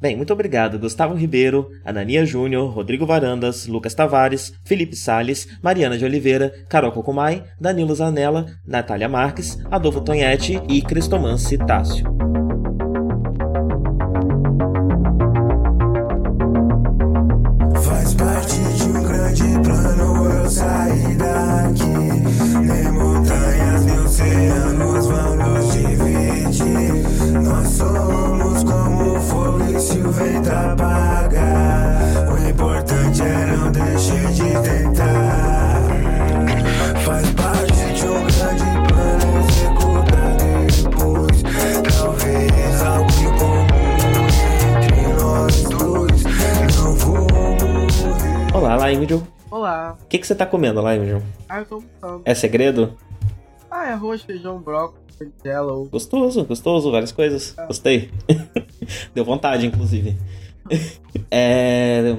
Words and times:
Bem, 0.00 0.16
muito 0.16 0.32
obrigado 0.32 0.78
Gustavo 0.78 1.14
Ribeiro, 1.14 1.70
Anania 1.84 2.24
Júnior, 2.24 2.72
Rodrigo 2.72 3.04
Varandas, 3.04 3.66
Lucas 3.66 3.92
Tavares, 3.92 4.54
Felipe 4.64 4.96
Sales, 4.96 5.46
Mariana 5.62 5.98
de 5.98 6.04
Oliveira, 6.06 6.50
Carol 6.70 6.90
Cocumai, 6.90 7.44
Danilo 7.60 7.94
Zanella, 7.94 8.46
Natália 8.66 9.10
Marques, 9.10 9.58
Adolfo 9.70 10.00
Tonhete 10.00 10.58
e 10.68 10.80
Cristoman 10.80 11.36
Citácio. 11.36 12.39
Que, 50.10 50.18
que 50.18 50.26
você 50.26 50.34
tá 50.34 50.44
comendo, 50.44 50.82
Laimjo? 50.82 51.22
Ah, 51.48 51.60
eu 51.60 51.64
tô 51.64 51.82
almoçando. 52.02 52.22
É 52.24 52.34
segredo? 52.34 52.94
Ah, 53.70 53.86
é 53.86 53.92
arroz, 53.92 54.22
feijão, 54.22 54.58
brócolis, 54.58 55.00
jello. 55.44 55.88
Gostoso, 55.90 56.44
gostoso, 56.44 56.90
várias 56.90 57.12
coisas. 57.12 57.54
Gostei. 57.68 58.10
Deu 59.14 59.24
vontade, 59.24 59.66
inclusive. 59.66 60.16
É, 61.32 62.14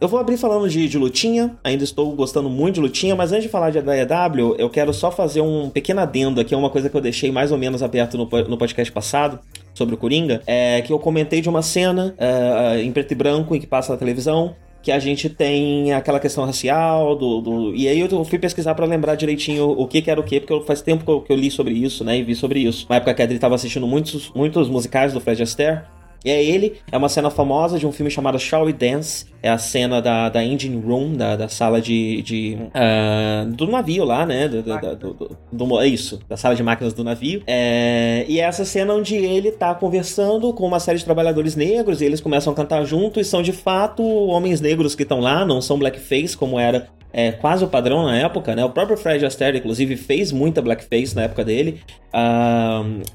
Eu 0.00 0.08
vou 0.08 0.18
abrir 0.18 0.36
falando 0.36 0.68
de, 0.68 0.88
de 0.88 0.98
lutinha, 0.98 1.56
ainda 1.62 1.84
estou 1.84 2.10
gostando 2.16 2.50
muito 2.50 2.76
de 2.76 2.80
lutinha, 2.80 3.14
mas 3.14 3.30
antes 3.30 3.44
de 3.44 3.48
falar 3.48 3.70
de 3.70 3.78
AEW, 3.78 4.56
eu 4.58 4.68
quero 4.68 4.92
só 4.92 5.12
fazer 5.12 5.40
um 5.40 5.70
pequeno 5.70 6.00
adendo 6.00 6.40
aqui, 6.40 6.54
é 6.54 6.56
uma 6.56 6.70
coisa 6.70 6.88
que 6.88 6.96
eu 6.96 7.00
deixei 7.00 7.30
mais 7.30 7.52
ou 7.52 7.58
menos 7.58 7.82
aberto 7.82 8.18
no, 8.18 8.24
no 8.48 8.58
podcast 8.58 8.90
passado, 8.92 9.38
sobre 9.74 9.94
o 9.94 9.98
Coringa, 9.98 10.42
é 10.46 10.82
que 10.82 10.92
eu 10.92 10.98
comentei 10.98 11.40
de 11.40 11.48
uma 11.48 11.62
cena 11.62 12.14
é, 12.18 12.82
em 12.82 12.90
preto 12.90 13.12
e 13.12 13.14
branco 13.14 13.54
em 13.54 13.60
que 13.60 13.66
passa 13.66 13.92
na 13.92 13.98
televisão, 13.98 14.56
que 14.82 14.90
a 14.90 14.98
gente 14.98 15.28
tem 15.28 15.92
aquela 15.92 16.18
questão 16.18 16.44
racial, 16.44 17.14
do, 17.16 17.40
do- 17.40 17.74
e 17.74 17.86
aí 17.88 18.00
eu 18.00 18.24
fui 18.24 18.38
pesquisar 18.38 18.74
pra 18.74 18.84
lembrar 18.86 19.14
direitinho 19.14 19.68
o 19.70 19.86
que, 19.86 20.02
que 20.02 20.10
era 20.10 20.20
o 20.20 20.24
que, 20.24 20.40
porque 20.40 20.66
faz 20.66 20.82
tempo 20.82 21.04
que 21.04 21.10
eu, 21.10 21.20
que 21.20 21.32
eu 21.32 21.36
li 21.36 21.50
sobre 21.50 21.74
isso, 21.74 22.04
né, 22.04 22.18
e 22.18 22.22
vi 22.22 22.34
sobre 22.34 22.60
isso. 22.60 22.86
Na 22.88 22.96
época 22.96 23.14
que 23.14 23.22
a 23.22 23.24
Adri 23.24 23.38
tava 23.38 23.54
assistindo 23.54 23.86
muitos, 23.86 24.30
muitos 24.34 24.68
musicais 24.68 25.12
do 25.12 25.20
Fred 25.20 25.42
Astaire, 25.42 25.82
e 26.24 26.30
é 26.30 26.42
ele, 26.42 26.74
é 26.90 26.96
uma 26.96 27.08
cena 27.08 27.30
famosa 27.30 27.78
de 27.78 27.86
um 27.86 27.92
filme 27.92 28.10
chamado 28.10 28.38
Shall 28.38 28.64
We 28.66 28.72
Dance. 28.72 29.26
É 29.42 29.48
a 29.50 29.58
cena 29.58 30.00
da, 30.00 30.28
da 30.28 30.44
engine 30.44 30.80
room, 30.80 31.14
da, 31.14 31.34
da 31.34 31.48
sala 31.48 31.80
de. 31.80 32.22
de 32.22 32.56
ah, 32.72 33.44
do 33.48 33.66
navio 33.66 34.04
lá, 34.04 34.24
né? 34.24 34.46
Do, 34.46 34.62
do, 34.62 34.96
do- 34.96 35.36
do- 35.50 35.80
é 35.80 35.86
isso, 35.88 36.20
da 36.28 36.36
sala 36.36 36.54
de 36.54 36.62
máquinas 36.62 36.92
do 36.94 37.02
navio. 37.02 37.42
É, 37.46 38.24
e 38.28 38.38
é 38.38 38.44
essa 38.44 38.64
cena 38.64 38.94
onde 38.94 39.16
ele 39.16 39.50
tá 39.50 39.74
conversando 39.74 40.52
com 40.52 40.64
uma 40.64 40.78
série 40.78 40.98
de 40.98 41.04
trabalhadores 41.04 41.56
negros 41.56 42.00
e 42.00 42.04
eles 42.04 42.20
começam 42.20 42.52
a 42.52 42.56
cantar 42.56 42.84
junto 42.84 43.18
e 43.18 43.24
são 43.24 43.42
de 43.42 43.52
fato 43.52 44.02
homens 44.04 44.60
negros 44.60 44.94
que 44.94 45.02
estão 45.02 45.18
lá, 45.18 45.44
não 45.44 45.60
são 45.60 45.76
blackface 45.78 46.36
como 46.36 46.58
era 46.58 46.88
é, 47.12 47.32
quase 47.32 47.64
o 47.64 47.68
padrão 47.68 48.04
na 48.04 48.16
época, 48.16 48.54
né? 48.54 48.64
O 48.64 48.70
próprio 48.70 48.96
Fred 48.96 49.24
Astaire, 49.24 49.58
inclusive, 49.58 49.96
fez 49.96 50.32
muita 50.32 50.62
blackface 50.62 51.14
na 51.14 51.22
época 51.22 51.44
dele. 51.44 51.80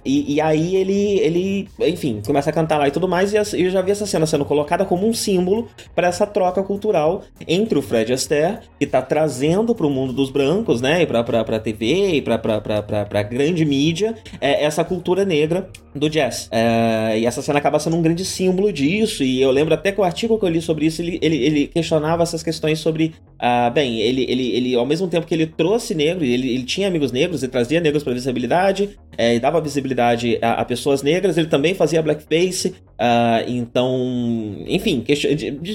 E, 0.03 0.35
e 0.35 0.41
aí 0.41 0.75
ele, 0.75 1.19
ele, 1.19 1.69
enfim, 1.79 2.21
começa 2.25 2.49
a 2.49 2.53
cantar 2.53 2.77
lá 2.77 2.87
e 2.87 2.91
tudo 2.91 3.07
mais. 3.07 3.33
E 3.33 3.37
eu 3.37 3.69
já 3.69 3.81
vi 3.81 3.91
essa 3.91 4.05
cena 4.05 4.25
sendo 4.25 4.45
colocada 4.45 4.85
como 4.85 5.07
um 5.07 5.13
símbolo 5.13 5.67
para 5.95 6.07
essa 6.07 6.25
troca 6.25 6.63
cultural 6.63 7.23
entre 7.47 7.77
o 7.77 7.81
Fred 7.81 8.11
Astaire, 8.11 8.59
que 8.79 8.85
tá 8.85 9.01
trazendo 9.01 9.75
para 9.75 9.85
o 9.85 9.89
mundo 9.89 10.13
dos 10.13 10.29
brancos, 10.29 10.81
né? 10.81 11.01
E 11.01 11.05
pra, 11.05 11.23
pra, 11.23 11.43
pra 11.43 11.59
TV 11.59 12.15
e 12.15 12.21
pra, 12.21 12.37
pra, 12.37 12.61
pra, 12.61 12.81
pra, 12.81 13.05
pra 13.05 13.23
grande 13.23 13.65
mídia, 13.65 14.15
é, 14.41 14.63
essa 14.63 14.83
cultura 14.83 15.25
negra 15.25 15.69
do 15.93 16.09
jazz. 16.09 16.47
É, 16.51 17.19
e 17.19 17.25
essa 17.25 17.41
cena 17.41 17.59
acaba 17.59 17.79
sendo 17.79 17.95
um 17.95 18.01
grande 18.01 18.25
símbolo 18.25 18.71
disso. 18.71 19.23
E 19.23 19.41
eu 19.41 19.51
lembro 19.51 19.73
até 19.73 19.91
que 19.91 20.01
o 20.01 20.03
artigo 20.03 20.37
que 20.39 20.45
eu 20.45 20.49
li 20.49 20.61
sobre 20.61 20.85
isso, 20.85 21.01
ele, 21.01 21.19
ele, 21.21 21.37
ele 21.37 21.67
questionava 21.67 22.23
essas 22.23 22.41
questões 22.43 22.79
sobre 22.79 23.13
ah, 23.39 23.69
bem, 23.69 23.86
ele, 23.87 24.25
ele, 24.29 24.47
ele, 24.55 24.75
ao 24.75 24.85
mesmo 24.85 25.07
tempo 25.07 25.25
que 25.27 25.33
ele 25.33 25.45
trouxe 25.45 25.93
negro, 25.95 26.23
ele, 26.25 26.49
ele 26.49 26.63
tinha 26.63 26.87
amigos 26.87 27.11
negros, 27.11 27.43
ele 27.43 27.51
trazia 27.51 27.79
negros 27.79 28.03
para 28.03 28.13
visibilidade, 28.13 28.97
é, 29.17 29.35
e 29.35 29.39
dava 29.39 29.61
visibilidade 29.61 30.37
a, 30.41 30.53
a 30.61 30.65
pessoas 30.65 31.01
negras, 31.03 31.37
ele 31.37 31.47
também 31.47 31.73
fazia 31.73 32.01
blackface, 32.01 32.75
ah, 32.99 33.43
então, 33.47 34.57
enfim, 34.67 35.03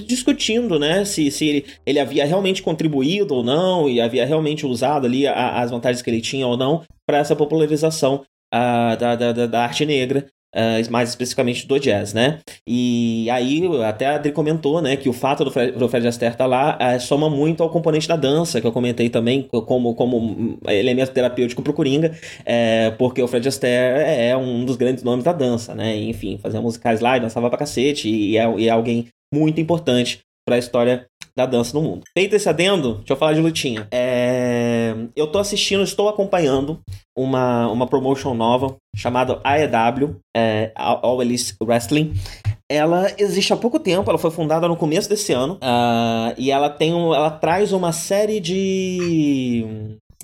discutindo, 0.07 0.79
né, 0.79 1.05
se, 1.05 1.31
se 1.31 1.47
ele, 1.49 1.65
ele 1.87 1.99
havia 1.99 2.25
realmente 2.25 2.63
contribuído 2.63 3.35
ou 3.35 3.43
não, 3.45 3.89
e 3.89 4.01
havia 4.01 4.25
realmente 4.27 4.67
usado 4.67 5.07
ali 5.07 5.27
a- 5.27 5.61
as 5.61 5.71
vantagens 5.71 6.03
que 6.03 6.11
ele 6.11 6.21
tinha 6.21 6.47
ou 6.47 6.57
não 6.57 6.83
para 7.07 7.19
essa 7.19 7.37
popularização 7.37 8.23
ah, 8.53 8.95
da, 8.97 9.17
da- 9.17 9.47
da 9.47 9.63
arte 9.63 9.85
negra. 9.87 10.27
Ah, 10.55 10.79
mais 10.91 11.09
especificamente 11.09 11.67
do 11.67 11.79
jazz, 11.79 12.13
né? 12.13 12.41
E 12.67 13.29
aí, 13.31 13.63
até 13.85 14.07
a 14.07 14.15
Adri 14.17 14.33
comentou, 14.33 14.83
né, 14.83 14.97
que 14.97 15.09
o 15.09 15.13
fato 15.13 15.45
do 15.45 15.51
Fred, 15.51 15.73
Fred 15.89 16.07
Astaire 16.07 16.35
estar 16.35 16.47
lá 16.47 16.77
eh, 16.81 16.99
soma 16.99 17.31
muito 17.31 17.63
ao 17.63 17.71
componente 17.71 18.07
da 18.07 18.17
dança, 18.17 18.61
que 18.61 18.67
eu 18.67 18.73
comentei 18.73 19.09
também 19.09 19.49
como, 19.51 19.95
como 19.95 20.19
um 20.19 20.59
elemento 20.69 21.13
terapêutico 21.13 21.63
pro 21.63 21.73
Coringa, 21.73 22.15
eh, 22.45 22.91
porque 22.99 23.23
o 23.23 23.29
Fred 23.29 23.49
Astaire 23.49 24.03
é 24.05 24.37
um 24.37 24.65
dos 24.65 24.77
grandes 24.77 25.03
nomes 25.03 25.25
da 25.25 25.33
dança, 25.33 25.75
né? 25.75 25.97
Enfim, 25.97 26.39
fazia 26.39 26.61
musicais 26.61 27.01
lá 27.01 27.17
e 27.17 27.21
dançava 27.21 27.49
pra 27.49 27.59
cacete, 27.59 28.09
e 28.09 28.37
é, 28.37 28.59
e 28.59 28.69
é 28.69 28.71
alguém 28.71 29.09
muito 29.33 29.61
importante 29.61 30.21
pra 30.47 30.59
história 30.59 31.07
da 31.37 31.47
dança 31.47 31.75
no 31.77 31.83
mundo. 31.83 32.03
Feito 32.17 32.35
esse 32.37 32.49
adendo, 32.49 32.97
deixa 32.97 33.13
eu 33.13 33.17
falar 33.17 33.33
de 33.33 33.41
lutinha. 33.41 33.87
É, 33.91 34.95
eu 35.17 35.27
tô 35.27 35.39
assistindo, 35.39 35.83
estou 35.83 36.09
acompanhando 36.09 36.81
uma, 37.17 37.69
uma 37.69 37.87
promotion 37.87 38.35
nova 38.35 38.77
chamada 38.97 39.41
AEW, 39.45 40.17
é, 40.37 40.73
All 40.75 41.23
Elite 41.23 41.55
Wrestling. 41.63 42.13
Ela 42.71 43.13
existe 43.19 43.53
há 43.53 43.57
pouco 43.57 43.79
tempo, 43.79 44.09
ela 44.09 44.19
foi 44.19 44.31
fundada 44.31 44.67
no 44.67 44.77
começo 44.77 45.09
desse 45.09 45.33
ano, 45.33 45.59
ah, 45.61 46.33
e 46.39 46.51
ela 46.51 46.71
tem 46.71 46.95
um, 46.95 47.15
ela 47.15 47.31
traz 47.31 47.71
uma 47.73 47.93
série 47.93 48.41
de 48.41 49.67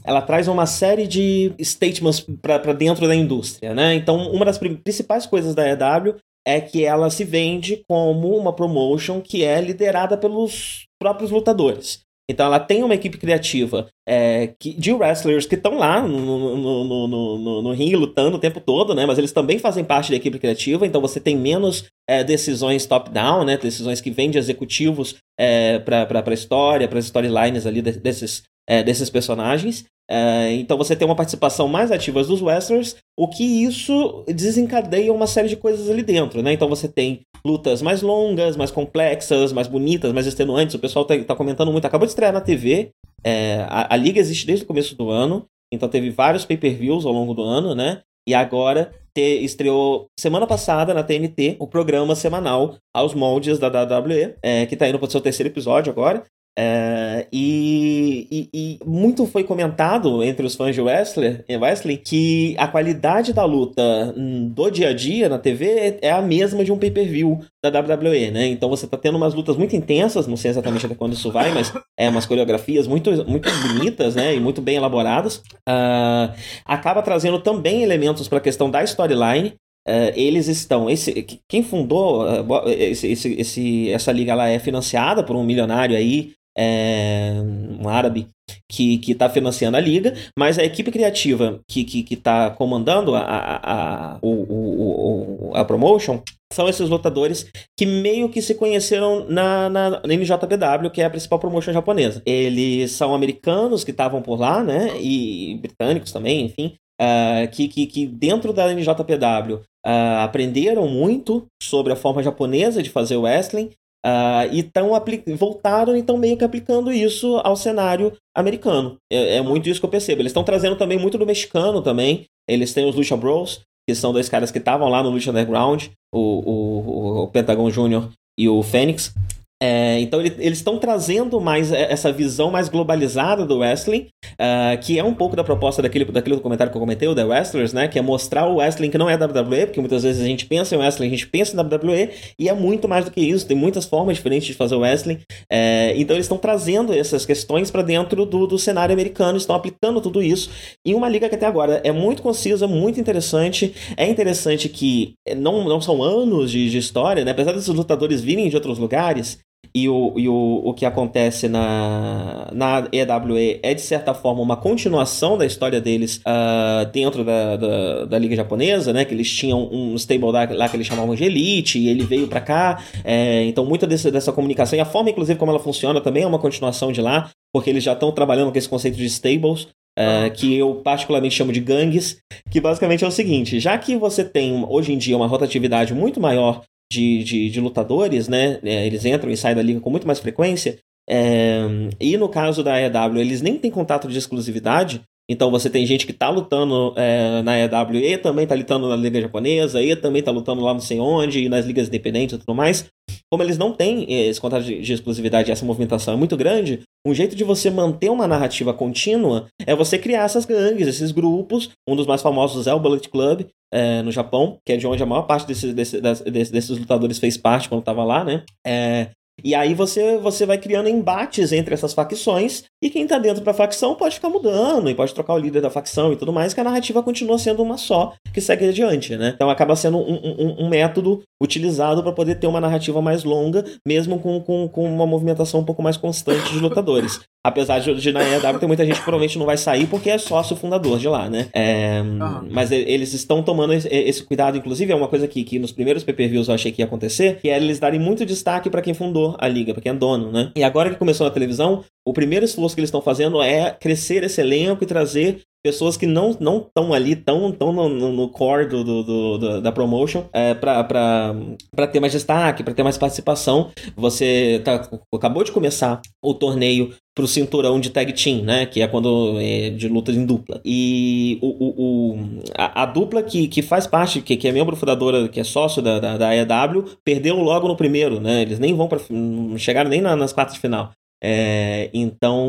ela 0.04 0.22
traz 0.22 0.48
uma 0.48 0.64
série 0.64 1.06
de 1.06 1.52
statements 1.60 2.24
para 2.41 2.72
dentro 2.72 3.06
da 3.06 3.14
indústria, 3.14 3.74
né? 3.74 3.94
Então, 3.94 4.30
uma 4.32 4.47
das 4.47 4.56
pri- 4.56 4.76
principais 4.82 5.26
coisas 5.26 5.54
da 5.54 5.68
EW 5.68 6.14
é 6.48 6.60
que 6.62 6.82
ela 6.82 7.10
se 7.10 7.25
vende 7.25 7.84
como 7.86 8.34
uma 8.34 8.54
promotion 8.54 9.20
que 9.20 9.44
é 9.44 9.60
liderada 9.60 10.16
pelos 10.16 10.86
próprios 10.98 11.31
lutadores. 11.31 12.00
Então 12.31 12.44
ela 12.47 12.60
tem 12.60 12.82
uma 12.82 12.94
equipe 12.94 13.16
criativa 13.16 13.86
é, 14.06 14.48
que- 14.59 14.75
de 14.75 14.92
wrestlers 14.92 15.47
que 15.47 15.54
estão 15.54 15.78
lá 15.78 16.00
no, 16.06 16.56
no, 16.56 17.09
no, 17.09 17.62
no, 17.62 17.72
ringue 17.72 17.97
lutando 17.97 18.36
o 18.36 18.41
tempo 18.41 18.60
todo, 18.60 18.95
né? 18.95 19.06
Mas 19.06 19.16
eles 19.18 19.33
também 19.33 19.59
fazem 19.59 19.83
parte 19.84 20.10
da 20.10 20.16
equipe 20.16 20.39
criativa, 20.39 20.86
então 20.86 21.00
você 21.00 21.18
tem 21.21 21.36
menos 21.36 21.84
é, 22.09 22.22
decisões 22.22 22.84
top-down, 22.86 23.45
né? 23.45 23.56
Decisões 23.56 24.00
que 24.00 24.10
vêm 24.10 24.30
de 24.30 24.39
executivos 24.39 25.16
é, 25.39 25.78
para 25.78 26.22
a 26.27 26.34
história, 26.34 26.89
para 26.89 26.98
as 26.98 27.06
storylines 27.06 27.66
ali 27.66 27.80
de- 27.80 27.92
desses, 27.92 28.42
é, 28.68 28.82
desses 28.82 29.09
personagens. 29.10 29.84
É, 30.10 30.53
então 30.54 30.78
você 30.78 30.97
tem 30.97 31.06
uma 31.06 31.15
participação 31.16 31.68
mais 31.68 31.91
ativa 31.91 32.22
dos 32.24 32.41
wrestlers, 32.41 32.97
o 33.18 33.28
que 33.28 33.44
isso 33.44 34.24
desencadeia 34.26 35.12
uma 35.12 35.26
série 35.26 35.48
de 35.48 35.56
coisas 35.56 35.91
ali 35.91 36.03
dentro, 36.03 36.42
né? 36.42 36.53
Então 36.53 36.68
você 36.68 36.88
tem 36.88 37.20
lutas 37.44 37.82
mais 37.82 38.00
longas, 38.03 38.56
mais 38.56 38.70
complexas, 38.70 39.53
mais 39.53 39.66
bonitas, 39.68 40.12
mais 40.12 40.26
extenuantes. 40.26 40.74
O 40.74 40.78
pessoal 40.78 41.04
tá, 41.04 41.15
tá 41.22 41.36
comentando 41.36 41.70
muito. 41.72 41.84
Acabou 41.86 42.06
de 42.06 42.12
estrear 42.12 42.32
na 42.32 42.41
TV. 42.41 42.91
é, 43.24 43.66
a, 43.68 43.94
a 43.94 43.97
liga 43.97 44.18
existe 44.20 44.47
desde 44.47 44.65
o 44.65 44.68
começo 44.68 44.94
do 44.97 45.10
ano, 45.10 45.44
então 45.72 45.88
teve 45.88 46.09
vários 46.10 46.44
pay-per-views 46.44 47.04
ao 47.04 47.12
longo 47.12 47.34
do 47.34 47.42
ano, 47.42 47.74
né? 47.74 48.00
E 48.26 48.34
agora 48.34 48.92
te- 49.14 49.42
estreou 49.44 50.06
semana 50.18 50.47
passada 50.47 50.94
na 50.94 51.03
TNT 51.03 51.56
o 51.59 51.66
programa 51.66 52.14
semanal 52.14 52.76
aos 52.94 53.12
moldes 53.14 53.59
da 53.59 53.68
WWE, 53.68 54.34
é, 54.42 54.64
que 54.66 54.76
tá 54.76 54.88
indo 54.88 54.98
para 54.98 55.09
o 55.09 55.10
seu 55.10 55.21
terceiro 55.21 55.50
episódio 55.50 55.91
agora. 55.92 56.24
É, 56.60 57.28
e, 57.33 58.27
e, 58.33 58.49
e, 58.53 58.78
muito 58.84 59.25
foi 59.27 59.45
comentado 59.45 60.25
entre 60.25 60.45
os 60.45 60.57
fãs 60.57 60.75
de 60.75 60.81
wrestler, 60.81 61.45
wrestling 61.49 61.99
que 61.99 62.57
a 62.59 62.66
qualidade 62.66 63.33
da 63.33 63.45
luta 63.45 64.13
hum, 64.16 64.49
do 64.49 64.69
dia 64.69 64.89
a 64.89 64.93
dia 64.93 65.28
na 65.28 65.39
TV 65.39 66.01
é 66.03 66.10
a 66.10 66.21
mesma 66.21 66.65
de 66.65 66.72
um 66.72 66.77
pay-per-view 66.77 67.39
da 67.63 67.69
WWE, 67.69 68.33
né? 68.33 68.49
Então 68.49 68.69
você 68.69 68.89
tá 68.89 68.97
tendo 68.97 69.15
umas 69.15 69.34
lutas 69.34 69.57
muito 69.57 69.77
intensas, 69.77 70.27
não 70.27 70.37
sei 70.37 70.51
exatamente 70.51 70.84
até 70.84 70.97
quando 70.97 71.13
isso 71.13 71.31
vai, 71.31 71.53
mas 71.55 71.72
é 71.97 72.09
umas 72.09 72.27
coreografias 72.27 72.89
muito, 72.89 73.09
muito 73.25 73.49
bonitas, 73.63 74.16
né? 74.16 74.34
E 74.34 74.41
muito 74.41 74.60
bem 74.60 74.75
elaboradas. 74.78 75.37
Uh, 75.69 76.34
acaba 76.65 77.03
trazendo 77.03 77.39
também 77.39 77.84
elementos 77.84 78.27
para 78.27 78.39
a 78.39 78.41
questão 78.41 78.69
da 78.69 78.83
storyline. 78.83 79.55
Uh, 79.87 80.10
eles 80.16 80.49
estão. 80.49 80.91
Esse, 80.91 81.25
quem 81.49 81.63
fundou 81.63 82.25
uh, 82.25 82.69
esse, 82.69 83.13
esse, 83.13 83.93
essa 83.93 84.10
liga 84.10 84.34
lá 84.34 84.49
é 84.49 84.59
financiada 84.59 85.22
por 85.22 85.37
um 85.37 85.45
milionário 85.45 85.97
aí 85.97 86.33
é, 86.59 87.34
um 87.81 87.89
árabe 87.89 88.28
que 88.69 89.01
está 89.07 89.28
financiando 89.28 89.77
a 89.77 89.81
liga, 89.81 90.15
mas 90.37 90.59
a 90.59 90.65
equipe 90.65 90.91
criativa 90.91 91.60
que 91.69 91.81
está 91.81 91.91
que, 91.93 92.03
que 92.03 92.16
tá 92.16 92.51
comandando 92.51 93.15
a, 93.15 93.21
a, 93.21 94.15
a, 94.15 94.19
o, 94.21 95.51
o, 95.51 95.53
a 95.55 95.65
promotion 95.65 96.21
são 96.53 96.69
esses 96.69 96.89
lutadores 96.89 97.47
que 97.77 97.87
meio 97.87 98.28
que 98.28 98.41
se 98.41 98.55
conheceram 98.55 99.27
na, 99.28 99.69
na, 99.69 99.91
na 99.91 100.03
NJPW, 100.07 100.91
que 100.91 101.03
é 101.03 101.05
a 101.05 101.10
principal 101.10 101.39
promotion 101.39 101.72
japonesa. 101.72 102.22
Eles 102.25 102.93
são 102.93 103.15
americanos 103.15 103.84
que 103.84 103.91
estavam 103.91 104.22
por 104.22 104.41
lá, 104.41 104.63
né? 104.63 104.99
E 105.01 105.59
britânicos 105.60 106.10
também, 106.10 106.47
enfim. 106.47 106.75
Uh, 107.01 107.49
que, 107.53 107.69
que, 107.69 107.87
que 107.87 108.07
dentro 108.07 108.53
da 108.53 108.72
NJPW 108.75 109.55
uh, 109.55 109.63
ah, 109.87 110.25
aprenderam 110.25 110.89
muito 110.89 111.47
sobre 111.63 111.93
a 111.93 111.97
forma 111.97 112.25
japonesa 112.25 112.83
de 112.83 112.91
fazer 112.91 113.15
o 113.16 113.22
wrestling 113.22 113.71
Uh, 114.06 114.47
e 114.53 114.62
tão 114.62 114.91
voltaram 115.36 115.97
e 115.97 116.00
estão 116.00 116.16
meio 116.16 116.36
que 116.36 116.45
aplicando 116.45 116.92
isso 116.92 117.36
ao 117.45 117.56
cenário 117.56 118.12
americano. 118.34 118.97
É, 119.12 119.36
é 119.36 119.42
muito 119.42 119.68
isso 119.68 119.80
que 119.80 119.86
eu 119.86 119.91
percebo. 119.91 120.22
Eles 120.22 120.30
estão 120.30 120.45
trazendo 120.45 120.77
também 120.77 120.98
muito 120.98 121.18
do 121.18 121.27
mexicano 121.27 121.83
também. 121.83 122.27
Eles 122.48 122.72
têm 122.72 122.89
os 122.89 122.95
Lucha 122.95 123.16
Bros, 123.16 123.60
que 123.89 123.95
são 123.95 124.12
dois 124.12 124.28
caras 124.28 124.50
que 124.50 124.59
estavam 124.59 124.89
lá 124.89 125.03
no 125.03 125.10
Lucha 125.10 125.30
Underground, 125.30 125.86
o, 126.15 126.21
o, 126.21 127.22
o 127.24 127.28
Pentagon 127.28 127.71
Jr. 127.71 128.09
e 128.39 128.48
o 128.48 128.62
Fênix. 128.62 129.12
É, 129.60 129.99
então 130.01 130.21
ele, 130.21 130.34
eles 130.39 130.59
estão 130.59 130.78
trazendo 130.78 131.41
mais 131.41 131.72
essa 131.72 132.13
visão 132.13 132.51
mais 132.51 132.69
globalizada 132.69 133.45
do 133.45 133.59
wrestling, 133.59 134.07
uh, 134.34 134.78
que 134.81 134.99
é 134.99 135.03
um 135.03 135.13
pouco 135.13 135.34
da 135.34 135.43
proposta 135.43 135.83
daquele, 135.83 136.05
daquele 136.05 136.37
documentário 136.37 136.71
que 136.71 136.77
eu 136.77 136.81
comentei, 136.81 137.09
o 137.09 137.15
The 137.15 137.25
Wrestlers, 137.25 137.72
né? 137.72 137.89
Que 137.89 137.99
é 137.99 138.03
mostrar 138.03 138.47
o 138.47 138.57
wrestling 138.57 138.91
que 138.91 138.99
não 138.99 139.10
é 139.10 139.16
WWE, 139.16 139.66
porque 139.66 139.81
muitas 139.81 140.05
vezes 140.05 140.22
a 140.22 140.27
gente 140.27 140.47
pensa 140.47 140.77
em 140.77 140.78
wrestling, 140.78 141.09
a 141.09 141.10
gente 141.10 141.27
pensa 141.27 141.57
em 141.57 141.60
WWE, 141.60 142.10
e 142.39 142.49
é 142.49 142.55
muito 142.55 142.89
mais 142.89 143.05
do 143.05 143.10
que 143.10 143.21
isso, 143.21 143.47
tem 143.47 143.57
muitas 143.57 143.84
formas 143.84 144.16
diferentes 144.16 144.47
de 144.47 144.55
fazer 144.55 144.77
wrestling. 144.77 145.19
É, 145.51 145.93
então 145.97 146.15
eles 146.15 146.27
estão 146.27 146.39
trazendo 146.39 146.93
essas 146.93 147.27
questões 147.27 147.71
para 147.71 147.83
dentro 147.83 148.25
do, 148.25 148.47
do 148.47 148.59
cenário 148.59 148.93
americano, 148.93 149.37
estão 149.37 149.57
aplicando 149.57 150.01
tudo 150.01 150.22
isso 150.22 150.51
em 150.87 150.95
uma 150.95 151.09
liga 151.09 151.28
que 151.28 151.34
até 151.34 151.47
agora 151.47 151.81
é 151.83 151.91
muito 151.91 152.22
concisa, 152.22 152.69
muito 152.69 153.01
interessante. 153.01 153.75
É 153.97 154.07
interessante 154.07 154.69
que 154.69 155.15
não, 155.37 155.65
não 155.65 155.81
são 155.81 156.01
anos 156.03 156.51
de, 156.51 156.71
de 156.71 156.78
história, 156.78 157.25
né? 157.25 157.33
Apesar 157.33 157.53
desses 157.53 157.69
lutadores 157.69 158.21
virem 158.21 158.49
de 158.49 158.55
outros 158.55 158.78
lugares, 158.78 159.39
e 159.75 159.89
o, 159.89 160.15
e 160.16 160.28
o, 160.28 160.63
o 160.65 160.75
que 160.75 160.84
acontece 160.84 161.49
na, 161.49 162.49
na 162.53 162.89
EWE 162.91 163.60
é, 163.63 163.75
de 163.75 163.81
certa 163.81 164.15
forma, 164.15 164.41
uma 164.41 164.57
continuação 164.57 165.37
da 165.37 165.45
história 165.45 165.81
deles 165.81 166.16
uh, 166.19 166.91
dentro 166.91 167.22
da, 167.22 167.57
da, 167.57 168.05
da, 168.07 168.19
Liga 168.19 168.34
Japonesa, 168.34 168.93
né? 168.93 169.05
Que 169.05 169.15
eles 169.15 169.31
tinham 169.31 169.69
um 169.71 169.95
stable 169.95 170.31
lá, 170.31 170.69
que 170.69 170.77
eles 170.77 170.87
chamavam 170.87 171.15
de 171.15 171.25
Elite, 171.25 171.78
e 171.78 171.89
ele 171.89 172.05
veio 172.05 172.27
para 172.27 172.41
cá. 172.41 172.83
É, 173.05 173.45
então, 173.45 173.65
muita 173.65 173.87
desse, 173.87 174.10
dessa 174.10 174.33
comunicação, 174.33 174.77
e 174.77 174.81
a 174.81 174.87
forma, 174.87 175.10
inclusive, 175.10 175.39
como 175.39 175.53
ela 175.53 175.60
funciona 175.60 176.01
também 176.01 176.22
é 176.22 176.27
uma 176.27 176.39
continuação 176.39 176.91
de 176.91 177.01
lá, 177.01 177.31
porque 177.53 177.71
eles 177.71 177.84
já 177.84 177.93
estão 177.93 178.10
trabalhando 178.10 178.51
com 178.51 178.59
esse 178.59 178.69
conceito 178.69 178.97
de 178.97 179.07
stables. 179.07 179.69
Uh, 179.99 180.31
que 180.33 180.57
eu 180.57 180.77
particularmente 180.77 181.34
chamo 181.34 181.53
de 181.53 181.59
gangues, 181.59 182.19
que 182.53 182.60
basicamente 182.60 183.05
é 183.05 183.09
o 183.09 183.10
seguinte: 183.10 183.59
já 183.59 183.77
que 183.77 183.97
você 183.97 184.22
tem 184.22 184.65
hoje 184.69 184.93
em 184.93 184.97
dia 184.97 185.16
uma 185.16 185.27
rotatividade 185.27 185.93
muito 185.93 186.21
maior 186.21 186.63
de, 186.90 187.22
de, 187.24 187.50
de 187.50 187.60
lutadores, 187.60 188.28
né? 188.28 188.58
É, 188.62 188.86
eles 188.86 189.04
entram 189.04 189.30
e 189.30 189.36
saem 189.36 189.56
da 189.56 189.62
liga 189.62 189.80
com 189.80 189.90
muito 189.90 190.06
mais 190.06 190.18
frequência. 190.18 190.78
É, 191.08 191.62
e 191.98 192.16
no 192.16 192.28
caso 192.28 192.62
da 192.62 192.80
EW, 192.80 193.18
eles 193.18 193.40
nem 193.40 193.58
têm 193.58 193.70
contato 193.70 194.08
de 194.08 194.18
exclusividade. 194.18 195.02
Então 195.30 195.50
você 195.50 195.68
tem 195.68 195.84
gente 195.84 196.06
que 196.06 196.12
tá 196.12 196.30
lutando 196.30 196.94
é, 196.96 197.42
na 197.42 197.58
EW 197.58 197.96
e 197.96 198.16
também 198.16 198.46
tá 198.46 198.54
lutando 198.54 198.88
na 198.88 198.96
Liga 198.96 199.20
Japonesa, 199.20 199.82
e 199.82 199.94
também 199.94 200.22
tá 200.22 200.30
lutando 200.30 200.62
lá 200.62 200.72
não 200.72 200.80
sei 200.80 200.98
onde, 200.98 201.44
e 201.44 201.48
nas 201.48 201.66
ligas 201.66 201.88
independentes 201.88 202.36
e 202.36 202.38
tudo 202.38 202.54
mais. 202.54 202.90
Como 203.30 203.42
eles 203.42 203.59
não 203.59 203.72
têm 203.72 204.07
esse 204.09 204.41
contrato 204.41 204.65
de, 204.65 204.80
de 204.80 204.92
exclusividade 204.92 205.51
e 205.51 205.53
essa 205.53 205.65
movimentação 205.65 206.15
é 206.15 206.16
muito 206.16 206.36
grande, 206.36 206.80
um 207.07 207.13
jeito 207.15 207.36
de 207.36 207.45
você 207.45 207.71
manter 207.71 208.10
uma 208.10 208.27
narrativa 208.27 208.72
contínua 208.72 209.47
é 209.66 209.75
você 209.75 209.98
criar 209.98 210.25
essas 210.25 210.45
gangues, 210.45 210.89
esses 210.89 211.13
grupos. 211.13 211.71
Um 211.89 211.95
dos 211.95 212.07
mais 212.07 212.22
famosos 212.22 212.66
é 212.66 212.75
o 212.75 212.80
Bullet 212.80 213.09
Club, 213.09 213.47
é, 213.72 214.03
no 214.03 214.10
Japão, 214.10 214.59
que 214.65 214.72
é 214.72 214.77
de 214.77 214.86
onde 214.86 215.03
a 215.03 215.07
maior 215.07 215.22
parte 215.22 215.47
desse, 215.47 215.72
desse, 215.72 216.01
desse, 216.01 216.53
desses 216.53 216.78
lutadores 216.78 217.19
fez 217.19 217.36
parte 217.36 217.69
quando 217.69 217.80
estava 217.80 218.04
lá, 218.04 218.25
né? 218.25 218.45
É, 218.66 219.10
e 219.44 219.54
aí 219.54 219.74
você, 219.74 220.16
você 220.18 220.44
vai 220.44 220.58
criando 220.58 220.88
embates 220.88 221.52
entre 221.52 221.74
essas 221.74 221.94
facções, 221.94 222.64
e 222.82 222.90
quem 222.90 223.06
tá 223.06 223.18
dentro 223.18 223.42
da 223.42 223.54
facção 223.54 223.94
pode 223.94 224.16
ficar 224.16 224.28
mudando, 224.28 224.88
e 224.88 224.94
pode 224.94 225.14
trocar 225.14 225.34
o 225.34 225.38
líder 225.38 225.60
da 225.60 225.70
facção 225.70 226.12
e 226.12 226.16
tudo 226.16 226.32
mais, 226.32 226.54
que 226.54 226.60
a 226.60 226.64
narrativa 226.64 227.02
continua 227.02 227.38
sendo 227.38 227.62
uma 227.62 227.76
só, 227.76 228.14
que 228.32 228.40
segue 228.40 228.68
adiante, 228.68 229.16
né? 229.16 229.32
Então 229.34 229.50
acaba 229.50 229.76
sendo 229.76 229.98
um, 229.98 230.14
um, 230.14 230.64
um 230.64 230.68
método 230.68 231.22
utilizado 231.40 232.02
para 232.02 232.12
poder 232.12 232.36
ter 232.36 232.46
uma 232.46 232.60
narrativa 232.60 233.00
mais 233.00 233.24
longa, 233.24 233.64
mesmo 233.86 234.18
com, 234.18 234.40
com, 234.40 234.68
com 234.68 234.84
uma 234.84 235.06
movimentação 235.06 235.60
um 235.60 235.64
pouco 235.64 235.82
mais 235.82 235.96
constante 235.96 236.52
de 236.52 236.58
lutadores. 236.58 237.20
Apesar 237.44 237.78
de, 237.78 237.94
de 237.94 238.12
na 238.12 238.22
EW 238.22 238.58
ter 238.58 238.66
muita 238.66 238.84
gente 238.84 238.96
que 238.96 239.04
provavelmente 239.04 239.38
não 239.38 239.46
vai 239.46 239.56
sair 239.56 239.86
porque 239.86 240.10
é 240.10 240.18
sócio 240.18 240.56
fundador 240.56 240.98
de 240.98 241.08
lá, 241.08 241.30
né? 241.30 241.46
É, 241.52 242.02
uhum. 242.02 242.48
Mas 242.50 242.72
eles 242.72 243.14
estão 243.14 243.42
tomando 243.42 243.72
esse, 243.72 243.88
esse, 243.88 244.22
cuidado, 244.22 244.58
inclusive, 244.58 244.92
é 244.92 244.94
uma 244.94 245.08
coisa 245.08 245.28
que, 245.28 245.44
que 245.44 245.58
nos 245.58 245.72
primeiros 245.72 246.02
PPVs 246.02 246.48
eu 246.48 246.54
achei 246.54 246.72
que 246.72 246.82
ia 246.82 246.86
acontecer, 246.86 247.38
que 247.40 247.48
é 247.48 247.56
eles 247.56 247.78
darem 247.78 248.00
muito 248.00 248.26
destaque 248.26 248.68
para 248.68 248.82
quem 248.82 248.92
fundou 248.92 249.28
a 249.39 249.48
liga, 249.48 249.72
para 249.72 249.83
quem 249.83 249.92
é 249.92 249.95
dono, 249.95 250.30
né? 250.33 250.53
E 250.57 250.63
agora 250.63 250.91
que 250.91 250.97
começou 250.97 251.27
na 251.27 251.33
televisão, 251.33 251.84
o 252.04 252.13
primeiro 252.13 252.45
esforço 252.45 252.75
que 252.75 252.80
eles 252.80 252.89
estão 252.89 253.03
fazendo 253.03 253.42
é 253.42 253.71
crescer 253.71 254.22
esse 254.22 254.41
elenco 254.41 254.83
e 254.83 254.86
trazer 254.86 255.42
pessoas 255.63 255.97
que 255.97 256.07
não 256.07 256.37
não 256.40 256.59
estão 256.59 256.93
ali, 256.93 257.16
tão, 257.16 257.50
tão 257.52 257.73
no, 257.73 257.88
no 257.88 258.28
core 258.28 258.66
do, 258.66 258.85
do, 258.85 259.02
do, 259.38 259.61
da 259.61 259.73
promotion, 259.73 260.25
é, 260.33 260.55
para 260.55 261.87
ter 261.90 262.00
mais 262.00 262.12
destaque, 262.12 262.62
para 262.62 262.75
ter 262.75 262.83
mais 262.83 262.99
participação. 262.99 263.71
Você 263.97 264.61
tá, 264.64 264.88
acabou 265.12 265.45
de 265.45 265.52
começar 265.52 266.00
o 266.23 266.35
torneio 266.35 266.95
pro 267.19 267.26
cinturão 267.26 267.81
de 267.81 267.90
tag 267.90 268.12
team, 268.12 268.45
né? 268.45 268.64
Que 268.64 268.81
é 268.81 268.87
quando 268.87 269.40
é 269.40 269.71
de 269.71 269.88
lutas 269.88 270.14
em 270.14 270.25
dupla. 270.25 270.61
E 270.64 271.37
o, 271.43 271.49
o, 271.49 272.12
o 272.12 272.19
a, 272.57 272.83
a, 272.83 272.87
dupla 272.87 273.25
que, 273.25 273.49
que 273.49 273.61
faz 273.61 273.88
parte, 273.88 274.21
que, 274.21 274.37
que 274.37 274.47
é 274.47 274.53
membro 274.53 274.77
fundadora, 274.77 275.29
que 275.29 275.41
é 275.41 275.45
sócio 275.45 275.83
da, 275.83 275.99
da, 275.99 276.17
da 276.17 276.37
EW, 276.37 276.85
perdeu 277.05 277.37
logo 277.37 277.67
no 277.67 277.77
primeiro, 277.77 278.21
né? 278.21 278.43
Eles 278.43 278.61
nem 278.61 278.73
vão 278.73 278.87
para 278.87 279.00
não 279.11 279.59
chegaram 279.59 279.91
nem 279.91 280.00
na, 280.00 280.15
nas 280.15 280.33
quartas 280.33 280.55
de 280.55 280.61
final. 280.61 280.93
É, 281.23 281.91
então, 281.93 282.47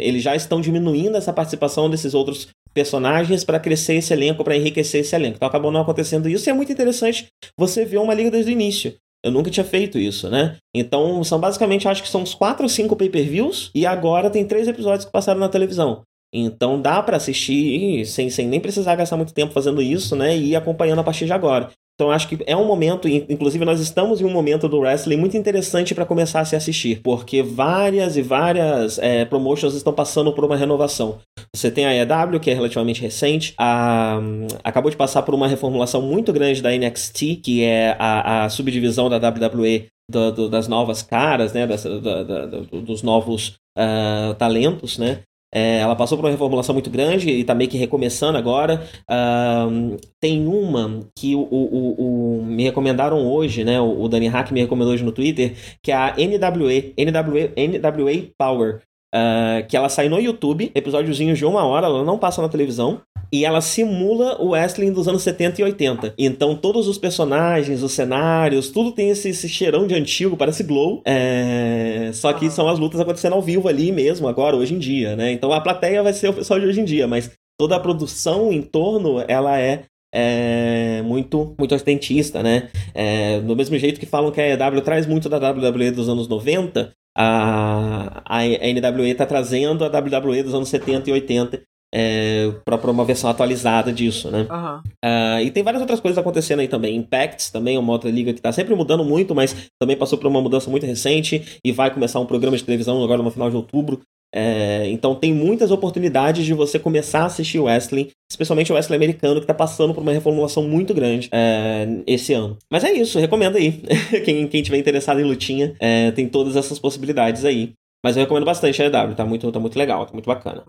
eles 0.00 0.22
já 0.22 0.34
estão 0.34 0.60
diminuindo 0.60 1.16
essa 1.16 1.32
participação 1.32 1.90
desses 1.90 2.14
outros 2.14 2.48
personagens 2.72 3.44
para 3.44 3.60
crescer 3.60 3.94
esse 3.94 4.12
elenco, 4.12 4.44
para 4.44 4.56
enriquecer 4.56 5.00
esse 5.00 5.14
elenco. 5.14 5.36
Então 5.36 5.48
acabou 5.48 5.70
não 5.70 5.80
acontecendo 5.80 6.28
isso 6.28 6.48
e 6.48 6.50
é 6.50 6.54
muito 6.54 6.72
interessante 6.72 7.26
você 7.58 7.84
ver 7.84 7.98
uma 7.98 8.14
liga 8.14 8.30
desde 8.30 8.50
o 8.50 8.52
início. 8.52 8.94
Eu 9.24 9.32
nunca 9.32 9.50
tinha 9.50 9.64
feito 9.64 9.98
isso, 9.98 10.28
né? 10.30 10.56
Então, 10.74 11.24
são 11.24 11.40
basicamente, 11.40 11.88
acho 11.88 12.02
que 12.02 12.08
são 12.08 12.22
uns 12.22 12.34
4 12.34 12.62
ou 12.62 12.68
5 12.68 12.94
pay-per-views 12.94 13.70
e 13.74 13.86
agora 13.86 14.30
tem 14.30 14.46
três 14.46 14.68
episódios 14.68 15.04
que 15.04 15.12
passaram 15.12 15.40
na 15.40 15.48
televisão. 15.48 16.02
Então 16.32 16.80
dá 16.80 17.02
para 17.02 17.16
assistir 17.16 18.04
sem, 18.04 18.28
sem 18.28 18.46
nem 18.46 18.60
precisar 18.60 18.94
gastar 18.94 19.16
muito 19.16 19.32
tempo 19.32 19.52
fazendo 19.52 19.80
isso, 19.80 20.14
né? 20.14 20.36
E 20.36 20.54
acompanhando 20.54 20.98
a 20.98 21.04
partir 21.04 21.24
de 21.24 21.32
agora. 21.32 21.70
Então 21.96 22.10
acho 22.10 22.28
que 22.28 22.38
é 22.46 22.54
um 22.54 22.66
momento, 22.66 23.08
inclusive 23.08 23.64
nós 23.64 23.80
estamos 23.80 24.20
em 24.20 24.24
um 24.24 24.30
momento 24.30 24.68
do 24.68 24.80
wrestling 24.80 25.16
muito 25.16 25.34
interessante 25.34 25.94
para 25.94 26.04
começar 26.04 26.40
a 26.40 26.44
se 26.44 26.54
assistir, 26.54 27.00
porque 27.02 27.42
várias 27.42 28.18
e 28.18 28.22
várias 28.22 28.98
é, 28.98 29.24
promotions 29.24 29.74
estão 29.74 29.94
passando 29.94 30.30
por 30.34 30.44
uma 30.44 30.56
renovação. 30.56 31.18
Você 31.54 31.70
tem 31.70 31.86
a 31.86 31.94
EW, 31.94 32.38
que 32.38 32.50
é 32.50 32.54
relativamente 32.54 33.00
recente, 33.00 33.54
a, 33.58 34.20
acabou 34.62 34.90
de 34.90 34.96
passar 34.96 35.22
por 35.22 35.34
uma 35.34 35.48
reformulação 35.48 36.02
muito 36.02 36.34
grande 36.34 36.60
da 36.60 36.70
NXT, 36.70 37.36
que 37.42 37.64
é 37.64 37.96
a, 37.98 38.44
a 38.44 38.48
subdivisão 38.50 39.08
da 39.08 39.16
WWE 39.16 39.86
do, 40.10 40.32
do, 40.32 40.48
das 40.50 40.68
novas 40.68 41.02
caras, 41.02 41.54
né, 41.54 41.66
das, 41.66 41.82
da, 41.82 42.22
da, 42.22 42.46
dos 42.46 43.02
novos 43.02 43.56
uh, 43.78 44.34
talentos, 44.34 44.98
né? 44.98 45.22
É, 45.54 45.78
ela 45.78 45.94
passou 45.96 46.18
por 46.18 46.24
uma 46.24 46.30
reformulação 46.30 46.74
muito 46.74 46.90
grande 46.90 47.30
e 47.30 47.40
está 47.40 47.54
meio 47.54 47.70
que 47.70 47.78
recomeçando 47.78 48.36
agora. 48.36 48.82
Uh, 49.10 49.96
tem 50.20 50.46
uma 50.46 51.06
que 51.16 51.34
o, 51.34 51.40
o, 51.40 52.40
o, 52.40 52.44
me 52.44 52.64
recomendaram 52.64 53.26
hoje, 53.26 53.64
né? 53.64 53.80
O, 53.80 54.02
o 54.02 54.08
Dani 54.08 54.28
Hack 54.28 54.50
me 54.50 54.60
recomendou 54.60 54.92
hoje 54.92 55.04
no 55.04 55.12
Twitter, 55.12 55.54
que 55.82 55.92
é 55.92 55.94
a 55.94 56.14
NWE, 56.16 56.94
NWE, 56.98 57.52
NWA 57.56 58.28
Power. 58.36 58.82
Uh, 59.14 59.66
que 59.68 59.76
ela 59.76 59.88
sai 59.88 60.08
no 60.08 60.18
YouTube, 60.18 60.70
episódiozinhos 60.74 61.38
de 61.38 61.46
uma 61.46 61.64
hora, 61.64 61.86
ela 61.86 62.04
não 62.04 62.18
passa 62.18 62.42
na 62.42 62.48
televisão. 62.48 63.00
E 63.32 63.44
ela 63.44 63.60
simula 63.60 64.40
o 64.40 64.50
wrestling 64.50 64.92
dos 64.92 65.08
anos 65.08 65.22
70 65.22 65.60
e 65.60 65.64
80. 65.64 66.14
Então 66.18 66.56
todos 66.56 66.88
os 66.88 66.98
personagens, 66.98 67.82
os 67.82 67.92
cenários, 67.92 68.70
tudo 68.70 68.92
tem 68.92 69.10
esse, 69.10 69.28
esse 69.28 69.48
cheirão 69.48 69.86
de 69.86 69.94
antigo, 69.94 70.36
parece 70.36 70.62
Glow. 70.62 71.02
É... 71.04 72.10
Só 72.14 72.32
que 72.32 72.50
são 72.50 72.68
as 72.68 72.78
lutas 72.78 73.00
acontecendo 73.00 73.34
ao 73.34 73.42
vivo 73.42 73.68
ali 73.68 73.92
mesmo, 73.92 74.28
agora, 74.28 74.56
hoje 74.56 74.74
em 74.74 74.78
dia, 74.78 75.16
né? 75.16 75.32
Então 75.32 75.52
a 75.52 75.60
plateia 75.60 76.02
vai 76.02 76.12
ser 76.12 76.28
o 76.28 76.34
pessoal 76.34 76.60
de 76.60 76.66
hoje 76.66 76.80
em 76.80 76.84
dia, 76.84 77.06
mas 77.06 77.30
toda 77.58 77.76
a 77.76 77.80
produção 77.80 78.52
em 78.52 78.62
torno, 78.62 79.24
ela 79.26 79.58
é 79.58 79.84
é, 80.14 81.02
muito 81.02 81.54
muito 81.58 81.74
ostentista, 81.74 82.42
né? 82.42 82.70
É, 82.94 83.40
do 83.40 83.54
mesmo 83.54 83.76
jeito 83.76 84.00
que 84.00 84.06
falam 84.06 84.30
que 84.30 84.40
a 84.40 84.48
EW 84.48 84.80
traz 84.80 85.06
muito 85.06 85.28
da 85.28 85.36
WWE 85.36 85.90
dos 85.90 86.08
anos 86.08 86.26
90, 86.28 86.92
a, 87.16 88.22
a 88.24 88.42
NWE 88.44 89.10
está 89.10 89.26
trazendo 89.26 89.84
a 89.84 89.88
WWE 89.88 90.42
dos 90.42 90.54
anos 90.54 90.68
70 90.68 91.10
e 91.10 91.12
80 91.12 91.62
é, 91.94 92.52
para 92.64 92.90
uma 92.90 93.04
versão 93.04 93.30
atualizada 93.30 93.92
disso, 93.92 94.30
né? 94.30 94.46
Aham. 94.50 94.82
Ah, 95.04 95.42
e 95.42 95.50
tem 95.50 95.62
várias 95.62 95.80
outras 95.80 96.00
coisas 96.00 96.18
acontecendo 96.18 96.60
aí 96.60 96.68
também. 96.68 96.96
Impacts 96.96 97.50
também 97.50 97.76
é 97.76 97.78
uma 97.78 97.92
outra 97.92 98.10
liga 98.10 98.32
que 98.32 98.40
tá 98.40 98.52
sempre 98.52 98.74
mudando 98.74 99.04
muito, 99.04 99.34
mas 99.34 99.70
também 99.80 99.96
passou 99.96 100.18
por 100.18 100.26
uma 100.26 100.40
mudança 100.40 100.70
muito 100.70 100.86
recente 100.86 101.60
e 101.64 101.72
vai 101.72 101.92
começar 101.92 102.20
um 102.20 102.26
programa 102.26 102.56
de 102.56 102.64
televisão 102.64 103.02
agora 103.02 103.22
no 103.22 103.30
final 103.30 103.50
de 103.50 103.56
outubro. 103.56 104.00
É, 104.34 104.88
então 104.90 105.14
tem 105.14 105.32
muitas 105.32 105.70
oportunidades 105.70 106.44
de 106.44 106.52
você 106.52 106.78
começar 106.78 107.20
a 107.20 107.26
assistir 107.26 107.58
o 107.58 107.64
wrestling, 107.64 108.10
especialmente 108.30 108.70
o 108.70 108.74
wrestling 108.74 108.96
americano, 108.96 109.40
que 109.40 109.46
tá 109.46 109.54
passando 109.54 109.94
por 109.94 110.02
uma 110.02 110.12
reformulação 110.12 110.64
muito 110.64 110.92
grande 110.92 111.28
é, 111.32 111.86
esse 112.06 112.34
ano. 112.34 112.58
Mas 112.70 112.84
é 112.84 112.92
isso, 112.92 113.18
recomendo 113.18 113.56
aí. 113.56 113.80
quem, 114.24 114.46
quem 114.48 114.62
tiver 114.62 114.78
interessado 114.78 115.20
em 115.20 115.24
lutinha, 115.24 115.74
é, 115.80 116.10
tem 116.10 116.28
todas 116.28 116.56
essas 116.56 116.78
possibilidades 116.78 117.44
aí. 117.44 117.72
Mas 118.04 118.16
eu 118.16 118.22
recomendo 118.22 118.44
bastante 118.44 118.82
a 118.82 118.86
EW, 118.86 119.14
tá 119.14 119.24
muito, 119.24 119.50
tá 119.50 119.58
muito 119.58 119.78
legal, 119.78 120.04
tá 120.04 120.12
muito 120.12 120.26
bacana. 120.26 120.64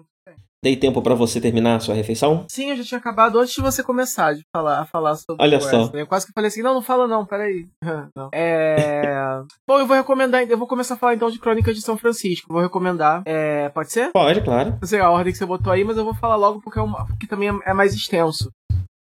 Dei 0.63 0.75
tempo 0.75 1.01
pra 1.03 1.13
você 1.13 1.39
terminar 1.39 1.75
a 1.75 1.79
sua 1.79 1.93
refeição? 1.93 2.45
Sim, 2.49 2.71
eu 2.71 2.77
já 2.77 2.83
tinha 2.83 2.97
acabado 2.97 3.39
antes 3.39 3.53
de 3.53 3.61
você 3.61 3.83
começar 3.83 4.33
de 4.33 4.41
falar, 4.51 4.79
a 4.79 4.85
falar 4.85 5.15
sobre 5.15 5.43
Olha 5.43 5.59
o 5.59 5.61
só. 5.61 5.67
wrestling. 5.67 5.99
Eu 5.99 6.07
quase 6.07 6.25
que 6.25 6.31
falei 6.33 6.47
assim, 6.47 6.63
não, 6.63 6.73
não 6.73 6.81
fala 6.81 7.07
não, 7.07 7.25
peraí. 7.25 7.67
Não. 8.15 8.29
É... 8.33 9.41
Bom, 9.67 9.79
eu 9.79 9.85
vou 9.85 9.95
recomendar, 9.95 10.43
eu 10.49 10.57
vou 10.57 10.67
começar 10.67 10.95
a 10.95 10.97
falar 10.97 11.13
então 11.13 11.29
de 11.29 11.39
Crônicas 11.39 11.75
de 11.75 11.81
São 11.81 11.97
Francisco. 11.97 12.51
Vou 12.51 12.61
recomendar, 12.61 13.21
é... 13.25 13.69
pode 13.69 13.91
ser? 13.91 14.11
Pode, 14.11 14.41
claro. 14.41 14.77
Não 14.81 14.87
sei 14.87 14.99
a 14.99 15.09
ordem 15.09 15.31
que 15.31 15.37
você 15.37 15.45
botou 15.45 15.71
aí, 15.71 15.83
mas 15.83 15.97
eu 15.97 16.03
vou 16.03 16.15
falar 16.15 16.35
logo 16.35 16.59
porque, 16.61 16.79
é 16.79 16.81
uma... 16.81 17.05
porque 17.05 17.27
também 17.27 17.49
é 17.65 17.73
mais 17.73 17.93
extenso. 17.93 18.51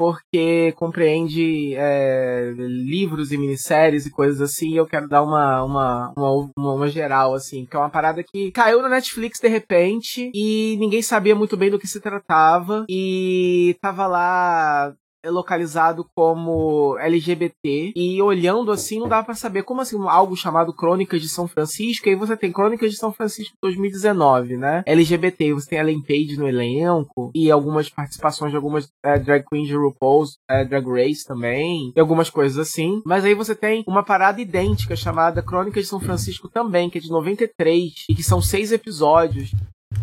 Porque 0.01 0.73
compreende 0.79 1.75
é, 1.77 2.55
livros 2.57 3.33
e 3.33 3.37
minisséries 3.37 4.07
e 4.07 4.11
coisas 4.11 4.41
assim, 4.41 4.71
e 4.71 4.77
eu 4.79 4.87
quero 4.87 5.07
dar 5.07 5.23
uma, 5.23 5.63
uma, 5.63 6.13
uma, 6.17 6.51
uma, 6.57 6.75
uma 6.75 6.89
geral, 6.89 7.35
assim, 7.35 7.67
que 7.67 7.77
é 7.77 7.79
uma 7.79 7.91
parada 7.91 8.25
que 8.25 8.51
caiu 8.51 8.81
na 8.81 8.89
Netflix 8.89 9.39
de 9.39 9.49
repente 9.49 10.31
e 10.35 10.75
ninguém 10.81 11.03
sabia 11.03 11.37
muito 11.37 11.55
bem 11.55 11.71
do 11.71 11.79
que 11.79 11.87
se 11.87 12.01
tratava, 12.01 12.87
e 12.89 13.77
tava 13.83 14.07
lá 14.07 14.95
localizado 15.27 16.07
como 16.15 16.97
LGBT 16.99 17.93
e 17.95 18.23
olhando 18.23 18.73
assim 18.73 18.99
não 18.99 19.09
dá 19.09 19.23
pra 19.23 19.35
saber 19.35 19.63
como 19.63 19.81
assim 19.81 19.97
algo 20.09 20.37
chamado 20.37 20.73
Crônicas 20.73 21.21
de 21.21 21.29
São 21.29 21.47
Francisco 21.47 22.09
e 22.09 22.11
aí 22.11 22.17
você 22.17 22.37
tem 22.37 22.53
Crônicas 22.53 22.91
de 22.91 22.97
São 22.97 23.13
Francisco 23.13 23.55
2019, 23.63 24.57
né? 24.57 24.83
LGBT, 24.87 25.53
você 25.53 25.71
tem 25.71 25.79
Ellen 25.79 26.03
Page 26.03 26.37
no 26.39 26.49
elenco 26.49 27.31
e 27.35 27.51
algumas 27.51 27.89
participações 27.89 28.51
de 28.51 28.57
algumas 28.57 28.89
é, 29.05 29.19
drag 29.19 29.45
queens 29.49 29.69
de 29.69 29.77
RuPaul's 29.77 30.39
é, 30.49 30.65
Drag 30.65 30.87
Race 30.87 31.25
também 31.25 31.93
e 31.95 32.01
algumas 32.01 32.31
coisas 32.31 32.59
assim. 32.59 33.03
Mas 33.05 33.25
aí 33.25 33.35
você 33.35 33.55
tem 33.55 33.85
uma 33.87 34.03
parada 34.03 34.41
idêntica 34.41 34.97
chamada 34.97 35.43
Crônicas 35.43 35.85
de 35.85 35.89
São 35.89 36.01
Francisco 36.01 36.49
também, 36.49 36.89
que 36.89 36.99
é 36.99 37.01
de 37.01 37.11
93 37.11 37.93
e 38.09 38.15
que 38.15 38.23
são 38.23 38.41
seis 38.41 38.73
episódios. 38.73 39.51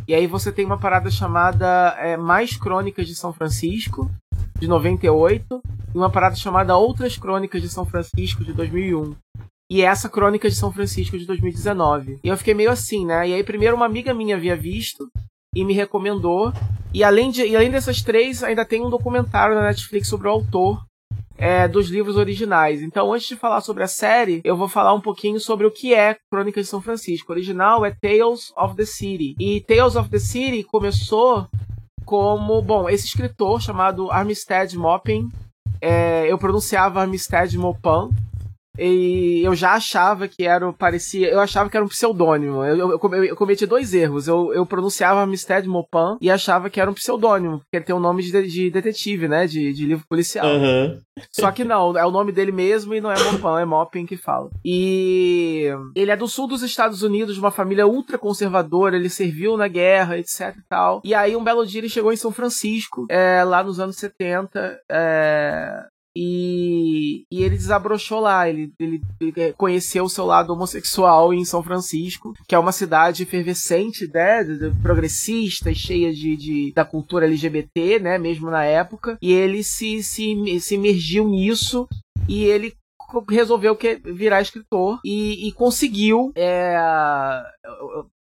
E 0.08 0.14
aí 0.14 0.28
você 0.28 0.52
tem 0.52 0.66
uma 0.66 0.78
parada 0.78 1.10
chamada 1.10 1.96
é, 2.00 2.16
Mais 2.16 2.56
Crônicas 2.56 3.08
de 3.08 3.16
São 3.16 3.34
Francisco, 3.34 4.10
de 4.60 4.68
98, 4.68 5.62
e 5.94 5.98
uma 5.98 6.10
parada 6.10 6.36
chamada 6.36 6.76
Outras 6.78 7.18
Crônicas 7.18 7.62
de 7.62 7.70
São 7.70 7.86
Francisco, 7.86 8.44
de 8.44 8.54
2001. 8.54 9.16
E 9.70 9.82
essa 9.82 10.08
Crônica 10.08 10.50
de 10.50 10.56
São 10.56 10.72
Francisco, 10.72 11.18
de 11.18 11.26
2019. 11.26 12.20
E 12.24 12.28
eu 12.28 12.38
fiquei 12.38 12.54
meio 12.54 12.72
assim, 12.72 13.06
né? 13.06 13.28
E 13.28 13.34
aí, 13.34 13.44
primeiro, 13.44 13.76
uma 13.76 13.86
amiga 13.86 14.14
minha 14.14 14.36
havia 14.36 14.56
visto 14.56 15.10
e 15.54 15.66
me 15.66 15.74
recomendou. 15.74 16.54
E 16.94 17.04
além, 17.04 17.30
de, 17.30 17.46
e 17.46 17.56
além 17.56 17.70
dessas 17.70 18.02
três, 18.02 18.44
ainda 18.44 18.64
tem 18.64 18.86
um 18.86 18.90
documentário 18.90 19.56
na 19.56 19.64
Netflix 19.64 20.08
sobre 20.08 20.28
o 20.28 20.32
autor 20.32 20.82
é, 21.38 21.68
dos 21.68 21.90
livros 21.90 22.16
originais. 22.16 22.82
Então, 22.82 23.14
antes 23.14 23.28
de 23.28 23.36
falar 23.36 23.62
sobre 23.62 23.84
a 23.84 23.88
série, 23.88 24.42
eu 24.44 24.56
vou 24.58 24.68
falar 24.68 24.94
um 24.94 25.02
pouquinho 25.02 25.40
sobre 25.40 25.68
o 25.68 25.72
que 25.72 25.94
é 25.94 26.18
Crônicas 26.32 26.66
de 26.66 26.70
São 26.70 26.82
Francisco. 26.82 27.32
O 27.32 27.36
original 27.36 27.86
é 27.86 27.92
Tales 27.92 28.52
of 28.58 28.76
the 28.76 28.86
City. 28.86 29.36
E 29.40 29.62
Tales 29.62 29.96
of 29.96 30.10
the 30.10 30.20
City 30.20 30.64
começou 30.64 31.48
como, 32.08 32.62
bom, 32.62 32.90
esse 32.90 33.06
escritor 33.06 33.62
chamado 33.62 34.10
Armistead 34.10 34.74
Maupin, 34.78 35.28
é, 35.82 36.32
eu 36.32 36.38
pronunciava 36.38 37.02
Armistead 37.02 37.54
Maupin, 37.58 38.16
e 38.78 39.42
eu 39.44 39.54
já 39.56 39.74
achava 39.74 40.28
que 40.28 40.46
era, 40.46 40.72
parecia, 40.74 41.30
eu 41.30 41.40
achava 41.40 41.70
que 41.70 41.78
era 41.78 41.86
um 41.86 41.90
pseudônimo. 41.90 42.64
Eu, 42.64 42.78
eu, 42.78 42.92
eu 42.92 43.00
come- 43.00 43.28
eu 43.30 43.36
cometi 43.36 43.66
dois 43.66 43.94
erros. 43.94 44.28
Eu, 44.28 44.54
eu 44.54 44.66
pronunciava 44.66 45.22
Armistead 45.22 45.68
Maupin 45.68 46.18
e 46.22 46.30
achava 46.30 46.70
que 46.70 46.80
era 46.80 46.90
um 46.90 46.94
pseudônimo, 46.94 47.60
porque 47.60 47.78
ele 47.78 47.86
tem 47.86 47.96
o 47.96 48.00
nome 48.00 48.24
de, 48.24 48.48
de 48.48 48.70
detetive, 48.70 49.28
né, 49.28 49.48
de, 49.48 49.74
de 49.74 49.86
livro 49.86 50.06
policial. 50.08 50.46
Aham. 50.46 51.00
Só 51.32 51.52
que 51.52 51.64
não, 51.64 51.98
é 51.98 52.06
o 52.06 52.12
nome 52.12 52.32
dele 52.32 52.52
mesmo 52.52 52.94
e 52.94 53.02
não 53.02 53.12
é 53.12 53.16
Maupin, 53.18 53.62
é 53.62 53.66
Maupin 53.66 54.06
que 54.06 54.16
fala. 54.18 54.50
E 54.64 55.68
ele 55.96 56.12
é 56.12 56.16
do 56.16 56.28
sul 56.28 56.48
dos 56.48 56.62
Estados 56.62 57.02
Unidos, 57.02 57.34
de 57.36 57.40
uma 57.40 57.50
família 57.52 57.88
ultra 57.88 58.18
conservadora, 58.20 58.96
ele 58.96 59.10
serviu 59.10 59.58
na 59.58 59.68
guerra, 59.68 60.18
etc 60.20 60.56
e 60.58 60.62
tal. 60.70 61.02
E 61.04 61.16
aí 61.16 61.36
um 61.36 61.44
belo 61.44 61.66
dia 61.66 61.80
ele 61.80 61.90
chegou 61.90 62.14
em 62.14 62.18
São 62.18 62.32
Francisco, 62.32 63.06
é, 63.10 63.44
lá 63.44 63.64
nos 63.64 63.80
anos 63.80 63.96
70, 63.98 64.80
é, 64.92 65.84
e, 66.20 67.24
e 67.32 67.44
ele 67.44 67.56
desabrochou 67.56 68.20
lá, 68.20 68.50
ele, 68.50 68.72
ele, 68.80 69.00
ele 69.22 69.54
conheceu 69.54 70.06
o 70.06 70.10
seu 70.10 70.26
lado 70.26 70.52
homossexual 70.52 71.32
em 71.32 71.46
São 71.46 71.62
Francisco, 71.62 72.34
que 72.48 72.56
é 72.56 72.60
uma 72.60 72.72
cidade 72.72 73.22
efervescente, 73.24 74.10
né, 74.12 74.44
progressista 74.82 75.70
e 75.70 75.76
cheia 75.76 76.12
de, 76.12 76.36
de- 76.36 76.74
da 76.74 76.84
cultura 76.84 77.26
LGBT, 77.26 78.00
né, 78.00 78.18
mesmo 78.18 78.50
na 78.50 78.64
época, 78.64 79.18
e 79.22 79.32
ele 79.32 79.64
se, 79.64 80.02
se, 80.02 80.60
se 80.60 80.76
imergiu 80.76 81.28
nisso 81.28 81.88
e 82.28 82.44
ele 82.46 82.74
resolveu 83.30 83.76
que, 83.76 83.96
virar 84.04 84.42
escritor 84.42 85.00
e, 85.06 85.48
e 85.48 85.52
conseguiu 85.54 86.32
é, 86.36 86.76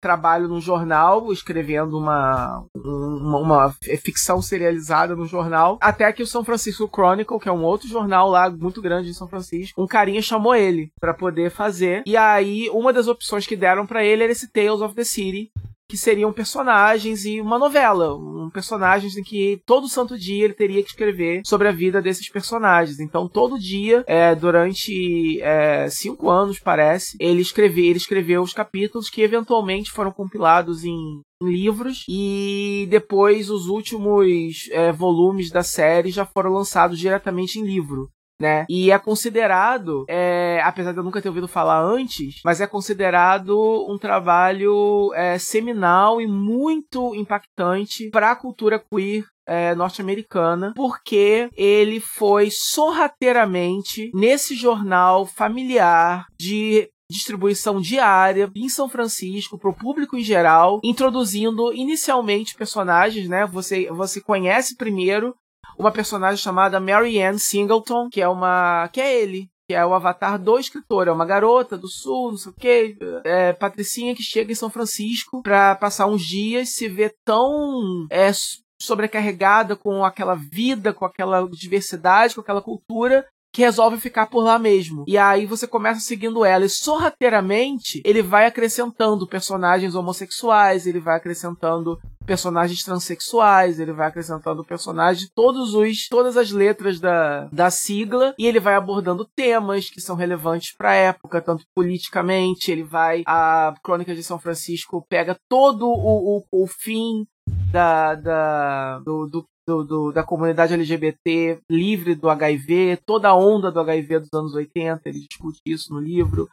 trabalho 0.01 0.47
num 0.47 0.59
jornal 0.59 1.31
escrevendo 1.31 1.97
uma, 1.97 2.65
uma, 2.75 3.37
uma 3.37 3.75
ficção 4.03 4.41
serializada 4.41 5.15
no 5.15 5.25
jornal 5.25 5.77
até 5.79 6.11
que 6.11 6.23
o 6.23 6.27
São 6.27 6.43
Francisco 6.43 6.89
Chronicle 6.91 7.39
que 7.39 7.47
é 7.47 7.51
um 7.51 7.63
outro 7.63 7.87
jornal 7.87 8.29
lá 8.29 8.49
muito 8.49 8.81
grande 8.81 9.09
em 9.09 9.13
São 9.13 9.27
Francisco 9.27 9.81
um 9.81 9.87
carinha 9.87 10.21
chamou 10.21 10.55
ele 10.55 10.91
pra 10.99 11.13
poder 11.13 11.51
fazer. 11.51 12.03
E 12.05 12.17
aí 12.17 12.69
uma 12.71 12.91
das 12.91 13.07
opções 13.07 13.45
que 13.45 13.55
deram 13.55 13.85
pra 13.85 14.03
ele 14.03 14.23
era 14.23 14.31
esse 14.31 14.51
Tales 14.51 14.81
of 14.81 14.95
the 14.95 15.03
City 15.03 15.51
que 15.91 15.97
seriam 15.97 16.31
personagens 16.31 17.25
e 17.25 17.41
uma 17.41 17.59
novela, 17.59 18.15
um 18.15 18.49
personagens 18.49 19.17
em 19.17 19.21
que 19.21 19.61
todo 19.65 19.89
santo 19.89 20.17
dia 20.17 20.45
ele 20.45 20.53
teria 20.53 20.81
que 20.81 20.87
escrever 20.87 21.41
sobre 21.45 21.67
a 21.67 21.71
vida 21.73 22.01
desses 22.01 22.29
personagens. 22.29 22.97
Então 23.01 23.27
todo 23.27 23.59
dia, 23.59 24.01
é, 24.07 24.33
durante 24.33 25.41
é, 25.41 25.89
cinco 25.89 26.29
anos 26.29 26.59
parece, 26.59 27.17
ele 27.19 27.41
escreveu, 27.41 27.83
ele 27.83 27.97
escreveu 27.97 28.41
os 28.41 28.53
capítulos 28.53 29.09
que 29.09 29.21
eventualmente 29.21 29.91
foram 29.91 30.13
compilados 30.13 30.85
em 30.85 30.95
livros 31.43 32.05
e 32.07 32.87
depois 32.89 33.49
os 33.49 33.67
últimos 33.67 34.69
é, 34.71 34.93
volumes 34.93 35.51
da 35.51 35.61
série 35.61 36.09
já 36.09 36.25
foram 36.25 36.51
lançados 36.51 36.97
diretamente 36.97 37.59
em 37.59 37.65
livro. 37.65 38.09
Né? 38.41 38.65
E 38.69 38.91
é 38.91 38.97
considerado, 38.99 40.05
é, 40.07 40.61
apesar 40.63 40.91
de 40.91 40.97
eu 40.97 41.03
nunca 41.03 41.21
ter 41.21 41.29
ouvido 41.29 41.47
falar 41.47 41.81
antes, 41.81 42.41
mas 42.43 42.59
é 42.59 42.67
considerado 42.67 43.85
um 43.89 43.97
trabalho 43.97 45.13
é, 45.13 45.37
seminal 45.37 46.19
e 46.19 46.27
muito 46.27 47.13
impactante 47.15 48.09
para 48.09 48.31
a 48.31 48.35
cultura 48.35 48.79
queer 48.79 49.25
é, 49.45 49.75
norte-americana, 49.75 50.73
porque 50.75 51.49
ele 51.55 51.99
foi 51.99 52.49
sorrateiramente 52.49 54.11
nesse 54.13 54.55
jornal 54.55 55.25
familiar 55.25 56.25
de 56.39 56.89
distribuição 57.11 57.81
diária 57.81 58.49
em 58.55 58.69
São 58.69 58.87
Francisco 58.87 59.59
para 59.59 59.69
o 59.69 59.75
público 59.75 60.17
em 60.17 60.23
geral, 60.23 60.79
introduzindo 60.83 61.73
inicialmente 61.73 62.55
personagens, 62.55 63.27
né? 63.27 63.45
Você 63.45 63.91
você 63.91 64.21
conhece 64.21 64.77
primeiro 64.77 65.35
uma 65.81 65.91
personagem 65.91 66.37
chamada 66.37 66.79
Mary 66.79 67.19
Ann 67.19 67.39
Singleton, 67.39 68.07
que 68.09 68.21
é 68.21 68.27
uma 68.27 68.87
que 68.89 69.01
é 69.01 69.19
ele, 69.19 69.49
que 69.67 69.73
é 69.73 69.83
o 69.83 69.95
avatar 69.95 70.37
do 70.37 70.59
escritor, 70.59 71.07
é 71.07 71.11
uma 71.11 71.25
garota 71.25 71.75
do 71.75 71.87
sul, 71.87 72.31
não 72.31 72.37
sei 72.37 72.51
o 72.51 72.55
que, 72.55 72.97
é, 73.25 73.51
patricinha 73.51 74.15
que 74.15 74.21
chega 74.21 74.51
em 74.51 74.55
São 74.55 74.69
Francisco 74.69 75.41
para 75.41 75.75
passar 75.75 76.05
uns 76.05 76.21
dias, 76.21 76.75
se 76.75 76.87
vê 76.87 77.11
tão 77.25 78.05
é, 78.11 78.31
sobrecarregada 78.79 79.75
com 79.75 80.05
aquela 80.05 80.35
vida, 80.35 80.93
com 80.93 81.03
aquela 81.03 81.47
diversidade, 81.49 82.35
com 82.35 82.41
aquela 82.41 82.61
cultura, 82.61 83.25
que 83.51 83.61
resolve 83.61 83.97
ficar 83.99 84.27
por 84.27 84.43
lá 84.43 84.57
mesmo. 84.57 85.03
E 85.07 85.17
aí 85.17 85.45
você 85.45 85.67
começa 85.67 85.99
seguindo 85.99 86.45
ela. 86.45 86.65
E 86.65 86.69
sorrateiramente 86.69 88.01
ele 88.05 88.21
vai 88.21 88.45
acrescentando 88.45 89.27
personagens 89.27 89.93
homossexuais, 89.93 90.87
ele 90.87 90.99
vai 90.99 91.17
acrescentando 91.17 91.99
personagens 92.25 92.83
transexuais, 92.83 93.79
ele 93.79 93.91
vai 93.91 94.07
acrescentando 94.07 94.63
personagens, 94.63 95.29
todos 95.35 95.73
os, 95.73 96.07
todas 96.07 96.37
as 96.37 96.51
letras 96.51 96.99
da, 96.99 97.45
da 97.51 97.69
sigla, 97.69 98.33
e 98.37 98.45
ele 98.45 98.59
vai 98.59 98.75
abordando 98.75 99.27
temas 99.35 99.89
que 99.89 99.99
são 99.99 100.15
relevantes 100.15 100.73
para 100.75 100.91
a 100.91 100.95
época, 100.95 101.41
tanto 101.41 101.65
politicamente, 101.75 102.71
ele 102.71 102.83
vai. 102.83 103.23
A 103.25 103.73
Crônica 103.83 104.15
de 104.15 104.23
São 104.23 104.39
Francisco 104.39 105.05
pega 105.09 105.35
todo 105.49 105.87
o, 105.87 106.37
o, 106.51 106.63
o 106.63 106.67
fim 106.67 107.25
da, 107.71 108.15
da, 108.15 108.99
do, 108.99 109.27
do, 109.27 109.45
do, 109.71 109.83
do, 109.83 110.11
da 110.11 110.23
comunidade 110.23 110.73
LGBT 110.73 111.59
livre 111.69 112.13
do 112.15 112.29
HIV, 112.29 112.99
toda 113.05 113.29
a 113.29 113.35
onda 113.35 113.71
do 113.71 113.79
HIV 113.79 114.19
dos 114.19 114.33
anos 114.33 114.53
80, 114.53 115.07
ele 115.07 115.25
discute 115.27 115.61
isso 115.65 115.93
no 115.93 115.99
livro. 115.99 116.49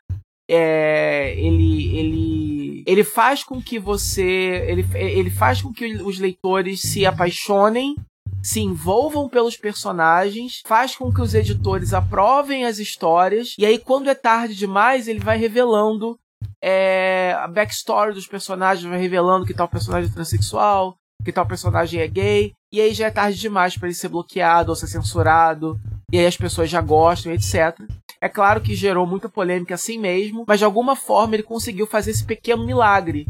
É, 0.50 1.34
ele, 1.38 1.98
ele, 1.98 2.84
ele 2.86 3.04
faz 3.04 3.42
com 3.42 3.60
que 3.60 3.78
você. 3.78 4.22
Ele, 4.66 4.86
ele 4.94 5.30
faz 5.30 5.60
com 5.60 5.72
que 5.72 5.84
os 5.96 6.18
leitores 6.18 6.80
se 6.80 7.04
apaixonem 7.04 7.94
se 8.40 8.60
envolvam 8.60 9.28
pelos 9.28 9.56
personagens, 9.56 10.62
faz 10.64 10.94
com 10.94 11.12
que 11.12 11.20
os 11.20 11.34
editores 11.34 11.92
aprovem 11.92 12.64
as 12.64 12.78
histórias, 12.78 13.54
e 13.58 13.66
aí, 13.66 13.78
quando 13.78 14.08
é 14.08 14.14
tarde 14.14 14.54
demais, 14.54 15.08
ele 15.08 15.18
vai 15.18 15.36
revelando 15.36 16.16
é, 16.62 17.34
a 17.36 17.48
backstory 17.48 18.14
dos 18.14 18.28
personagens, 18.28 18.88
vai 18.88 18.98
revelando 18.98 19.44
que 19.44 19.52
tal 19.52 19.68
personagem 19.68 20.08
é 20.08 20.14
transexual, 20.14 20.96
que 21.24 21.32
tal 21.32 21.46
personagem 21.46 22.00
é 22.00 22.06
gay, 22.06 22.52
e 22.72 22.80
aí 22.80 22.92
já 22.92 23.06
é 23.06 23.10
tarde 23.10 23.38
demais 23.38 23.76
para 23.76 23.88
ele 23.88 23.94
ser 23.94 24.08
bloqueado 24.08 24.70
ou 24.70 24.76
ser 24.76 24.86
censurado, 24.86 25.80
e 26.12 26.18
aí 26.18 26.26
as 26.26 26.36
pessoas 26.36 26.70
já 26.70 26.80
gostam, 26.80 27.32
etc. 27.32 27.78
É 28.20 28.28
claro 28.28 28.60
que 28.60 28.74
gerou 28.74 29.06
muita 29.06 29.28
polêmica 29.28 29.74
assim 29.74 29.98
mesmo, 29.98 30.44
mas 30.46 30.58
de 30.58 30.64
alguma 30.64 30.96
forma 30.96 31.34
ele 31.34 31.42
conseguiu 31.42 31.86
fazer 31.86 32.10
esse 32.10 32.24
pequeno 32.24 32.64
milagre, 32.64 33.26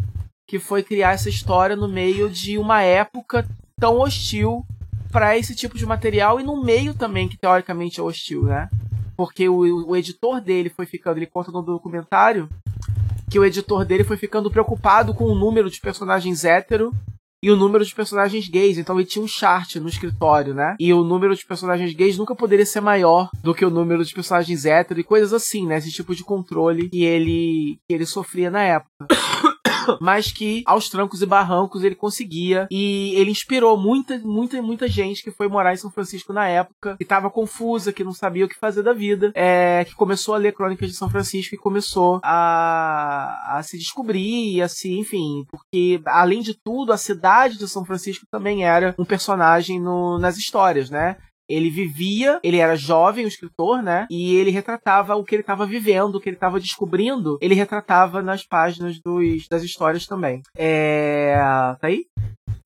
que 0.47 0.59
foi 0.59 0.83
criar 0.83 1.13
essa 1.13 1.29
história 1.29 1.77
no 1.77 1.89
meio 1.89 2.31
de 2.31 2.57
uma 2.59 2.83
época 2.83 3.47
tão 3.79 4.01
hostil 4.01 4.65
para 5.13 5.37
esse 5.37 5.55
tipo 5.55 5.77
de 5.77 5.87
material 5.87 6.41
e 6.41 6.43
no 6.43 6.63
meio 6.63 6.95
também 6.95 7.29
que 7.29 7.37
teoricamente 7.37 8.01
é 8.01 8.03
hostil, 8.03 8.45
né? 8.45 8.69
Porque 9.17 9.49
o, 9.49 9.89
o 9.89 9.97
editor 9.97 10.41
dele 10.41 10.71
foi 10.71 10.87
ficando, 10.87 11.19
ele 11.19 11.27
conta 11.27 11.51
no 11.51 11.63
documentário 11.63 12.49
que 13.31 13.39
o 13.39 13.45
editor 13.45 13.85
dele 13.85 14.05
foi 14.05 14.17
ficando 14.17 14.51
preocupado 14.51 15.13
com 15.13 15.25
o 15.25 15.35
número 15.35 15.71
de 15.71 15.81
personagens 15.81 16.45
hétero 16.45 16.95
e 17.43 17.51
o 17.51 17.57
número 17.57 17.85
de 17.85 17.95
personagens 17.95 18.49
gays. 18.49 18.79
Então 18.79 18.99
ele 18.99 19.09
tinha 19.09 19.25
um 19.25 19.29
chart 19.29 19.77
no 19.77 19.89
escritório, 19.89 20.55
né? 20.55 20.77
E 20.79 20.93
o 20.93 21.05
número 21.05 21.35
de 21.35 21.47
personagens 21.47 21.93
gays 21.95 22.19
nunca 22.19 22.35
poderia 22.35 22.67
ser 22.67 22.81
maior 22.81 23.31
do 23.43 23.55
que 23.55 23.65
o 23.65 23.71
número 23.71 24.05
de 24.05 24.15
personagens 24.15 24.65
hétero 24.65 25.01
e 25.01 25.05
coisas 25.05 25.33
assim, 25.33 25.67
né? 25.67 25.79
Esse 25.79 25.93
tipo 25.93 26.15
de 26.15 26.25
controle 26.25 26.89
que 26.89 27.05
ele, 27.05 27.79
que 27.89 27.95
ele 27.95 28.07
sofria 28.07 28.51
na 28.51 28.63
época. 28.63 29.07
mas 30.01 30.33
que 30.33 30.63
aos 30.67 30.89
trancos 30.89 31.23
e 31.23 31.27
barrancos 31.27 31.85
ele 31.85 31.95
conseguia 31.95 32.67
e 32.71 33.13
ele 33.15 33.31
inspirou 33.31 33.77
muita, 33.77 34.19
muita, 34.19 34.61
muita 34.63 34.89
gente 34.89 35.23
que 35.23 35.31
foi 35.31 35.49
morar 35.49 35.73
em 35.73 35.77
São 35.77 35.91
Francisco 35.91 36.33
na 36.33 36.47
época, 36.47 36.97
que 36.97 37.03
estava 37.03 37.31
confusa, 37.31 37.93
que 37.93 38.05
não 38.05 38.13
sabia 38.13 38.45
o 38.45 38.49
que 38.49 38.59
fazer 38.59 38.83
da 38.83 38.93
vida, 38.93 39.33
é, 39.35 39.85
que 39.85 39.95
começou 39.95 40.35
a 40.35 40.39
ler 40.39 40.53
Crônicas 40.53 40.89
de 40.89 40.97
São 40.97 41.11
Francisco 41.11 41.55
e 41.55 41.59
começou 41.59 42.21
a, 42.23 43.57
a 43.59 43.63
se 43.63 43.79
descobrir, 43.79 44.63
a 44.63 44.69
se, 44.69 44.93
enfim, 44.99 45.45
porque 45.51 46.01
além 46.07 46.41
de 46.41 46.55
tudo, 46.55 46.93
a 46.93 46.97
cidade 46.97 47.59
de 47.59 47.69
São 47.69 47.85
Francisco 47.85 48.27
também 48.31 48.65
era 48.65 48.95
um 48.99 49.05
personagem 49.05 49.81
no, 49.81 50.19
nas 50.19 50.37
histórias, 50.37 50.91
né? 50.91 51.17
Ele 51.49 51.71
vivia, 51.71 52.41
ele 52.43 52.59
era 52.59 52.77
jovem, 52.77 53.25
o 53.25 53.29
escritor, 53.29 53.83
né? 53.83 54.07
E 54.11 54.37
ele 54.37 54.51
retratava 54.51 55.17
o 55.17 55.25
que 55.25 55.35
ele 55.35 55.43
estava 55.43 55.67
vivendo, 55.67 56.17
o 56.17 56.21
que 56.21 56.29
ele 56.29 56.37
estava 56.37 56.61
descobrindo, 56.61 57.39
ele 57.41 57.55
retratava 57.55 58.23
nas 58.23 58.45
páginas 58.45 59.01
dos, 59.01 59.49
das 59.49 59.63
histórias 59.63 60.07
também. 60.07 60.43
É. 60.57 61.35
Tá 61.81 61.87
aí? 61.87 62.07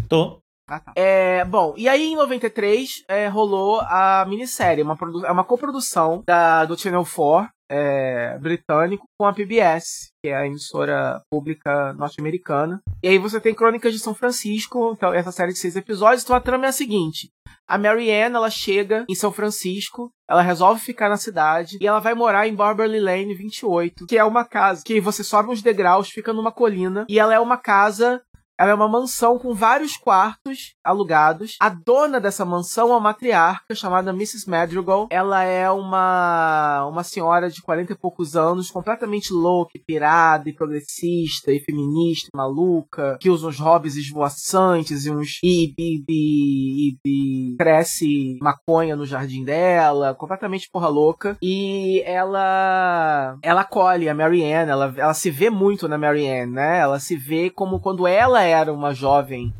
Tô. 0.09 0.43
Ah, 0.69 0.81
tá. 0.81 0.93
É, 0.97 1.45
bom, 1.45 1.75
e 1.77 1.89
aí 1.89 2.13
em 2.13 2.17
93 2.17 3.05
é, 3.09 3.27
rolou 3.27 3.81
a 3.81 4.25
minissérie, 4.27 4.83
uma, 4.83 4.97
é 5.27 5.31
uma 5.31 5.45
coprodução 5.45 6.23
da, 6.25 6.65
do 6.65 6.79
Channel 6.79 7.05
4 7.05 7.51
é, 7.73 8.39
britânico 8.39 9.07
com 9.19 9.27
a 9.27 9.33
PBS, 9.33 10.11
que 10.23 10.29
é 10.29 10.37
a 10.37 10.47
emissora 10.47 11.23
pública 11.31 11.95
norte-americana. 11.95 12.83
E 13.03 13.09
aí 13.09 13.17
você 13.17 13.41
tem 13.41 13.55
Crônicas 13.55 13.95
de 13.95 13.99
São 13.99 14.15
Francisco, 14.15 14.93
então 14.95 15.15
essa 15.15 15.33
série 15.33 15.53
de 15.53 15.59
seis 15.59 15.75
episódios. 15.75 16.23
Então 16.23 16.37
a 16.37 16.41
trama 16.41 16.67
é 16.67 16.69
a 16.69 16.73
seguinte: 16.73 17.31
a 17.67 17.79
Marianne, 17.79 18.37
ela 18.37 18.51
chega 18.51 19.07
em 19.09 19.15
São 19.15 19.33
Francisco, 19.33 20.11
ela 20.29 20.43
resolve 20.43 20.83
ficar 20.83 21.09
na 21.09 21.17
cidade 21.17 21.79
e 21.81 21.87
ela 21.87 21.99
vai 21.99 22.15
morar 22.15 22.47
em 22.47 22.55
Barberly 22.55 23.01
Lane 23.01 23.35
28, 23.35 24.07
que 24.07 24.19
é 24.19 24.25
uma 24.25 24.45
casa 24.45 24.83
que 24.85 25.01
você 25.01 25.25
sobe 25.25 25.49
uns 25.49 25.63
degraus, 25.63 26.11
fica 26.11 26.35
numa 26.35 26.53
colina 26.53 27.07
e 27.09 27.19
ela 27.19 27.33
é 27.33 27.41
uma 27.41 27.57
casa 27.57 28.21
ela 28.63 28.71
é 28.71 28.75
uma 28.75 28.89
mansão 28.89 29.41
com 29.41 29.53
vários 29.53 29.97
quartos 29.97 30.75
alugados. 30.85 31.57
A 31.61 31.69
dona 31.69 32.21
dessa 32.21 32.45
mansão 32.45 32.89
é 32.89 32.93
uma 32.93 33.01
matriarca 33.01 33.75
chamada 33.75 34.11
Mrs. 34.11 34.49
Madrigal. 34.49 35.09
Ela 35.11 35.43
é 35.43 35.69
uma 35.69 36.87
uma 36.87 37.03
senhora 37.03 37.51
de 37.51 37.61
40 37.61 37.93
e 37.93 37.99
poucos 37.99 38.37
anos, 38.37 38.71
completamente 38.71 39.33
louca, 39.33 39.73
pirada 39.85 40.49
e 40.49 40.55
progressista 40.55 41.51
e 41.51 41.59
feminista, 41.59 42.29
maluca, 42.35 43.19
que 43.21 43.29
usa 43.29 43.49
uns 43.49 43.59
hobbies 43.59 43.97
esvoaçantes 43.97 45.07
e 45.07 45.11
uns 45.11 45.41
e, 45.43 45.75
e, 45.77 46.05
e, 46.09 46.97
e 47.05 47.57
cresce 47.57 48.39
maconha 48.41 48.95
no 48.95 49.05
jardim 49.05 49.43
dela, 49.43 50.15
completamente 50.15 50.71
porra 50.71 50.89
louca. 50.89 51.37
E 51.43 52.01
ela 52.07 53.37
ela 53.43 53.63
acolhe 53.63 54.09
a 54.09 54.15
Marianne, 54.15 54.71
ela, 54.71 54.95
ela 54.97 55.15
se 55.15 55.31
vê 55.31 55.51
muito 55.51 55.89
na 55.89 55.99
Marianne, 55.99 56.53
né? 56.53 56.79
Ela 56.79 57.01
se 57.01 57.17
vê 57.17 57.51
como 57.51 57.81
quando 57.81 58.07
ela 58.07 58.52
era 58.53 58.73
uma 58.73 58.95
jovem 58.95 59.53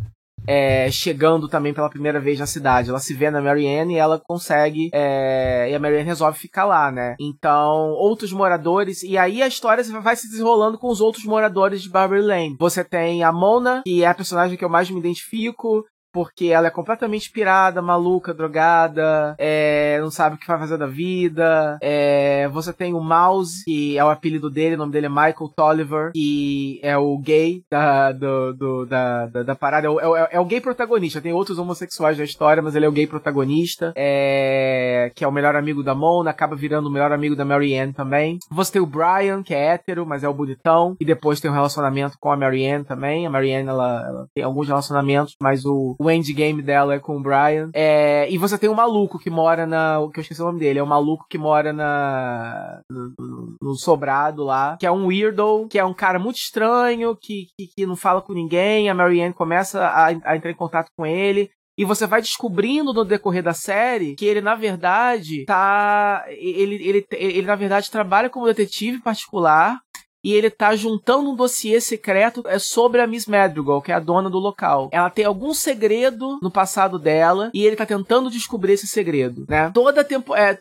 é, 0.47 0.91
chegando 0.91 1.49
também 1.49 1.73
pela 1.73 1.91
primeira 1.91 2.21
vez 2.21 2.39
na 2.39 2.47
cidade. 2.47 2.91
Ela 2.91 2.99
se 2.99 3.15
vê 3.15 3.31
na 3.31 3.41
Marianne 3.41 3.95
e 3.95 3.99
ela 3.99 4.19
consegue. 4.19 4.91
É, 4.93 5.69
e 5.71 5.75
a 5.75 5.79
Marianne 5.79 6.05
resolve 6.05 6.39
ficar 6.39 6.65
lá, 6.65 6.91
né? 6.91 7.15
Então, 7.21 7.91
outros 7.93 8.33
moradores. 8.33 9.03
E 9.03 9.17
aí 9.17 9.43
a 9.43 9.47
história 9.47 9.83
vai 10.01 10.17
se 10.17 10.29
desenrolando 10.29 10.79
com 10.79 10.89
os 10.89 11.01
outros 11.01 11.25
moradores 11.25 11.83
de 11.83 11.91
Barbary 11.91 12.23
Lane. 12.23 12.57
Você 12.59 12.85
tem 12.85 13.23
a 13.23 13.33
Mona, 13.33 13.83
que 13.85 14.03
é 14.03 14.07
a 14.07 14.15
personagem 14.15 14.57
que 14.57 14.65
eu 14.65 14.69
mais 14.69 14.91
me 14.91 14.99
identifico 14.99 15.85
porque 16.13 16.47
ela 16.47 16.67
é 16.67 16.71
completamente 16.71 17.31
pirada, 17.31 17.81
maluca, 17.81 18.35
drogada, 18.35 19.35
é, 19.39 19.99
não 20.01 20.11
sabe 20.11 20.37
o 20.37 20.39
que 20.39 20.47
vai 20.47 20.59
fazer 20.59 20.77
da 20.77 20.87
vida. 20.87 21.79
É, 21.81 22.49
você 22.49 22.73
tem 22.73 22.93
o 22.93 23.01
Mouse, 23.01 23.65
que 23.65 23.97
é 23.97 24.05
o 24.05 24.11
apelido 24.11 24.51
dele, 24.51 24.75
o 24.75 24.79
nome 24.79 24.93
dele 24.93 25.07
é 25.07 25.09
Michael 25.09 25.53
Tolliver, 25.57 26.13
que 26.13 26.79
é 26.83 26.97
o 26.97 27.17
gay 27.19 27.65
da, 27.71 28.13
do, 28.13 28.53
do, 28.53 28.87
da, 28.87 29.27
da, 29.27 29.43
da, 29.43 29.55
parada. 29.55 29.87
É 29.87 29.91
o, 29.91 30.17
é, 30.17 30.29
é 30.33 30.41
o, 30.41 30.45
gay 30.45 30.61
protagonista. 30.61 31.21
Tem 31.21 31.33
outros 31.33 31.59
homossexuais 31.59 32.19
na 32.19 32.25
história, 32.25 32.63
mas 32.63 32.75
ele 32.75 32.85
é 32.85 32.89
o 32.89 32.93
gay 32.93 33.07
protagonista. 33.07 33.93
É, 33.97 35.11
que 35.15 35.25
é 35.25 35.29
o 35.29 35.33
melhor 35.33 35.57
amigo 35.57 35.83
da 35.83 35.95
Mona, 35.95 36.31
acaba 36.31 36.55
virando 36.55 36.89
o 36.89 36.93
melhor 36.93 37.13
amigo 37.13 37.35
da 37.35 37.45
Marianne 37.45 37.93
também. 37.93 38.39
Você 38.51 38.73
tem 38.73 38.83
o 38.83 38.87
Brian, 38.87 39.43
que 39.43 39.55
é 39.55 39.73
hétero, 39.73 40.05
mas 40.05 40.23
é 40.23 40.29
o 40.29 40.35
bonitão. 40.35 40.97
E 41.01 41.05
depois 41.05 41.41
tem 41.41 41.51
um 41.51 41.55
relacionamento 41.55 42.17
com 42.21 42.31
a 42.31 42.37
Marianne 42.37 42.85
também. 42.85 43.27
A 43.27 43.31
Marianne, 43.31 43.69
ela, 43.69 44.05
ela 44.07 44.27
tem 44.35 44.45
alguns 44.45 44.69
relacionamentos, 44.69 45.37
mas 45.41 45.65
o 45.65 45.97
o 46.03 46.11
endgame 46.11 46.63
dela 46.63 46.95
é 46.95 46.99
com 46.99 47.17
o 47.17 47.23
Brian. 47.23 47.71
É, 47.75 48.27
e 48.31 48.39
você 48.39 48.59
tem 48.59 48.69
um 48.69 48.75
maluco 48.75 49.19
que 49.19 49.31
mora 49.31 49.67
na. 49.67 49.99
que 50.13 50.19
eu 50.19 50.23
esqueci 50.23 50.43
o 50.43 50.47
nome 50.47 50.61
dele. 50.61 50.79
É 50.79 50.83
um 50.83 50.87
maluco 50.87 51.27
que 51.29 51.39
mora 51.39 51.73
na. 51.73 52.81
no, 52.91 53.57
no 53.61 53.75
sobrado 53.77 54.45
lá. 54.45 54.77
Que 54.79 54.87
é 54.87 54.91
um 54.91 55.07
weirdo, 55.07 55.67
que 55.71 55.79
é 55.79 55.85
um 55.85 55.95
cara 55.95 56.19
muito 56.19 56.37
estranho, 56.37 57.17
que, 57.17 57.47
que, 57.57 57.67
que 57.75 57.87
não 57.87 57.97
fala 57.97 58.21
com 58.21 58.33
ninguém. 58.33 58.89
A 58.89 58.95
Marianne 58.95 59.35
começa 59.35 59.85
a, 59.85 60.07
a 60.07 60.37
entrar 60.37 60.51
em 60.51 60.57
contato 60.57 60.91
com 60.97 61.07
ele. 61.07 61.51
E 61.77 61.85
você 61.85 62.07
vai 62.07 62.21
descobrindo 62.21 62.93
no 62.93 63.05
decorrer 63.05 63.43
da 63.43 63.55
série 63.55 64.15
que 64.15 64.27
ele, 64.27 64.43
na 64.43 64.55
verdade, 64.55 65.45
tá. 65.47 66.25
Ele, 66.29 66.75
ele, 66.75 66.85
ele, 66.85 67.07
ele 67.11 67.47
na 67.47 67.57
verdade, 67.57 67.91
trabalha 67.91 68.29
como 68.29 68.47
detetive 68.47 69.01
particular 69.01 69.81
e 70.25 70.33
ele 70.33 70.51
tá 70.51 70.75
juntando 70.77 71.31
um 71.31 71.37
dossiê 71.37 71.81
secreto 71.81 72.43
é 72.47 72.59
sobre 72.59 73.01
a 73.01 73.07
Miss 73.07 73.27
Madrigal, 73.27 73.83
que 73.83 73.93
é 73.93 73.95
a 73.95 74.01
dona 74.01 74.31
do 74.31 74.39
local. 74.39 74.89
Ela 74.93 75.11
tem 75.11 75.25
algum 75.25 75.53
segredo 75.53 76.39
no 76.41 76.51
passado 76.51 76.99
dela 76.99 77.51
e 77.53 77.65
ele 77.65 77.77
tá 77.77 77.85
tentando 77.85 78.31
descobrir 78.31 78.75
esse 78.75 78.87
segredo, 78.87 79.45
né? 79.49 79.71
Toda 79.75 80.05
tempo, 80.05 80.35
é, 80.35 80.59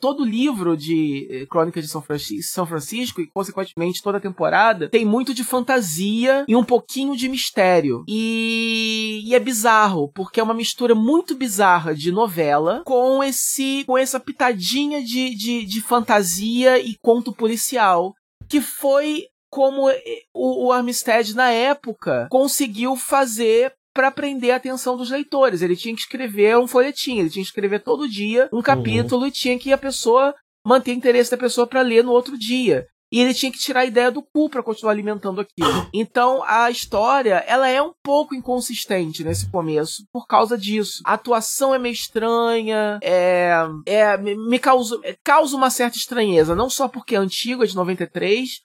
todo 0.00 0.24
livro 0.24 0.76
de 0.76 1.28
eh, 1.30 1.46
Crônicas 1.46 1.84
de 1.84 1.90
São 1.90 2.02
Francisco, 2.02 2.52
São 2.52 2.66
Francisco 2.66 3.20
e 3.20 3.26
consequentemente 3.26 4.02
toda 4.02 4.20
temporada 4.20 4.88
tem 4.88 5.04
muito 5.04 5.34
de 5.34 5.44
fantasia 5.44 6.44
e 6.48 6.56
um 6.56 6.64
pouquinho 6.64 7.16
de 7.16 7.28
mistério. 7.28 8.04
E, 8.08 9.22
e 9.24 9.34
é 9.34 9.40
bizarro, 9.40 10.10
porque 10.14 10.40
é 10.40 10.42
uma 10.42 10.54
mistura 10.54 10.94
muito 10.94 11.34
bizarra 11.34 11.94
de 11.94 12.10
novela 12.10 12.82
com 12.84 13.22
esse 13.22 13.84
com 13.86 13.98
essa 13.98 14.18
pitadinha 14.18 15.02
de, 15.02 15.34
de, 15.34 15.64
de 15.64 15.80
fantasia 15.80 16.78
e 16.78 16.96
conto 17.00 17.32
policial 17.32 18.14
que 18.52 18.60
foi 18.60 19.28
como 19.50 19.90
o, 20.34 20.66
o 20.66 20.72
Armistead, 20.72 21.34
na 21.34 21.50
época, 21.50 22.28
conseguiu 22.30 22.94
fazer 22.96 23.72
para 23.94 24.10
prender 24.10 24.50
a 24.50 24.56
atenção 24.56 24.94
dos 24.94 25.08
leitores. 25.08 25.62
Ele 25.62 25.74
tinha 25.74 25.94
que 25.94 26.02
escrever 26.02 26.58
um 26.58 26.66
folhetim, 26.66 27.18
ele 27.18 27.30
tinha 27.30 27.42
que 27.42 27.48
escrever 27.48 27.80
todo 27.82 28.06
dia 28.06 28.50
um 28.52 28.60
capítulo 28.60 29.22
uhum. 29.22 29.28
e 29.28 29.30
tinha 29.30 29.58
que 29.58 29.72
a 29.72 29.78
pessoa 29.78 30.34
manter 30.66 30.92
interesse 30.92 31.30
da 31.30 31.38
pessoa 31.38 31.66
para 31.66 31.80
ler 31.80 32.04
no 32.04 32.12
outro 32.12 32.38
dia. 32.38 32.86
E 33.12 33.20
ele 33.20 33.34
tinha 33.34 33.52
que 33.52 33.58
tirar 33.58 33.80
a 33.80 33.84
ideia 33.86 34.10
do 34.10 34.22
cu 34.22 34.48
para 34.48 34.62
continuar 34.62 34.92
alimentando 34.92 35.40
aquilo. 35.40 35.88
Então 35.92 36.42
a 36.46 36.70
história, 36.70 37.44
ela 37.46 37.68
é 37.68 37.82
um 37.82 37.92
pouco 38.02 38.34
inconsistente 38.34 39.22
nesse 39.22 39.50
começo 39.50 40.04
por 40.10 40.26
causa 40.26 40.56
disso. 40.56 41.02
A 41.04 41.12
atuação 41.12 41.74
é 41.74 41.78
meio 41.78 41.92
estranha, 41.92 42.98
é, 43.02 43.52
é 43.84 44.16
me 44.16 44.58
causa, 44.58 44.98
causa 45.22 45.54
uma 45.54 45.68
certa 45.68 45.98
estranheza, 45.98 46.56
não 46.56 46.70
só 46.70 46.88
porque 46.88 47.14
é 47.14 47.18
antigo, 47.18 47.62
é 47.62 47.66
de 47.66 47.76
93, 47.76 48.62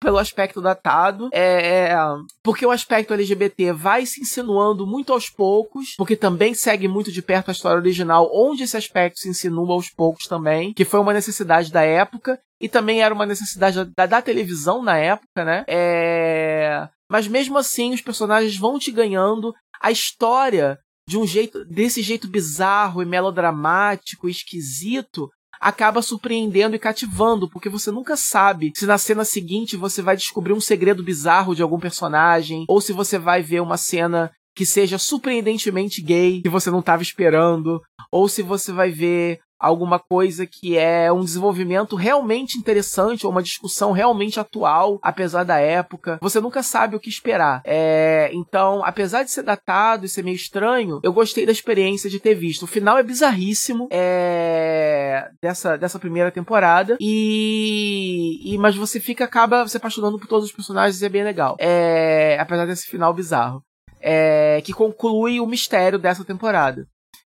pelo 0.00 0.18
aspecto 0.18 0.60
datado, 0.60 1.28
é, 1.32 1.90
é, 1.90 1.96
porque 2.42 2.64
o 2.64 2.70
aspecto 2.70 3.12
LGBT 3.12 3.72
vai 3.72 4.06
se 4.06 4.20
insinuando 4.20 4.86
muito 4.86 5.12
aos 5.12 5.28
poucos, 5.28 5.94
porque 5.96 6.14
também 6.16 6.54
segue 6.54 6.86
muito 6.86 7.10
de 7.10 7.20
perto 7.20 7.48
a 7.48 7.52
história 7.52 7.78
original, 7.78 8.30
onde 8.32 8.62
esse 8.62 8.76
aspecto 8.76 9.18
se 9.18 9.28
insinua 9.28 9.74
aos 9.74 9.90
poucos 9.90 10.26
também, 10.26 10.72
que 10.72 10.84
foi 10.84 11.00
uma 11.00 11.12
necessidade 11.12 11.72
da 11.72 11.82
época, 11.82 12.40
e 12.60 12.68
também 12.68 13.02
era 13.02 13.14
uma 13.14 13.26
necessidade 13.26 13.84
da, 13.96 14.06
da 14.06 14.22
televisão 14.22 14.82
na 14.82 14.96
época, 14.96 15.44
né? 15.44 15.64
É... 15.68 16.88
Mas 17.10 17.26
mesmo 17.26 17.56
assim, 17.56 17.94
os 17.94 18.00
personagens 18.00 18.56
vão 18.56 18.78
te 18.78 18.90
ganhando 18.90 19.54
a 19.80 19.90
história 19.90 20.78
de 21.08 21.16
um 21.16 21.26
jeito, 21.26 21.64
desse 21.64 22.02
jeito 22.02 22.28
bizarro 22.28 23.02
e 23.02 23.06
melodramático, 23.06 24.28
esquisito, 24.28 25.30
acaba 25.60 26.02
surpreendendo 26.02 26.76
e 26.76 26.78
cativando, 26.78 27.48
porque 27.48 27.68
você 27.68 27.90
nunca 27.90 28.16
sabe 28.16 28.72
se 28.76 28.86
na 28.86 28.98
cena 28.98 29.24
seguinte 29.24 29.76
você 29.76 30.02
vai 30.02 30.16
descobrir 30.16 30.52
um 30.52 30.60
segredo 30.60 31.02
bizarro 31.02 31.54
de 31.54 31.62
algum 31.62 31.78
personagem, 31.78 32.64
ou 32.68 32.80
se 32.80 32.92
você 32.92 33.18
vai 33.18 33.42
ver 33.42 33.60
uma 33.60 33.76
cena 33.76 34.30
que 34.54 34.66
seja 34.66 34.98
surpreendentemente 34.98 36.02
gay, 36.02 36.42
que 36.42 36.48
você 36.48 36.70
não 36.70 36.80
estava 36.80 37.02
esperando, 37.02 37.80
ou 38.10 38.28
se 38.28 38.42
você 38.42 38.72
vai 38.72 38.90
ver 38.90 39.40
alguma 39.58 39.98
coisa 39.98 40.46
que 40.46 40.76
é 40.76 41.12
um 41.12 41.24
desenvolvimento 41.24 41.96
realmente 41.96 42.58
interessante 42.58 43.26
ou 43.26 43.32
uma 43.32 43.42
discussão 43.42 43.92
realmente 43.92 44.38
atual, 44.38 44.98
apesar 45.02 45.44
da 45.44 45.58
época. 45.58 46.18
Você 46.20 46.40
nunca 46.40 46.62
sabe 46.62 46.96
o 46.96 47.00
que 47.00 47.08
esperar. 47.08 47.60
É, 47.64 48.30
então, 48.32 48.84
apesar 48.84 49.22
de 49.22 49.30
ser 49.30 49.42
datado 49.42 50.06
e 50.06 50.08
ser 50.08 50.22
meio 50.22 50.36
estranho, 50.36 51.00
eu 51.02 51.12
gostei 51.12 51.44
da 51.44 51.52
experiência 51.52 52.08
de 52.08 52.20
ter 52.20 52.34
visto. 52.34 52.62
O 52.62 52.68
final 52.68 52.98
é 52.98 53.02
bizarríssimo 53.02 53.88
é, 53.90 55.30
dessa, 55.42 55.76
dessa 55.76 55.98
primeira 55.98 56.30
temporada 56.30 56.96
e, 57.00 58.40
e 58.44 58.58
mas 58.58 58.76
você 58.76 59.00
fica 59.00 59.24
acaba 59.24 59.66
se 59.66 59.76
apaixonando 59.76 60.18
por 60.18 60.26
todos 60.26 60.46
os 60.46 60.52
personagens 60.52 61.02
e 61.02 61.06
é 61.06 61.08
bem 61.08 61.24
legal. 61.24 61.56
É, 61.58 62.38
apesar 62.40 62.66
desse 62.66 62.86
final 62.86 63.12
bizarro. 63.12 63.62
É, 64.00 64.62
que 64.64 64.72
conclui 64.72 65.40
o 65.40 65.46
mistério 65.46 65.98
dessa 65.98 66.24
temporada 66.24 66.86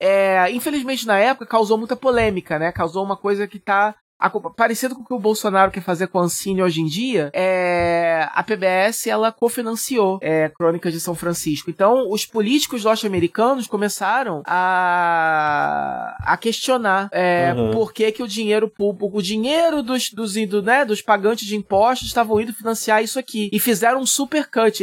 é, 0.01 0.51
infelizmente 0.53 1.07
na 1.07 1.19
época 1.19 1.47
causou 1.47 1.79
muita 1.79 1.97
polêmica, 1.97 2.59
né? 2.59 2.73
Causou 2.73 3.05
uma 3.05 3.17
coisa 3.17 3.47
que 3.47 3.59
tá 3.59 3.95
a, 4.19 4.29
parecido 4.31 4.95
com 4.95 5.03
o 5.03 5.05
que 5.05 5.15
o 5.15 5.19
Bolsonaro 5.19 5.71
quer 5.71 5.83
fazer 5.83 6.09
com 6.09 6.19
a 6.19 6.23
Ancine 6.23 6.63
hoje 6.63 6.81
em 6.81 6.87
dia, 6.87 7.31
é, 7.33 8.29
a 8.33 8.43
PBS 8.43 9.07
ela 9.07 9.31
cofinanciou 9.31 10.19
é, 10.21 10.49
Crônicas 10.49 10.93
de 10.93 11.01
São 11.01 11.15
Francisco. 11.15 11.71
Então, 11.71 12.11
os 12.11 12.27
políticos 12.27 12.85
norte-americanos 12.85 13.67
começaram 13.67 14.43
a, 14.45 16.17
a 16.21 16.37
questionar 16.37 17.09
é, 17.13 17.55
uhum. 17.57 17.71
por 17.71 17.93
que, 17.93 18.11
que 18.11 18.23
o 18.23 18.29
dinheiro 18.29 18.69
público, 18.69 19.19
o 19.19 19.23
dinheiro 19.23 19.83
dos, 19.83 20.11
dos, 20.11 20.35
do, 20.35 20.63
né, 20.63 20.85
dos 20.85 21.01
pagantes 21.01 21.47
de 21.47 21.57
impostos 21.57 22.09
estavam 22.09 22.41
indo 22.41 22.53
financiar 22.53 23.03
isso 23.03 23.19
aqui. 23.19 23.49
E 23.53 23.61
fizeram 23.61 24.01
um 24.01 24.07
super 24.07 24.49
cut. 24.51 24.83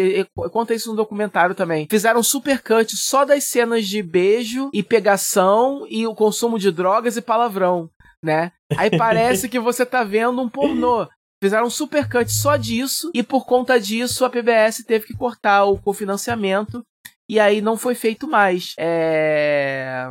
Conta 0.52 0.74
isso 0.74 0.90
no 0.90 0.96
documentário 0.96 1.54
também. 1.54 1.88
Fizeram 1.90 2.22
um 2.22 2.24
super 2.24 2.62
cut 2.62 2.96
só 2.96 3.26
das 3.26 3.44
cenas 3.44 3.86
de 3.86 4.02
beijo 4.02 4.70
e 4.74 4.82
pegação 4.82 5.86
e 5.90 6.08
o 6.08 6.16
consumo 6.16 6.58
de 6.58 6.72
drogas 6.72 7.18
e 7.18 7.22
palavrão 7.22 7.90
né? 8.26 8.52
Aí 8.76 8.90
parece 8.90 9.48
que 9.48 9.60
você 9.60 9.86
tá 9.86 10.04
vendo 10.04 10.42
um 10.42 10.50
pornô. 10.50 11.08
Fizeram 11.42 11.68
um 11.68 11.70
supercut 11.70 12.32
só 12.32 12.58
disso, 12.58 13.12
e 13.14 13.22
por 13.22 13.46
conta 13.46 13.80
disso 13.80 14.26
a 14.26 14.30
PBS 14.30 14.84
teve 14.86 15.06
que 15.06 15.14
cortar 15.14 15.66
o 15.66 15.78
cofinanciamento, 15.78 16.84
e 17.30 17.40
aí 17.40 17.62
não 17.62 17.78
foi 17.78 17.94
feito 17.94 18.28
mais. 18.28 18.74
É 18.80 20.10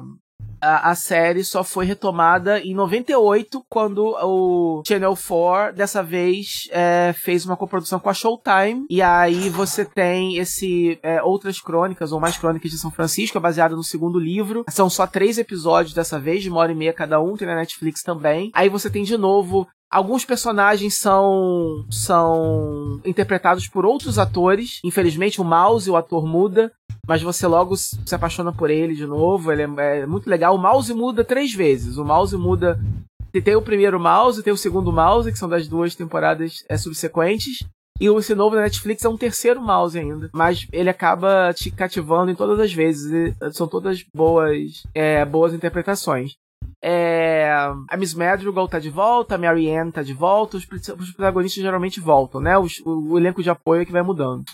a, 0.65 0.91
a, 0.91 0.95
série 0.95 1.45
só 1.45 1.63
foi 1.63 1.85
retomada 1.85 2.59
em 2.61 2.75
98, 2.75 3.65
quando 3.69 4.17
o 4.23 4.83
Channel 4.87 5.15
4, 5.17 5.77
dessa 5.77 6.03
vez, 6.03 6.69
é, 6.71 7.15
fez 7.17 7.45
uma 7.45 7.57
coprodução 7.57 8.01
com 8.01 8.09
a 8.09 8.15
Showtime. 8.15 8.87
E 8.89 9.03
aí 9.03 9.51
você 9.51 9.85
tem 9.85 10.39
esse 10.39 10.99
é, 11.03 11.23
outras 11.23 11.61
crônicas, 11.61 12.13
ou 12.13 12.21
mais 12.21 12.39
crônicas 12.39 12.71
de 12.71 12.79
São 12.79 12.91
Francisco, 12.91 13.37
é 13.37 13.41
baseado 13.41 13.77
no 13.77 13.85
segundo 13.85 14.19
livro. 14.19 14.65
São 14.71 14.89
só 14.89 15.07
três 15.07 15.39
episódios 15.39 15.95
dessa 15.95 16.19
vez, 16.19 16.43
de 16.43 16.49
uma 16.49 16.61
hora 16.61 16.73
e 16.73 16.75
meia 16.75 16.93
cada 16.93 17.21
um, 17.21 17.37
tem 17.37 17.47
na 17.47 17.57
Netflix 17.57 18.03
também. 18.03 18.51
Aí 18.55 18.69
você 18.69 18.89
tem 18.89 19.05
de 19.05 19.17
novo 19.17 19.69
Alguns 19.95 20.25
personagens 20.25 20.99
são 20.99 21.87
são 21.89 23.01
interpretados 23.05 23.69
por 23.69 23.87
outros 23.87 24.19
atores. 24.19 24.81
Infelizmente, 24.83 25.41
o 25.41 25.45
Mouse, 25.45 25.89
o 25.89 25.95
ator 25.95 26.27
muda, 26.27 26.73
mas 27.07 27.23
você 27.23 27.47
logo 27.47 27.77
se 27.77 28.15
apaixona 28.15 28.53
por 28.53 28.71
ele 28.71 28.95
de 28.95 29.07
novo. 29.07 29.53
Ele 29.53 29.63
é, 29.63 30.01
é 30.01 30.07
muito 30.07 30.29
legal. 30.29 30.55
O 30.55 30.59
Mouse 30.59 30.93
muda 30.93 31.25
três 31.25 31.53
vezes. 31.53 31.97
O 31.97 32.05
Mouse 32.05 32.37
muda. 32.37 32.79
Tem 33.45 33.57
o 33.57 33.63
primeiro 33.63 33.99
Mouse, 33.99 34.43
tem 34.43 34.53
o 34.53 34.57
segundo 34.57 34.93
Mouse, 34.93 35.31
que 35.33 35.39
são 35.39 35.49
das 35.49 35.67
duas 35.67 35.95
temporadas 35.95 36.65
é, 36.69 36.77
subsequentes. 36.77 37.67
E 38.01 38.07
esse 38.07 38.35
novo 38.35 38.57
da 38.57 38.63
Netflix 38.63 39.05
é 39.05 39.09
um 39.09 39.17
terceiro 39.17 39.61
mouse 39.63 39.97
ainda. 39.97 40.29
Mas 40.33 40.67
ele 40.73 40.91
acaba 40.91 41.53
te 41.55 41.71
cativando 41.71 42.31
em 42.31 42.35
todas 42.35 42.59
as 42.59 42.73
vezes. 42.73 43.11
E 43.13 43.53
são 43.53 43.69
todas 43.69 44.05
boas, 44.15 44.83
é, 44.93 45.25
boas 45.25 45.55
interpretações. 45.55 46.33
É, 46.83 47.51
a 47.89 47.97
Miss 47.97 48.15
Madrigal 48.15 48.69
tá 48.69 48.79
de 48.79 48.91
volta, 48.91 49.35
a 49.35 49.39
Mary 49.39 49.71
Ann 49.71 49.91
tá 49.91 50.03
de 50.03 50.13
volta, 50.13 50.57
os, 50.57 50.65
os 50.65 51.13
protagonistas 51.13 51.63
geralmente 51.63 52.01
voltam, 52.01 52.41
né? 52.41 52.59
Os, 52.59 52.79
o, 52.85 53.13
o 53.13 53.19
elenco 53.19 53.43
de 53.43 53.51
apoio 53.51 53.83
é 53.83 53.85
que 53.85 53.93
vai 53.93 54.03
mudando. 54.03 54.45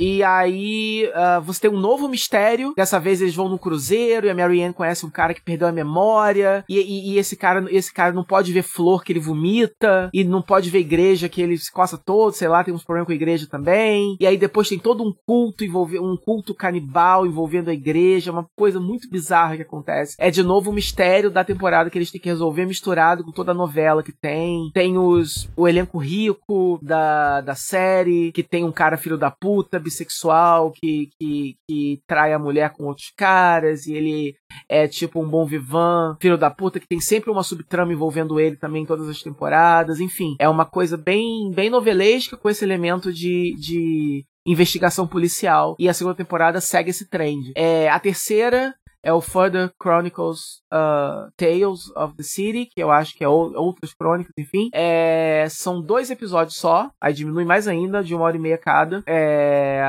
E 0.00 0.22
aí 0.22 1.08
uh, 1.08 1.42
você 1.42 1.60
tem 1.60 1.70
um 1.70 1.78
novo 1.78 2.08
mistério. 2.08 2.72
Dessa 2.74 2.98
vez 2.98 3.20
eles 3.20 3.34
vão 3.34 3.48
no 3.48 3.58
cruzeiro 3.58 4.26
e 4.26 4.30
a 4.30 4.34
Marianne 4.34 4.72
conhece 4.72 5.04
um 5.04 5.10
cara 5.10 5.34
que 5.34 5.42
perdeu 5.42 5.68
a 5.68 5.72
memória. 5.72 6.64
E, 6.68 6.78
e, 6.78 7.12
e, 7.12 7.18
esse 7.18 7.36
cara 7.36 7.66
esse 7.70 7.92
cara 7.92 8.12
não 8.12 8.24
pode 8.24 8.52
ver 8.52 8.62
flor 8.62 9.04
que 9.04 9.12
ele 9.12 9.20
vomita. 9.20 10.10
E 10.12 10.24
não 10.24 10.40
pode 10.40 10.70
ver 10.70 10.78
igreja 10.78 11.28
que 11.28 11.42
ele 11.42 11.58
se 11.58 11.70
coça 11.70 11.98
todo. 11.98 12.32
Sei 12.32 12.48
lá, 12.48 12.64
tem 12.64 12.72
uns 12.72 12.84
problemas 12.84 13.06
com 13.06 13.12
a 13.12 13.16
igreja 13.16 13.46
também. 13.46 14.16
E 14.18 14.26
aí 14.26 14.38
depois 14.38 14.68
tem 14.68 14.78
todo 14.78 15.04
um 15.04 15.12
culto 15.26 15.64
envolvendo 15.64 16.04
um 16.04 16.16
culto 16.16 16.54
canibal 16.54 17.26
envolvendo 17.26 17.68
a 17.68 17.74
igreja. 17.74 18.32
Uma 18.32 18.46
coisa 18.56 18.80
muito 18.80 19.08
bizarra 19.10 19.56
que 19.56 19.62
acontece. 19.62 20.16
É 20.18 20.30
de 20.30 20.42
novo 20.42 20.70
o 20.70 20.74
mistério 20.74 21.30
da 21.30 21.44
temporada 21.44 21.90
que 21.90 21.98
eles 21.98 22.10
têm 22.10 22.20
que 22.20 22.28
resolver 22.28 22.64
misturado 22.64 23.22
com 23.22 23.32
toda 23.32 23.52
a 23.52 23.54
novela 23.54 24.02
que 24.02 24.12
tem. 24.12 24.70
Tem 24.72 24.96
os 24.96 25.50
o 25.56 25.68
elenco 25.68 25.98
rico 25.98 26.78
da, 26.82 27.40
da 27.40 27.54
série, 27.54 28.32
que 28.32 28.42
tem 28.42 28.64
um 28.64 28.72
cara 28.72 28.96
filho 28.96 29.18
da 29.18 29.30
puta, 29.30 29.78
bissexual 29.90 30.70
que, 30.72 31.10
que, 31.18 31.56
que 31.68 32.02
trai 32.06 32.32
a 32.32 32.38
mulher 32.38 32.70
com 32.70 32.84
outros 32.84 33.12
caras 33.16 33.86
e 33.86 33.92
ele 33.92 34.34
é 34.68 34.86
tipo 34.86 35.20
um 35.20 35.28
bom 35.28 35.44
vivan, 35.44 36.16
filho 36.20 36.38
da 36.38 36.50
puta, 36.50 36.80
que 36.80 36.86
tem 36.88 37.00
sempre 37.00 37.30
uma 37.30 37.42
subtrama 37.42 37.92
envolvendo 37.92 38.38
ele 38.38 38.56
também 38.56 38.82
em 38.84 38.86
todas 38.86 39.08
as 39.08 39.20
temporadas. 39.20 40.00
Enfim, 40.00 40.36
é 40.38 40.48
uma 40.48 40.64
coisa 40.64 40.96
bem, 40.96 41.50
bem 41.54 41.68
novelesca 41.68 42.36
com 42.36 42.48
esse 42.48 42.64
elemento 42.64 43.12
de, 43.12 43.54
de 43.58 44.24
investigação 44.46 45.06
policial. 45.06 45.76
E 45.78 45.88
a 45.88 45.94
segunda 45.94 46.16
temporada 46.16 46.60
segue 46.60 46.90
esse 46.90 47.08
trend. 47.08 47.52
É, 47.56 47.88
a 47.88 47.98
terceira 47.98 48.74
é 49.02 49.12
o 49.12 49.20
Further 49.20 49.70
Chronicles 49.80 50.60
uh, 50.72 51.30
Tales 51.36 51.90
of 51.96 52.14
the 52.16 52.22
City, 52.22 52.66
que 52.66 52.82
eu 52.82 52.90
acho 52.90 53.14
que 53.14 53.24
é 53.24 53.28
outras 53.28 53.92
crônicas, 53.94 54.32
enfim. 54.38 54.70
É, 54.72 55.46
são 55.50 55.80
dois 55.80 56.10
episódios 56.10 56.56
só, 56.56 56.90
aí 57.00 57.12
diminui 57.12 57.44
mais 57.44 57.66
ainda, 57.66 58.02
de 58.02 58.14
uma 58.14 58.24
hora 58.24 58.36
e 58.36 58.40
meia 58.40 58.58
cada. 58.58 59.02
É, 59.06 59.80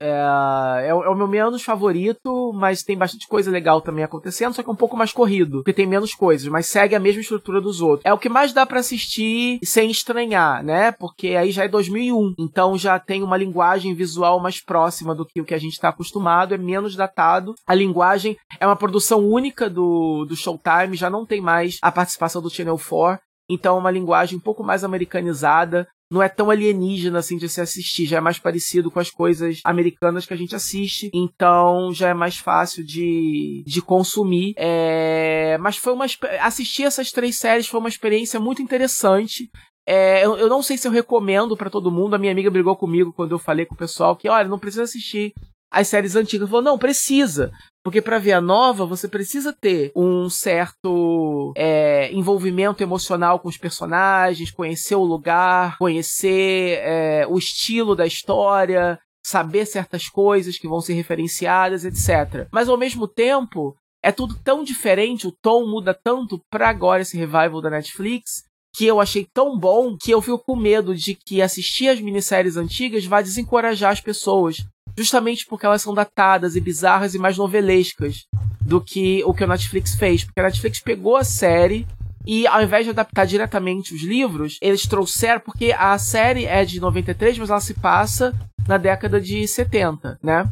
é, 0.00 0.86
é, 0.86 0.88
é 0.88 0.94
o 0.94 1.14
meu 1.14 1.26
menos 1.26 1.62
favorito, 1.62 2.52
mas 2.54 2.82
tem 2.82 2.96
bastante 2.96 3.26
coisa 3.26 3.50
legal 3.50 3.80
também 3.80 4.04
acontecendo, 4.04 4.54
só 4.54 4.62
que 4.62 4.68
é 4.68 4.72
um 4.72 4.76
pouco 4.76 4.96
mais 4.96 5.12
corrido, 5.12 5.58
porque 5.58 5.72
tem 5.72 5.86
menos 5.86 6.14
coisas, 6.14 6.48
mas 6.48 6.66
segue 6.66 6.94
a 6.94 7.00
mesma 7.00 7.20
estrutura 7.20 7.60
dos 7.60 7.80
outros. 7.80 8.04
É 8.04 8.12
o 8.12 8.18
que 8.18 8.28
mais 8.28 8.52
dá 8.52 8.66
para 8.66 8.80
assistir 8.80 9.58
sem 9.64 9.90
estranhar, 9.90 10.62
né? 10.62 10.92
Porque 10.92 11.28
aí 11.28 11.50
já 11.50 11.64
é 11.64 11.68
2001, 11.68 12.34
então 12.38 12.76
já 12.76 12.98
tem 12.98 13.22
uma 13.22 13.36
linguagem 13.36 13.94
visual 13.94 14.40
mais 14.40 14.62
próxima 14.62 15.14
do 15.14 15.24
que 15.24 15.40
o 15.40 15.44
que 15.44 15.54
a 15.54 15.58
gente 15.58 15.72
está 15.72 15.88
acostumado, 15.88 16.54
é 16.54 16.58
menos 16.58 16.94
datado. 16.94 17.54
A 17.66 17.74
linguagem 17.74 18.36
é 18.60 18.66
uma 18.66 18.76
produção 18.76 19.26
única 19.26 19.68
do, 19.68 20.24
do 20.24 20.36
Showtime, 20.36 20.96
já 20.96 21.08
não 21.08 21.24
tem 21.24 21.40
mais 21.40 21.78
a 21.82 21.92
participação 21.92 22.42
do 22.42 22.50
Channel 22.50 22.78
4. 22.78 23.20
Então 23.50 23.76
é 23.76 23.80
uma 23.80 23.90
linguagem 23.90 24.36
um 24.36 24.40
pouco 24.40 24.62
mais 24.62 24.84
americanizada. 24.84 25.88
Não 26.10 26.22
é 26.22 26.28
tão 26.28 26.50
alienígena 26.50 27.18
assim 27.18 27.36
de 27.36 27.48
se 27.48 27.60
assistir, 27.60 28.06
já 28.06 28.16
é 28.16 28.20
mais 28.20 28.38
parecido 28.38 28.90
com 28.90 28.98
as 28.98 29.10
coisas 29.10 29.60
americanas 29.62 30.24
que 30.24 30.32
a 30.32 30.36
gente 30.36 30.54
assiste. 30.54 31.10
Então 31.12 31.92
já 31.92 32.08
é 32.08 32.14
mais 32.14 32.38
fácil 32.38 32.84
de, 32.84 33.62
de 33.66 33.82
consumir. 33.82 34.54
É... 34.56 35.58
Mas 35.58 35.76
foi 35.76 35.92
uma. 35.92 36.06
Assistir 36.40 36.84
essas 36.84 37.10
três 37.12 37.38
séries 37.38 37.66
foi 37.66 37.80
uma 37.80 37.88
experiência 37.88 38.40
muito 38.40 38.62
interessante. 38.62 39.50
É, 39.86 40.22
eu, 40.22 40.36
eu, 40.36 40.50
não 40.50 40.62
sei 40.62 40.76
se 40.76 40.86
eu 40.86 40.92
recomendo 40.92 41.56
para 41.56 41.70
todo 41.70 41.90
mundo. 41.90 42.14
A 42.14 42.18
minha 42.18 42.32
amiga 42.32 42.50
brigou 42.50 42.76
comigo 42.76 43.12
quando 43.12 43.32
eu 43.32 43.38
falei 43.38 43.64
com 43.64 43.74
o 43.74 43.78
pessoal 43.78 44.14
que, 44.14 44.28
olha, 44.28 44.46
não 44.46 44.58
precisa 44.58 44.82
assistir 44.82 45.32
as 45.70 45.88
séries 45.88 46.14
antigas. 46.14 46.48
Falou, 46.48 46.62
não, 46.62 46.78
precisa. 46.78 47.50
Porque 47.88 48.02
para 48.02 48.18
ver 48.18 48.32
a 48.32 48.40
nova, 48.40 48.84
você 48.84 49.08
precisa 49.08 49.50
ter 49.50 49.92
um 49.96 50.28
certo 50.28 51.54
é, 51.56 52.12
envolvimento 52.12 52.82
emocional 52.82 53.40
com 53.40 53.48
os 53.48 53.56
personagens, 53.56 54.50
conhecer 54.50 54.94
o 54.94 55.04
lugar, 55.04 55.78
conhecer 55.78 56.80
é, 56.82 57.26
o 57.26 57.38
estilo 57.38 57.96
da 57.96 58.06
história, 58.06 59.00
saber 59.24 59.64
certas 59.64 60.06
coisas 60.06 60.58
que 60.58 60.68
vão 60.68 60.82
ser 60.82 60.92
referenciadas, 60.92 61.82
etc. 61.82 62.46
Mas 62.52 62.68
ao 62.68 62.76
mesmo 62.76 63.08
tempo, 63.08 63.74
é 64.04 64.12
tudo 64.12 64.38
tão 64.44 64.62
diferente, 64.62 65.26
o 65.26 65.32
tom 65.32 65.66
muda 65.66 65.94
tanto 65.94 66.38
para 66.50 66.68
agora 66.68 67.00
esse 67.00 67.16
revival 67.16 67.62
da 67.62 67.70
Netflix, 67.70 68.44
que 68.76 68.84
eu 68.84 69.00
achei 69.00 69.26
tão 69.32 69.58
bom 69.58 69.96
que 69.96 70.10
eu 70.10 70.20
fico 70.20 70.42
com 70.44 70.54
medo 70.54 70.94
de 70.94 71.14
que 71.14 71.40
assistir 71.40 71.88
as 71.88 72.02
minisséries 72.02 72.58
antigas 72.58 73.06
vá 73.06 73.22
desencorajar 73.22 73.92
as 73.92 74.00
pessoas 74.02 74.58
justamente 74.98 75.46
porque 75.46 75.64
elas 75.64 75.80
são 75.80 75.94
datadas 75.94 76.56
e 76.56 76.60
bizarras 76.60 77.14
e 77.14 77.18
mais 77.18 77.38
novelescas 77.38 78.26
do 78.60 78.80
que 78.80 79.22
o 79.24 79.32
que 79.32 79.44
a 79.44 79.46
Netflix 79.46 79.94
fez. 79.94 80.24
Porque 80.24 80.40
a 80.40 80.42
Netflix 80.42 80.80
pegou 80.80 81.16
a 81.16 81.22
série 81.22 81.86
e 82.26 82.48
ao 82.48 82.60
invés 82.60 82.84
de 82.84 82.90
adaptar 82.90 83.24
diretamente 83.24 83.94
os 83.94 84.02
livros, 84.02 84.58
eles 84.60 84.82
trouxeram, 84.82 85.40
porque 85.40 85.72
a 85.72 85.96
série 85.98 86.46
é 86.46 86.64
de 86.64 86.80
93, 86.80 87.38
mas 87.38 87.48
ela 87.48 87.60
se 87.60 87.74
passa 87.74 88.34
na 88.66 88.76
década 88.76 89.20
de 89.20 89.46
70, 89.46 90.18
né? 90.20 90.50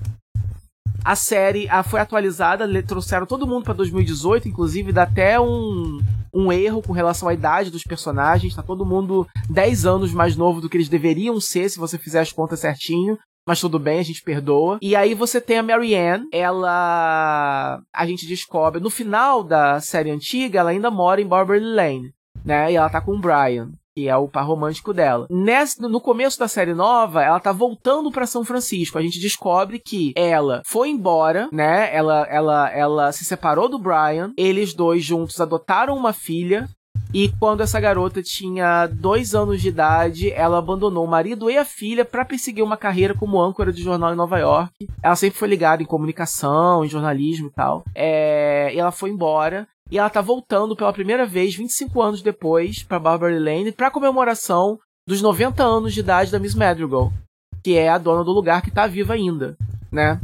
A 1.04 1.16
série 1.16 1.68
a, 1.68 1.82
foi 1.82 1.98
atualizada, 1.98 2.66
trouxeram 2.84 3.26
todo 3.26 3.46
mundo 3.48 3.64
para 3.64 3.74
2018, 3.74 4.48
inclusive 4.48 4.92
dá 4.92 5.02
até 5.02 5.40
um, 5.40 6.00
um 6.32 6.52
erro 6.52 6.82
com 6.82 6.92
relação 6.92 7.28
à 7.28 7.34
idade 7.34 7.70
dos 7.70 7.82
personagens. 7.82 8.54
Tá 8.54 8.62
todo 8.62 8.86
mundo 8.86 9.26
10 9.50 9.86
anos 9.86 10.12
mais 10.12 10.36
novo 10.36 10.60
do 10.60 10.68
que 10.68 10.76
eles 10.76 10.88
deveriam 10.88 11.40
ser, 11.40 11.68
se 11.68 11.78
você 11.78 11.98
fizer 11.98 12.20
as 12.20 12.32
contas 12.32 12.60
certinho 12.60 13.18
mas 13.46 13.60
tudo 13.60 13.78
bem, 13.78 14.00
a 14.00 14.02
gente 14.02 14.22
perdoa. 14.22 14.78
E 14.82 14.96
aí 14.96 15.14
você 15.14 15.40
tem 15.40 15.58
a 15.58 15.62
Marianne, 15.62 16.26
ela. 16.32 17.80
A 17.94 18.06
gente 18.06 18.26
descobre, 18.26 18.80
no 18.80 18.90
final 18.90 19.44
da 19.44 19.80
série 19.80 20.10
antiga, 20.10 20.58
ela 20.58 20.70
ainda 20.70 20.90
mora 20.90 21.20
em 21.20 21.26
Barberry 21.26 21.64
Lane, 21.64 22.12
né? 22.44 22.72
E 22.72 22.76
ela 22.76 22.90
tá 22.90 23.00
com 23.00 23.12
o 23.12 23.20
Brian. 23.20 23.70
Que 23.94 24.10
é 24.10 24.16
o 24.16 24.28
par 24.28 24.44
romântico 24.44 24.92
dela. 24.92 25.26
Nesse, 25.30 25.80
no 25.80 26.02
começo 26.02 26.38
da 26.38 26.46
série 26.46 26.74
nova, 26.74 27.22
ela 27.22 27.40
tá 27.40 27.50
voltando 27.50 28.10
para 28.10 28.26
São 28.26 28.44
Francisco. 28.44 28.98
A 28.98 29.00
gente 29.00 29.18
descobre 29.18 29.78
que 29.78 30.12
ela 30.14 30.60
foi 30.66 30.90
embora, 30.90 31.48
né? 31.50 31.88
Ela, 31.96 32.26
ela, 32.28 32.70
ela 32.70 33.12
se 33.12 33.24
separou 33.24 33.70
do 33.70 33.78
Brian. 33.78 34.34
Eles 34.36 34.74
dois 34.74 35.02
juntos 35.02 35.40
adotaram 35.40 35.96
uma 35.96 36.12
filha. 36.12 36.68
E 37.14 37.28
quando 37.38 37.62
essa 37.62 37.80
garota 37.80 38.22
tinha 38.22 38.86
dois 38.86 39.34
anos 39.34 39.62
de 39.62 39.68
idade, 39.68 40.30
ela 40.32 40.58
abandonou 40.58 41.04
o 41.04 41.08
marido 41.08 41.50
e 41.50 41.56
a 41.56 41.64
filha 41.64 42.04
para 42.04 42.24
perseguir 42.24 42.62
uma 42.62 42.76
carreira 42.76 43.14
como 43.14 43.40
âncora 43.40 43.72
de 43.72 43.82
jornal 43.82 44.12
em 44.12 44.16
Nova 44.16 44.38
York. 44.38 44.88
Ela 45.02 45.16
sempre 45.16 45.38
foi 45.38 45.48
ligada 45.48 45.82
em 45.82 45.86
comunicação, 45.86 46.84
em 46.84 46.88
jornalismo 46.88 47.48
e 47.48 47.52
tal. 47.52 47.84
É... 47.94 48.74
E 48.74 48.78
ela 48.78 48.90
foi 48.90 49.10
embora. 49.10 49.66
E 49.90 49.98
ela 49.98 50.10
tá 50.10 50.20
voltando 50.20 50.74
pela 50.74 50.92
primeira 50.92 51.24
vez, 51.24 51.54
25 51.54 52.02
anos 52.02 52.22
depois, 52.22 52.82
para 52.82 52.98
Barbary 52.98 53.38
Lane, 53.38 53.72
pra 53.72 53.90
comemoração 53.90 54.78
dos 55.06 55.22
90 55.22 55.62
anos 55.62 55.94
de 55.94 56.00
idade 56.00 56.32
da 56.32 56.40
Miss 56.40 56.54
Madrigal, 56.54 57.12
que 57.62 57.76
é 57.76 57.88
a 57.88 57.96
dona 57.96 58.24
do 58.24 58.32
lugar 58.32 58.60
que 58.62 58.72
tá 58.72 58.88
viva 58.88 59.14
ainda, 59.14 59.56
né? 59.90 60.20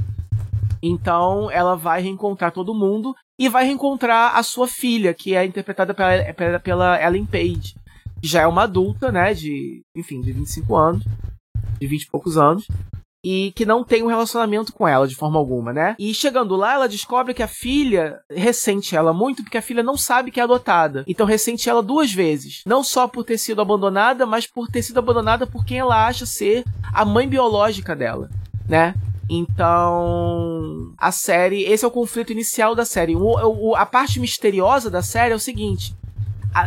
Então 0.83 1.49
ela 1.49 1.77
vai 1.77 2.03
reencontrar 2.03 2.51
todo 2.51 2.75
mundo 2.75 3.15
e 3.43 3.49
vai 3.49 3.67
reencontrar 3.67 4.37
a 4.37 4.43
sua 4.45 4.69
filha, 4.69 5.13
que 5.13 5.35
é 5.35 5.45
interpretada 5.45 5.93
pela, 5.93 6.61
pela 6.61 7.03
Ellen 7.03 7.27
Page, 7.27 7.75
que 8.21 8.29
já 8.29 8.43
é 8.43 8.47
uma 8.47 8.63
adulta, 8.63 9.11
né, 9.11 9.35
de, 9.35 9.83
enfim, 9.97 10.21
de 10.21 10.31
25 10.31 10.77
anos, 10.77 11.03
de 11.81 11.87
20 11.89 12.03
e 12.03 12.07
poucos 12.09 12.39
anos, 12.39 12.69
e 13.25 13.53
que 13.57 13.67
não 13.67 13.83
tem 13.83 14.05
um 14.05 14.07
relacionamento 14.07 14.73
com 14.73 14.87
ela 14.87 15.09
de 15.09 15.17
forma 15.17 15.41
alguma, 15.41 15.73
né? 15.73 15.97
E 15.99 16.15
chegando 16.15 16.55
lá, 16.55 16.75
ela 16.75 16.89
descobre 16.89 17.35
que 17.35 17.43
a 17.43 17.49
filha 17.49 18.21
ressente 18.31 18.95
ela 18.95 19.13
muito 19.13 19.43
porque 19.43 19.59
a 19.59 19.63
filha 19.63 19.83
não 19.83 19.97
sabe 19.97 20.31
que 20.31 20.39
é 20.39 20.45
adotada. 20.45 21.05
Então 21.09 21.27
ressente 21.27 21.69
ela 21.69 21.83
duas 21.83 22.13
vezes, 22.13 22.63
não 22.65 22.85
só 22.85 23.09
por 23.09 23.25
ter 23.25 23.39
sido 23.39 23.61
abandonada, 23.61 24.25
mas 24.25 24.47
por 24.47 24.69
ter 24.69 24.85
sido 24.85 24.99
abandonada 24.99 25.49
por 25.49 25.65
quem 25.65 25.79
ela 25.81 26.07
acha 26.07 26.27
ser 26.27 26.63
a 26.95 27.05
mãe 27.05 27.29
biológica 27.29 27.97
dela, 27.97 28.31
né? 28.69 28.95
Então, 29.29 30.93
a 30.99 31.13
série, 31.13 31.63
esse 31.65 31.85
é 31.85 31.89
o 31.89 31.93
conflito 31.93 32.33
inicial 32.33 32.75
da 32.75 32.85
série. 32.85 33.15
O, 33.17 33.23
o, 33.23 33.77
a 33.77 33.87
parte 33.87 34.21
misteriosa 34.21 34.91
da 34.91 35.03
série 35.03 35.33
é 35.33 35.37
o 35.37 35.41
seguinte: 35.41 35.97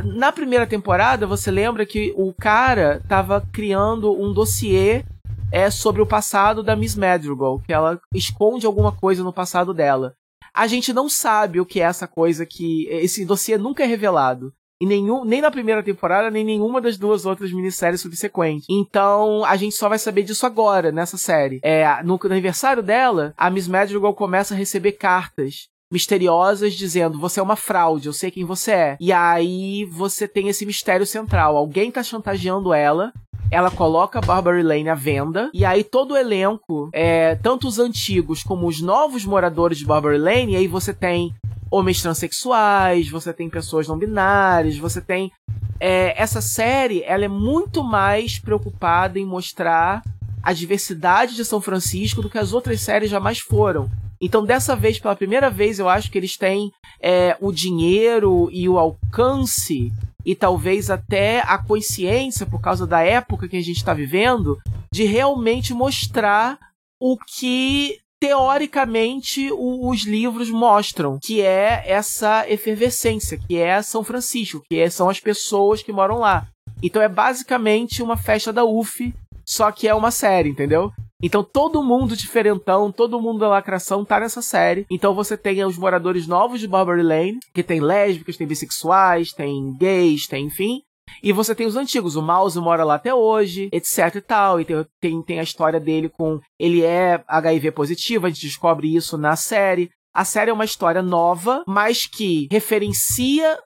na 0.04 0.32
primeira 0.32 0.66
temporada, 0.66 1.28
você 1.28 1.52
lembra 1.52 1.86
que 1.86 2.14
o 2.18 2.34
cara 2.34 3.00
estava 3.04 3.46
criando 3.54 4.12
um 4.20 4.34
dossiê 4.34 5.04
é, 5.52 5.70
sobre 5.70 6.02
o 6.02 6.08
passado 6.08 6.64
da 6.64 6.76
Miss 6.76 6.96
Madrigal, 6.96 7.60
que 7.60 7.74
ela 7.74 8.00
esconde 8.14 8.66
alguma 8.66 8.92
coisa 8.92 9.24
no 9.24 9.34
passado 9.34 9.74
dela. 9.74 10.16
A 10.54 10.68
gente 10.68 10.94
não 10.94 11.10
sabe 11.10 11.60
o 11.60 11.66
que 11.66 11.82
é 11.82 11.84
essa 11.84 12.08
coisa 12.08 12.46
que. 12.46 12.88
Esse 12.90 13.26
dossiê 13.26 13.58
nunca 13.58 13.84
é 13.84 13.86
revelado 13.86 14.54
em 14.82 14.88
nenhum, 14.88 15.24
nem 15.24 15.42
na 15.42 15.52
primeira 15.52 15.82
temporada, 15.82 16.30
nem 16.30 16.44
nenhuma 16.44 16.82
das 16.82 16.98
duas 16.98 17.26
outras 17.26 17.52
minisséries 17.52 18.02
subsequentes. 18.02 18.66
Então, 18.70 19.44
a 19.46 19.56
gente 19.56 19.76
só 19.76 19.88
vai 19.88 20.00
saber 20.00 20.24
disso 20.24 20.46
agora, 20.46 20.92
nessa 20.92 21.18
série. 21.18 21.60
É, 21.64 21.86
no, 22.04 22.20
no 22.22 22.32
aniversário 22.32 22.84
dela, 22.84 23.34
a 23.38 23.50
Miss 23.50 23.68
Madrigal 23.68 24.14
começa 24.14 24.54
a 24.54 24.58
receber 24.58 24.94
cartas 24.94 25.70
misteriosas 25.92 26.74
dizendo 26.74 27.20
você 27.20 27.40
é 27.40 27.44
uma 27.44 27.56
fraude, 27.56 28.08
eu 28.08 28.14
sei 28.14 28.32
quem 28.32 28.44
você 28.44 28.72
é. 28.72 28.98
E 29.00 29.14
aí 29.14 29.86
você 29.86 30.28
tem 30.28 30.50
esse 30.50 30.66
mistério 30.66 31.06
central. 31.06 31.56
Alguém 31.56 31.92
tá 31.92 32.04
chantageando 32.04 32.74
ela. 32.74 33.14
Ela 33.52 33.72
coloca 33.72 34.20
Barbary 34.22 34.64
Lane 34.64 34.90
à 34.90 34.96
venda. 34.96 35.50
E 35.54 35.64
aí 35.64 35.84
todo 35.84 36.12
o 36.12 36.18
elenco, 36.18 36.90
é, 36.92 37.36
tanto 37.36 37.68
os 37.68 37.80
antigos 37.80 38.44
como 38.44 38.68
os 38.68 38.82
novos 38.82 39.26
moradores 39.26 39.78
de 39.78 39.86
Barbary 39.86 40.18
Lane, 40.18 40.54
e 40.54 40.56
aí 40.56 40.68
você 40.68 40.94
tem 40.94 41.34
homens 41.70 42.02
transexuais, 42.02 43.10
você 43.10 43.34
tem 43.34 43.50
pessoas 43.50 43.88
não 43.88 43.98
binárias, 43.98 44.78
você 44.78 45.02
tem. 45.02 45.32
É, 45.80 46.20
essa 46.22 46.42
série 46.42 47.04
ela 47.04 47.26
é 47.26 47.30
muito 47.30 47.84
mais 47.84 48.40
preocupada 48.40 49.20
em 49.20 49.26
mostrar 49.26 50.02
a 50.42 50.54
diversidade 50.54 51.36
de 51.36 51.44
São 51.44 51.60
Francisco 51.60 52.22
do 52.22 52.30
que 52.30 52.38
as 52.38 52.54
outras 52.54 52.80
séries 52.82 53.10
jamais 53.10 53.40
foram. 53.40 53.90
Então, 54.26 54.44
dessa 54.44 54.76
vez, 54.76 54.98
pela 54.98 55.16
primeira 55.16 55.52
vez, 55.52 55.78
eu 55.78 55.88
acho 55.88 56.10
que 56.10 56.18
eles 56.18 56.36
têm 56.36 56.72
é, 57.00 57.38
o 57.40 57.52
dinheiro 57.52 58.50
e 58.52 58.68
o 58.68 58.80
alcance 58.80 59.92
e 60.26 60.34
talvez 60.34 60.90
até 60.90 61.42
a 61.42 61.60
consciência, 61.60 62.44
por 62.44 62.60
causa 62.60 62.88
da 62.88 63.02
época 63.02 63.48
que 63.48 63.56
a 63.56 63.62
gente 63.62 63.78
está 63.78 63.94
vivendo, 63.94 64.58
de 64.92 65.04
realmente 65.04 65.76
mostrar 65.76 66.58
o 67.00 67.16
que 67.38 68.00
teoricamente 68.20 69.52
os 69.52 70.06
livros 70.06 70.50
mostram, 70.50 71.20
que 71.22 71.44
é 71.44 71.84
essa 71.86 72.50
efervescência, 72.50 73.38
que 73.38 73.56
é 73.56 73.80
São 73.84 74.04
Francisco, 74.04 74.64
que 74.68 74.80
é, 74.80 74.90
são 74.90 75.08
as 75.08 75.20
pessoas 75.20 75.84
que 75.84 75.94
moram 75.94 76.18
lá. 76.18 76.48
Então 76.82 77.00
é 77.00 77.08
basicamente 77.08 78.02
uma 78.02 78.18
festa 78.18 78.52
da 78.52 78.66
UF, 78.66 79.14
só 79.46 79.72
que 79.72 79.88
é 79.88 79.94
uma 79.94 80.10
série, 80.10 80.50
entendeu? 80.50 80.92
Então 81.26 81.44
todo 81.44 81.82
mundo 81.82 82.16
diferentão, 82.16 82.92
todo 82.92 83.20
mundo 83.20 83.40
da 83.40 83.48
lacração 83.48 84.06
tá 84.06 84.20
nessa 84.20 84.44
série. 84.44 84.86
Então 84.92 85.16
você 85.16 85.36
tem 85.36 85.66
os 85.66 85.76
moradores 85.76 86.28
novos 86.28 86.60
de 86.60 86.68
Barbary 86.68 87.02
Lane, 87.02 87.40
que 87.52 87.64
tem 87.64 87.80
lésbicas, 87.80 88.38
tem 88.38 88.46
bissexuais, 88.46 89.32
tem 89.32 89.76
gays, 89.76 90.28
tem 90.28 90.46
enfim. 90.46 90.84
E 91.24 91.34
você 91.34 91.56
tem 91.56 91.66
os 91.66 91.76
antigos, 91.76 92.16
o 92.16 92.22
Mouse 92.22 92.60
mora 92.60 92.84
lá 92.84 92.94
até 92.94 93.12
hoje, 93.12 93.70
etc 93.72 94.14
e 94.14 94.22
tal. 94.22 94.62
E 94.62 94.66
tem, 94.66 94.86
tem, 95.02 95.24
tem 95.24 95.40
a 95.40 95.44
história 95.44 95.80
dele 95.80 96.10
com. 96.10 96.40
Ele 96.60 96.84
é 96.84 97.24
HIV 97.28 97.72
positivo, 97.72 98.28
a 98.28 98.30
gente 98.30 98.46
descobre 98.46 98.96
isso 98.96 99.18
na 99.18 99.36
série. 99.36 99.90
A 100.14 100.24
série 100.24 100.52
é 100.52 100.54
uma 100.54 100.64
história 100.64 101.02
nova, 101.02 101.64
mas 101.66 102.06
que 102.06 102.48
referencia 102.52 103.58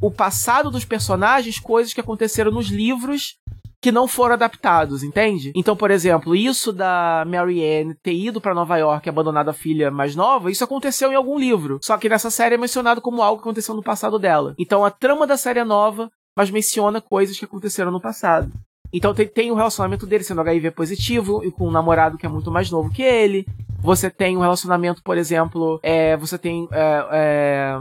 o 0.00 0.12
passado 0.12 0.70
dos 0.70 0.84
personagens, 0.84 1.58
coisas 1.58 1.92
que 1.92 2.00
aconteceram 2.00 2.52
nos 2.52 2.68
livros 2.68 3.34
que 3.80 3.90
não 3.90 4.06
foram 4.06 4.34
adaptados, 4.34 5.02
entende? 5.02 5.52
Então, 5.54 5.74
por 5.74 5.90
exemplo, 5.90 6.36
isso 6.36 6.72
da 6.72 7.24
Marianne 7.26 7.94
ter 8.02 8.12
ido 8.12 8.40
para 8.40 8.54
Nova 8.54 8.76
York 8.76 9.08
e 9.08 9.10
abandonado 9.10 9.48
a 9.48 9.54
filha 9.54 9.90
mais 9.90 10.14
nova, 10.14 10.50
isso 10.50 10.62
aconteceu 10.62 11.10
em 11.10 11.14
algum 11.14 11.38
livro. 11.38 11.78
Só 11.82 11.96
que 11.96 12.08
nessa 12.08 12.30
série 12.30 12.56
é 12.56 12.58
mencionado 12.58 13.00
como 13.00 13.22
algo 13.22 13.40
que 13.40 13.48
aconteceu 13.48 13.74
no 13.74 13.82
passado 13.82 14.18
dela. 14.18 14.54
Então, 14.58 14.84
a 14.84 14.90
trama 14.90 15.26
da 15.26 15.36
série 15.36 15.60
é 15.60 15.64
nova, 15.64 16.10
mas 16.36 16.50
menciona 16.50 17.00
coisas 17.00 17.38
que 17.38 17.44
aconteceram 17.44 17.90
no 17.90 18.00
passado. 18.00 18.52
Então 18.92 19.14
tem, 19.14 19.26
tem 19.26 19.50
o 19.50 19.54
relacionamento 19.54 20.06
dele 20.06 20.24
sendo 20.24 20.40
HIV 20.40 20.72
positivo 20.72 21.44
e 21.44 21.50
com 21.50 21.68
um 21.68 21.70
namorado 21.70 22.18
que 22.18 22.26
é 22.26 22.28
muito 22.28 22.50
mais 22.50 22.70
novo 22.70 22.90
que 22.90 23.02
ele. 23.02 23.46
Você 23.80 24.10
tem 24.10 24.36
um 24.36 24.40
relacionamento, 24.40 25.02
por 25.02 25.16
exemplo, 25.16 25.78
é, 25.82 26.16
você 26.16 26.36
tem 26.36 26.68
é, 26.72 27.06
é, 27.12 27.78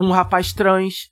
um 0.00 0.10
rapaz 0.10 0.52
trans 0.52 1.10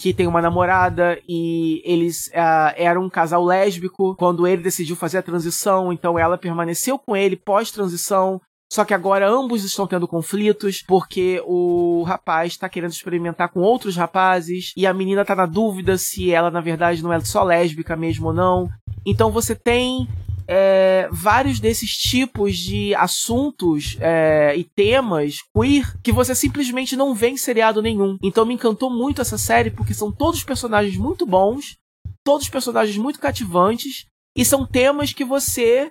que 0.00 0.14
tem 0.14 0.28
uma 0.28 0.40
namorada 0.40 1.20
e 1.28 1.82
eles 1.84 2.28
uh, 2.28 2.72
eram 2.76 3.04
um 3.04 3.10
casal 3.10 3.44
lésbico 3.44 4.14
quando 4.14 4.46
ele 4.46 4.62
decidiu 4.62 4.94
fazer 4.94 5.18
a 5.18 5.22
transição, 5.22 5.92
então 5.92 6.16
ela 6.16 6.38
permaneceu 6.38 6.96
com 6.98 7.16
ele 7.16 7.36
pós-transição. 7.36 8.40
Só 8.70 8.84
que 8.84 8.94
agora 8.94 9.28
ambos 9.28 9.64
estão 9.64 9.86
tendo 9.86 10.06
conflitos 10.06 10.82
porque 10.86 11.42
o 11.44 12.04
rapaz 12.06 12.52
está 12.52 12.68
querendo 12.68 12.92
experimentar 12.92 13.48
com 13.48 13.60
outros 13.60 13.96
rapazes 13.96 14.72
e 14.76 14.86
a 14.86 14.94
menina 14.94 15.22
está 15.22 15.34
na 15.34 15.46
dúvida 15.46 15.96
se 15.98 16.30
ela 16.30 16.50
na 16.50 16.60
verdade 16.60 17.02
não 17.02 17.12
é 17.12 17.18
só 17.20 17.42
lésbica 17.42 17.96
mesmo 17.96 18.28
ou 18.28 18.32
não. 18.32 18.68
Então 19.04 19.32
você 19.32 19.54
tem 19.54 20.06
é, 20.48 21.08
vários 21.12 21.60
desses 21.60 21.90
tipos 21.90 22.56
de 22.56 22.94
assuntos 22.94 23.98
é, 24.00 24.54
e 24.56 24.64
temas 24.64 25.36
queer 25.54 25.94
que 26.02 26.10
você 26.10 26.34
simplesmente 26.34 26.96
não 26.96 27.14
vê 27.14 27.28
em 27.28 27.36
seriado 27.36 27.82
nenhum. 27.82 28.16
Então 28.22 28.46
me 28.46 28.54
encantou 28.54 28.90
muito 28.90 29.20
essa 29.20 29.36
série 29.36 29.70
porque 29.70 29.92
são 29.92 30.10
todos 30.10 30.42
personagens 30.42 30.96
muito 30.96 31.26
bons, 31.26 31.76
todos 32.24 32.48
personagens 32.48 32.96
muito 32.96 33.20
cativantes 33.20 34.06
e 34.34 34.44
são 34.44 34.64
temas 34.64 35.12
que 35.12 35.24
você 35.24 35.90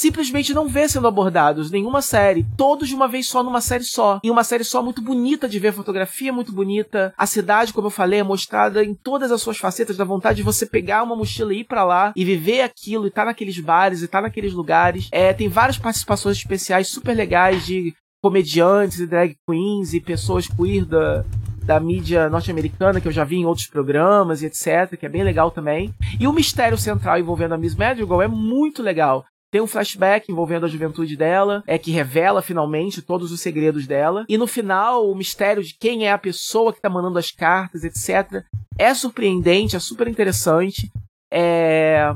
simplesmente 0.00 0.54
não 0.54 0.66
vê 0.66 0.88
sendo 0.88 1.06
abordados 1.06 1.70
nenhuma 1.70 2.00
série, 2.00 2.46
todos 2.56 2.88
de 2.88 2.94
uma 2.94 3.06
vez 3.06 3.26
só 3.26 3.42
numa 3.42 3.60
série 3.60 3.84
só. 3.84 4.18
E 4.24 4.30
uma 4.30 4.42
série 4.42 4.64
só 4.64 4.82
muito 4.82 5.02
bonita 5.02 5.46
de 5.46 5.58
ver, 5.58 5.72
fotografia 5.72 6.32
muito 6.32 6.52
bonita, 6.52 7.12
a 7.18 7.26
cidade, 7.26 7.72
como 7.72 7.88
eu 7.88 7.90
falei, 7.90 8.20
é 8.20 8.24
mostrada 8.24 8.82
em 8.82 8.94
todas 8.94 9.30
as 9.30 9.42
suas 9.42 9.58
facetas, 9.58 9.96
da 9.96 10.04
vontade 10.04 10.36
de 10.38 10.42
você 10.42 10.64
pegar 10.64 11.02
uma 11.02 11.14
mochila 11.14 11.52
e 11.52 11.60
ir 11.60 11.64
para 11.64 11.84
lá 11.84 12.12
e 12.16 12.24
viver 12.24 12.62
aquilo, 12.62 13.06
e 13.06 13.10
tá 13.10 13.24
naqueles 13.24 13.58
bares, 13.60 14.02
e 14.02 14.08
tá 14.08 14.22
naqueles 14.22 14.54
lugares. 14.54 15.08
É, 15.12 15.34
tem 15.34 15.48
várias 15.48 15.76
participações 15.76 16.38
especiais 16.38 16.88
super 16.88 17.14
legais 17.14 17.66
de 17.66 17.92
comediantes 18.22 19.00
e 19.00 19.06
drag 19.06 19.36
queens 19.46 19.92
e 19.92 20.00
pessoas 20.00 20.46
queer 20.46 20.84
da, 20.84 21.24
da 21.62 21.78
mídia 21.78 22.28
norte-americana 22.28 23.00
que 23.00 23.08
eu 23.08 23.12
já 23.12 23.24
vi 23.24 23.36
em 23.36 23.46
outros 23.46 23.66
programas 23.66 24.42
e 24.42 24.46
etc, 24.46 24.96
que 24.98 25.06
é 25.06 25.08
bem 25.08 25.22
legal 25.22 25.50
também. 25.50 25.94
E 26.18 26.26
o 26.26 26.32
mistério 26.32 26.76
central 26.76 27.18
envolvendo 27.18 27.54
a 27.54 27.58
Miss 27.58 27.74
Madrigal 27.74 28.22
é 28.22 28.28
muito 28.28 28.82
legal. 28.82 29.24
Tem 29.50 29.60
um 29.60 29.66
flashback 29.66 30.30
envolvendo 30.30 30.64
a 30.64 30.68
juventude 30.68 31.16
dela, 31.16 31.62
é 31.66 31.76
que 31.76 31.90
revela 31.90 32.40
finalmente 32.40 33.02
todos 33.02 33.32
os 33.32 33.40
segredos 33.40 33.86
dela. 33.86 34.24
E 34.28 34.38
no 34.38 34.46
final, 34.46 35.10
o 35.10 35.14
mistério 35.14 35.62
de 35.62 35.74
quem 35.74 36.06
é 36.06 36.12
a 36.12 36.18
pessoa 36.18 36.72
que 36.72 36.80
tá 36.80 36.88
mandando 36.88 37.18
as 37.18 37.30
cartas, 37.30 37.82
etc. 37.82 38.44
É 38.78 38.94
surpreendente, 38.94 39.76
é 39.76 39.80
super 39.80 40.06
interessante. 40.06 40.90
É... 41.32 42.14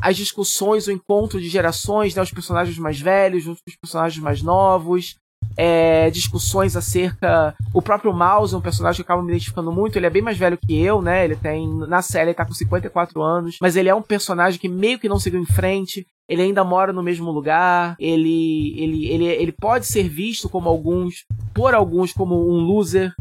As 0.00 0.16
discussões, 0.16 0.86
o 0.86 0.92
encontro 0.92 1.40
de 1.40 1.48
gerações, 1.48 2.14
né? 2.14 2.22
Os 2.22 2.30
personagens 2.30 2.78
mais 2.78 3.00
velhos 3.00 3.42
junto 3.42 3.62
com 3.64 3.70
os 3.70 3.76
personagens 3.76 4.22
mais 4.22 4.42
novos 4.42 5.16
é, 5.56 6.10
discussões 6.10 6.76
acerca. 6.76 7.54
O 7.72 7.80
próprio 7.80 8.12
Mouse 8.12 8.54
é 8.54 8.58
um 8.58 8.60
personagem 8.60 8.96
que 8.96 9.02
eu 9.02 9.04
acabo 9.04 9.22
me 9.22 9.32
identificando 9.32 9.72
muito. 9.72 9.96
Ele 9.96 10.06
é 10.06 10.10
bem 10.10 10.22
mais 10.22 10.36
velho 10.36 10.58
que 10.58 10.78
eu, 10.78 11.00
né? 11.00 11.24
Ele 11.24 11.36
tem. 11.36 11.66
Na 11.86 12.02
série 12.02 12.30
ele 12.30 12.34
tá 12.34 12.44
com 12.44 12.52
54 12.52 13.22
anos. 13.22 13.56
Mas 13.60 13.76
ele 13.76 13.88
é 13.88 13.94
um 13.94 14.02
personagem 14.02 14.60
que 14.60 14.68
meio 14.68 14.98
que 14.98 15.08
não 15.08 15.18
seguiu 15.18 15.40
em 15.40 15.46
frente. 15.46 16.06
Ele 16.28 16.42
ainda 16.42 16.64
mora 16.64 16.92
no 16.92 17.02
mesmo 17.02 17.30
lugar. 17.30 17.96
Ele, 17.98 18.74
ele, 18.76 19.06
ele, 19.06 19.24
ele 19.24 19.52
pode 19.52 19.86
ser 19.86 20.08
visto 20.08 20.48
como 20.48 20.68
alguns. 20.68 21.24
Por 21.54 21.74
alguns, 21.74 22.12
como 22.12 22.34
um 22.50 22.60
loser. 22.60 23.14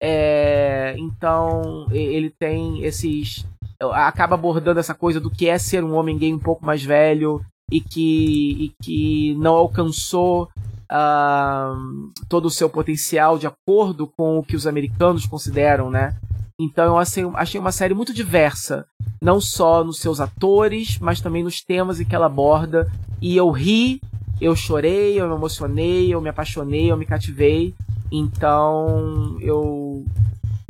É, 0.00 0.94
então, 0.98 1.86
ele 1.90 2.32
tem 2.38 2.84
esses. 2.84 3.44
Acaba 3.92 4.34
abordando 4.34 4.78
essa 4.78 4.94
coisa 4.94 5.18
do 5.18 5.30
que 5.30 5.48
é 5.48 5.58
ser 5.58 5.82
um 5.82 5.94
homem 5.94 6.18
gay 6.18 6.32
um 6.34 6.38
pouco 6.38 6.64
mais 6.64 6.84
velho 6.84 7.40
e 7.70 7.80
que, 7.80 8.56
e 8.60 8.72
que 8.82 9.34
não 9.38 9.54
alcançou 9.54 10.48
uh, 10.90 12.10
todo 12.28 12.46
o 12.46 12.50
seu 12.50 12.68
potencial 12.68 13.38
de 13.38 13.46
acordo 13.46 14.06
com 14.06 14.38
o 14.38 14.42
que 14.42 14.56
os 14.56 14.66
americanos 14.66 15.26
consideram, 15.26 15.90
né? 15.90 16.16
Então 16.58 16.84
eu 16.84 16.98
achei, 16.98 17.24
achei 17.34 17.60
uma 17.60 17.72
série 17.72 17.94
muito 17.94 18.12
diversa, 18.12 18.84
não 19.20 19.40
só 19.40 19.82
nos 19.82 19.98
seus 19.98 20.20
atores, 20.20 20.98
mas 20.98 21.20
também 21.20 21.42
nos 21.42 21.62
temas 21.62 22.00
em 22.00 22.04
que 22.04 22.14
ela 22.14 22.26
aborda. 22.26 22.90
E 23.20 23.36
eu 23.36 23.50
ri, 23.50 24.00
eu 24.40 24.54
chorei, 24.54 25.18
eu 25.18 25.28
me 25.28 25.34
emocionei, 25.34 26.12
eu 26.12 26.20
me 26.20 26.28
apaixonei, 26.28 26.90
eu 26.90 26.96
me 26.96 27.06
cativei. 27.06 27.74
Então 28.12 29.38
eu 29.40 30.04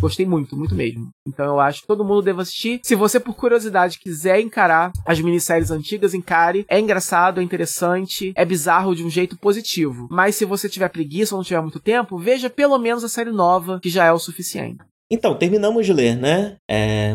Gostei 0.01 0.27
muito, 0.27 0.57
muito 0.57 0.75
mesmo. 0.75 1.11
Então 1.27 1.45
eu 1.47 1.61
acho 1.61 1.83
que 1.83 1.87
todo 1.87 2.05
mundo 2.05 2.23
deve 2.23 2.41
assistir. 2.41 2.81
Se 2.83 2.95
você, 2.95 3.21
por 3.21 3.35
curiosidade, 3.35 3.99
quiser 3.99 4.41
encarar 4.41 4.93
as 5.05 5.21
minisséries 5.21 5.71
antigas, 5.71 6.15
encare. 6.15 6.65
É 6.69 6.81
engraçado, 6.81 7.41
é 7.41 7.43
interessante, 7.43 8.33
é 8.35 8.45
bizarro 8.45 8.95
de 8.95 9.05
um 9.05 9.11
jeito 9.11 9.37
positivo. 9.37 10.09
Mas 10.11 10.37
se 10.37 10.45
você 10.45 10.69
tiver 10.69 10.89
preguiça 10.89 11.35
ou 11.35 11.39
não 11.39 11.45
tiver 11.45 11.61
muito 11.61 11.81
tempo, 11.81 12.19
veja 12.19 12.49
pelo 12.49 12.79
menos 12.79 13.05
a 13.05 13.09
série 13.09 13.31
nova, 13.31 13.79
que 13.81 13.91
já 13.91 14.05
é 14.05 14.13
o 14.13 14.19
suficiente. 14.19 14.79
Então, 15.11 15.35
terminamos 15.35 15.85
de 15.85 15.93
ler, 15.93 16.17
né? 16.17 16.57
É... 16.71 17.15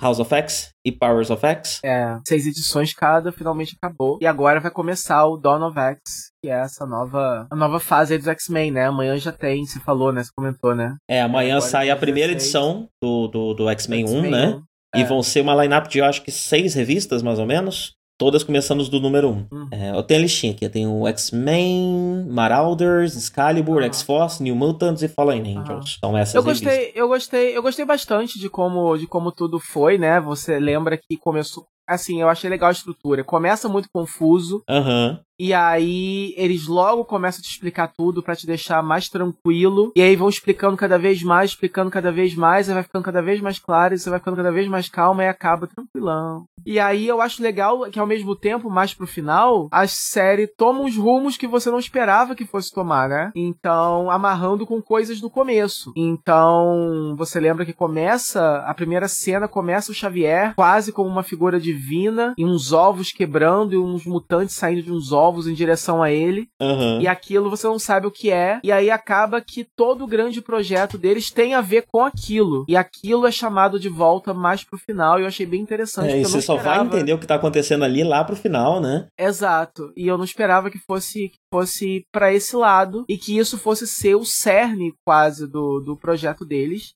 House 0.00 0.18
of 0.18 0.32
X 0.34 0.70
e 0.84 0.92
Powers 0.92 1.30
of 1.30 1.44
X. 1.44 1.80
É, 1.84 2.18
seis 2.26 2.46
edições 2.46 2.94
cada, 2.94 3.32
finalmente 3.32 3.76
acabou. 3.80 4.18
E 4.20 4.26
agora 4.26 4.60
vai 4.60 4.70
começar 4.70 5.26
o 5.26 5.36
Dawn 5.36 5.66
of 5.66 5.78
X, 5.78 6.00
que 6.42 6.48
é 6.48 6.60
essa 6.60 6.86
nova, 6.86 7.46
a 7.50 7.56
nova 7.56 7.80
fase 7.80 8.16
dos 8.16 8.28
X-Men, 8.28 8.70
né? 8.70 8.86
Amanhã 8.86 9.16
já 9.16 9.32
tem, 9.32 9.64
você 9.64 9.80
falou, 9.80 10.12
né? 10.12 10.22
Você 10.22 10.30
comentou, 10.36 10.74
né? 10.74 10.96
É, 11.08 11.20
amanhã 11.22 11.56
agora 11.56 11.70
sai 11.70 11.90
a 11.90 11.96
primeira 11.96 12.32
edição 12.32 12.88
do, 13.02 13.28
do, 13.28 13.54
do 13.54 13.68
X-Men 13.70 14.08
1, 14.08 14.30
né? 14.30 14.48
1. 14.48 14.62
E 14.96 15.02
é. 15.02 15.04
vão 15.04 15.22
ser 15.22 15.40
uma 15.40 15.54
lineup 15.62 15.88
de, 15.88 15.98
eu 15.98 16.04
acho 16.04 16.22
que, 16.22 16.30
seis 16.30 16.74
revistas, 16.74 17.22
mais 17.22 17.38
ou 17.38 17.46
menos. 17.46 17.94
Todas 18.18 18.42
começando 18.42 18.88
do 18.88 18.98
número 18.98 19.28
1. 19.28 19.32
Um. 19.32 19.46
Hum. 19.52 19.68
É, 19.70 19.90
eu 19.90 20.02
tenho 20.02 20.20
a 20.20 20.22
listinha 20.22 20.52
aqui. 20.52 20.64
Eu 20.64 20.70
tenho 20.70 20.90
o 20.90 21.06
X-Men, 21.06 22.26
Marauders, 22.28 23.14
Excalibur, 23.14 23.82
ah. 23.82 23.86
X-Force, 23.86 24.42
New 24.42 24.56
Mutants 24.56 25.02
e 25.02 25.08
Fallen 25.08 25.58
Angels. 25.58 25.92
Ah. 25.92 25.96
Então 25.98 26.16
essas 26.16 26.34
eu 26.34 26.42
gostei, 26.42 26.92
eu 26.94 27.08
gostei, 27.08 27.56
eu 27.56 27.62
gostei 27.62 27.84
bastante 27.84 28.38
de 28.38 28.48
como, 28.48 28.96
de 28.96 29.06
como 29.06 29.30
tudo 29.30 29.60
foi, 29.60 29.98
né? 29.98 30.18
Você 30.20 30.58
lembra 30.58 30.96
que 30.96 31.18
começou 31.18 31.66
assim, 31.86 32.20
eu 32.20 32.28
achei 32.28 32.48
legal 32.50 32.68
a 32.68 32.72
estrutura. 32.72 33.24
Começa 33.24 33.68
muito 33.68 33.88
confuso. 33.92 34.62
Aham. 34.68 35.10
Uhum. 35.10 35.26
E 35.38 35.52
aí 35.52 36.32
eles 36.36 36.66
logo 36.66 37.04
começam 37.04 37.40
a 37.40 37.42
te 37.42 37.50
explicar 37.50 37.92
tudo 37.94 38.22
para 38.22 38.34
te 38.34 38.46
deixar 38.46 38.82
mais 38.82 39.08
tranquilo. 39.08 39.92
E 39.94 40.00
aí 40.00 40.16
vão 40.16 40.28
explicando 40.28 40.76
cada 40.76 40.98
vez 40.98 41.22
mais, 41.22 41.50
explicando 41.50 41.90
cada 41.90 42.10
vez 42.10 42.34
mais, 42.34 42.68
aí 42.68 42.74
vai 42.74 42.82
ficando 42.82 43.04
cada 43.04 43.20
vez 43.20 43.40
mais 43.40 43.58
claro, 43.58 43.94
e 43.94 43.98
você 43.98 44.08
vai 44.08 44.18
ficando 44.18 44.36
cada 44.36 44.50
vez 44.50 44.66
mais 44.66 44.88
calma 44.88 45.24
e 45.24 45.28
acaba 45.28 45.66
tranquilão. 45.66 46.46
E 46.64 46.80
aí 46.80 47.06
eu 47.06 47.20
acho 47.20 47.42
legal 47.42 47.88
que 47.90 47.98
ao 47.98 48.06
mesmo 48.06 48.34
tempo, 48.34 48.70
mais 48.70 48.94
pro 48.94 49.06
final, 49.06 49.68
a 49.70 49.86
série 49.86 50.46
toma 50.46 50.80
uns 50.80 50.96
rumos 50.96 51.36
que 51.36 51.46
você 51.46 51.70
não 51.70 51.78
esperava 51.78 52.34
que 52.34 52.44
fosse 52.44 52.72
tomar, 52.72 53.08
né? 53.08 53.30
Então, 53.36 54.10
amarrando 54.10 54.66
com 54.66 54.80
coisas 54.80 55.20
do 55.20 55.30
começo. 55.30 55.92
Então, 55.94 57.14
você 57.16 57.38
lembra 57.38 57.64
que 57.64 57.72
começa, 57.72 58.64
a 58.66 58.74
primeira 58.74 59.06
cena 59.06 59.46
começa 59.46 59.92
o 59.92 59.94
Xavier 59.94 60.54
quase 60.56 60.92
como 60.92 61.08
uma 61.08 61.22
figura 61.22 61.60
divina 61.76 62.34
e 62.36 62.44
uns 62.44 62.72
ovos 62.72 63.12
quebrando 63.12 63.74
e 63.74 63.78
uns 63.78 64.04
mutantes 64.04 64.54
saindo 64.54 64.82
de 64.82 64.92
uns 64.92 65.12
ovos 65.12 65.46
em 65.46 65.54
direção 65.54 66.02
a 66.02 66.10
ele. 66.10 66.48
Uhum. 66.60 67.00
E 67.00 67.06
aquilo 67.06 67.50
você 67.50 67.66
não 67.66 67.78
sabe 67.78 68.06
o 68.06 68.10
que 68.10 68.30
é. 68.30 68.60
E 68.64 68.72
aí 68.72 68.90
acaba 68.90 69.40
que 69.40 69.64
todo 69.76 70.04
o 70.04 70.06
grande 70.06 70.40
projeto 70.40 70.96
deles 70.98 71.30
tem 71.30 71.54
a 71.54 71.60
ver 71.60 71.84
com 71.92 72.04
aquilo. 72.04 72.64
E 72.68 72.76
aquilo 72.76 73.26
é 73.26 73.30
chamado 73.30 73.78
de 73.78 73.88
volta 73.88 74.32
mais 74.32 74.64
pro 74.64 74.78
final. 74.78 75.18
E 75.18 75.22
eu 75.22 75.28
achei 75.28 75.46
bem 75.46 75.60
interessante. 75.60 76.12
É, 76.12 76.20
e 76.20 76.24
você 76.24 76.40
só 76.40 76.56
vai 76.56 76.80
entender 76.80 77.12
o 77.12 77.18
que 77.18 77.26
tá 77.26 77.34
acontecendo 77.34 77.84
ali 77.84 78.02
lá 78.02 78.24
pro 78.24 78.36
final, 78.36 78.80
né? 78.80 79.06
Exato. 79.18 79.92
E 79.96 80.06
eu 80.06 80.16
não 80.16 80.24
esperava 80.24 80.70
que 80.70 80.78
fosse 80.78 81.28
que 81.28 81.38
fosse 81.52 82.04
para 82.12 82.32
esse 82.32 82.56
lado 82.56 83.04
e 83.08 83.16
que 83.16 83.36
isso 83.36 83.58
fosse 83.58 83.86
ser 83.86 84.14
o 84.14 84.24
cerne 84.24 84.92
quase 85.04 85.46
do, 85.46 85.80
do 85.80 85.96
projeto 85.96 86.44
deles. 86.44 86.94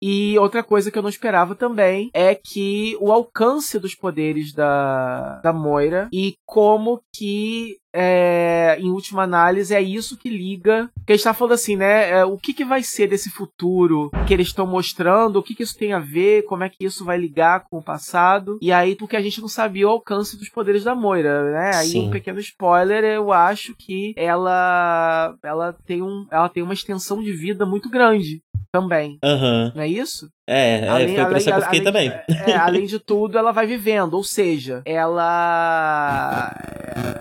E 0.00 0.38
outra 0.38 0.62
coisa 0.62 0.90
que 0.90 0.98
eu 0.98 1.02
não 1.02 1.10
esperava 1.10 1.54
também 1.54 2.10
é 2.14 2.34
que 2.34 2.96
o 3.00 3.12
alcance 3.12 3.78
dos 3.78 3.94
poderes 3.94 4.52
da, 4.52 5.40
da 5.42 5.52
Moira 5.52 6.08
e 6.12 6.34
como 6.46 7.00
que 7.14 7.80
é, 7.92 8.76
em 8.78 8.90
última 8.90 9.22
análise, 9.22 9.74
é 9.74 9.80
isso 9.80 10.16
que 10.16 10.28
liga. 10.28 10.90
Que 11.06 11.12
a 11.12 11.16
gente 11.16 11.24
tá 11.24 11.34
falando 11.34 11.54
assim, 11.54 11.76
né? 11.76 12.10
É, 12.10 12.24
o 12.24 12.38
que, 12.38 12.54
que 12.54 12.64
vai 12.64 12.82
ser 12.82 13.08
desse 13.08 13.30
futuro 13.30 14.10
que 14.26 14.34
eles 14.34 14.48
estão 14.48 14.66
mostrando? 14.66 15.36
O 15.36 15.42
que, 15.42 15.54
que 15.54 15.62
isso 15.62 15.76
tem 15.76 15.92
a 15.92 15.98
ver? 15.98 16.44
Como 16.44 16.62
é 16.62 16.68
que 16.68 16.84
isso 16.84 17.04
vai 17.04 17.18
ligar 17.18 17.64
com 17.68 17.78
o 17.78 17.82
passado? 17.82 18.58
E 18.62 18.72
aí, 18.72 18.94
porque 18.94 19.16
a 19.16 19.20
gente 19.20 19.40
não 19.40 19.48
sabia 19.48 19.88
o 19.88 19.90
alcance 19.90 20.36
dos 20.36 20.48
poderes 20.48 20.84
da 20.84 20.94
Moira, 20.94 21.50
né? 21.50 21.72
Aí, 21.74 21.88
Sim. 21.88 22.08
um 22.08 22.10
pequeno 22.10 22.38
spoiler, 22.38 23.04
eu 23.04 23.32
acho 23.32 23.74
que 23.74 24.14
ela, 24.16 25.34
ela, 25.42 25.76
tem 25.84 26.02
um, 26.02 26.26
ela 26.30 26.48
tem 26.48 26.62
uma 26.62 26.74
extensão 26.74 27.20
de 27.20 27.32
vida 27.32 27.66
muito 27.66 27.88
grande 27.90 28.42
também. 28.72 29.18
Uhum. 29.24 29.72
Não 29.74 29.82
é 29.82 29.88
isso? 29.88 30.28
É, 30.48 30.80
é 30.80 30.88
além, 30.88 31.08
foi 31.08 31.18
a 31.18 31.26
impressão 31.26 31.52
que 31.52 31.58
eu 31.58 31.64
fiquei 31.64 31.80
além, 31.80 31.92
também. 31.92 32.08
É, 32.46 32.56
além 32.56 32.86
de 32.86 32.98
tudo, 32.98 33.36
ela 33.36 33.52
vai 33.52 33.66
vivendo, 33.66 34.14
ou 34.14 34.24
seja, 34.24 34.82
ela, 34.84 36.54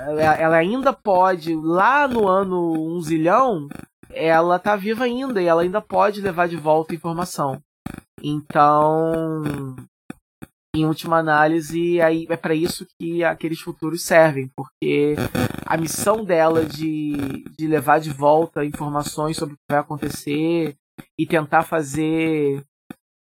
ela, 0.08 0.36
ela 0.36 0.58
ainda 0.58 0.94
pode, 0.94 1.56
lá 1.56 2.08
no 2.08 2.28
ano 2.28 2.96
um 2.96 3.02
zilhão, 3.02 3.68
ela 4.14 4.60
tá 4.60 4.76
viva 4.76 5.04
ainda 5.04 5.42
e 5.42 5.46
ela 5.46 5.62
ainda 5.62 5.82
pode 5.82 6.22
levar 6.22 6.48
de 6.48 6.56
volta 6.56 6.96
informação. 6.96 7.60
Então, 8.22 9.44
em 10.76 10.86
última 10.86 11.18
análise, 11.18 12.00
aí 12.02 12.28
é 12.30 12.38
para 12.38 12.54
isso 12.54 12.86
que 13.00 13.24
aqueles 13.24 13.60
futuros 13.60 14.04
servem, 14.04 14.50
porque 14.56 15.16
a 15.66 15.78
missão 15.78 16.24
dela 16.24 16.66
de, 16.66 17.44
de 17.58 17.68
levar 17.68 18.00
de 18.00 18.12
volta 18.12 18.66
informações 18.66 19.38
sobre 19.38 19.56
o 19.56 19.58
que 19.58 19.72
vai 19.72 19.80
acontecer 19.80 20.76
e 21.18 21.26
tentar 21.26 21.64
fazer 21.64 22.64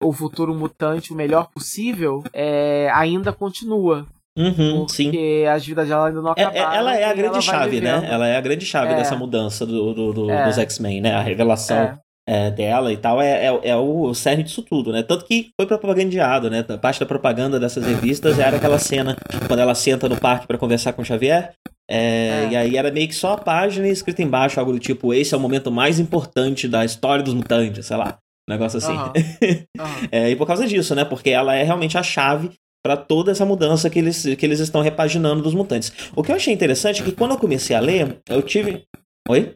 o 0.00 0.12
futuro 0.12 0.54
mutante 0.54 1.12
o 1.12 1.16
melhor 1.16 1.48
possível, 1.50 2.22
é, 2.32 2.90
ainda 2.92 3.32
continua. 3.32 4.06
Uhum, 4.36 4.86
porque 4.86 5.10
sim. 5.10 5.46
as 5.46 5.66
vidas 5.66 5.88
dela 5.88 6.06
ainda 6.06 6.22
não 6.22 6.30
acabaram. 6.30 6.56
É, 6.56 6.60
é 6.60 6.78
ela 6.78 6.96
é 6.96 7.04
a 7.04 7.12
grande 7.12 7.42
chave, 7.42 7.80
né? 7.80 8.08
Ela 8.08 8.28
é 8.28 8.36
a 8.36 8.40
grande 8.40 8.64
chave 8.64 8.92
é. 8.92 8.96
dessa 8.96 9.16
mudança 9.16 9.66
do, 9.66 9.92
do, 9.92 10.12
do 10.12 10.30
é. 10.30 10.44
dos 10.44 10.56
X-Men, 10.58 11.00
né? 11.00 11.14
A 11.14 11.20
revelação. 11.20 11.98
É. 12.28 12.50
dela 12.50 12.92
e 12.92 12.96
tal, 12.96 13.22
é, 13.22 13.46
é, 13.46 13.68
é 13.70 13.76
o 13.76 14.12
cerne 14.12 14.42
disso 14.42 14.62
tudo, 14.62 14.92
né? 14.92 15.02
Tanto 15.02 15.24
que 15.24 15.50
foi 15.58 15.66
propagandeado, 15.66 16.50
né? 16.50 16.62
Parte 16.62 17.00
da 17.00 17.06
propaganda 17.06 17.58
dessas 17.58 17.86
revistas 17.86 18.38
era 18.38 18.58
aquela 18.58 18.78
cena 18.78 19.16
quando 19.46 19.60
ela 19.60 19.74
senta 19.74 20.08
no 20.08 20.20
parque 20.20 20.46
para 20.46 20.58
conversar 20.58 20.92
com 20.92 21.02
o 21.02 21.04
Xavier. 21.04 21.54
É, 21.90 22.28
É. 22.28 22.48
E 22.50 22.56
aí 22.56 22.76
era 22.76 22.90
meio 22.90 23.08
que 23.08 23.14
só 23.14 23.32
a 23.32 23.38
página 23.38 23.88
escrita 23.88 24.22
embaixo, 24.22 24.60
algo 24.60 24.72
do 24.72 24.78
tipo, 24.78 25.14
esse 25.14 25.34
é 25.34 25.36
o 25.36 25.40
momento 25.40 25.70
mais 25.70 25.98
importante 25.98 26.68
da 26.68 26.84
história 26.84 27.24
dos 27.24 27.34
mutantes, 27.34 27.86
sei 27.86 27.96
lá. 27.96 28.18
Um 28.48 28.52
negócio 28.52 28.78
assim. 28.78 28.92
Aham. 28.92 29.12
É, 30.10 30.30
e 30.30 30.36
por 30.36 30.46
causa 30.46 30.66
disso, 30.66 30.94
né? 30.94 31.04
Porque 31.04 31.30
ela 31.30 31.54
é 31.54 31.62
realmente 31.62 31.96
a 31.96 32.02
chave 32.02 32.50
para 32.84 32.96
toda 32.96 33.30
essa 33.30 33.44
mudança 33.44 33.88
que 33.90 33.98
eles, 33.98 34.22
que 34.22 34.46
eles 34.46 34.60
estão 34.60 34.80
repaginando 34.80 35.42
dos 35.42 35.54
mutantes. 35.54 35.92
O 36.14 36.22
que 36.22 36.32
eu 36.32 36.36
achei 36.36 36.52
interessante 36.52 37.02
é 37.02 37.04
que 37.04 37.12
quando 37.12 37.32
eu 37.32 37.38
comecei 37.38 37.76
a 37.76 37.80
ler, 37.80 38.20
eu 38.28 38.42
tive. 38.42 38.84
Oi? 39.28 39.54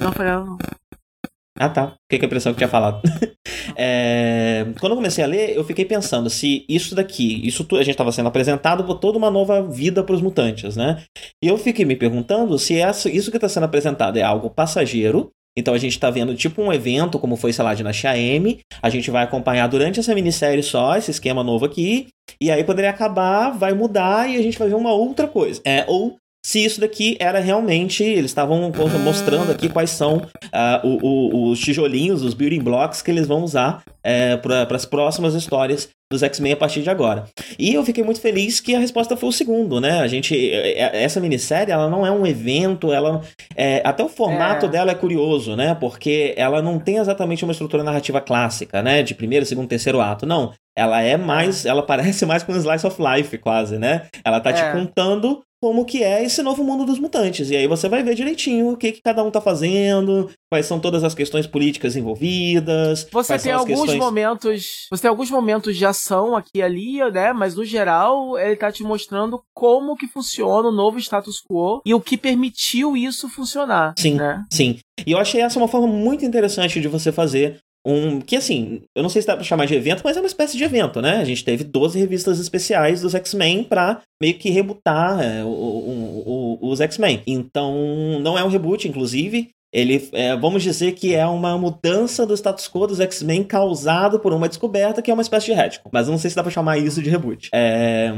Não, 0.00 0.12
foi 0.12 0.24
não. 0.26 0.58
Ah, 1.58 1.68
tá. 1.68 1.94
Fiquei 2.10 2.18
com 2.18 2.24
a 2.24 2.28
impressão 2.28 2.52
que 2.52 2.58
tinha 2.58 2.68
falado. 2.68 3.00
É, 3.78 4.64
Quando 4.80 4.92
eu 4.92 4.96
comecei 4.96 5.22
a 5.22 5.26
ler, 5.26 5.54
eu 5.56 5.64
fiquei 5.64 5.84
pensando 5.84 6.30
se 6.30 6.64
isso 6.68 6.94
daqui, 6.94 7.46
isso 7.46 7.64
tu- 7.64 7.76
a 7.76 7.80
gente 7.82 7.90
estava 7.90 8.12
sendo 8.12 8.28
apresentado 8.28 8.84
por 8.84 8.94
toda 8.98 9.18
uma 9.18 9.30
nova 9.30 9.60
vida 9.62 10.02
para 10.04 10.14
os 10.14 10.22
mutantes, 10.22 10.76
né? 10.76 11.02
E 11.42 11.48
eu 11.48 11.58
fiquei 11.58 11.84
me 11.84 11.96
perguntando 11.96 12.58
se 12.58 12.78
essa- 12.78 13.10
isso 13.10 13.30
que 13.30 13.36
está 13.36 13.48
sendo 13.48 13.64
apresentado 13.64 14.16
é 14.18 14.22
algo 14.22 14.48
passageiro. 14.50 15.30
Então 15.58 15.74
a 15.74 15.78
gente 15.78 15.92
está 15.92 16.10
vendo 16.10 16.34
tipo 16.34 16.62
um 16.62 16.72
evento, 16.72 17.18
como 17.18 17.34
foi, 17.36 17.52
sei 17.52 17.64
lá, 17.64 17.72
de 17.72 17.78
Dinastia 17.78 18.16
M. 18.16 18.58
A 18.82 18.88
gente 18.88 19.10
vai 19.10 19.24
acompanhar 19.24 19.66
durante 19.68 19.98
essa 19.98 20.14
minissérie 20.14 20.62
só, 20.62 20.96
esse 20.96 21.10
esquema 21.10 21.42
novo 21.42 21.64
aqui. 21.64 22.06
E 22.40 22.50
aí, 22.50 22.64
ele 22.66 22.86
acabar, 22.86 23.50
vai 23.50 23.72
mudar 23.72 24.28
e 24.30 24.36
a 24.36 24.42
gente 24.42 24.58
vai 24.58 24.68
ver 24.68 24.74
uma 24.74 24.92
outra 24.92 25.26
coisa. 25.26 25.60
É, 25.66 25.84
ou 25.88 26.16
se 26.46 26.64
isso 26.64 26.80
daqui 26.80 27.16
era 27.18 27.40
realmente. 27.40 28.04
Eles 28.04 28.26
estavam 28.30 28.70
mostrando 29.02 29.50
aqui 29.50 29.68
quais 29.68 29.90
são 29.90 30.22
ah, 30.52 30.80
o- 30.84 30.98
o- 31.04 31.50
os 31.50 31.58
tijolinhos, 31.58 32.22
os 32.22 32.34
building 32.34 32.60
blocks 32.62 33.02
que 33.02 33.10
eles 33.10 33.26
vão 33.26 33.42
usar 33.42 33.82
para 34.42 34.76
as 34.76 34.84
próximas 34.84 35.34
histórias 35.34 35.88
dos 36.12 36.22
X-Men 36.22 36.52
a 36.52 36.56
partir 36.56 36.82
de 36.82 36.88
agora. 36.90 37.24
E 37.58 37.74
eu 37.74 37.84
fiquei 37.84 38.04
muito 38.04 38.20
feliz 38.20 38.60
que 38.60 38.76
a 38.76 38.78
resposta 38.78 39.16
foi 39.16 39.28
o 39.28 39.32
segundo, 39.32 39.80
né? 39.80 39.98
A 39.98 40.06
gente. 40.06 40.36
é- 40.52 40.78
é- 40.78 41.02
Essa 41.02 41.18
minissérie, 41.20 41.72
ela 41.72 41.90
não 41.90 42.06
é 42.06 42.12
um 42.12 42.24
evento, 42.24 42.92
ela. 42.92 43.20
é, 43.56 43.82
até 43.84 44.04
o 44.04 44.08
formato 44.08 44.66
É. 44.66 44.68
dela 44.68 44.92
é 44.92 44.94
curioso, 44.94 45.56
né? 45.56 45.74
Porque 45.80 46.32
ela 46.36 46.62
não 46.62 46.78
tem 46.78 46.98
exatamente 46.98 47.42
uma 47.42 47.50
estrutura 47.52 47.82
narrativa 47.82 48.20
clássica, 48.20 48.80
né? 48.82 49.02
De 49.02 49.14
primeiro, 49.14 49.44
segundo, 49.44 49.66
terceiro 49.66 50.00
ato. 50.00 50.24
Não. 50.24 50.52
Ela 50.78 51.02
é 51.02 51.16
mais. 51.16 51.66
Ela 51.66 51.82
parece 52.22 52.24
mais 52.24 52.44
com 52.44 52.52
um 52.52 52.56
slice 52.56 52.86
of 52.86 52.96
life, 53.02 53.36
quase, 53.38 53.76
né? 53.76 54.02
Ela 54.24 54.38
tá 54.38 54.52
te 54.52 54.62
É. 54.62 54.70
contando 54.70 55.40
como 55.60 55.84
que 55.84 56.02
é 56.02 56.24
esse 56.24 56.42
novo 56.42 56.62
mundo 56.62 56.84
dos 56.84 56.98
mutantes. 56.98 57.50
E 57.50 57.56
aí 57.56 57.66
você 57.66 57.88
vai 57.88 58.02
ver 58.02 58.14
direitinho 58.14 58.70
o 58.70 58.76
que, 58.76 58.92
que 58.92 59.02
cada 59.02 59.22
um 59.22 59.30
tá 59.30 59.40
fazendo, 59.40 60.30
quais 60.50 60.66
são 60.66 60.78
todas 60.78 61.02
as 61.02 61.14
questões 61.14 61.46
políticas 61.46 61.96
envolvidas. 61.96 63.06
Você 63.10 63.38
tem 63.38 63.52
alguns 63.52 63.80
questões... 63.80 63.98
momentos. 63.98 64.86
Você 64.90 65.02
tem 65.02 65.08
alguns 65.08 65.30
momentos 65.30 65.76
de 65.76 65.86
ação 65.86 66.36
aqui 66.36 66.50
e 66.56 66.62
ali, 66.62 66.98
né? 67.10 67.32
Mas 67.32 67.54
no 67.54 67.64
geral, 67.64 68.38
ele 68.38 68.56
tá 68.56 68.70
te 68.70 68.82
mostrando 68.82 69.42
como 69.54 69.96
que 69.96 70.06
funciona 70.06 70.68
o 70.68 70.72
novo 70.72 70.98
status 70.98 71.42
quo 71.48 71.80
e 71.84 71.94
o 71.94 72.00
que 72.00 72.16
permitiu 72.16 72.96
isso 72.96 73.28
funcionar. 73.28 73.94
Sim. 73.98 74.14
Né? 74.14 74.44
Sim. 74.52 74.78
E 75.06 75.12
eu 75.12 75.18
achei 75.18 75.40
essa 75.40 75.58
uma 75.58 75.68
forma 75.68 75.86
muito 75.86 76.24
interessante 76.24 76.80
de 76.80 76.88
você 76.88 77.12
fazer 77.12 77.58
um. 77.86 78.20
Que 78.20 78.36
assim, 78.36 78.82
eu 78.96 79.02
não 79.02 79.08
sei 79.08 79.22
se 79.22 79.28
dá 79.28 79.34
pra 79.36 79.44
chamar 79.44 79.66
de 79.66 79.74
evento, 79.74 80.02
mas 80.04 80.16
é 80.16 80.20
uma 80.20 80.26
espécie 80.26 80.56
de 80.56 80.64
evento, 80.64 81.00
né? 81.00 81.18
A 81.18 81.24
gente 81.24 81.44
teve 81.44 81.62
12 81.64 81.98
revistas 81.98 82.38
especiais 82.40 83.00
dos 83.00 83.14
X-Men 83.14 83.64
pra 83.64 84.00
meio 84.20 84.34
que 84.34 84.50
rebutar 84.50 85.20
é, 85.20 85.44
o- 85.44 85.48
o- 85.48 86.58
o- 86.62 86.68
os 86.70 86.80
X-Men. 86.80 87.22
Então, 87.26 88.18
não 88.20 88.36
é 88.38 88.44
um 88.44 88.48
reboot, 88.48 88.88
inclusive. 88.88 89.48
Ele, 89.74 90.08
é, 90.12 90.34
vamos 90.36 90.62
dizer 90.62 90.92
que 90.92 91.14
é 91.14 91.26
uma 91.26 91.58
mudança 91.58 92.24
do 92.24 92.32
status 92.34 92.66
quo 92.68 92.86
dos 92.86 93.00
X-Men 93.00 93.42
causado 93.44 94.18
por 94.18 94.32
uma 94.32 94.48
descoberta 94.48 95.02
que 95.02 95.10
é 95.10 95.14
uma 95.14 95.22
espécie 95.22 95.46
de 95.46 95.52
retcon. 95.52 95.90
Mas 95.92 96.08
não 96.08 96.16
sei 96.18 96.30
se 96.30 96.36
dá 96.36 96.42
pra 96.42 96.50
chamar 96.52 96.78
isso 96.78 97.02
de 97.02 97.10
reboot. 97.10 97.48
É, 97.54 98.10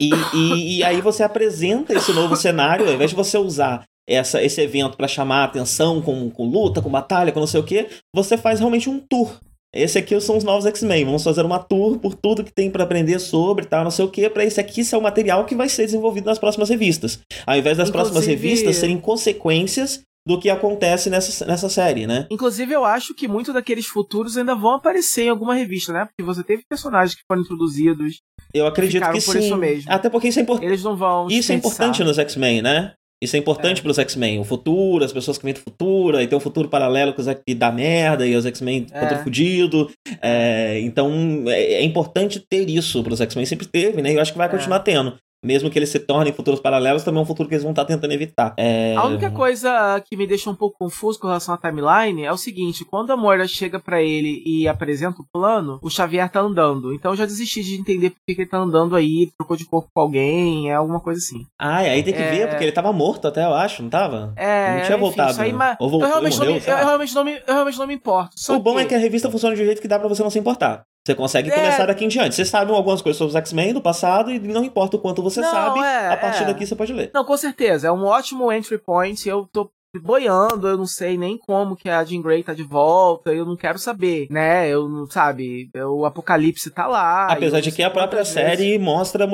e, 0.00 0.10
e- 0.34 0.78
e 0.78 0.84
aí 0.84 1.00
você 1.00 1.22
apresenta 1.22 1.94
esse 1.94 2.12
novo 2.12 2.34
cenário, 2.36 2.86
ao 2.86 2.92
invés 2.94 3.10
de 3.10 3.16
você 3.16 3.38
usar 3.38 3.82
essa, 4.10 4.42
esse 4.42 4.60
evento 4.60 4.96
pra 4.96 5.06
chamar 5.08 5.42
a 5.42 5.44
atenção 5.44 6.02
com, 6.02 6.28
com 6.30 6.48
luta, 6.48 6.82
com 6.82 6.90
batalha, 6.90 7.30
com 7.32 7.40
não 7.40 7.46
sei 7.46 7.60
o 7.60 7.64
que, 7.64 7.86
você 8.14 8.36
faz 8.36 8.58
realmente 8.58 8.90
um 8.90 8.98
tour. 8.98 9.38
Esse 9.72 9.98
aqui 9.98 10.20
são 10.20 10.36
os 10.36 10.42
novos 10.42 10.66
X-Men. 10.66 11.04
Vamos 11.04 11.22
fazer 11.22 11.44
uma 11.44 11.60
tour 11.60 11.96
por 12.00 12.14
tudo 12.16 12.42
que 12.42 12.52
tem 12.52 12.68
pra 12.68 12.82
aprender 12.82 13.20
sobre, 13.20 13.64
tal, 13.66 13.84
não 13.84 13.90
sei 13.92 14.04
o 14.04 14.08
que, 14.10 14.28
pra 14.28 14.44
esse 14.44 14.58
aqui 14.60 14.82
ser 14.82 14.96
o 14.96 15.00
material 15.00 15.44
que 15.44 15.54
vai 15.54 15.68
ser 15.68 15.84
desenvolvido 15.86 16.24
nas 16.26 16.40
próximas 16.40 16.68
revistas. 16.68 17.20
Ao 17.46 17.56
invés 17.56 17.76
das 17.78 17.88
próximas 17.88 18.24
Inclusive- 18.24 18.48
revistas 18.48 18.76
serem 18.76 18.98
consequências 18.98 20.00
do 20.26 20.38
que 20.38 20.50
acontece 20.50 21.08
nessa, 21.08 21.46
nessa 21.46 21.68
série, 21.68 22.06
né? 22.06 22.26
Inclusive, 22.30 22.72
eu 22.74 22.84
acho 22.84 23.14
que 23.14 23.26
muito 23.26 23.52
daqueles 23.52 23.86
futuros 23.86 24.36
ainda 24.36 24.54
vão 24.54 24.72
aparecer 24.74 25.22
em 25.24 25.28
alguma 25.30 25.54
revista, 25.54 25.92
né? 25.92 26.04
Porque 26.04 26.22
você 26.22 26.42
teve 26.44 26.62
personagens 26.68 27.14
que 27.14 27.22
foram 27.26 27.40
introduzidos, 27.42 28.18
Eu 28.52 28.66
acredito 28.66 29.00
que 29.12 29.22
por 29.22 29.32
sim. 29.32 29.38
isso 29.38 29.56
mesmo. 29.56 29.90
Até 29.90 30.10
porque 30.10 30.28
isso 30.28 30.38
é 30.38 30.42
importante. 30.42 30.66
eles 30.68 30.82
não 30.82 30.96
vão. 30.96 31.26
Isso 31.28 31.52
é 31.52 31.54
desperdiçar. 31.56 31.86
importante 31.86 32.04
nos 32.04 32.18
X-Men, 32.18 32.60
né? 32.60 32.92
Isso 33.22 33.36
é 33.36 33.38
importante 33.38 33.80
É. 33.80 33.82
pros 33.82 33.98
X-Men. 33.98 34.38
O 34.38 34.44
futuro, 34.44 35.04
as 35.04 35.12
pessoas 35.12 35.36
que 35.36 35.44
vêm 35.44 35.52
do 35.52 35.60
futuro, 35.60 36.16
aí 36.16 36.26
tem 36.26 36.36
um 36.36 36.40
futuro 36.40 36.68
paralelo 36.68 37.12
que 37.12 37.20
os 37.20 37.26
que 37.46 37.54
dá 37.54 37.70
merda 37.70 38.26
e 38.26 38.34
os 38.34 38.46
X-Men 38.46 38.86
É. 38.92 39.16
fudido. 39.22 39.90
É, 40.22 40.80
então 40.80 41.44
é, 41.48 41.74
é 41.74 41.82
importante 41.84 42.40
ter 42.40 42.68
isso 42.70 43.02
pros 43.04 43.20
X-Men. 43.20 43.44
Sempre 43.44 43.66
teve, 43.66 44.00
né? 44.00 44.10
E 44.12 44.14
eu 44.14 44.20
acho 44.20 44.32
que 44.32 44.38
vai 44.38 44.46
É. 44.46 44.50
continuar 44.50 44.80
tendo. 44.80 45.16
Mesmo 45.42 45.70
que 45.70 45.78
eles 45.78 45.88
se 45.88 45.98
tornem 45.98 46.32
futuros 46.34 46.60
paralelos, 46.60 47.02
também 47.02 47.18
é 47.18 47.22
um 47.22 47.26
futuro 47.26 47.48
que 47.48 47.54
eles 47.54 47.62
vão 47.62 47.72
estar 47.72 47.86
tentando 47.86 48.12
evitar. 48.12 48.52
É, 48.58 48.94
A 48.94 49.04
única 49.06 49.30
coisa 49.30 49.98
que 50.06 50.14
me 50.16 50.26
deixa 50.26 50.50
um 50.50 50.54
pouco 50.54 50.76
confuso 50.78 51.18
com 51.18 51.26
relação 51.28 51.54
à 51.54 51.58
timeline 51.58 52.24
é 52.24 52.32
o 52.32 52.36
seguinte: 52.36 52.84
quando 52.84 53.10
a 53.10 53.16
Moira 53.16 53.48
chega 53.48 53.80
pra 53.80 54.02
ele 54.02 54.42
e 54.44 54.68
apresenta 54.68 55.22
o 55.22 55.26
plano, 55.32 55.78
o 55.82 55.88
Xavier 55.88 56.28
tá 56.30 56.40
andando. 56.40 56.92
Então 56.92 57.12
eu 57.12 57.16
já 57.16 57.24
desisti 57.24 57.62
de 57.62 57.76
entender 57.80 58.10
por 58.10 58.18
que 58.26 58.34
que 58.34 58.42
ele 58.42 58.50
tá 58.50 58.58
andando 58.58 58.94
aí, 58.94 59.30
trocou 59.38 59.56
de 59.56 59.64
corpo 59.64 59.88
com 59.94 60.00
alguém, 60.02 60.70
é 60.70 60.74
alguma 60.74 61.00
coisa 61.00 61.18
assim. 61.18 61.46
Ah, 61.58 61.78
aí 61.78 62.02
tem 62.02 62.12
que 62.12 62.22
É. 62.22 62.30
ver, 62.30 62.48
porque 62.48 62.64
ele 62.64 62.72
tava 62.72 62.92
morto 62.92 63.26
até, 63.26 63.42
eu 63.44 63.54
acho, 63.54 63.82
não 63.82 63.88
tava? 63.88 64.34
É, 64.36 64.74
Não 64.74 64.82
tinha 64.82 64.96
enfim, 64.96 65.00
voltado, 65.00 65.30
Isso 65.32 65.40
aí, 65.42 65.52
mas 65.54 65.76
Ou 65.80 65.88
voltou 65.88 66.06
eu, 66.08 66.12
realmente 66.12 66.34
e 66.34 66.38
morreu, 66.38 66.52
me, 66.54 66.60
eu, 66.66 66.76
realmente 66.76 67.14
não 67.14 67.24
me, 67.24 67.32
eu 67.32 67.54
realmente 67.54 67.78
não 67.78 67.86
me 67.86 67.94
importo. 67.94 68.30
O 68.52 68.58
bom 68.58 68.74
que- 68.74 68.80
é 68.80 68.84
que 68.84 68.94
a 68.94 68.98
revista 68.98 69.30
funciona 69.30 69.56
de 69.56 69.62
um 69.62 69.64
jeito 69.64 69.80
que 69.80 69.88
dá 69.88 69.98
pra 69.98 70.08
você 70.08 70.22
não 70.22 70.30
se 70.30 70.38
importar. 70.38 70.82
Você 71.10 71.14
consegue 71.16 71.50
É. 71.50 71.54
começar 71.54 71.86
daqui 71.86 72.04
em 72.04 72.08
diante. 72.08 72.34
Você 72.36 72.44
sabe 72.44 72.70
algumas 72.72 73.02
coisas 73.02 73.18
sobre 73.18 73.30
os 73.30 73.36
X-Men 73.36 73.74
do 73.74 73.80
passado 73.82 74.30
e 74.30 74.38
não 74.38 74.62
importa 74.64 74.96
o 74.96 75.00
quanto 75.00 75.22
você 75.22 75.40
Não, 75.40 75.50
sabe, 75.50 75.80
é, 75.80 76.08
a 76.12 76.16
partir 76.16 76.44
é. 76.44 76.46
daqui 76.46 76.64
você 76.64 76.76
pode 76.76 76.92
ler. 76.92 77.10
Não, 77.12 77.24
com 77.24 77.36
certeza. 77.36 77.88
É 77.88 77.92
um 77.92 78.04
ótimo 78.04 78.52
entry 78.52 78.78
point. 78.78 79.28
Eu 79.28 79.48
tô 79.52 79.70
boiando, 80.04 80.68
eu 80.68 80.76
não 80.76 80.86
sei 80.86 81.18
nem 81.18 81.36
como 81.36 81.74
que 81.74 81.90
a 81.90 82.04
Jean 82.04 82.22
Grey 82.22 82.44
tá 82.44 82.54
de 82.54 82.62
volta, 82.62 83.32
eu 83.32 83.44
não 83.44 83.56
quero 83.56 83.76
saber, 83.76 84.28
né? 84.30 84.68
Eu 84.68 84.88
não, 84.88 85.04
sabe, 85.10 85.68
o 85.74 86.04
Apocalipse 86.06 86.70
tá 86.70 86.86
lá. 86.86 87.26
Apesar 87.26 87.58
de 87.60 87.72
que 87.72 87.82
a 87.82 87.90
própria 87.90 88.18
quantas 88.20 88.32
vezes- 88.32 88.56
série 88.58 88.78
mostra. 88.78 89.28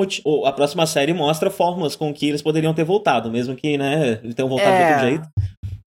A 0.45 0.51
próxima 0.51 0.87
série 0.87 1.13
mostra 1.13 1.51
formas 1.51 1.95
com 1.95 2.11
que 2.11 2.27
eles 2.29 2.41
poderiam 2.41 2.73
ter 2.73 2.83
voltado, 2.83 3.29
mesmo 3.29 3.55
que, 3.55 3.77
né, 3.77 4.19
eles 4.23 4.33
tenham 4.33 4.49
voltado 4.49 4.71
de 4.75 4.81
É. 4.81 4.89
outro 4.93 5.07
jeito. 5.07 5.27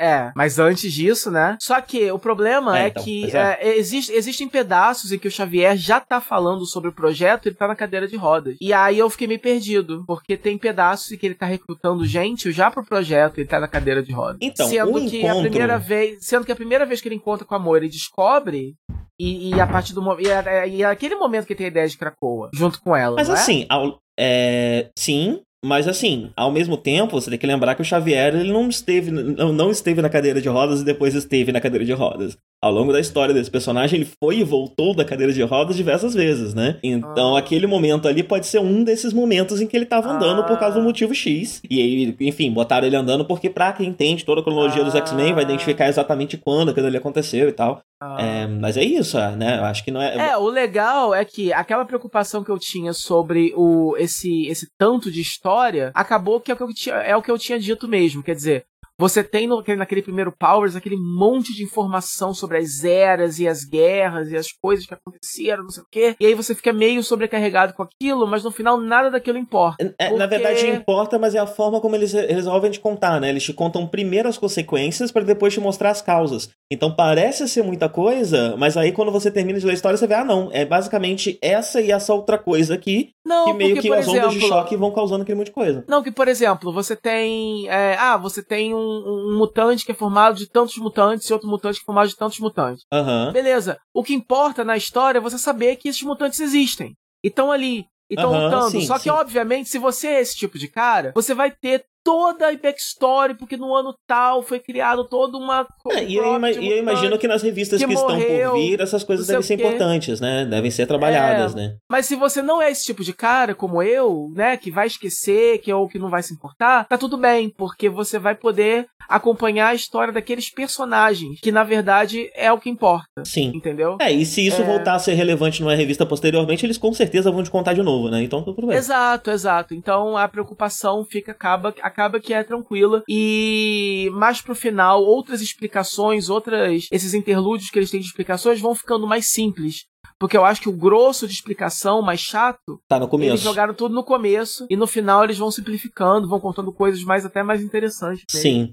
É, 0.01 0.33
mas 0.35 0.59
antes 0.59 0.91
disso, 0.93 1.31
né? 1.31 1.59
Só 1.61 1.79
que 1.81 2.11
o 2.11 2.19
problema 2.19 2.79
É, 2.79 2.85
é, 2.85 2.89
então, 2.89 3.05
que 3.05 3.37
é. 3.37 3.59
é, 3.61 3.77
existe- 3.77 4.13
existem 4.13 4.49
pedaços 4.49 5.13
em 5.13 5.19
que 5.19 5.29
o 5.29 5.31
Xavier 5.31 5.77
já 5.77 6.01
tá 6.01 6.21
falando 6.21 6.65
sobre 6.65 6.89
o 6.89 6.93
projeto 6.93 7.45
e 7.45 7.49
ele 7.51 7.57
tá 7.57 7.69
na 7.69 7.77
cadeira 7.77 8.09
de 8.09 8.17
rodas. 8.17 8.57
E 8.61 8.73
aí 8.73 8.99
eu 8.99 9.11
fiquei 9.11 9.27
meio 9.27 9.41
perdido, 9.41 10.03
porque 10.07 10.37
tem 10.37 10.57
pedaços 10.57 11.13
em 11.13 11.19
que 11.19 11.27
ele 11.27 11.35
tá 11.35 11.45
recrutando 11.47 12.05
gente 12.07 12.51
já 12.51 12.71
pro 12.71 12.85
projeto 12.85 13.37
e 13.37 13.41
ele 13.43 13.49
tá 13.49 13.61
na 13.61 13.69
cadeira 13.69 14.03
de 14.03 14.13
rodas. 14.13 14.39
Então, 14.41 14.67
sendo 14.69 14.91
o 14.97 15.09
que 15.11 15.19
a 15.19 15.31
encontro- 15.33 15.51
primeira 15.51 15.79
vez, 15.79 16.19
sendo 16.25 16.45
que 16.47 16.53
a 16.53 16.57
primeira 16.57 16.87
vez 16.87 17.01
que 17.01 17.09
ele 17.09 17.17
encontra 17.17 17.45
com 17.45 17.55
a 17.55 17.59
Moira 17.59 17.85
ele 17.85 17.93
descobre 17.93 18.75
e, 19.19 19.51
e 19.55 19.61
a 19.61 19.67
partir 19.67 19.93
do 19.93 20.01
momento. 20.01 20.27
E, 20.27 20.31
é- 20.31 20.69
e 20.69 20.83
é 20.83 20.87
aquele 20.87 21.15
momento 21.15 21.47
que 21.47 21.53
ele 21.53 21.59
tem 21.59 21.67
a 21.67 21.71
ideia 21.71 21.89
de 21.89 21.99
Krakoa, 21.99 22.51
junto 22.55 22.81
com 22.81 22.97
ela. 22.97 23.17
Mas 23.17 23.29
não 23.29 23.35
é? 23.37 23.39
assim, 23.39 23.67
ao- 23.69 23.99
é, 24.19 24.89
sim, 24.99 25.41
mas 25.65 25.87
assim, 25.87 26.31
ao 26.37 26.51
mesmo 26.51 26.77
tempo, 26.77 27.21
você 27.21 27.31
tem 27.31 27.39
que 27.39 27.47
lembrar 27.47 27.75
que 27.75 27.83
o 27.83 27.85
Xavier 27.85 28.35
ele 28.35 28.53
não 28.53 28.69
esteve, 28.69 29.11
não, 29.11 29.53
não 29.53 29.71
esteve 29.71 30.01
na 30.01 30.09
cadeira 30.09 30.41
de 30.41 30.49
rodas 30.49 30.81
e 30.81 30.85
depois 30.85 31.15
esteve 31.15 31.53
na 31.53 31.61
cadeira 31.61 31.85
de 31.85 31.93
rodas. 31.93 32.37
Ao 32.63 32.71
longo 32.71 32.93
da 32.93 33.01
história 33.01 33.33
desse 33.33 33.51
personagem, 33.51 34.01
ele 34.01 34.11
foi 34.23 34.39
e 34.41 34.45
voltou 34.45 34.95
da 34.95 35.03
cadeira 35.03 35.33
de 35.33 35.43
rodas 35.43 35.77
diversas 35.77 36.13
vezes, 36.13 36.53
né? 36.53 36.79
Então, 36.83 37.35
Ah. 37.35 37.39
aquele 37.39 37.67
momento 37.67 38.07
ali 38.07 38.23
pode 38.23 38.47
ser 38.47 38.59
um 38.61 38.85
desses 38.85 39.15
momentos 39.15 39.63
em 39.63 39.67
que 39.67 39.75
ele 39.75 39.87
tava 39.87 40.11
andando 40.11 40.45
por 40.45 40.59
causa 40.59 40.75
do 40.75 40.83
Ah. 40.83 40.85
motivo 40.85 41.15
X. 41.15 41.63
E 41.71 41.81
aí, 41.81 42.15
enfim, 42.21 42.53
botaram 42.53 42.87
ele 42.87 42.97
andando 42.97 43.25
porque, 43.25 43.49
pra 43.49 43.73
quem 43.73 43.89
entende 43.89 44.27
toda 44.27 44.43
a 44.43 44.45
cronologia 44.45 44.85
dos 44.85 44.95
Ah. 44.95 44.99
X-Men, 44.99 45.33
vai 45.33 45.45
identificar 45.45 45.89
exatamente 45.89 46.37
quando 46.37 46.69
aquilo 46.71 46.87
ali 46.87 46.99
aconteceu 46.99 47.49
e 47.49 47.53
tal. 47.53 47.81
Ah. 47.99 48.17
É, 48.21 48.47
mas 48.47 48.77
é 48.77 48.85
isso, 48.85 49.17
né? 49.37 49.59
Eu 49.59 49.65
acho 49.65 49.83
que 49.83 49.91
não 49.91 50.01
é. 50.03 50.31
É, 50.31 50.37
o 50.37 50.49
legal 50.49 51.15
é 51.15 51.25
que 51.25 51.53
aquela 51.55 51.85
preocupação 51.87 52.45
que 52.45 52.51
eu 52.51 52.59
tinha 52.59 52.93
sobre 52.93 53.53
o 53.57 53.97
esse 53.99 54.47
esse 54.49 54.67
tanto 54.79 55.11
de 55.11 55.21
história 55.21 55.91
acabou 55.95 56.41
que 56.41 56.51
é 56.51 56.55
o 56.55 56.57
que 56.57 56.63
eu 56.91 56.95
é 56.95 57.17
o 57.17 57.23
que 57.23 57.31
eu 57.31 57.39
tinha 57.39 57.59
dito 57.59 57.87
mesmo. 57.89 58.23
Quer 58.23 58.35
dizer, 58.35 58.65
você 59.01 59.25
tem 59.25 59.47
no, 59.47 59.65
naquele 59.77 60.03
primeiro 60.03 60.31
Powers 60.39 60.77
aquele 60.77 60.97
monte 60.97 61.55
de 61.55 61.65
informação 61.65 62.35
sobre 62.35 62.59
as 62.59 62.85
eras 62.85 63.39
e 63.39 63.49
as 63.49 63.65
guerras 63.65 64.31
e 64.31 64.37
as 64.37 64.49
coisas 64.53 64.85
que 64.87 64.95
aconteceram, 64.95 65.63
não 65.65 65.71
sei 65.71 65.83
o 65.83 65.87
quê. 65.91 66.15
E 66.21 66.27
aí 66.27 66.35
você 66.35 66.55
fica 66.55 66.73
meio 66.73 67.03
sobrecarregado 67.03 67.73
com 67.73 67.83
aquilo, 67.83 68.27
mas 68.27 68.45
no 68.45 68.51
final 68.51 68.79
nada 68.79 69.11
daquilo 69.11 69.39
importa. 69.39 69.83
É, 69.99 70.11
Na 70.11 70.29
Porque- 70.29 70.37
verdade, 70.39 70.67
importa, 70.69 71.19
mas 71.19 71.35
é 71.35 71.39
a 71.39 71.47
forma 71.47 71.81
como 71.81 71.97
eles 71.97 72.13
re- 72.13 72.27
resolvem 72.27 72.71
te 72.71 72.79
contar, 72.79 73.21
né? 73.21 73.31
Eles 73.31 73.43
te 73.43 73.55
contam 73.55 73.87
primeiro 73.87 74.29
as 74.29 74.37
consequências 74.39 75.11
para 75.11 75.25
depois 75.25 75.55
te 75.55 75.61
mostrar 75.61 75.91
as 75.91 76.03
causas. 76.03 76.49
Então 76.71 76.95
parece 76.95 77.49
ser 77.49 77.65
muita 77.65 77.89
coisa, 77.89 78.57
mas 78.57 78.77
aí 78.77 78.93
quando 78.93 79.11
você 79.11 79.31
termina 79.31 79.59
de 79.59 79.67
ler 79.67 79.73
a 79.73 79.75
história, 79.75 79.97
você 79.99 80.07
vê, 80.07 80.15
ah, 80.15 80.25
não, 80.25 80.49
é 80.53 80.65
basicamente 80.65 81.37
essa 81.43 81.81
e 81.81 81.91
essa 81.91 82.15
outra 82.15 82.39
coisa 82.39 82.75
aqui, 82.75 83.11
Não, 83.27 83.47
que 83.47 83.53
meio 83.55 83.75
porque, 83.75 83.89
que 83.89 83.95
as 83.95 84.07
ondas 84.07 84.31
de 84.31 84.39
exemplo, 84.39 84.49
choque 84.49 84.77
vão 84.77 84.93
causando 84.93 85.23
aquele 85.23 85.37
monte 85.37 85.47
de 85.49 85.53
coisa. 85.53 85.85
Não, 85.89 86.03
que 86.03 86.13
por 86.13 86.29
exemplo, 86.29 86.73
você 86.73 86.95
tem. 86.95 87.69
é, 87.69 87.97
ah, 87.99 88.17
você 88.17 88.43
tem 88.43 88.73
um, 88.73 88.79
um 88.79 89.37
mutante 89.37 89.85
que 89.85 89.91
é 89.91 89.95
formado 89.95 90.37
de 90.37 90.49
tantos 90.49 90.77
mutantes 90.77 91.29
e 91.29 91.33
outro 91.33 91.49
mutante 91.49 91.79
que 91.79 91.83
é 91.83 91.87
formado 91.87 92.09
de 92.09 92.17
tantos 92.17 92.39
mutantes. 92.39 92.85
Aham. 92.93 93.33
Beleza. 93.33 93.77
O 93.93 94.05
que 94.05 94.15
importa 94.15 94.63
na 94.65 94.77
história 94.77 95.19
é 95.19 95.21
você 95.21 95.39
saber 95.39 95.75
que 95.77 95.89
esses 95.89 96.03
mutantes 96.03 96.39
existem. 96.39 96.95
E 97.25 97.29
estão 97.29 97.51
ali. 97.51 97.85
E 98.11 98.15
estão 98.15 98.33
Aham, 98.33 98.45
lutando. 98.45 98.71
sim, 98.71 98.81
Só 98.83 98.95
que, 98.95 99.05
sim. 99.05 99.11
obviamente, 99.11 99.69
se 99.69 99.79
você 99.79 100.09
é 100.09 100.21
esse 100.21 100.37
tipo 100.37 100.59
de 100.59 100.69
cara, 100.69 101.13
você 101.15 101.33
vai 101.35 101.51
ter 101.51 101.85
toda 102.05 102.49
a 102.49 102.57
backstory, 102.57 103.35
porque 103.35 103.57
no 103.57 103.75
ano 103.75 103.95
tal 104.07 104.43
foi 104.43 104.59
criado 104.59 105.05
toda 105.05 105.37
uma. 105.37 105.67
É, 105.91 106.05
e, 106.05 106.17
eu, 106.17 106.25
e 106.61 106.69
eu 106.71 106.79
imagino 106.79 107.19
que 107.19 107.29
nas 107.29 107.43
revistas 107.43 107.81
que, 107.81 107.87
que 107.87 107.93
estão 107.93 108.17
morreu, 108.17 108.51
por 108.53 108.59
vir, 108.59 108.81
essas 108.81 109.05
coisas 109.05 109.27
devem 109.27 109.43
ser 109.43 109.55
importantes, 109.55 110.21
né? 110.21 110.45
Devem 110.45 110.71
ser 110.71 110.87
trabalhadas, 110.87 111.55
É. 111.55 111.57
né? 111.57 111.77
Mas 111.91 112.07
se 112.07 112.17
você 112.17 112.41
não 112.43 112.61
é 112.61 112.71
esse 112.71 112.85
tipo 112.85 113.05
de 113.05 113.13
cara, 113.13 113.55
como 113.55 113.83
eu, 113.83 114.29
né, 114.35 114.57
que 114.57 114.71
vai 114.71 114.87
esquecer, 114.87 115.59
que 115.59 115.73
ou 115.73 115.89
que 115.89 115.99
não 115.99 116.09
vai 116.09 116.23
se 116.23 116.33
importar, 116.35 116.87
tá 116.87 116.97
tudo 116.99 117.17
bem, 117.17 117.51
porque 117.51 117.89
você 117.89 118.19
vai 118.19 118.35
poder 118.35 118.87
acompanhar 119.09 119.69
a 119.69 119.75
história 119.75 120.13
daqueles 120.13 120.51
personagens, 120.51 121.41
que 121.41 121.51
na 121.51 121.65
verdade 121.65 122.31
é 122.35 122.53
o 122.53 122.59
que 122.59 122.71
importa, 122.71 123.25
Sim. 123.25 123.53
entendeu? 123.55 123.97
É, 124.01 124.11
e 124.13 124.25
se 124.25 124.47
isso 124.47 124.63
É. 124.63 124.65
voltar 124.65 124.95
a 124.95 124.99
ser 124.99 125.15
relevante 125.15 125.61
numa 125.63 125.75
revista 125.75 126.07
posteriormente, 126.07 126.65
eles 126.65 126.79
com 126.79 126.93
certeza 126.93 127.31
vão 127.31 127.43
te 127.43 127.51
contar 127.51 127.73
de 127.75 127.83
novo, 127.83 128.09
né? 128.09 128.23
Então 128.23 128.43
tudo 128.43 128.67
bem. 128.67 128.77
Exato, 128.77 129.31
exato. 129.31 129.75
Então 129.75 130.17
a 130.17 130.29
preocupação 130.29 131.05
fica 131.05 131.33
acaba 131.33 131.75
acaba 131.91 132.21
que 132.21 132.33
é 132.33 132.43
tranquila 132.43 133.03
e 133.09 134.09
mais 134.15 134.41
pro 134.41 134.55
final 134.55 135.03
outras 135.03 135.41
explicações, 135.41 136.29
outras 136.29 136.87
esses 136.91 137.15
interlúdios 137.15 137.71
que 137.71 137.79
eles 137.79 137.91
têm 137.91 138.01
de 138.01 138.07
explicações 138.07 138.61
vão 138.61 138.75
ficando 138.75 139.07
mais 139.07 139.31
simples. 139.31 139.85
Porque 140.19 140.37
eu 140.37 140.45
acho 140.45 140.61
que 140.61 140.69
o 140.69 140.77
grosso 140.77 141.27
de 141.27 141.33
explicação, 141.33 142.03
mais 142.03 142.21
chato, 142.21 142.79
Tá 142.87 142.97
no 142.99 143.05
eles 143.05 143.11
começo. 143.11 143.43
jogaram 143.45 143.73
tudo 143.73 143.95
no 143.95 144.05
começo 144.05 144.67
e 144.69 144.77
no 144.77 144.87
final 144.87 145.25
eles 145.25 145.39
vão 145.39 145.51
simplificando, 145.51 146.29
vão 146.29 146.39
contando 146.39 146.71
coisas 146.73 147.03
mais 147.03 147.25
até 147.25 147.43
mais 147.43 147.63
interessantes. 147.63 148.25
mesmo. 148.31 148.71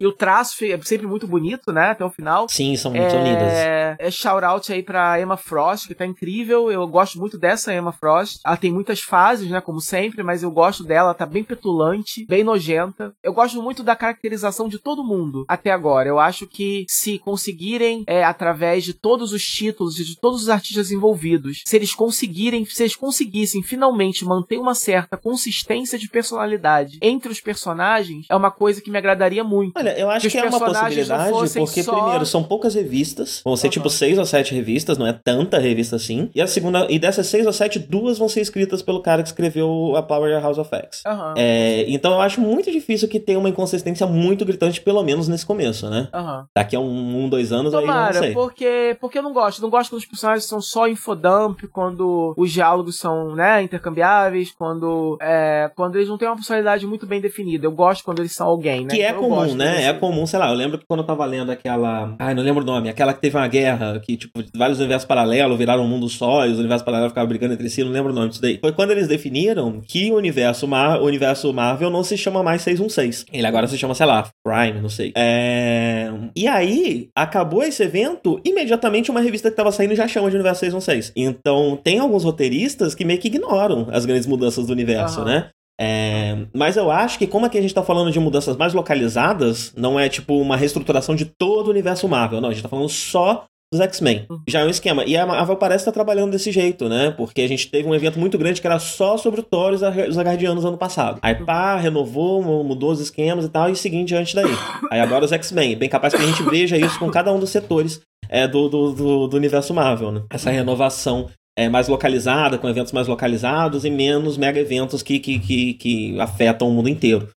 E 0.00 0.06
o 0.06 0.12
traço 0.12 0.64
é 0.64 0.80
sempre 0.82 1.06
muito 1.06 1.26
bonito, 1.26 1.72
né? 1.72 1.90
Até 1.90 2.04
o 2.04 2.10
final. 2.10 2.48
sim, 2.48 2.76
são 2.76 2.90
muito 2.92 3.14
lindas. 3.16 3.52
É, 3.52 3.96
é 3.98 4.10
shout 4.10 4.44
out 4.44 4.72
aí 4.72 4.82
pra 4.82 5.20
Emma 5.20 5.36
Frost, 5.36 5.86
que 5.86 5.94
tá 5.94 6.06
incrível. 6.06 6.70
Eu 6.70 6.86
gosto 6.86 7.18
muito 7.18 7.38
dessa 7.38 7.74
Emma 7.74 7.92
Frost. 7.92 8.40
Ela 8.44 8.56
tem 8.56 8.72
muitas 8.72 9.00
fases, 9.00 9.50
né? 9.50 9.60
Como 9.60 9.80
sempre, 9.80 10.22
mas 10.22 10.42
eu 10.42 10.50
gosto 10.50 10.84
dela. 10.84 11.08
Ela 11.08 11.14
tá 11.14 11.26
bem 11.26 11.42
petulante, 11.42 12.26
bem 12.26 12.44
nojenta. 12.44 13.12
Eu 13.22 13.32
gosto 13.32 13.62
muito 13.62 13.82
da 13.82 13.96
caracterização 13.96 14.68
de 14.68 14.78
todo 14.78 15.04
mundo 15.04 15.44
até 15.48 15.70
agora. 15.70 16.08
Eu 16.08 16.18
acho 16.18 16.46
que 16.46 16.84
se 16.88 17.18
conseguirem, 17.18 18.04
é, 18.06 18.24
através 18.24 18.84
de 18.84 18.94
todos 18.94 19.32
os 19.32 19.44
títulos 19.44 19.98
e 19.98 20.04
de 20.04 20.18
todos 20.18 20.42
os 20.42 20.48
artistas 20.48 20.90
envolvidos, 20.90 21.62
se 21.66 21.76
eles 21.76 21.94
conseguirem, 21.94 22.64
se 22.64 22.82
eles 22.82 22.96
conseguissem 22.96 23.62
finalmente 23.62 24.24
manter 24.24 24.58
uma 24.58 24.74
certa 24.74 25.16
consistência 25.16 25.98
de 25.98 26.08
personalidade 26.08 26.98
entre 27.00 27.30
os 27.32 27.40
personagens, 27.40 28.26
é 28.28 28.36
uma 28.36 28.50
coisa 28.50 28.80
que 28.80 28.90
me 28.90 28.98
agradaria 28.98 29.44
muito. 29.44 29.78
Olha, 29.80 29.98
eu 29.98 30.10
acho 30.10 30.26
que 30.26 30.32
que 30.32 30.38
é 30.38 30.44
uma 30.44 30.58
possibilidade, 30.60 31.52
porque, 31.58 31.82
só- 31.82 31.92
primeiro, 31.94 32.26
são 32.26 32.42
poucas 32.42 32.74
revistas, 32.74 33.40
vão 33.44 33.56
ser 33.56 33.66
Aham. 33.66 33.72
tipo 33.72 33.90
seis 33.90 34.18
ou 34.18 34.24
sete 34.26 34.54
revistas, 34.54 34.96
não 34.98 35.06
é 35.06 35.12
tanta 35.12 35.58
revista 35.58 35.96
assim. 35.96 36.30
E 36.34 36.40
a 36.40 36.46
segunda, 36.46 36.86
e 36.90 36.98
dessas 36.98 37.26
seis 37.26 37.46
ou 37.46 37.52
sete, 37.52 37.78
duas 37.78 38.18
vão 38.18 38.28
ser 38.28 38.40
escritas 38.40 38.82
pelo 38.82 39.00
cara 39.02 39.22
que 39.22 39.28
escreveu 39.28 39.94
a 39.96 40.02
Powerhouse 40.02 40.60
of 40.60 40.70
X. 40.74 41.02
Aham. 41.06 41.34
É, 41.36 41.84
então 41.88 42.12
eu 42.12 42.20
acho 42.20 42.40
muito 42.40 42.70
difícil 42.70 43.08
que 43.08 43.18
tenha 43.18 43.38
uma 43.38 43.48
inconsistência 43.48 44.06
muito 44.06 44.44
gritante, 44.44 44.80
pelo 44.80 45.02
menos 45.02 45.28
nesse 45.28 45.44
começo, 45.46 45.88
né? 45.88 46.08
Aham. 46.12 46.46
Daqui 46.54 46.76
a 46.76 46.80
um, 46.80 47.24
um 47.24 47.28
dois 47.28 47.52
anos 47.52 47.74
aí 47.74 47.80
eu 47.80 47.86
não 47.86 47.94
Tomara, 47.94 48.18
sei. 48.18 48.32
porque, 48.32 48.96
porque 49.00 49.18
eu 49.18 49.22
não 49.22 49.32
gosto. 49.32 49.62
Não 49.62 49.70
gosto 49.70 49.90
quando 49.90 50.00
os 50.00 50.06
personagens 50.06 50.46
são 50.46 50.60
só 50.60 50.86
infodump, 50.88 51.62
quando 51.72 52.34
os 52.36 52.52
diálogos 52.52 52.96
são, 52.98 53.34
né, 53.34 53.62
intercambiáveis, 53.62 54.50
quando, 54.52 55.16
é, 55.20 55.70
quando 55.74 55.96
eles 55.96 56.08
não 56.08 56.18
têm 56.18 56.28
uma 56.28 56.36
personalidade 56.36 56.86
muito 56.86 57.06
bem 57.06 57.20
definida. 57.20 57.66
Eu 57.66 57.72
gosto 57.72 58.04
quando 58.04 58.20
eles 58.20 58.32
são 58.34 58.46
alguém, 58.46 58.84
né? 58.84 58.94
Que 58.94 59.02
é 59.02 59.10
Então 59.10 59.22
eu 59.22 59.28
comum, 59.28 59.36
gosto 59.42 59.56
né? 59.70 59.84
É 59.84 59.92
comum, 59.92 60.26
sei 60.26 60.38
lá, 60.38 60.48
eu 60.48 60.54
lembro 60.54 60.78
que 60.78 60.84
quando 60.86 61.00
eu 61.00 61.06
tava 61.06 61.24
lendo 61.24 61.50
aquela. 61.50 62.14
Ai, 62.18 62.34
não 62.34 62.42
lembro 62.42 62.62
o 62.62 62.66
nome, 62.66 62.88
aquela 62.88 63.12
que 63.12 63.20
teve 63.20 63.36
uma 63.36 63.48
guerra, 63.48 64.00
que, 64.00 64.16
tipo, 64.16 64.42
vários 64.56 64.78
universos 64.78 65.06
paralelos 65.06 65.58
viraram 65.58 65.84
um 65.84 65.88
mundo 65.88 66.08
só, 66.08 66.46
e 66.46 66.50
os 66.50 66.58
universos 66.58 66.84
paralelos 66.84 67.12
ficavam 67.12 67.28
brigando 67.28 67.54
entre 67.54 67.68
si, 67.68 67.84
não 67.84 67.90
lembro 67.90 68.12
o 68.12 68.14
nome 68.14 68.28
disso 68.28 68.42
daí. 68.42 68.58
Foi 68.60 68.72
quando 68.72 68.90
eles 68.90 69.08
definiram 69.08 69.80
que 69.86 70.10
o 70.10 70.16
universo, 70.16 70.66
Mar... 70.66 71.00
o 71.00 71.04
universo 71.04 71.52
Marvel 71.52 71.90
não 71.90 72.02
se 72.02 72.16
chama 72.16 72.42
mais 72.42 72.62
616. 72.62 73.26
Ele 73.32 73.46
agora 73.46 73.66
se 73.66 73.78
chama, 73.78 73.94
sei 73.94 74.06
lá, 74.06 74.28
Prime, 74.44 74.80
não 74.80 74.88
sei. 74.88 75.12
É... 75.16 76.10
E 76.36 76.46
aí, 76.46 77.08
acabou 77.14 77.62
esse 77.62 77.82
evento, 77.82 78.40
imediatamente 78.44 79.10
uma 79.10 79.20
revista 79.20 79.50
que 79.50 79.56
tava 79.56 79.72
saindo 79.72 79.94
já 79.94 80.06
chama 80.06 80.30
de 80.30 80.36
universo 80.36 80.60
616. 80.60 81.12
Então, 81.16 81.78
tem 81.82 81.98
alguns 81.98 82.24
roteiristas 82.24 82.94
que 82.94 83.04
meio 83.04 83.18
que 83.18 83.28
ignoram 83.28 83.88
as 83.90 84.04
grandes 84.04 84.26
mudanças 84.26 84.66
do 84.66 84.72
universo, 84.72 85.20
Aham. 85.20 85.28
né? 85.28 85.50
É, 85.80 86.36
mas 86.54 86.76
eu 86.76 86.90
acho 86.90 87.18
que, 87.18 87.26
como 87.26 87.46
aqui 87.46 87.56
a 87.56 87.62
gente 87.62 87.72
tá 87.74 87.82
falando 87.82 88.12
de 88.12 88.20
mudanças 88.20 88.56
mais 88.56 88.74
localizadas, 88.74 89.72
não 89.76 89.98
é 89.98 90.08
tipo 90.08 90.36
uma 90.38 90.56
reestruturação 90.56 91.14
de 91.14 91.24
todo 91.24 91.68
o 91.68 91.70
universo 91.70 92.06
Marvel, 92.06 92.40
não. 92.40 92.50
A 92.50 92.52
gente 92.52 92.62
tá 92.62 92.68
falando 92.68 92.88
só 92.88 93.44
dos 93.72 93.80
X-Men. 93.80 94.26
Uhum. 94.28 94.40
Já 94.48 94.60
é 94.60 94.64
um 94.64 94.68
esquema. 94.68 95.04
E 95.04 95.16
a 95.16 95.24
Marvel 95.24 95.56
parece 95.56 95.82
estar 95.82 95.92
trabalhando 95.92 96.32
desse 96.32 96.50
jeito, 96.50 96.88
né? 96.88 97.12
Porque 97.16 97.40
a 97.40 97.48
gente 97.48 97.68
teve 97.70 97.88
um 97.88 97.94
evento 97.94 98.18
muito 98.18 98.36
grande 98.36 98.60
que 98.60 98.66
era 98.66 98.78
só 98.80 99.16
sobre 99.16 99.40
o 99.40 99.42
Thor 99.44 99.72
e 99.72 99.76
os 99.76 99.82
Ar- 99.82 100.08
os 100.08 100.18
Agardianos 100.18 100.64
ano 100.64 100.76
passado. 100.76 101.18
Aí 101.22 101.36
pá, 101.36 101.76
renovou, 101.76 102.42
mu- 102.42 102.64
mudou 102.64 102.90
os 102.90 103.00
esquemas 103.00 103.44
e 103.44 103.48
tal, 103.48 103.70
e 103.70 103.76
seguinte 103.76 104.08
diante 104.08 104.34
daí. 104.34 104.50
Aí 104.90 105.00
agora 105.00 105.24
os 105.24 105.32
X-Men. 105.32 105.76
Bem 105.76 105.88
capaz 105.88 106.12
que 106.12 106.20
a 106.20 106.26
gente 106.26 106.42
veja 106.42 106.76
isso 106.76 106.98
com 106.98 107.08
cada 107.10 107.32
um 107.32 107.38
dos 107.38 107.50
setores 107.50 108.00
é, 108.28 108.46
do, 108.48 108.68
do, 108.68 108.92
do, 108.92 109.28
do 109.28 109.36
universo 109.36 109.72
Marvel, 109.72 110.10
né? 110.12 110.22
Essa 110.30 110.50
renovação 110.50 111.28
é, 111.56 111.68
mais 111.68 111.88
localizada, 111.88 112.58
com 112.58 112.68
eventos 112.68 112.92
mais 112.92 113.06
localizados 113.06 113.84
e 113.84 113.90
menos 113.90 114.36
mega 114.36 114.58
eventos 114.60 115.02
que, 115.02 115.18
que, 115.18 115.38
que, 115.38 115.74
que 115.74 116.20
afetam 116.20 116.68
o 116.68 116.72
mundo 116.72 116.88
inteiro. 116.88 117.28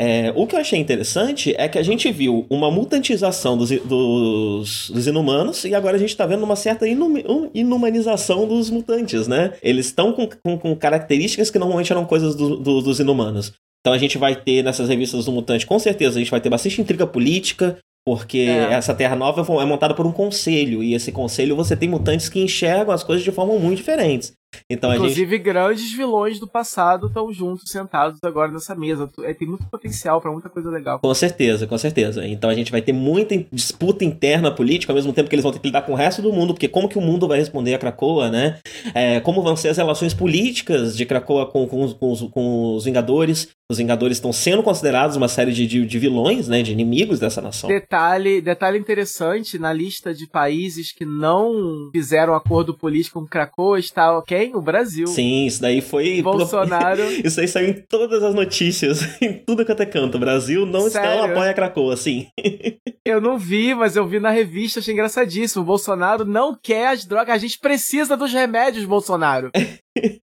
É, 0.00 0.32
o 0.34 0.46
que 0.48 0.56
eu 0.56 0.60
achei 0.60 0.80
interessante 0.80 1.54
é 1.56 1.68
que 1.68 1.78
a 1.78 1.82
gente 1.82 2.10
viu 2.10 2.44
uma 2.50 2.70
mutantização 2.70 3.56
dos, 3.56 3.70
dos, 3.70 4.90
dos 4.90 5.06
inumanos 5.06 5.64
e 5.64 5.74
agora 5.74 5.96
a 5.96 6.00
gente 6.00 6.16
tá 6.16 6.26
vendo 6.26 6.42
uma 6.42 6.56
certa 6.56 6.86
um- 6.86 7.50
inumanização 7.54 8.48
dos 8.48 8.68
mutantes, 8.68 9.28
né? 9.28 9.52
Eles 9.62 9.86
estão 9.86 10.12
com, 10.12 10.28
com, 10.44 10.58
com 10.58 10.74
características 10.74 11.50
que 11.50 11.58
normalmente 11.58 11.92
eram 11.92 12.04
coisas 12.04 12.34
do- 12.34 12.56
do- 12.56 12.80
dos 12.82 12.98
inumanos. 12.98 13.52
Então 13.80 13.92
a 13.92 13.98
gente 13.98 14.18
vai 14.18 14.34
ter 14.34 14.64
nessas 14.64 14.88
revistas 14.88 15.24
do 15.26 15.32
Mutante, 15.32 15.66
com 15.66 15.78
certeza, 15.78 16.16
a 16.16 16.20
gente 16.20 16.30
vai 16.30 16.40
ter 16.40 16.48
bastante 16.50 16.80
intriga 16.80 17.06
política, 17.06 17.78
porque 18.04 18.38
É. 18.38 18.72
essa 18.74 18.94
Terra 18.94 19.16
Nova 19.16 19.40
é 19.60 19.64
montada 19.64 19.94
por 19.94 20.06
um 20.06 20.12
conselho, 20.12 20.82
e 20.82 20.94
esse 20.94 21.12
conselho 21.12 21.56
você 21.56 21.76
tem 21.76 21.88
mutantes 21.88 22.28
que 22.28 22.40
enxergam 22.42 22.92
as 22.92 23.04
coisas 23.04 23.24
de 23.24 23.30
forma 23.30 23.54
muito 23.58 23.78
diferentes. 23.78 24.32
Então 24.68 24.90
a 24.90 24.94
gente. 24.94 25.02
Inclusive, 25.02 25.38
grandes 25.38 25.92
vilões 25.92 26.38
do 26.38 26.46
passado 26.46 27.06
estão 27.06 27.32
juntos, 27.32 27.70
sentados 27.70 28.18
agora 28.24 28.50
nessa 28.50 28.74
mesa. 28.74 29.08
É, 29.22 29.32
tem 29.34 29.48
muito 29.48 29.64
potencial 29.66 30.20
pra 30.20 30.30
muita 30.30 30.48
coisa 30.48 30.70
legal. 30.70 30.98
Com 31.00 31.14
certeza, 31.14 31.66
com 31.66 31.78
certeza. 31.78 32.26
Então 32.26 32.48
a 32.50 32.54
gente 32.54 32.70
vai 32.70 32.82
ter 32.82 32.92
muita 32.92 33.36
disputa 33.52 34.04
interna 34.04 34.50
política, 34.50 34.92
ao 34.92 34.96
mesmo 34.96 35.12
tempo 35.12 35.28
que 35.28 35.34
eles 35.34 35.42
vão 35.42 35.52
ter 35.52 35.58
que 35.58 35.66
lidar 35.68 35.82
com 35.82 35.92
o 35.92 35.96
resto 35.96 36.20
do 36.22 36.32
mundo, 36.32 36.54
porque 36.54 36.68
como 36.68 36.88
que 36.88 36.98
o 36.98 37.00
mundo 37.00 37.26
vai 37.28 37.38
responder 37.38 37.74
a 37.74 37.78
Krakoa, 37.78 38.30
né? 38.30 38.58
É, 38.94 39.20
como 39.20 39.42
vão 39.42 39.56
ser 39.56 39.68
as 39.68 39.76
relações 39.76 40.14
políticas 40.14 40.96
de 40.96 41.04
Krakoa 41.06 41.46
com, 41.46 41.66
com, 41.66 41.82
os- 41.84 41.92
com 41.94 42.12
os, 42.12 42.20
com 42.22 42.74
os 42.76 42.84
Vingadores? 42.84 43.48
Os 43.70 43.78
Vingadores 43.78 44.18
estão 44.18 44.32
sendo 44.32 44.62
considerados 44.62 45.16
uma 45.16 45.28
série 45.28 45.50
de, 45.52 45.66
de, 45.66 45.86
de 45.86 45.98
vilões, 45.98 46.46
né? 46.46 46.62
De 46.62 46.72
inimigos 46.72 47.18
dessa 47.18 47.40
nação. 47.40 47.68
Detalhe, 47.70 48.40
detalhe 48.42 48.78
interessante, 48.78 49.58
na 49.58 49.72
lista 49.72 50.12
de 50.14 50.26
países 50.26 50.92
que 50.92 51.04
não 51.06 51.88
fizeram 51.92 52.34
acordo 52.34 52.74
político 52.76 53.20
com 53.20 53.26
Krakoa 53.26 53.78
está 53.78 54.16
O 54.54 54.60
Brasil. 54.60 55.06
Sim, 55.06 55.46
isso 55.46 55.60
daí 55.60 55.80
foi. 55.80 56.22
Bolsonaro. 56.22 57.02
Isso 57.24 57.40
aí 57.40 57.46
saiu 57.48 57.68
em 57.70 57.74
todas 57.88 58.22
as 58.22 58.34
notícias, 58.34 59.00
em 59.22 59.32
tudo 59.32 59.64
que 59.64 59.72
até 59.72 59.86
canto. 59.86 60.16
O 60.16 60.20
Brasil 60.20 60.64
não 60.66 60.86
está 60.86 61.02
Sério? 61.02 61.24
apoia 61.24 61.50
a 61.50 61.54
Krakoa, 61.54 61.96
sim. 61.96 62.26
Eu 63.04 63.20
não 63.20 63.36
vi, 63.36 63.74
mas 63.74 63.96
eu 63.96 64.06
vi 64.06 64.20
na 64.20 64.30
revista, 64.30 64.78
achei 64.78 64.94
engraçadíssimo. 64.94 65.62
O 65.62 65.66
Bolsonaro 65.66 66.24
não 66.24 66.56
quer 66.56 66.86
as 66.86 67.04
drogas. 67.04 67.34
A 67.34 67.38
gente 67.38 67.58
precisa 67.58 68.16
dos 68.16 68.32
remédios, 68.32 68.84
Bolsonaro. 68.84 69.50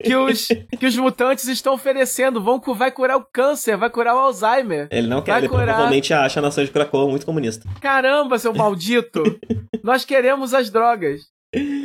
que, 0.00 0.14
os, 0.14 0.46
que 0.78 0.86
os 0.86 0.96
mutantes 0.96 1.48
estão 1.48 1.74
oferecendo. 1.74 2.40
Vão, 2.40 2.60
vai 2.76 2.92
curar 2.92 3.16
o 3.16 3.26
câncer, 3.32 3.76
vai 3.76 3.90
curar 3.90 4.14
o 4.14 4.20
Alzheimer. 4.20 4.86
Ele 4.92 5.08
não 5.08 5.20
quer, 5.20 5.32
Vai 5.32 5.40
ele 5.40 5.48
curar. 5.48 5.66
provavelmente 5.66 6.14
acha 6.14 6.38
a 6.38 6.42
nação 6.42 6.64
de 6.64 6.70
Krakoa 6.70 7.08
muito 7.08 7.26
comunista. 7.26 7.68
Caramba, 7.80 8.38
seu 8.38 8.54
maldito! 8.54 9.24
Nós 9.82 10.04
queremos 10.04 10.54
as 10.54 10.70
drogas. 10.70 11.22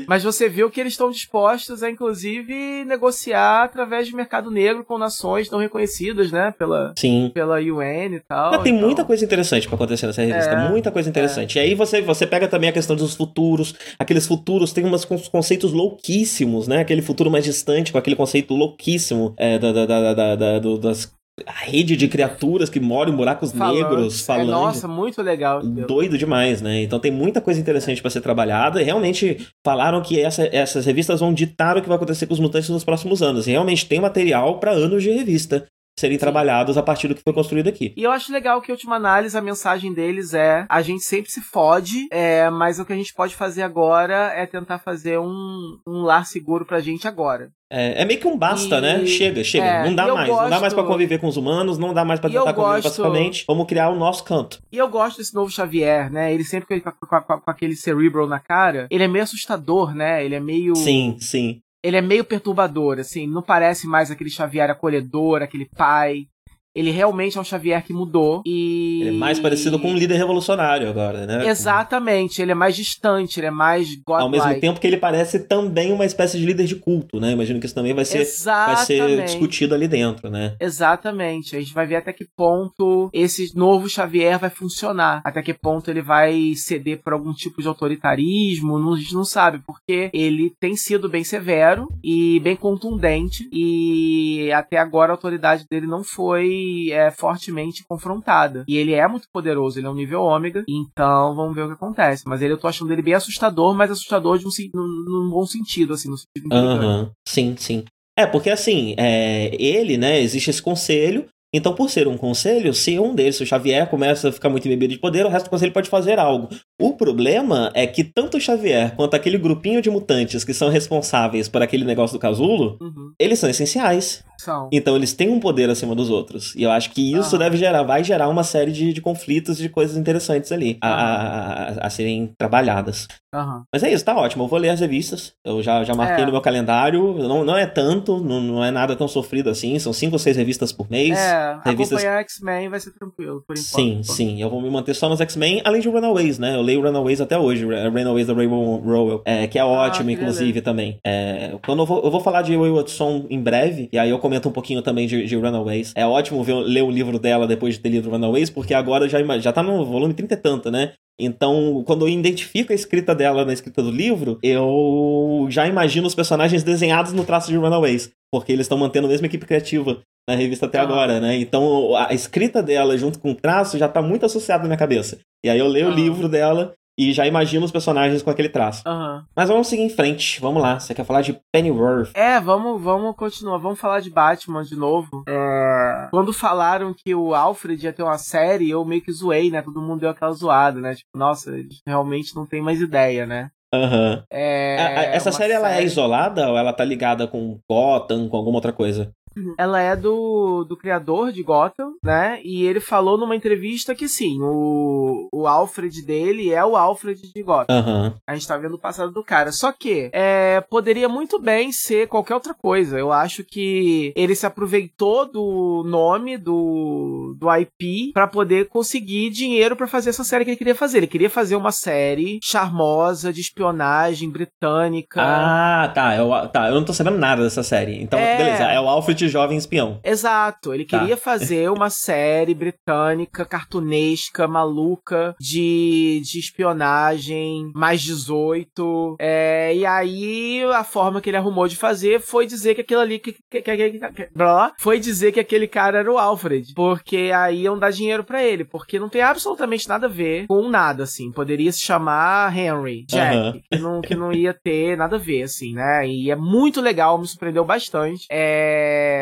Mas 0.07 0.23
você 0.23 0.49
viu 0.49 0.69
que 0.69 0.81
eles 0.81 0.93
estão 0.93 1.09
dispostos 1.09 1.81
a, 1.81 1.89
inclusive, 1.89 2.83
negociar 2.85 3.63
através 3.63 4.07
de 4.07 4.15
mercado 4.15 4.51
negro 4.51 4.83
com 4.83 4.97
nações 4.97 5.49
não 5.49 5.59
reconhecidas, 5.59 6.31
né? 6.31 6.53
Pela, 6.57 6.93
Sim. 6.97 7.31
pela 7.33 7.59
UN 7.61 8.15
e 8.15 8.19
tal. 8.19 8.51
Mas 8.51 8.63
tem 8.63 8.75
então- 8.75 8.85
muita 8.87 9.05
coisa 9.05 9.23
interessante 9.23 9.65
pra 9.67 9.75
acontecer 9.75 10.05
nessa 10.07 10.21
revista, 10.21 10.51
É, 10.51 10.69
muita 10.69 10.91
coisa 10.91 11.09
interessante. 11.09 11.55
E 11.55 11.59
aí 11.61 11.73
você, 11.75 12.01
você 12.01 12.27
pega 12.27 12.47
também 12.47 12.69
a 12.69 12.73
questão 12.73 12.95
dos 12.95 13.15
futuros, 13.15 13.73
aqueles 13.97 14.27
futuros 14.27 14.73
têm 14.73 14.85
uns 14.85 15.05
con- 15.05 15.17
conceitos 15.31 15.71
louquíssimos, 15.71 16.67
né? 16.67 16.81
Aquele 16.81 17.01
futuro 17.01 17.31
mais 17.31 17.45
distante, 17.45 17.91
com 17.91 17.97
aquele 17.97 18.15
conceito 18.17 18.53
louquíssimo 18.53 19.33
é, 19.37 19.57
da, 19.57 19.71
da, 19.71 19.85
da, 19.85 20.13
da- 20.13 20.35
da- 20.35 20.59
do- 20.59 20.77
das 20.77 21.09
a 21.47 21.51
rede 21.65 21.97
de 21.97 22.07
criaturas 22.07 22.69
que 22.69 22.79
moram 22.79 23.11
em 23.11 23.15
buracos 23.15 23.53
negros, 23.53 24.21
É, 24.21 24.25
falando. 24.25 24.51
nossa, 24.51 24.87
muito 24.87 25.19
legal. 25.21 25.63
Doido 25.63 26.15
demais, 26.17 26.61
né? 26.61 26.83
Então 26.83 26.99
tem 26.99 27.11
muita 27.11 27.41
coisa 27.41 27.59
interessante 27.59 28.01
pra 28.01 28.11
ser 28.11 28.21
trabalhada. 28.21 28.79
E 28.79 28.85
realmente 28.85 29.47
falaram 29.65 29.99
que 30.01 30.19
essa- 30.21 30.47
essas 30.51 30.85
revistas 30.85 31.19
vão 31.19 31.33
ditar 31.33 31.75
o 31.75 31.81
que 31.81 31.87
vai 31.87 31.95
acontecer 31.97 32.27
com 32.27 32.33
os 32.35 32.39
mutantes 32.39 32.69
nos 32.69 32.83
próximos 32.83 33.23
anos. 33.23 33.47
E 33.47 33.51
realmente 33.51 33.87
tem 33.87 33.99
material 33.99 34.59
pra 34.59 34.71
anos 34.71 35.01
de 35.01 35.09
revista 35.11 35.65
serem 35.99 36.17
trabalhados 36.17 36.77
a 36.77 36.83
partir 36.83 37.07
do 37.07 37.15
que 37.15 37.21
foi 37.23 37.33
construído 37.33 37.67
aqui. 37.67 37.93
E 37.95 38.03
eu 38.03 38.11
acho 38.11 38.31
legal 38.31 38.61
que, 38.61 38.71
em 38.71 38.73
última 38.73 38.95
análise, 38.95 39.37
a 39.37 39.41
mensagem 39.41 39.93
deles 39.93 40.33
é: 40.33 40.65
a 40.69 40.81
gente 40.81 41.03
sempre 41.03 41.31
se 41.31 41.41
fode, 41.41 42.07
é, 42.11 42.49
mas 42.49 42.79
o 42.79 42.85
que 42.85 42.93
a 42.93 42.95
gente 42.95 43.13
pode 43.13 43.35
fazer 43.35 43.61
agora 43.63 44.31
é 44.35 44.45
tentar 44.45 44.79
fazer 44.79 45.19
um, 45.19 45.77
um 45.87 46.01
lar 46.01 46.25
seguro 46.25 46.65
pra 46.65 46.79
gente 46.79 47.07
agora. 47.07 47.51
É, 47.75 48.03
é 48.03 48.05
meio 48.05 48.19
que 48.19 48.27
um 48.27 48.37
basta, 48.37 48.77
E- 48.77 48.81
né? 48.81 49.05
Chega, 49.05 49.43
chega. 49.43 49.65
é, 49.65 49.83
não 49.85 49.95
dá 49.95 50.13
mais. 50.13 50.27
Não 50.29 50.35
dá 50.49 50.59
mais 50.59 50.73
pra 50.73 50.83
gosto- 50.83 50.91
conviver 50.93 51.17
com 51.19 51.27
os 51.27 51.37
humanos, 51.37 51.77
não 51.79 51.91
dá 51.91 52.05
mais 52.05 52.19
pra 52.19 52.29
eu 52.29 52.41
tentar 52.41 52.53
conviver 52.53 52.73
gosto- 52.75 52.83
pacificamente. 52.83 53.45
Vamos 53.47 53.65
criar 53.65 53.89
o 53.89 53.95
nosso 53.95 54.23
canto. 54.23 54.59
E 54.71 54.77
eu 54.77 54.87
gosto 54.87 55.17
desse 55.17 55.33
novo 55.33 55.49
Xavier, 55.49 56.11
né? 56.11 56.31
Ele 56.31 56.43
sempre 56.43 56.79
com, 56.81 56.91
com- 56.91 57.21
com- 57.21 57.39
com 57.41 57.49
aquele 57.51 57.75
cerebral 57.75 58.27
na 58.27 58.39
cara. 58.39 58.85
Ele 58.91 59.03
é 59.03 59.07
meio 59.07 59.23
assustador, 59.23 59.95
né? 59.95 60.23
Ele 60.23 60.35
é 60.35 60.39
meio. 60.39 60.75
Sim, 60.75 61.17
sim. 61.19 61.61
Ele 61.83 61.97
é 61.97 62.01
meio 62.01 62.23
perturbador, 62.23 62.97
assim. 62.99 63.27
Não 63.27 63.43
parece 63.43 63.85
mais 63.85 64.09
aquele 64.09 64.29
Xavier 64.29 64.69
acolhedor, 64.69 65.41
aquele 65.41 65.65
pai. 65.65 66.27
Ele 66.75 66.91
realmente 66.91 67.37
é 67.37 67.41
um 67.41 67.43
Xavier 67.43 67.83
que 67.83 67.93
mudou. 67.93 68.41
E. 68.45 69.01
Ele 69.01 69.09
é 69.09 69.11
mais 69.11 69.39
parecido 69.39 69.79
com 69.79 69.91
um 69.91 69.95
líder 69.95 70.15
revolucionário 70.15 70.89
agora, 70.89 71.25
né? 71.25 71.47
Exatamente. 71.47 72.41
Ele 72.41 72.51
é 72.51 72.55
mais 72.55 72.75
distante, 72.75 73.39
ele 73.39 73.47
é 73.47 73.51
mais 73.51 73.95
godlike. 73.95 74.23
Ao 74.23 74.29
mesmo 74.29 74.59
tempo 74.59 74.79
que 74.79 74.87
ele 74.87 74.97
parece 74.97 75.39
também 75.39 75.91
uma 75.91 76.05
espécie 76.05 76.37
de 76.37 76.45
líder 76.45 76.65
de 76.65 76.75
culto, 76.75 77.19
né? 77.19 77.31
Imagino 77.31 77.59
que 77.59 77.65
isso 77.65 77.75
também 77.75 77.93
vai 77.93 78.05
ser, 78.05 78.25
vai 78.45 78.77
ser 78.77 79.23
discutido 79.23 79.75
ali 79.75 79.87
dentro, 79.87 80.29
né? 80.29 80.55
Exatamente. 80.59 81.55
A 81.55 81.59
gente 81.59 81.73
vai 81.73 81.85
ver 81.85 81.97
até 81.97 82.11
que 82.11 82.25
ponto 82.35 83.09
esse 83.13 83.55
novo 83.55 83.89
Xavier 83.89 84.39
vai 84.39 84.49
funcionar. 84.49 85.21
Até 85.23 85.41
que 85.41 85.53
ponto 85.53 85.89
ele 85.91 86.01
vai 86.01 86.53
ceder 86.55 87.01
por 87.03 87.13
algum 87.13 87.33
tipo 87.33 87.61
de 87.61 87.67
autoritarismo. 87.67 88.79
Não, 88.79 88.93
a 88.93 88.97
gente 88.97 89.13
não 89.13 89.25
sabe, 89.25 89.61
porque 89.65 90.09
ele 90.13 90.51
tem 90.59 90.75
sido 90.75 91.07
bem 91.07 91.23
severo 91.23 91.87
e 92.03 92.39
bem 92.39 92.55
contundente. 92.55 93.47
E 93.51 94.51
até 94.51 94.77
agora 94.77 95.11
a 95.11 95.15
autoridade 95.15 95.65
dele 95.69 95.85
não 95.85 96.03
foi 96.03 96.62
é, 96.91 97.11
fortemente 97.11 97.83
confrontada. 97.87 98.63
E 98.67 98.77
ele 98.77 98.93
é 98.93 99.07
muito 99.07 99.27
poderoso, 99.33 99.79
ele 99.79 99.87
é 99.87 99.89
um 99.89 99.95
nível 99.95 100.21
ômega. 100.21 100.63
Então 100.67 101.35
vamos 101.35 101.55
ver 101.55 101.63
o 101.63 101.67
que 101.67 101.73
acontece. 101.73 102.23
Mas 102.27 102.41
ele 102.41 102.53
eu 102.53 102.57
tô 102.57 102.67
achando 102.67 102.91
ele 102.91 103.01
bem 103.01 103.13
assustador, 103.13 103.73
mas 103.75 103.91
assustador 103.91 104.37
de 104.37 104.45
um, 104.45 104.49
num, 104.73 105.05
num 105.07 105.29
bom 105.29 105.45
sentido, 105.45 105.93
assim, 105.93 106.09
no 106.09 106.17
sentido. 106.17 106.53
Aham, 106.53 107.11
sim, 107.27 107.55
sim. 107.57 107.83
É, 108.17 108.25
porque 108.27 108.49
assim, 108.49 108.93
é, 108.97 109.55
ele, 109.59 109.97
né, 109.97 110.19
existe 110.21 110.49
esse 110.51 110.61
conselho, 110.61 111.25
então 111.55 111.73
por 111.73 111.89
ser 111.89 112.07
um 112.07 112.17
conselho, 112.17 112.73
se 112.73 112.99
um 112.99 113.13
deles, 113.13 113.35
se 113.37 113.43
o 113.43 113.45
Xavier, 113.45 113.87
começa 113.89 114.29
a 114.29 114.31
ficar 114.31 114.49
muito 114.49 114.67
embebido 114.67 114.93
de 114.93 114.99
poder, 114.99 115.25
o 115.25 115.29
resto 115.29 115.45
do 115.45 115.49
conselho 115.49 115.71
pode 115.71 115.89
fazer 115.89 116.19
algo. 116.19 116.49
O 116.79 116.93
problema 116.93 117.71
é 117.75 117.85
que 117.87 118.03
tanto 118.03 118.37
o 118.37 118.41
Xavier 118.41 118.95
quanto 118.95 119.15
aquele 119.15 119.37
grupinho 119.37 119.81
de 119.81 119.89
mutantes 119.89 120.43
que 120.43 120.53
são 120.53 120.69
responsáveis 120.69 121.47
por 121.47 121.61
aquele 121.61 121.85
negócio 121.85 122.15
do 122.17 122.19
casulo, 122.19 122.77
Uhum. 122.81 123.13
eles 123.19 123.39
são 123.39 123.49
essenciais. 123.49 124.23
São. 124.37 124.69
Então 124.71 124.95
eles 124.95 125.13
têm 125.13 125.29
um 125.29 125.39
poder 125.39 125.69
acima 125.69 125.95
dos 125.95 126.09
outros. 126.09 126.53
E 126.55 126.63
eu 126.63 126.71
acho 126.71 126.91
que 126.91 127.13
isso 127.13 127.35
Ah. 127.35 127.39
deve 127.39 127.57
gerar, 127.57 127.83
vai 127.83 128.03
gerar 128.03 128.27
uma 128.29 128.43
série 128.43 128.71
de, 128.71 128.91
de 128.93 129.01
conflitos 129.01 129.59
e 129.59 129.63
de 129.63 129.69
coisas 129.69 129.95
interessantes 129.97 130.51
ali 130.51 130.77
a, 130.81 130.87
a- 130.89 131.63
a- 131.81 131.87
a 131.87 131.89
serem 131.89 132.33
trabalhadas. 132.37 133.07
Aham. 133.33 133.63
Mas 133.73 133.81
é 133.83 133.91
isso, 133.91 134.05
tá 134.05 134.15
ótimo. 134.15 134.43
Eu 134.43 134.47
vou 134.47 134.59
ler 134.59 134.69
as 134.69 134.79
revistas. 134.79 135.33
Eu 135.43 135.61
já, 135.63 135.83
já 135.83 135.95
marquei 135.95 136.23
É. 136.23 136.25
no 136.25 136.31
meu 136.31 136.41
calendário. 136.41 137.15
Não, 137.27 137.43
não 137.43 137.57
é 137.57 137.65
tanto, 137.65 138.19
não, 138.23 138.39
não 138.39 138.63
é 138.63 138.69
nada 138.69 138.95
tão 138.95 139.07
sofrido 139.07 139.49
assim. 139.49 139.77
São 139.79 139.91
cinco 139.91 140.13
ou 140.13 140.19
seis 140.19 140.37
revistas 140.37 140.71
por 140.71 140.89
mês. 140.89 141.17
É, 141.17 141.57
revistas- 141.65 141.99
acompanhar 141.99 142.21
X-Men 142.21 142.69
vai 142.69 142.79
ser 142.79 142.91
tranquilo, 142.91 143.43
por 143.47 143.57
enquanto. 143.57 143.65
Sim, 143.75 144.01
sim. 144.03 144.41
Eu 144.41 144.49
vou 144.49 144.61
me 144.61 144.69
manter 144.69 144.93
só 144.93 145.09
nos 145.09 145.19
X-Men, 145.21 145.61
além 145.65 145.81
de 145.81 145.89
Runaways, 145.89 146.37
né? 146.37 146.55
Eu 146.55 146.61
leio 146.61 146.81
Runaways 146.81 147.21
até 147.21 147.37
hoje, 147.37 147.65
Runaways 147.65 148.27
da 148.27 148.33
Rainbow 148.33 148.77
Rowell, 148.77 149.21
é, 149.25 149.47
que 149.47 149.57
é 149.57 149.63
ótimo, 149.65 150.09
queria 150.09 150.21
inclusive, 150.23 150.61
também. 150.61 150.99
É, 151.05 151.55
quando 151.65 151.79
eu 151.79 151.85
vou, 151.87 152.03
eu 152.03 152.11
vou 152.11 152.19
falar 152.19 152.41
de 152.43 152.55
Wayward 152.55 152.91
Song 152.91 153.25
em 153.29 153.39
breve, 153.41 153.89
e 153.91 153.97
aí 153.97 154.09
eu 154.11 154.19
comento 154.23 154.47
um 154.47 154.51
pouquinho 154.51 154.81
também 154.81 155.05
de, 155.05 155.25
de 155.25 155.35
Runaways. 155.35 155.91
É 155.95 156.05
ótimo 156.07 156.41
ver, 156.43 156.55
ler 156.55 156.81
o 156.81 156.89
livro 156.89 157.19
dela 157.19 157.45
depois 157.45 157.75
de 157.75 157.81
ter 157.81 157.89
lido 157.89 158.09
Runaways, 158.09 158.49
porque 158.49 158.73
agora 158.73 159.07
já, 159.07 159.19
já 159.37 159.51
tá 159.53 159.61
no 159.61 159.85
volume 159.85 160.13
30 160.13 160.33
e 160.33 160.37
tanto, 160.37 160.71
né? 160.71 160.93
Então, 161.19 161.83
quando 161.85 162.05
eu 162.05 162.09
identifico 162.09 162.71
a 162.71 162.75
escrita 162.75 163.13
dela 163.13 163.45
na 163.45 163.53
escrita 163.53 163.83
do 163.83 163.91
livro, 163.91 164.39
eu 164.41 165.45
já 165.49 165.67
imagino 165.67 166.07
os 166.07 166.15
personagens 166.15 166.63
desenhados 166.63 167.13
no 167.13 167.23
traço 167.23 167.51
de 167.51 167.57
Runaways, 167.57 168.09
porque 168.31 168.51
eles 168.51 168.65
estão 168.65 168.77
mantendo 168.77 169.05
a 169.05 169.09
mesma 169.09 169.27
equipe 169.27 169.45
criativa 169.45 169.99
na 170.27 170.35
revista 170.35 170.65
até 170.65 170.79
Ah. 170.79 170.83
agora, 170.83 171.19
né? 171.19 171.35
Então, 171.37 171.95
a 171.95 172.13
escrita 172.13 172.63
dela 172.63 172.97
junto 172.97 173.19
com 173.19 173.31
o 173.31 173.35
traço 173.35 173.77
já 173.77 173.87
tá 173.87 174.01
muito 174.01 174.25
associado 174.25 174.63
na 174.63 174.69
minha 174.69 174.77
cabeça. 174.77 175.19
E 175.45 175.49
aí 175.49 175.59
eu 175.59 175.67
leio 175.67 175.87
o 175.89 175.91
Ah. 175.91 175.95
livro 175.95 176.27
dela 176.29 176.73
e 176.97 177.11
já 177.13 177.25
imagino 177.25 177.65
os 177.65 177.71
personagens 177.71 178.21
com 178.21 178.29
aquele 178.29 178.49
traço. 178.49 178.83
Aham. 178.85 179.25
Mas 179.35 179.49
vamos 179.49 179.67
seguir 179.67 179.83
em 179.83 179.89
frente. 179.89 180.39
Vamos 180.39 180.61
lá. 180.61 180.79
Você 180.79 180.93
quer 180.93 181.05
falar 181.05 181.21
de 181.21 181.39
Pennyworth? 181.51 182.11
É, 182.13 182.39
vamos, 182.39 182.81
vamos 182.81 183.15
continuar. 183.15 183.57
Vamos 183.57 183.79
falar 183.79 183.99
de 183.99 184.09
Batman 184.09 184.63
de 184.63 184.75
novo. 184.75 185.23
É, 185.27 186.07
Quando 186.11 186.31
falaram 186.33 186.93
que 186.93 187.13
o 187.15 187.33
Alfred 187.33 187.83
ia 187.85 187.93
ter 187.93 188.03
uma 188.03 188.17
série, 188.17 188.69
eu 188.69 188.83
meio 188.85 189.01
que 189.01 189.11
zoei, 189.11 189.49
né? 189.49 189.61
Todo 189.61 189.81
mundo 189.81 190.01
deu 190.01 190.09
aquela 190.09 190.31
zoada, 190.33 190.79
né? 190.79 190.93
Tipo, 190.95 191.09
nossa, 191.17 191.51
realmente 191.87 192.35
não 192.35 192.45
tem 192.45 192.61
mais 192.61 192.79
ideia, 192.81 193.25
né? 193.25 193.49
Aham. 193.73 194.23
É, 194.31 194.77
A- 194.79 194.99
a- 194.99 195.03
Essa 195.15 195.29
uma 195.31 195.35
série, 195.35 195.53
ela 195.53 195.69
é 195.69 195.73
série- 195.75 195.85
isolada 195.87 196.47
ou 196.49 196.55
ela 196.57 196.71
tá 196.71 196.85
ligada 196.85 197.27
com 197.27 197.57
Gotham, 197.67 198.29
com 198.29 198.37
alguma 198.37 198.57
outra 198.57 198.71
coisa? 198.71 199.11
Ela 199.57 199.81
é 199.81 199.95
do, 199.95 200.63
do 200.63 200.75
criador 200.77 201.31
de 201.31 201.41
Gotham, 201.43 201.93
né? 202.03 202.39
E 202.43 202.65
ele 202.65 202.79
falou 202.79 203.17
numa 203.17 203.35
entrevista 203.35 203.95
que 203.95 204.07
sim, 204.07 204.37
o, 204.41 205.27
o 205.31 205.47
Alfred 205.47 206.05
dele 206.05 206.51
é 206.51 206.63
o 206.63 206.75
Alfred 206.75 207.19
de 207.33 207.43
Gotham. 207.43 207.65
Aham. 207.75 208.13
A 208.27 208.33
gente 208.35 208.47
tá 208.47 208.57
vendo 208.57 208.75
o 208.75 208.79
passado 208.79 209.11
do 209.11 209.23
cara. 209.23 209.51
Só 209.51 209.71
que 209.71 210.09
é, 210.13 210.61
poderia 210.61 211.07
muito 211.09 211.39
bem 211.39 211.71
ser 211.71 212.07
qualquer 212.07 212.33
outra 212.35 212.53
coisa. 212.53 212.97
Eu 212.99 213.11
acho 213.11 213.43
que 213.43 214.13
ele 214.15 214.35
se 214.35 214.45
aproveitou 214.45 215.29
do 215.29 215.83
nome 215.85 216.37
do, 216.37 217.35
do 217.37 217.47
IP 217.55 218.11
pra 218.13 218.27
poder 218.27 218.67
conseguir 218.69 219.29
dinheiro 219.29 219.75
pra 219.75 219.87
fazer 219.87 220.09
essa 220.09 220.23
série 220.23 220.43
que 220.45 220.51
ele 220.51 220.57
queria 220.57 220.75
fazer. 220.75 220.97
Ele 220.99 221.07
queria 221.07 221.29
fazer 221.29 221.55
uma 221.55 221.71
série 221.71 222.39
charmosa 222.43 223.31
de 223.33 223.41
espionagem 223.41 224.29
britânica. 224.29 225.21
Ah, 225.21 225.91
tá. 225.93 226.15
Eu, 226.15 226.29
tá. 226.49 226.67
Eu 226.67 226.75
não 226.75 226.85
tô 226.85 226.93
sabendo 226.93 227.17
nada 227.17 227.43
dessa 227.43 227.63
série. 227.63 228.01
Então, 228.01 228.19
É. 228.19 228.37
beleza. 228.37 228.63
É 228.63 228.79
o 228.79 228.87
Alfred 228.87 229.22
jovem 229.29 229.57
espião. 229.57 229.99
Exato, 230.03 230.73
ele 230.73 230.85
Tá. 230.85 230.99
queria 230.99 231.17
fazer 231.17 231.69
uma 231.71 231.89
série 231.91 232.53
britânica, 232.53 233.45
cartunesca, 233.45 234.47
maluca, 234.47 235.35
de, 235.39 236.21
de 236.23 236.39
espionagem, 236.39 237.71
mais 237.75 238.01
18. 238.01 239.15
É, 239.19 239.73
e 239.75 239.85
aí 239.85 240.63
a 240.73 240.83
forma 240.83 241.21
que 241.21 241.29
ele 241.29 241.37
arrumou 241.37 241.67
de 241.67 241.75
fazer 241.75 242.19
foi 242.19 242.45
dizer 242.45 242.75
que 242.75 242.81
aquilo 242.81 243.01
ali. 243.01 243.19
Que, 243.19 243.33
que, 243.49 243.61
que, 243.61 243.89
que- 243.99 244.29
blá, 244.35 244.73
foi 244.79 244.99
dizer 244.99 245.31
que 245.31 245.39
aquele 245.39 245.67
cara 245.67 245.99
era 245.99 246.11
o 246.11 246.17
Alfred. 246.17 246.73
Porque 246.75 247.31
aí 247.33 247.61
iam 247.63 247.77
dar 247.77 247.91
dinheiro 247.91 248.23
pra 248.23 248.43
ele. 248.43 248.63
Porque 248.65 248.99
não 248.99 249.09
tem 249.09 249.21
absolutamente 249.21 249.87
nada 249.87 250.07
a 250.07 250.09
ver 250.09 250.45
com 250.47 250.67
nada, 250.69 251.03
assim. 251.03 251.31
Poderia 251.31 251.71
se 251.71 251.79
chamar 251.79 252.55
Henry, 252.57 253.05
Jack, 253.07 253.35
Aham. 253.35 253.59
que, 253.71 253.79
não, 253.79 254.01
que 254.01 254.15
não 254.15 254.31
ia 254.33 254.53
ter 254.53 254.97
nada 254.97 255.15
a 255.15 255.19
ver, 255.19 255.43
assim, 255.43 255.73
né? 255.73 256.07
E 256.07 256.29
é 256.31 256.35
muito 256.35 256.81
legal, 256.81 257.17
me 257.17 257.27
surpreendeu 257.27 257.63
bastante. 257.65 258.25
É. 258.29 259.12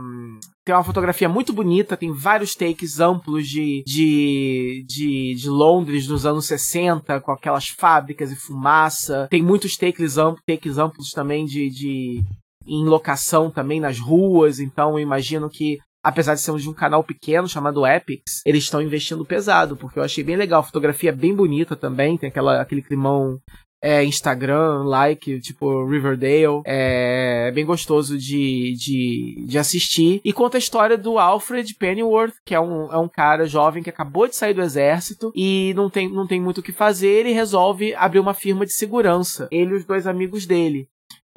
hum, 0.00 0.38
Tem 0.64 0.74
uma 0.74 0.84
fotografia 0.84 1.28
muito 1.28 1.52
bonita, 1.52 1.96
tem 1.96 2.12
vários 2.12 2.54
takes 2.54 3.00
amplos 3.00 3.48
de, 3.48 3.82
de, 3.86 4.84
de, 4.86 5.34
de 5.34 5.48
Londres 5.48 6.06
nos 6.06 6.26
anos 6.26 6.46
60, 6.46 7.20
com 7.20 7.32
aquelas 7.32 7.68
fábricas 7.68 8.30
e 8.30 8.36
fumaça. 8.36 9.28
Tem 9.30 9.42
muitos 9.42 9.76
takes 9.76 10.16
takes 10.46 10.78
amplos 10.78 11.10
também 11.10 11.44
de, 11.44 11.70
de 11.70 12.24
em 12.66 12.84
locação 12.84 13.50
também 13.50 13.80
nas 13.80 13.98
ruas, 13.98 14.58
então 14.58 14.92
eu 14.92 15.00
imagino 15.00 15.48
que 15.48 15.78
apesar 16.02 16.34
de 16.34 16.40
sermos 16.40 16.62
de 16.62 16.70
um 16.70 16.74
canal 16.74 17.02
pequeno 17.02 17.48
chamado 17.48 17.86
Epics, 17.86 18.40
eles 18.46 18.64
estão 18.64 18.80
investindo 18.80 19.24
pesado, 19.24 19.76
porque 19.76 19.98
eu 19.98 20.02
achei 20.02 20.22
bem 20.22 20.36
legal, 20.36 20.60
a 20.60 20.64
fotografia 20.64 21.10
é 21.10 21.14
bem 21.14 21.34
bonita 21.34 21.74
também, 21.74 22.16
tem 22.16 22.28
aquela, 22.28 22.60
aquele 22.60 22.82
climão 22.82 23.38
é, 23.80 24.04
Instagram, 24.04 24.84
like, 24.84 25.40
tipo 25.40 25.86
Riverdale, 25.86 26.62
é 26.64 27.50
bem 27.52 27.64
gostoso 27.64 28.18
de, 28.18 28.74
de, 28.74 29.44
de 29.46 29.58
assistir. 29.58 30.20
E 30.24 30.32
conta 30.32 30.56
a 30.56 30.58
história 30.58 30.96
do 30.96 31.18
Alfred 31.18 31.74
Pennyworth, 31.74 32.34
que 32.44 32.54
é 32.54 32.60
um, 32.60 32.92
é 32.92 32.98
um 32.98 33.08
cara 33.08 33.46
jovem 33.46 33.82
que 33.82 33.90
acabou 33.90 34.26
de 34.26 34.36
sair 34.36 34.54
do 34.54 34.62
exército 34.62 35.32
e 35.34 35.72
não 35.76 35.88
tem, 35.88 36.08
não 36.08 36.26
tem 36.26 36.40
muito 36.40 36.58
o 36.58 36.62
que 36.62 36.72
fazer, 36.72 37.08
ele 37.08 37.32
resolve 37.32 37.94
abrir 37.94 38.20
uma 38.20 38.34
firma 38.34 38.66
de 38.66 38.72
segurança, 38.72 39.48
ele 39.50 39.72
e 39.72 39.76
os 39.76 39.84
dois 39.84 40.06
amigos 40.06 40.46
dele. 40.46 40.88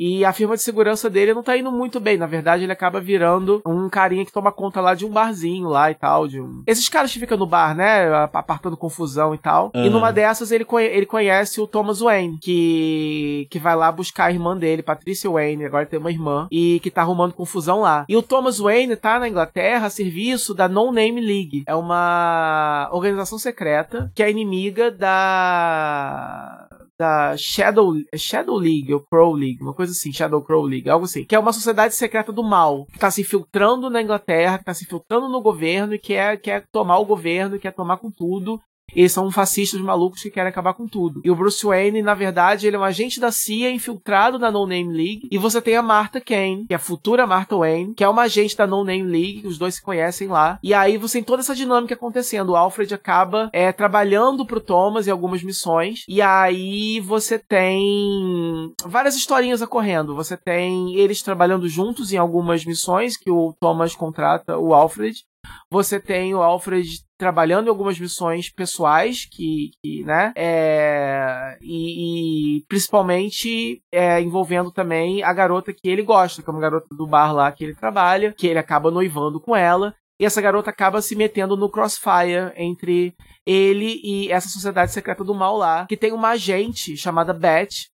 E 0.04 0.26
a 0.26 0.34
firma 0.34 0.56
de 0.56 0.64
segurança 0.64 1.08
dele 1.12 1.32
não 1.32 1.43
tá 1.43 1.56
indo 1.56 1.72
muito 1.72 1.99
bem. 1.99 2.18
Na 2.18 2.26
verdade, 2.26 2.64
ele 2.64 2.72
acaba 2.72 2.99
virando 2.99 3.62
um 3.64 3.88
carinha 3.88 4.26
que 4.26 4.32
toma 4.32 4.52
conta 4.52 4.82
lá 4.82 4.95
de 4.95 5.06
um 5.06 5.12
barzinho 5.12 5.68
lá 5.70 5.91
e 5.91 5.93
tal. 5.93 6.28
De 6.28 6.41
um... 6.41 6.64
Esses 6.66 6.89
caras 6.89 7.14
que 7.14 7.20
ficam 7.20 7.38
no 7.38 7.45
bar, 7.45 7.76
né? 7.76 8.12
Apartando 8.34 8.76
confusão 8.76 9.36
e 9.36 9.38
tal. 9.38 9.72
Uhum. 9.76 9.86
E 9.86 9.89
numa 9.91 10.12
dessas 10.12 10.52
ele, 10.52 10.66
conhe- 10.66 10.88
ele 10.88 11.06
conhece 11.06 11.62
o 11.62 11.68
Thomas 11.68 11.99
Wayne, 11.99 12.39
que, 12.41 13.47
que 13.52 13.60
vai 13.60 13.76
lá 13.76 13.91
buscar 13.91 14.26
a 14.26 14.32
irmã 14.32 14.58
dele, 14.58 14.82
Patricia 14.82 15.30
Wayne, 15.30 15.66
agora 15.66 15.86
tem 15.86 15.99
uma 15.99 16.10
irmã, 16.10 16.47
e 16.52 16.80
que 16.82 16.89
tá 16.89 17.02
arrumando 17.02 17.34
confusão 17.34 17.82
lá. 17.82 18.04
E 18.10 18.18
o 18.18 18.24
Thomas 18.24 18.58
Wayne 18.58 18.95
tá 18.95 19.20
na 19.20 19.30
Inglaterra 19.30 19.86
a 19.86 19.89
serviço 19.91 20.56
da 20.56 20.68
No 20.68 20.91
Name 20.91 21.22
League. 21.22 21.64
É 21.68 21.76
uma 21.76 22.89
organização 22.91 23.38
secreta 23.38 24.12
que 24.16 24.24
é 24.24 24.32
inimiga 24.32 24.89
da 24.89 26.68
da 27.02 27.36
Shadow, 27.36 27.95
é 28.14 28.18
Shadow 28.18 28.56
League 28.56 28.93
ou 28.93 28.99
Crow 28.99 29.34
League, 29.34 29.58
uma 29.60 29.74
coisa 29.74 29.91
assim, 29.91 30.14
Shadow 30.14 30.39
Crow 30.43 30.62
League, 30.62 30.88
algo 30.88 31.06
assim, 31.06 31.26
que 31.26 31.34
é 31.34 31.39
uma 31.39 31.52
sociedade 31.52 31.95
secreta 31.95 32.32
do 32.32 32.43
mal, 32.43 32.86
que 32.86 32.99
tá 32.99 33.10
se 33.10 33.22
infiltrando 33.22 33.89
na 33.89 34.04
Inglaterra, 34.04 34.60
que 34.60 34.66
tá 34.66 34.74
se 34.76 34.84
infiltrando 34.84 35.28
no 35.28 35.41
governo 35.41 35.95
e 35.95 35.99
quer, 35.99 36.39
quer 36.39 36.68
tomar 36.72 36.99
o 36.99 37.06
governo, 37.06 37.58
quer 37.58 37.74
tomar 37.74 37.97
com 37.97 38.12
tudo. 38.12 38.62
Eles 38.96 39.12
são 39.12 39.32
fascistas 39.32 39.80
malucos 39.82 40.22
que 40.22 40.30
querem 40.30 40.50
acabar 40.50 40.74
com 40.74 40.88
tudo. 40.88 41.22
E 41.24 41.32
o 41.32 41.36
Bruce 41.36 41.66
Wayne, 41.66 42.02
na 42.02 42.14
verdade, 42.14 42.68
ele 42.68 42.76
é 42.76 42.80
um 42.80 42.84
agente 42.84 43.20
da 43.20 43.32
CIA 43.32 43.72
infiltrado 43.72 44.38
na 44.38 44.52
No 44.52 44.66
Name 44.68 44.94
League. 44.94 45.28
E 45.32 45.38
você 45.38 45.62
tem 45.62 45.76
a 45.76 45.82
Martha 45.82 46.20
Kane, 46.20 46.66
que 46.68 46.74
é 46.74 46.76
a 46.76 46.80
futura 46.80 47.26
Martha 47.26 47.56
Wayne, 47.56 47.94
que 47.94 48.04
é 48.04 48.10
uma 48.10 48.24
agente 48.24 48.56
da 48.56 48.68
No 48.68 48.84
Name 48.84 49.04
League, 49.04 49.48
os 49.48 49.58
dois 49.58 49.76
se 49.76 49.82
conhecem 49.82 50.28
lá. 50.28 50.60
E 50.62 50.74
aí 50.74 50.98
você 50.98 51.22
tem 51.22 51.24
toda 51.24 51.42
essa 51.42 51.56
dinâmica 51.56 51.94
acontecendo. 51.94 52.50
O 52.50 52.56
Alfred 52.56 52.94
acaba 52.94 53.50
é, 53.54 53.72
trabalhando 53.72 54.46
pro 54.46 54.60
Thomas 54.60 55.08
em 55.08 55.12
algumas 55.12 55.44
missões. 55.44 56.04
E 56.08 56.22
aí 56.22 57.00
você 57.00 57.38
tem 57.38 58.74
várias 58.86 59.16
historinhas 59.16 59.62
ocorrendo. 59.62 60.16
Você 60.16 60.36
tem 60.36 60.96
eles 60.96 61.22
trabalhando 61.22 61.68
juntos 61.68 62.12
em 62.12 62.18
algumas 62.18 62.66
missões 62.66 63.18
que 63.18 63.30
o 63.30 63.56
Thomas 63.60 63.96
contrata 63.96 64.58
o 64.58 64.74
Alfred. 64.74 65.24
Você 65.70 66.00
tem 66.00 66.36
o 66.36 66.42
Alfred 66.42 66.88
trabalhando 67.18 67.68
em 67.68 67.70
algumas 67.70 68.00
missões 68.00 68.50
pessoais 68.50 69.26
que, 69.26 69.72
que 69.84 70.04
né, 70.04 70.34
é, 70.36 71.58
e, 71.62 72.58
e 72.58 72.66
principalmente 72.68 73.82
é, 73.92 74.20
envolvendo 74.20 74.72
também 74.72 75.24
a 75.24 75.32
garota 75.32 75.72
que 75.72 75.88
ele 75.88 76.02
gosta, 76.02 76.42
que 76.42 76.50
é 76.50 76.52
uma 76.52 76.60
garota 76.60 76.88
do 76.96 77.08
bar 77.08 77.32
lá 77.32 77.52
que 77.52 77.64
ele 77.64 77.76
trabalha, 77.76 78.34
que 78.34 78.48
ele 78.48 78.60
acaba 78.60 78.92
noivando 78.92 79.39
com 79.39 79.56
ela. 79.56 79.96
E 80.20 80.26
essa 80.26 80.42
garota 80.42 80.70
acaba 80.70 81.02
se 81.02 81.16
metendo 81.16 81.58
no 81.58 81.70
crossfire 81.70 82.54
entre 82.56 83.16
ele 83.46 84.00
e 84.04 84.32
essa 84.32 84.50
sociedade 84.50 84.92
secreta 84.92 85.24
do 85.24 85.34
mal 85.34 85.58
lá, 85.58 85.88
que 85.88 85.98
tem 85.98 86.12
uma 86.12 86.30
agente 86.30 86.96
chamada 86.96 87.34
Beth, 87.34 87.89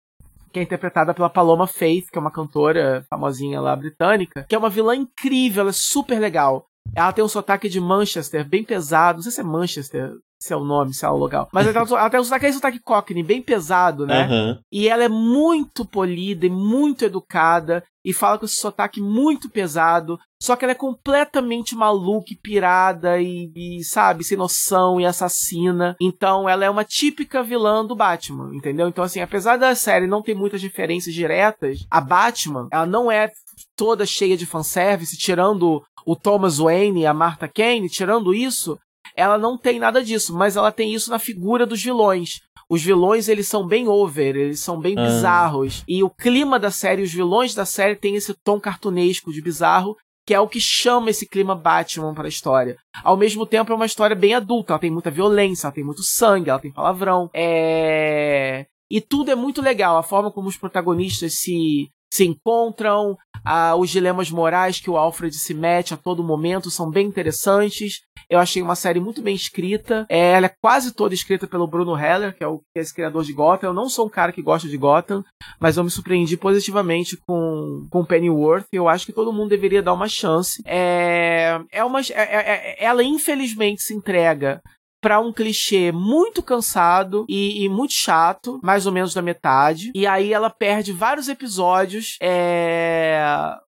que 0.52 0.60
é 0.60 0.62
interpretada 0.62 1.12
pela 1.12 1.28
Paloma 1.28 1.66
Faith, 1.66 2.10
que 2.10 2.16
é 2.16 2.20
uma 2.20 2.30
cantora 2.30 3.04
famosinha 3.10 3.60
lá 3.60 3.74
britânica, 3.74 4.46
que 4.48 4.54
é 4.54 4.58
uma 4.58 4.70
vilã 4.70 4.94
incrível, 4.94 5.62
ela 5.62 5.70
é 5.70 5.74
super 5.74 6.18
legal. 6.18 6.66
Ela 6.94 7.12
tem 7.12 7.24
um 7.24 7.28
sotaque 7.28 7.68
de 7.68 7.80
Manchester 7.80 8.48
bem 8.48 8.64
pesado, 8.64 9.16
não 9.16 9.22
sei 9.22 9.32
se 9.32 9.40
é 9.40 9.44
Manchester, 9.44 10.12
se 10.38 10.52
é 10.52 10.56
o 10.56 10.64
nome, 10.64 10.92
se 10.92 11.04
é 11.04 11.08
o 11.08 11.16
local. 11.16 11.48
Mas 11.52 11.66
ela 11.66 11.86
tem, 11.86 11.96
ela 11.96 12.10
tem 12.10 12.20
um 12.20 12.24
sotaque, 12.24 12.44
aquele 12.44 12.52
sotaque 12.52 12.80
cockney, 12.80 13.22
bem 13.22 13.40
pesado, 13.40 14.06
né? 14.06 14.24
Aham. 14.24 14.60
E 14.70 14.88
ela 14.88 15.02
é 15.02 15.08
muito 15.08 15.84
polida 15.84 16.46
e 16.46 16.50
muito 16.50 17.04
educada 17.04 17.82
e 18.04 18.12
fala 18.12 18.38
com 18.38 18.44
esse 18.44 18.56
sotaque 18.56 19.00
muito 19.00 19.48
pesado. 19.48 20.18
Só 20.40 20.54
que 20.54 20.64
ela 20.64 20.72
é 20.72 20.76
completamente 20.76 21.74
maluca 21.74 22.32
e 22.32 22.36
pirada 22.36 23.18
e, 23.18 23.50
e, 23.56 23.82
sabe, 23.82 24.22
sem 24.22 24.36
noção 24.36 25.00
e 25.00 25.06
assassina. 25.06 25.96
Então 25.98 26.46
ela 26.46 26.66
é 26.66 26.70
uma 26.70 26.84
típica 26.84 27.42
vilã 27.42 27.84
do 27.84 27.96
Batman, 27.96 28.54
entendeu? 28.54 28.86
Então, 28.86 29.02
assim, 29.02 29.20
apesar 29.20 29.56
da 29.56 29.74
série 29.74 30.06
não 30.06 30.22
ter 30.22 30.34
muitas 30.34 30.62
referências 30.62 31.14
diretas, 31.14 31.86
a 31.90 32.00
Batman, 32.00 32.68
ela 32.70 32.84
não 32.84 33.10
é 33.10 33.30
toda 33.74 34.04
cheia 34.04 34.36
de 34.36 34.44
fanservice, 34.44 35.16
tirando 35.16 35.82
o 36.06 36.14
Thomas 36.16 36.58
Wayne 36.58 37.00
e 37.02 37.06
a 37.06 37.14
Martha 37.14 37.48
Kane, 37.48 37.88
tirando 37.88 38.34
isso, 38.34 38.78
ela 39.16 39.38
não 39.38 39.56
tem 39.56 39.78
nada 39.78 40.02
disso, 40.02 40.34
mas 40.34 40.56
ela 40.56 40.72
tem 40.72 40.92
isso 40.92 41.10
na 41.10 41.18
figura 41.18 41.66
dos 41.66 41.82
vilões. 41.82 42.40
Os 42.68 42.82
vilões, 42.82 43.28
eles 43.28 43.46
são 43.46 43.66
bem 43.66 43.86
over, 43.88 44.34
eles 44.36 44.60
são 44.60 44.80
bem 44.80 44.94
Ah. 44.98 45.04
bizarros. 45.04 45.84
E 45.86 46.02
o 46.02 46.10
clima 46.10 46.58
da 46.58 46.70
série, 46.70 47.02
os 47.02 47.12
vilões 47.12 47.54
da 47.54 47.64
série 47.66 47.94
tem 47.94 48.16
esse 48.16 48.34
tom 48.42 48.58
cartunesco 48.58 49.32
de 49.32 49.42
bizarro, 49.42 49.94
que 50.26 50.32
é 50.32 50.40
o 50.40 50.48
que 50.48 50.58
chama 50.58 51.10
esse 51.10 51.28
clima 51.28 51.54
Batman 51.54 52.14
para 52.14 52.24
a 52.24 52.28
história. 52.28 52.76
Ao 53.02 53.16
mesmo 53.16 53.44
tempo, 53.44 53.70
é 53.70 53.76
uma 53.76 53.84
história 53.84 54.16
bem 54.16 54.32
adulta, 54.34 54.72
ela 54.72 54.80
tem 54.80 54.90
muita 54.90 55.10
violência, 55.10 55.66
ela 55.66 55.74
tem 55.74 55.84
muito 55.84 56.02
sangue, 56.02 56.48
ela 56.48 56.58
tem 56.58 56.72
palavrão. 56.72 57.28
É... 57.34 58.66
E 58.90 59.00
tudo 59.00 59.30
é 59.30 59.34
muito 59.34 59.60
legal, 59.60 59.98
a 59.98 60.02
forma 60.02 60.30
como 60.30 60.48
os 60.48 60.56
protagonistas 60.56 61.34
se, 61.40 61.88
se 62.12 62.24
encontram, 62.24 63.16
ah, 63.44 63.76
os 63.76 63.90
dilemas 63.90 64.30
morais 64.30 64.80
que 64.80 64.90
o 64.90 64.96
Alfred 64.96 65.34
se 65.36 65.54
mete 65.54 65.92
a 65.94 65.96
todo 65.96 66.24
momento 66.24 66.70
são 66.70 66.90
bem 66.90 67.06
interessantes. 67.06 68.00
Eu 68.28 68.38
achei 68.38 68.62
uma 68.62 68.74
série 68.74 69.00
muito 69.00 69.20
bem 69.20 69.34
escrita. 69.34 70.06
É, 70.08 70.32
ela 70.32 70.46
é 70.46 70.54
quase 70.62 70.92
toda 70.94 71.14
escrita 71.14 71.46
pelo 71.46 71.66
Bruno 71.66 71.96
Heller, 71.96 72.34
que 72.34 72.42
é, 72.42 72.46
o, 72.46 72.58
que 72.58 72.78
é 72.78 72.80
esse 72.80 72.94
criador 72.94 73.22
de 73.22 73.32
Gotham. 73.32 73.68
Eu 73.68 73.74
não 73.74 73.88
sou 73.88 74.06
um 74.06 74.10
cara 74.10 74.32
que 74.32 74.40
gosta 74.42 74.66
de 74.66 74.76
Gotham, 74.78 75.22
mas 75.60 75.76
eu 75.76 75.84
me 75.84 75.90
surpreendi 75.90 76.36
positivamente 76.36 77.18
com, 77.26 77.86
com 77.90 78.04
Pennyworth. 78.04 78.64
Eu 78.72 78.88
acho 78.88 79.04
que 79.04 79.12
todo 79.12 79.32
mundo 79.32 79.50
deveria 79.50 79.82
dar 79.82 79.92
uma 79.92 80.08
chance. 80.08 80.62
É, 80.64 81.60
é 81.70 81.84
uma, 81.84 82.00
é- 82.00 82.04
é- 82.12 82.50
é- 82.80 82.84
ela 82.84 83.02
infelizmente 83.02 83.82
se 83.82 83.94
entrega 83.94 84.62
pra 85.04 85.20
um 85.20 85.34
clichê 85.34 85.92
muito 85.92 86.42
cansado 86.42 87.26
e, 87.28 87.62
e 87.62 87.68
muito 87.68 87.92
chato, 87.92 88.58
mais 88.62 88.86
ou 88.86 88.92
menos 88.92 89.12
da 89.12 89.20
metade. 89.20 89.92
E 89.94 90.06
aí 90.06 90.32
ela 90.32 90.48
perde 90.48 90.92
vários 90.92 91.28
episódios 91.28 92.16
é, 92.22 93.22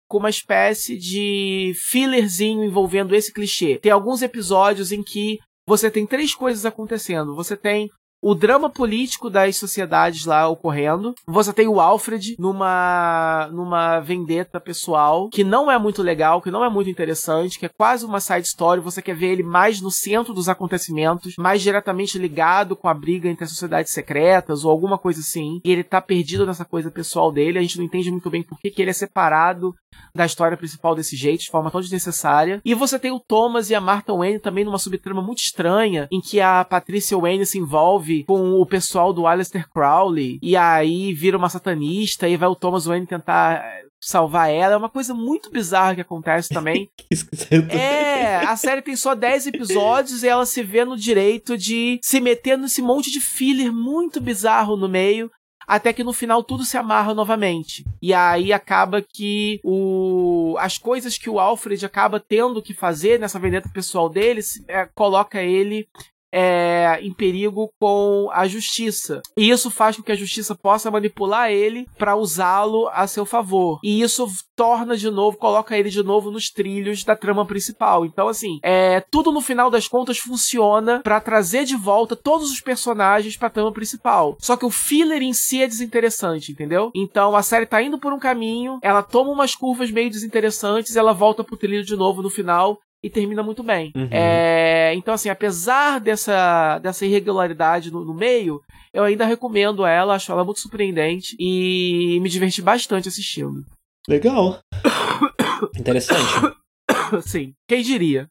com 0.07 0.17
uma 0.17 0.31
espécie 0.31 0.97
de 0.97 1.71
fillerzinho 1.75 2.63
envolvendo 2.63 3.13
esse 3.13 3.31
clichê. 3.31 3.77
Tem 3.77 3.91
alguns 3.91 4.23
episódios 4.23 4.91
em 4.91 5.03
que 5.03 5.37
você 5.67 5.91
tem 5.91 6.07
três 6.07 6.33
coisas 6.33 6.65
acontecendo. 6.65 7.35
Você 7.35 7.55
tem 7.55 7.91
o 8.21 8.35
drama 8.35 8.69
político 8.69 9.29
das 9.29 9.57
sociedades 9.57 10.25
lá 10.25 10.47
ocorrendo. 10.47 11.13
Você 11.27 11.53
tem 11.53 11.67
o 11.67 11.79
Alfred 11.79 12.35
numa 12.37 13.49
numa 13.51 13.99
vendetta 13.99 14.59
pessoal 14.59 15.29
que 15.29 15.43
não 15.43 15.71
é 15.71 15.77
muito 15.77 16.01
legal, 16.01 16.41
que 16.41 16.51
não 16.51 16.63
é 16.63 16.69
muito 16.69 16.89
interessante, 16.89 17.57
que 17.57 17.65
é 17.65 17.69
quase 17.69 18.05
uma 18.05 18.19
side 18.19 18.47
story. 18.47 18.81
Você 18.81 19.01
quer 19.01 19.15
ver 19.15 19.31
ele 19.31 19.43
mais 19.43 19.81
no 19.81 19.91
centro 19.91 20.33
dos 20.33 20.49
acontecimentos, 20.49 21.35
mais 21.37 21.61
diretamente 21.61 22.17
ligado 22.17 22.75
com 22.75 22.87
a 22.87 22.93
briga 22.93 23.29
entre 23.29 23.43
as 23.43 23.51
sociedades 23.51 23.93
secretas 23.93 24.63
ou 24.63 24.71
alguma 24.71 24.97
coisa 24.97 25.19
assim. 25.19 25.59
E 25.63 25.71
ele 25.71 25.83
tá 25.83 26.01
perdido 26.01 26.45
nessa 26.45 26.65
coisa 26.65 26.91
pessoal 26.91 27.31
dele. 27.31 27.59
A 27.59 27.61
gente 27.61 27.77
não 27.77 27.85
entende 27.85 28.11
muito 28.11 28.29
bem 28.29 28.43
por 28.43 28.59
que, 28.59 28.69
que 28.69 28.81
ele 28.81 28.91
é 28.91 28.93
separado 28.93 29.73
da 30.13 30.25
história 30.25 30.57
principal 30.57 30.95
desse 30.95 31.15
jeito, 31.15 31.41
de 31.41 31.51
forma 31.51 31.71
tão 31.71 31.81
desnecessária. 31.81 32.61
E 32.63 32.73
você 32.73 32.97
tem 32.99 33.11
o 33.11 33.19
Thomas 33.19 33.69
e 33.69 33.75
a 33.75 33.81
Martha 33.81 34.13
Wayne 34.13 34.39
também 34.39 34.63
numa 34.65 34.79
subtrama 34.79 35.21
muito 35.21 35.39
estranha, 35.39 36.07
em 36.11 36.19
que 36.19 36.39
a 36.39 36.63
Patricia 36.63 37.17
Wayne 37.17 37.45
se 37.45 37.57
envolve 37.57 38.08
com 38.25 38.59
o 38.59 38.65
pessoal 38.65 39.13
do 39.13 39.27
Aleister 39.27 39.69
Crowley, 39.69 40.39
e 40.41 40.55
aí 40.55 41.13
vira 41.13 41.37
uma 41.37 41.49
satanista, 41.49 42.27
e 42.27 42.37
vai 42.37 42.49
o 42.49 42.55
Thomas 42.55 42.85
Wayne 42.85 43.07
tentar 43.07 43.63
eh, 43.63 43.85
salvar 43.99 44.49
ela. 44.49 44.73
É 44.73 44.77
uma 44.77 44.89
coisa 44.89 45.13
muito 45.13 45.51
bizarra 45.51 45.95
que 45.95 46.01
acontece 46.01 46.49
também. 46.49 46.89
É, 47.69 48.37
a 48.45 48.55
série 48.55 48.81
tem 48.81 48.95
só 48.95 49.15
10 49.15 49.47
episódios 49.47 50.23
e 50.23 50.27
ela 50.27 50.45
se 50.45 50.61
vê 50.61 50.85
no 50.85 50.95
direito 50.95 51.57
de 51.57 51.99
se 52.01 52.19
meter 52.19 52.57
nesse 52.57 52.81
monte 52.81 53.11
de 53.11 53.19
filler 53.19 53.71
muito 53.71 54.21
bizarro 54.21 54.75
no 54.75 54.87
meio. 54.87 55.31
Até 55.67 55.93
que 55.93 56.03
no 56.03 56.13
final 56.13 56.43
tudo 56.43 56.63
se 56.63 56.77
amarra 56.77 57.13
novamente. 57.13 57.85
E 58.01 58.13
aí 58.13 58.51
acaba 58.51 59.01
que 59.01 59.59
o... 59.63 60.55
as 60.59 60.77
coisas 60.77 61.17
que 61.17 61.29
o 61.29 61.39
Alfred 61.39 61.85
acaba 61.85 62.19
tendo 62.19 62.61
que 62.61 62.73
fazer 62.73 63.19
nessa 63.19 63.39
vendetta 63.39 63.69
pessoal 63.69 64.09
dele 64.09 64.41
é, 64.67 64.85
coloca 64.95 65.41
ele 65.41 65.87
é, 66.31 66.99
em 67.01 67.13
perigo 67.13 67.71
com 67.79 68.29
a 68.31 68.47
justiça. 68.47 69.21
E 69.37 69.49
isso 69.49 69.69
faz 69.69 69.95
com 69.95 70.03
que 70.03 70.11
a 70.11 70.15
justiça 70.15 70.55
possa 70.55 70.91
manipular 70.91 71.51
ele 71.51 71.87
para 71.97 72.15
usá-lo 72.15 72.89
a 72.89 73.07
seu 73.07 73.25
favor. 73.25 73.79
E 73.83 74.01
isso 74.01 74.27
torna 74.55 74.97
de 74.97 75.09
novo, 75.09 75.37
coloca 75.37 75.77
ele 75.77 75.89
de 75.89 76.03
novo 76.03 76.31
nos 76.31 76.49
trilhos 76.49 77.03
da 77.03 77.15
trama 77.15 77.45
principal. 77.45 78.05
Então, 78.05 78.27
assim, 78.27 78.59
é, 78.63 79.01
tudo 79.09 79.31
no 79.31 79.41
final 79.41 79.69
das 79.69 79.87
contas 79.87 80.17
funciona 80.17 81.01
para 81.01 81.21
trazer 81.21 81.65
de 81.65 81.75
volta 81.75 82.15
todos 82.15 82.51
os 82.51 82.59
personagens 82.59 83.37
pra 83.37 83.49
trama 83.49 83.71
principal. 83.71 84.35
Só 84.39 84.57
que 84.57 84.65
o 84.65 84.69
filler 84.69 85.21
em 85.21 85.33
si 85.33 85.61
é 85.61 85.67
desinteressante, 85.67 86.51
entendeu? 86.51 86.91
Então 86.93 87.35
a 87.35 87.41
série 87.41 87.65
tá 87.65 87.81
indo 87.81 87.97
por 87.97 88.13
um 88.13 88.19
caminho, 88.19 88.79
ela 88.81 89.01
toma 89.01 89.31
umas 89.31 89.55
curvas 89.55 89.91
meio 89.91 90.09
desinteressantes, 90.09 90.95
ela 90.95 91.13
volta 91.13 91.43
pro 91.43 91.57
trilho 91.57 91.83
de 91.83 91.95
novo 91.95 92.21
no 92.21 92.29
final 92.29 92.79
e 93.03 93.09
termina 93.09 93.41
muito 93.41 93.63
bem. 93.63 93.91
Uhum. 93.95 94.07
É, 94.11 94.93
então, 94.95 95.13
assim, 95.13 95.29
apesar 95.29 95.99
dessa, 95.99 96.79
dessa 96.79 97.05
irregularidade 97.05 97.91
no, 97.91 98.03
no 98.03 98.13
meio, 98.13 98.61
eu 98.93 99.03
ainda 99.03 99.25
recomendo 99.25 99.85
ela, 99.85 100.15
acho 100.15 100.31
ela 100.31 100.43
muito 100.43 100.59
surpreendente 100.59 101.35
e 101.39 102.19
me 102.21 102.29
diverti 102.29 102.61
bastante 102.61 103.07
assistindo. 103.07 103.65
Legal. 104.07 104.59
Interessante. 105.77 106.57
Sim, 107.21 107.53
quem 107.67 107.81
diria? 107.81 108.27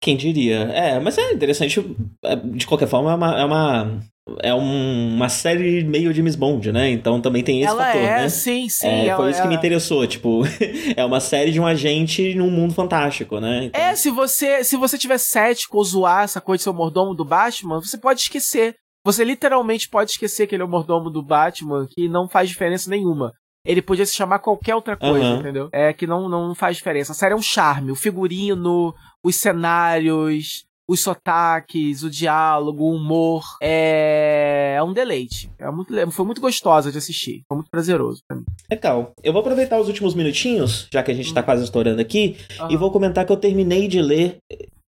Quem 0.00 0.16
diria? 0.16 0.58
É, 0.72 1.00
mas 1.00 1.18
é 1.18 1.32
interessante. 1.32 1.80
é, 2.24 2.36
De 2.36 2.66
qualquer 2.66 2.88
forma, 2.88 3.12
é 3.12 3.14
uma, 3.14 3.40
é 3.40 3.44
uma, 3.44 4.00
é 4.42 4.54
um- 4.54 5.14
uma 5.14 5.28
série 5.28 5.84
meio 5.84 6.12
James 6.12 6.34
Bond, 6.36 6.70
né? 6.72 6.90
Então 6.90 7.20
também 7.20 7.42
tem 7.42 7.60
esse 7.60 7.68
ela 7.70 7.84
fator, 7.84 8.00
é, 8.00 8.20
né? 8.22 8.28
sim, 8.28 8.68
sim. 8.68 8.86
É, 8.86 9.06
ela, 9.06 9.16
foi 9.16 9.30
isso 9.30 9.40
que 9.42 9.48
me 9.48 9.54
ela- 9.54 9.60
interessou, 9.60 10.06
tipo, 10.06 10.42
é 10.96 11.04
uma 11.04 11.20
série 11.20 11.50
de 11.52 11.60
um 11.60 11.66
agente 11.66 12.34
num 12.34 12.50
mundo 12.50 12.74
fantástico, 12.74 13.40
né? 13.40 13.64
Então, 13.64 13.80
É, 13.80 13.94
se 13.94 14.10
você, 14.10 14.62
se 14.64 14.76
você 14.76 14.96
tiver 14.98 15.18
cético 15.18 15.76
ou 15.78 15.84
zoar 15.84 16.24
essa 16.24 16.40
coisa 16.40 16.58
de 16.58 16.62
ser 16.64 16.70
o 16.70 16.74
mordomo 16.74 17.14
do 17.14 17.24
Batman, 17.24 17.80
você 17.80 17.96
pode 17.98 18.20
esquecer. 18.20 18.74
Você 19.04 19.24
literalmente 19.24 19.88
pode 19.88 20.10
esquecer 20.10 20.46
que 20.46 20.54
ele 20.54 20.62
é 20.62 20.66
o 20.66 20.68
mordomo 20.68 21.08
do 21.08 21.22
Batman, 21.22 21.86
que 21.88 22.08
não 22.08 22.28
faz 22.28 22.48
diferença 22.48 22.90
nenhuma. 22.90 23.32
Ele 23.64 23.80
podia 23.82 24.04
se 24.06 24.14
chamar 24.14 24.38
qualquer 24.38 24.74
outra 24.74 24.96
coisa, 24.96 25.24
Aham. 25.26 25.40
entendeu? 25.40 25.68
É 25.72 25.92
que 25.92 26.06
não, 26.06 26.28
não 26.28 26.54
faz 26.54 26.76
diferença. 26.76 27.12
A 27.12 27.14
série 27.14 27.32
é 27.34 27.36
um 27.36 27.42
charme. 27.42 27.90
O 27.90 27.96
figurino, 27.96 28.94
os 29.22 29.36
cenários, 29.36 30.64
os 30.88 31.00
sotaques, 31.00 32.02
o 32.02 32.10
diálogo, 32.10 32.84
o 32.84 32.94
humor. 32.94 33.44
É, 33.62 34.76
é 34.78 34.82
um 34.82 34.92
deleite. 34.92 35.50
É 35.58 35.70
muito, 35.70 36.10
foi 36.10 36.24
muito 36.24 36.40
gostosa 36.40 36.90
de 36.90 36.96
assistir. 36.96 37.42
Foi 37.46 37.56
muito 37.56 37.70
prazeroso 37.70 38.22
pra 38.26 38.38
mim. 38.38 38.44
Legal. 38.70 39.12
Eu 39.22 39.32
vou 39.32 39.40
aproveitar 39.40 39.78
os 39.78 39.88
últimos 39.88 40.14
minutinhos, 40.14 40.88
já 40.90 41.02
que 41.02 41.10
a 41.10 41.14
gente 41.14 41.32
tá 41.34 41.42
quase 41.42 41.62
estourando 41.64 42.00
aqui, 42.00 42.36
e 42.70 42.76
vou 42.76 42.90
comentar 42.90 43.26
que 43.26 43.32
eu 43.32 43.36
terminei 43.36 43.86
de 43.86 44.00
ler 44.00 44.38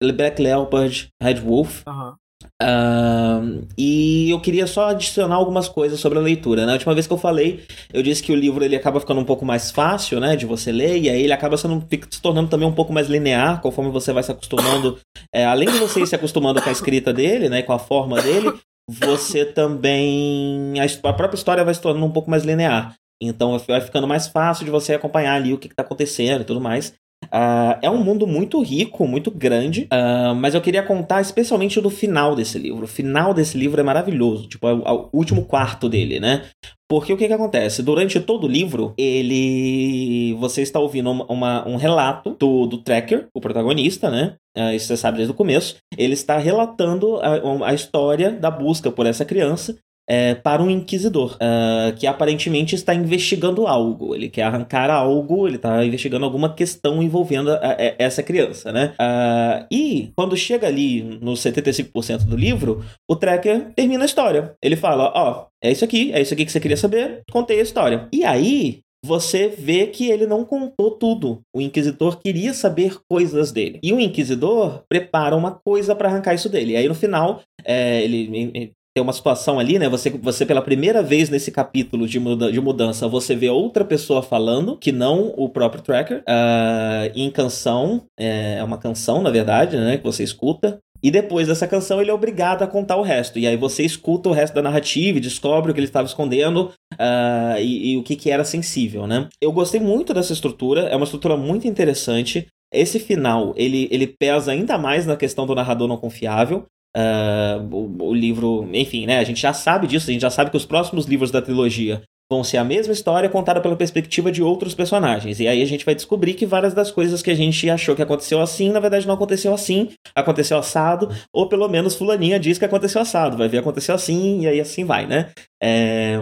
Black 0.03 0.41
Leopard, 0.41 1.09
Red 1.23 1.41
Wolf. 1.41 1.83
Aham. 1.87 2.17
Ahn, 2.61 3.63
e 3.77 4.31
eu 4.31 4.41
queria 4.41 4.67
só 4.67 4.91
adicionar 4.91 5.37
algumas 5.37 5.69
coisas 5.69 6.01
sobre 6.01 6.19
a 6.19 6.23
leitura. 6.23 6.67
Na 6.67 6.73
última 6.73 6.95
vez 6.95 7.07
que 7.07 7.13
eu 7.13 7.19
falei, 7.19 7.65
eu 7.93 8.03
disse 8.03 8.23
que 8.23 8.33
o 8.33 8.37
livro 8.37 8.65
ele 8.65 8.77
acaba 8.77 9.01
ficando 9.01 9.21
um 9.21 9.25
pouco 9.25 9.45
mais 9.45 9.71
fácil, 9.71 10.21
né, 10.21 10.37
de 10.37 10.47
você 10.47 10.71
ler, 10.73 10.99
e 10.99 11.11
aí 11.11 11.23
ele 11.23 11.33
acaba 11.33 11.57
sendo, 11.57 11.85
se 12.11 12.21
tornando 12.21 12.49
também 12.49 12.69
um 12.69 12.75
pouco 12.75 12.93
mais 12.93 13.09
linear, 13.09 13.61
conforme 13.61 13.91
você 13.91 14.13
vai 14.13 14.23
se 14.23 14.33
acostumando. 14.33 14.99
é, 15.35 15.45
além 15.45 15.69
de 15.71 15.79
você 15.79 16.01
ir 16.01 16.07
se 16.07 16.15
acostumando 16.15 16.61
com 16.61 16.69
a 16.69 16.73
escrita 16.73 17.13
dele, 17.13 17.49
né, 17.49 17.63
com 17.63 17.73
a 17.73 17.79
forma 17.79 18.21
dele, 18.21 18.53
você 18.89 19.45
também. 19.45 20.75
A, 20.81 21.09
a 21.09 21.13
própria 21.13 21.37
história 21.37 21.65
vai 21.65 21.75
se 21.75 21.81
tornando 21.81 22.07
um 22.07 22.13
pouco 22.13 22.31
mais 22.31 22.45
linear. 22.45 22.95
Então 23.23 23.57
vai 23.59 23.81
ficando 23.81 24.07
mais 24.07 24.27
fácil 24.27 24.65
de 24.65 24.71
você 24.71 24.95
acompanhar 24.95 25.35
ali 25.35 25.53
o 25.53 25.59
que, 25.59 25.69
está 25.69 25.83
acontecendo 25.83 26.43
e 26.43 26.45
tudo 26.45 26.61
mais. 26.61 26.93
Ah, 27.31 27.79
é 27.83 27.89
um 27.91 28.03
mundo 28.03 28.27
muito 28.27 28.61
rico, 28.63 29.07
muito 29.07 29.31
grande, 29.31 29.87
ah, 29.91 30.35
mas 30.35 30.55
eu 30.55 30.61
queria 30.61 30.83
contar 30.83 31.21
especialmente 31.21 31.81
do 31.81 31.89
final 31.91 32.35
desse 32.35 32.59
livro. 32.59 32.85
O 32.85 32.89
final 32.89 33.33
desse 33.33 33.57
livro 33.57 33.81
é 33.81 33.85
maravilhoso, 33.85 34.49
tipo, 34.49 34.67
é 34.67 34.75
o, 34.75 34.83
é 34.83 34.93
o 34.93 35.09
último 35.13 35.45
quarto 35.45 35.89
dele, 35.89 36.21
né? 36.21 36.43
Porque 36.89 37.13
o 37.13 37.17
que, 37.17 37.27
que 37.27 37.33
acontece? 37.33 37.83
Durante 37.83 38.21
todo 38.21 38.45
o 38.45 38.49
livro, 38.51 38.93
ele. 38.99 40.35
Você 40.39 40.61
está 40.63 40.79
ouvindo 40.79 41.11
uma- 41.11 41.25
uma- 41.33 41.69
um 41.69 41.77
relato 41.77 42.37
do, 42.39 42.67
do 42.67 42.79
Tracker, 42.79 43.29
o 43.35 43.41
protagonista, 43.41 44.11
né? 44.11 44.35
Ah, 44.57 44.75
isso 44.75 44.87
você 44.89 44.97
sabe 44.97 45.17
desde 45.17 45.33
o 45.33 45.37
começo. 45.37 45.77
Ele 45.97 46.13
está 46.13 46.37
relatando 46.37 47.17
a, 47.21 47.69
a 47.69 47.75
história 47.75 48.31
da 48.33 48.51
busca 48.51 48.91
por 48.91 49.07
essa 49.07 49.25
criança 49.25 49.77
é, 50.09 50.35
para 50.35 50.63
um 50.63 50.69
inquisidor, 50.71 51.37
ah, 51.41 51.93
que 51.97 52.07
aparentemente 52.07 52.75
está 52.75 52.95
investigando 52.95 53.67
algo. 53.67 54.15
Ele 54.15 54.29
quer 54.29 54.43
arrancar 54.43 54.91
algo, 54.91 55.47
ele 55.47 55.57
está 55.57 55.85
investigando 55.85 56.25
alguma 56.25 56.53
questão 56.55 57.03
envolvendo 57.03 57.51
a- 57.51 57.57
a- 57.57 57.95
essa 57.99 58.23
criança, 58.23 58.73
né? 58.73 58.95
Ah, 58.99 59.67
e 59.71 60.11
quando 60.17 60.37
chega 60.37 60.67
ali 60.67 61.03
nos 61.21 61.41
75% 61.41 62.25
do 62.27 62.37
livro, 62.37 62.85
o 63.09 63.17
Tracker 63.17 63.73
termina 63.75 64.05
a 64.05 64.07
história. 64.07 64.55
Ele 64.63 64.77
fala: 64.77 65.13
Ó, 65.15 65.47
é 65.63 65.71
isso 65.71 65.85
aqui, 65.85 66.13
é 66.13 66.21
isso 66.21 66.35
aqui 66.35 66.45
que 66.45 66.53
você 66.53 66.61
queria 66.61 66.77
saber, 66.77 67.23
contei 67.31 67.59
a 67.61 67.63
história. 67.63 68.09
E 68.13 68.25
aí. 68.25 68.81
Você 69.05 69.49
vê 69.49 69.89
que 69.89 70.13
ele 70.13 70.29
não 70.29 70.45
contou 70.45 70.93
tudo. 70.93 71.41
O 71.53 71.61
Inquisitor 71.61 72.21
queria 72.21 72.55
saber 72.55 72.99
coisas 73.11 73.51
dele. 73.51 73.81
E 73.83 73.93
o 73.93 73.99
Inquisidor 73.99 74.85
prepara 74.89 75.35
uma 75.35 75.51
coisa 75.51 75.93
para 75.93 76.09
arrancar 76.09 76.35
isso 76.35 76.49
dele. 76.49 76.75
E 76.75 76.77
aí 76.77 76.87
no 76.87 76.95
final, 76.95 77.43
é, 77.65 78.01
ele 78.05 78.73
tem 78.95 79.03
uma 79.03 79.13
situação 79.13 79.59
ali, 79.59 79.79
né? 79.79 79.89
Você, 79.89 80.11
você 80.11 80.45
pela 80.45 80.61
primeira 80.61 81.03
vez 81.03 81.31
nesse 81.31 81.51
capítulo 81.51 82.07
de, 82.07 82.21
muda, 82.21 82.53
de 82.53 82.61
mudança, 82.61 83.09
você 83.09 83.35
vê 83.35 83.49
outra 83.49 83.85
pessoa 83.85 84.23
falando, 84.23 84.77
que 84.77 84.93
não 84.93 85.33
o 85.37 85.49
próprio 85.49 85.83
Tracker, 85.83 86.23
ah, 86.29 87.11
em 87.15 87.31
canção. 87.31 88.05
É 88.19 88.63
uma 88.63 88.79
canção, 88.79 89.23
na 89.23 89.31
verdade, 89.31 89.77
né? 89.77 89.97
Que 89.97 90.05
você 90.05 90.23
escuta. 90.23 90.79
E 91.03 91.11
depois 91.11 91.49
dessa 91.49 91.67
canção, 91.67 92.01
ele 92.01 92.11
é 92.11 92.15
obrigado 92.15 92.63
a 92.63 92.67
contar 92.67 92.97
o 92.97 93.03
resto. 93.03 93.39
E 93.39 93.47
aí 93.47 93.57
você 93.57 93.83
escuta 93.83 94.29
o 94.29 94.33
resto 94.33 94.55
da 94.55 94.63
narrativa 94.63 95.19
e 95.19 95.21
descobre 95.21 95.71
o 95.71 95.75
que 95.75 95.81
ele 95.81 95.89
estava 95.89 96.07
escondendo 96.07 96.71
ah, 96.99 97.57
e, 97.59 97.93
e 97.93 97.97
o 97.97 98.03
que, 98.03 98.15
que 98.15 98.31
era 98.31 98.45
sensível, 98.45 99.07
né? 99.07 99.29
Eu 99.41 99.53
gostei 99.53 99.81
muito 99.81 100.13
dessa 100.13 100.33
estrutura, 100.33 100.83
é 100.83 100.95
uma 100.95 101.05
estrutura 101.05 101.37
muito 101.37 101.67
interessante. 101.67 102.47
Esse 102.73 102.99
final, 102.99 103.53
ele, 103.57 103.89
ele 103.91 104.07
pesa 104.07 104.53
ainda 104.53 104.79
mais 104.79 105.05
na 105.05 105.17
questão 105.17 105.47
do 105.47 105.55
narrador 105.55 105.89
não 105.89 105.97
confiável. 105.97 106.65
Ah, 106.97 107.59
o, 107.71 108.09
o 108.09 108.15
livro, 108.15 108.69
enfim, 108.73 109.07
né? 109.07 109.19
A 109.19 109.25
gente 109.25 109.41
já 109.41 109.53
sabe 109.53 109.87
disso, 109.87 110.11
a 110.11 110.13
gente 110.13 110.23
já 110.23 110.31
sabe 110.31 110.51
que 110.51 110.57
os 110.57 110.67
próximos 110.67 111.07
livros 111.07 111.31
da 111.31 111.41
trilogia 111.41 112.03
vão 112.31 112.43
ser 112.43 112.57
a 112.57 112.65
mesma 112.65 112.95
história 112.95 113.29
contada 113.29 113.61
pela 113.61 113.77
perspectiva 113.77 114.33
de 114.33 114.43
outros 114.43 114.75
personagens. 114.75 115.39
E 115.39 115.47
aí 115.47 115.61
a 115.61 115.67
gente 115.67 115.85
vai 115.85 115.95
descobrir 115.95 116.33
que 116.33 116.47
várias 116.47 116.73
das 116.73 116.91
coisas 116.91 117.21
que 117.21 117.31
a 117.31 117.35
gente 117.35 117.69
achou 117.69 117.95
que 117.95 118.01
aconteceu 118.01 118.41
assim, 118.41 118.71
na 118.71 118.81
verdade 118.81 119.07
não 119.07 119.15
aconteceu 119.15 119.53
assim, 119.53 119.91
aconteceu 120.15 120.57
assado, 120.57 121.11
ou 121.33 121.47
pelo 121.47 121.69
menos 121.69 121.95
fulaninha 121.95 122.41
diz 122.41 122.57
que 122.57 122.65
aconteceu 122.65 123.03
assado, 123.03 123.37
vai 123.37 123.49
ver 123.49 123.59
aconteceu 123.59 123.95
assim, 123.95 124.41
e 124.43 124.49
aí 124.49 124.61
assim 124.61 124.85
vai, 124.85 125.07
né? 125.07 125.31
É, 125.63 126.19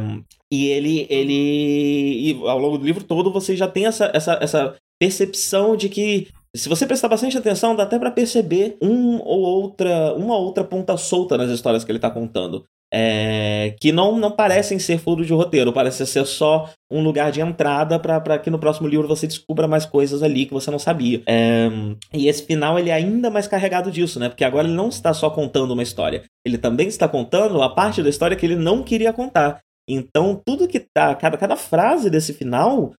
E 0.53 0.67
ele, 0.67 1.07
ele. 1.09 2.31
E 2.31 2.41
ao 2.45 2.59
longo 2.59 2.77
do 2.77 2.85
livro 2.85 3.05
todo 3.05 3.33
você 3.33 3.57
já 3.57 3.69
tem 3.69 3.87
essa, 3.87 4.11
essa, 4.13 4.39
essa 4.43 4.77
percepção 5.01 5.77
de 5.77 5.89
que. 5.89 6.29
Se 6.55 6.69
você 6.69 6.87
prestar 6.87 7.09
bastante 7.09 7.39
atenção, 7.39 7.77
dá 7.77 7.85
até 7.85 7.99
pra 7.99 8.11
perceber 8.11 8.77
um 8.83 9.19
ou 9.19 9.41
outra, 9.41 10.15
uma 10.15 10.37
ou 10.37 10.45
outra 10.45 10.65
ponta 10.65 10.97
solta 10.97 11.39
nas 11.39 11.51
histórias 11.51 11.85
que 11.85 11.93
ele 11.93 11.99
tá 11.99 12.11
contando. 12.11 12.65
É, 12.93 13.77
que 13.81 13.93
não, 13.93 14.19
não 14.19 14.33
parecem 14.33 14.77
ser 14.81 14.99
furo 14.99 15.25
de 15.25 15.33
roteiro, 15.33 15.73
parece 15.73 16.05
ser 16.05 16.27
só 16.27 16.69
um 16.91 17.05
lugar 17.05 17.31
de 17.31 17.41
entrada 17.41 18.01
para 18.01 18.37
que 18.37 18.51
no 18.51 18.59
próximo 18.59 18.89
livro 18.89 19.07
você 19.07 19.29
descubra 19.29 19.69
mais 19.69 19.87
coisas 19.87 20.25
ali 20.25 20.45
que 20.45 20.53
você 20.53 20.73
não 20.73 20.79
sabia. 20.79 21.23
É, 21.25 21.69
e 22.13 22.27
esse 22.27 22.45
final 22.45 22.77
ele 22.81 22.91
é 22.91 22.95
ainda 22.95 23.31
mais 23.31 23.47
carregado 23.47 23.93
disso, 23.93 24.19
né? 24.19 24.29
Porque 24.29 24.45
agora 24.45 24.67
ele 24.67 24.77
não 24.77 24.89
está 24.89 25.15
só 25.15 25.31
contando 25.31 25.71
uma 25.71 25.85
história, 25.85 26.25
ele 26.45 26.59
também 26.59 26.89
está 26.89 27.07
contando 27.07 27.63
a 27.63 27.73
parte 27.73 28.03
da 28.03 28.09
história 28.09 28.37
que 28.37 28.45
ele 28.45 28.57
não 28.57 28.83
queria 28.83 29.13
contar. 29.13 29.61
Então, 29.89 30.41
tudo 30.45 30.69
que 30.69 30.81
tá. 30.81 31.15
Cada, 31.15 31.37
cada 31.37 31.57
frase 31.57 32.11
desse 32.11 32.33
final 32.33 32.93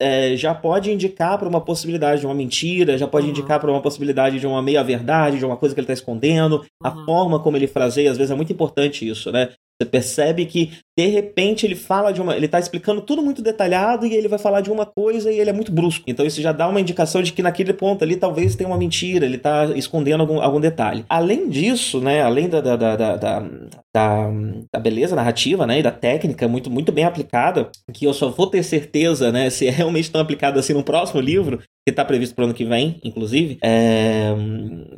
é, 0.00 0.36
já 0.36 0.54
pode 0.54 0.90
indicar 0.92 1.36
para 1.38 1.48
uma 1.48 1.60
possibilidade 1.60 2.20
de 2.20 2.26
uma 2.26 2.34
mentira, 2.34 2.96
já 2.98 3.06
pode 3.06 3.24
Uhum. 3.26 3.30
indicar 3.30 3.58
para 3.60 3.70
uma 3.70 3.82
possibilidade 3.82 4.38
de 4.38 4.46
uma 4.46 4.62
meia-verdade, 4.62 5.38
de 5.38 5.44
uma 5.44 5.56
coisa 5.56 5.74
que 5.74 5.80
ele 5.80 5.84
está 5.84 5.94
escondendo. 5.94 6.64
A 6.82 6.90
Uhum. 6.90 7.04
forma 7.04 7.40
como 7.40 7.56
ele 7.56 7.66
fraseia, 7.66 8.10
às 8.10 8.16
vezes 8.16 8.30
é 8.30 8.34
muito 8.34 8.52
importante 8.52 9.08
isso, 9.08 9.32
né? 9.32 9.48
Você 9.80 9.88
percebe 9.88 10.46
que, 10.46 10.72
de 10.98 11.06
repente, 11.06 11.64
ele 11.64 11.76
fala 11.76 12.10
de 12.10 12.20
uma. 12.20 12.36
Ele 12.36 12.48
tá 12.48 12.58
explicando 12.58 13.00
tudo 13.00 13.22
muito 13.22 13.40
detalhado 13.40 14.04
e 14.04 14.16
ele 14.16 14.26
vai 14.26 14.36
falar 14.36 14.60
de 14.60 14.68
uma 14.68 14.84
coisa 14.84 15.30
e 15.30 15.38
ele 15.38 15.48
é 15.48 15.52
muito 15.52 15.70
brusco. 15.70 16.02
Então 16.08 16.26
isso 16.26 16.42
já 16.42 16.50
dá 16.50 16.66
uma 16.66 16.80
indicação 16.80 17.22
de 17.22 17.32
que 17.32 17.40
naquele 17.40 17.72
ponto 17.72 18.02
ali 18.02 18.16
talvez 18.16 18.56
tenha 18.56 18.68
uma 18.68 18.76
mentira, 18.76 19.24
ele 19.24 19.38
tá 19.38 19.66
escondendo 19.76 20.22
algum, 20.22 20.40
algum 20.40 20.60
detalhe. 20.60 21.04
Além 21.08 21.48
disso, 21.48 22.00
né? 22.00 22.20
Além 22.20 22.48
da, 22.48 22.60
da, 22.60 22.74
da, 22.74 22.96
da, 23.16 23.42
da, 23.94 24.80
beleza 24.80 25.14
narrativa, 25.14 25.68
né? 25.68 25.78
E 25.78 25.84
da 25.84 25.92
técnica 25.92 26.48
muito, 26.48 26.68
muito 26.68 26.90
bem 26.90 27.04
aplicada, 27.04 27.70
que 27.94 28.04
eu 28.04 28.12
só 28.12 28.28
vou 28.28 28.48
ter 28.48 28.64
certeza, 28.64 29.30
né? 29.30 29.50
Se 29.50 29.68
é 29.68 29.70
realmente 29.70 30.10
tão 30.10 30.20
aplicado 30.20 30.58
assim 30.58 30.72
no 30.72 30.82
próximo 30.82 31.20
livro, 31.20 31.60
que 31.86 31.92
tá 31.92 32.04
previsto 32.04 32.34
pro 32.34 32.44
ano 32.44 32.54
que 32.54 32.64
vem, 32.64 33.00
inclusive. 33.04 33.56
É, 33.62 34.34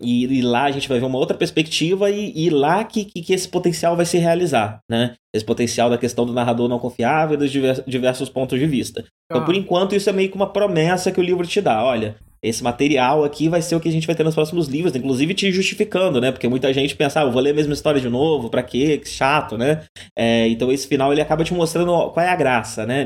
e, 0.01 0.39
e 0.39 0.43
lá 0.43 0.65
a 0.65 0.71
gente 0.71 0.89
vai 0.89 0.99
ver 0.99 1.05
uma 1.05 1.19
outra 1.19 1.37
perspectiva 1.37 2.11
e, 2.11 2.33
e 2.35 2.51
lá 2.51 2.85
que, 2.85 3.05
que, 3.05 3.21
que 3.21 3.33
esse 3.35 3.49
potencial 3.49 3.95
vai 3.95 4.07
se 4.07 4.17
realizar, 4.17 4.81
né? 4.91 5.15
Esse 5.35 5.45
potencial 5.45 5.89
da 5.89 5.97
questão 5.99 6.27
do 6.27 6.33
narrador 6.33 6.69
não 6.69 6.79
confiável 6.79 7.35
e 7.35 7.39
dos 7.39 7.51
diver- 7.53 7.85
diversos 7.87 8.29
pontos 8.29 8.59
de 8.59 8.67
vista. 8.67 9.05
Então, 9.31 9.43
Ah. 9.43 9.45
por 9.47 9.55
enquanto, 9.55 9.95
isso 9.95 10.11
é 10.11 10.13
meio 10.13 10.29
que 10.29 10.37
uma 10.37 10.53
promessa 10.53 11.13
que 11.13 11.21
o 11.21 11.23
livro 11.23 11.47
te 11.47 11.61
dá. 11.61 11.85
Olha, 11.85 12.17
esse 12.43 12.65
material 12.65 13.23
aqui 13.23 13.49
vai 13.49 13.63
ser 13.63 13.77
o 13.77 13.81
que 13.81 13.89
a 13.89 13.93
gente 13.93 14.07
vai 14.07 14.17
ter 14.17 14.25
nos 14.25 14.35
próximos 14.35 14.67
livros, 14.67 14.97
inclusive 14.97 15.33
te 15.35 15.53
justificando, 15.53 16.21
né? 16.21 16.33
Porque 16.33 16.49
muita 16.49 16.73
gente 16.73 16.97
pensa, 16.97 17.21
ah, 17.21 17.23
eu 17.25 17.31
vou 17.31 17.41
ler 17.41 17.51
a 17.51 17.55
mesma 17.55 17.75
história 17.75 18.01
de 18.01 18.09
novo, 18.09 18.51
pra 18.51 18.63
quê? 18.63 18.99
Que 18.99 19.09
chato, 19.09 19.57
né? 19.57 19.85
É, 20.19 20.49
então 20.49 20.73
esse 20.73 20.89
final 20.89 21.13
ele 21.13 21.21
acaba 21.21 21.45
te 21.45 21.55
mostrando 21.55 21.93
qual 22.11 22.27
é 22.27 22.29
a 22.29 22.37
graça, 22.37 22.85
né? 22.85 23.05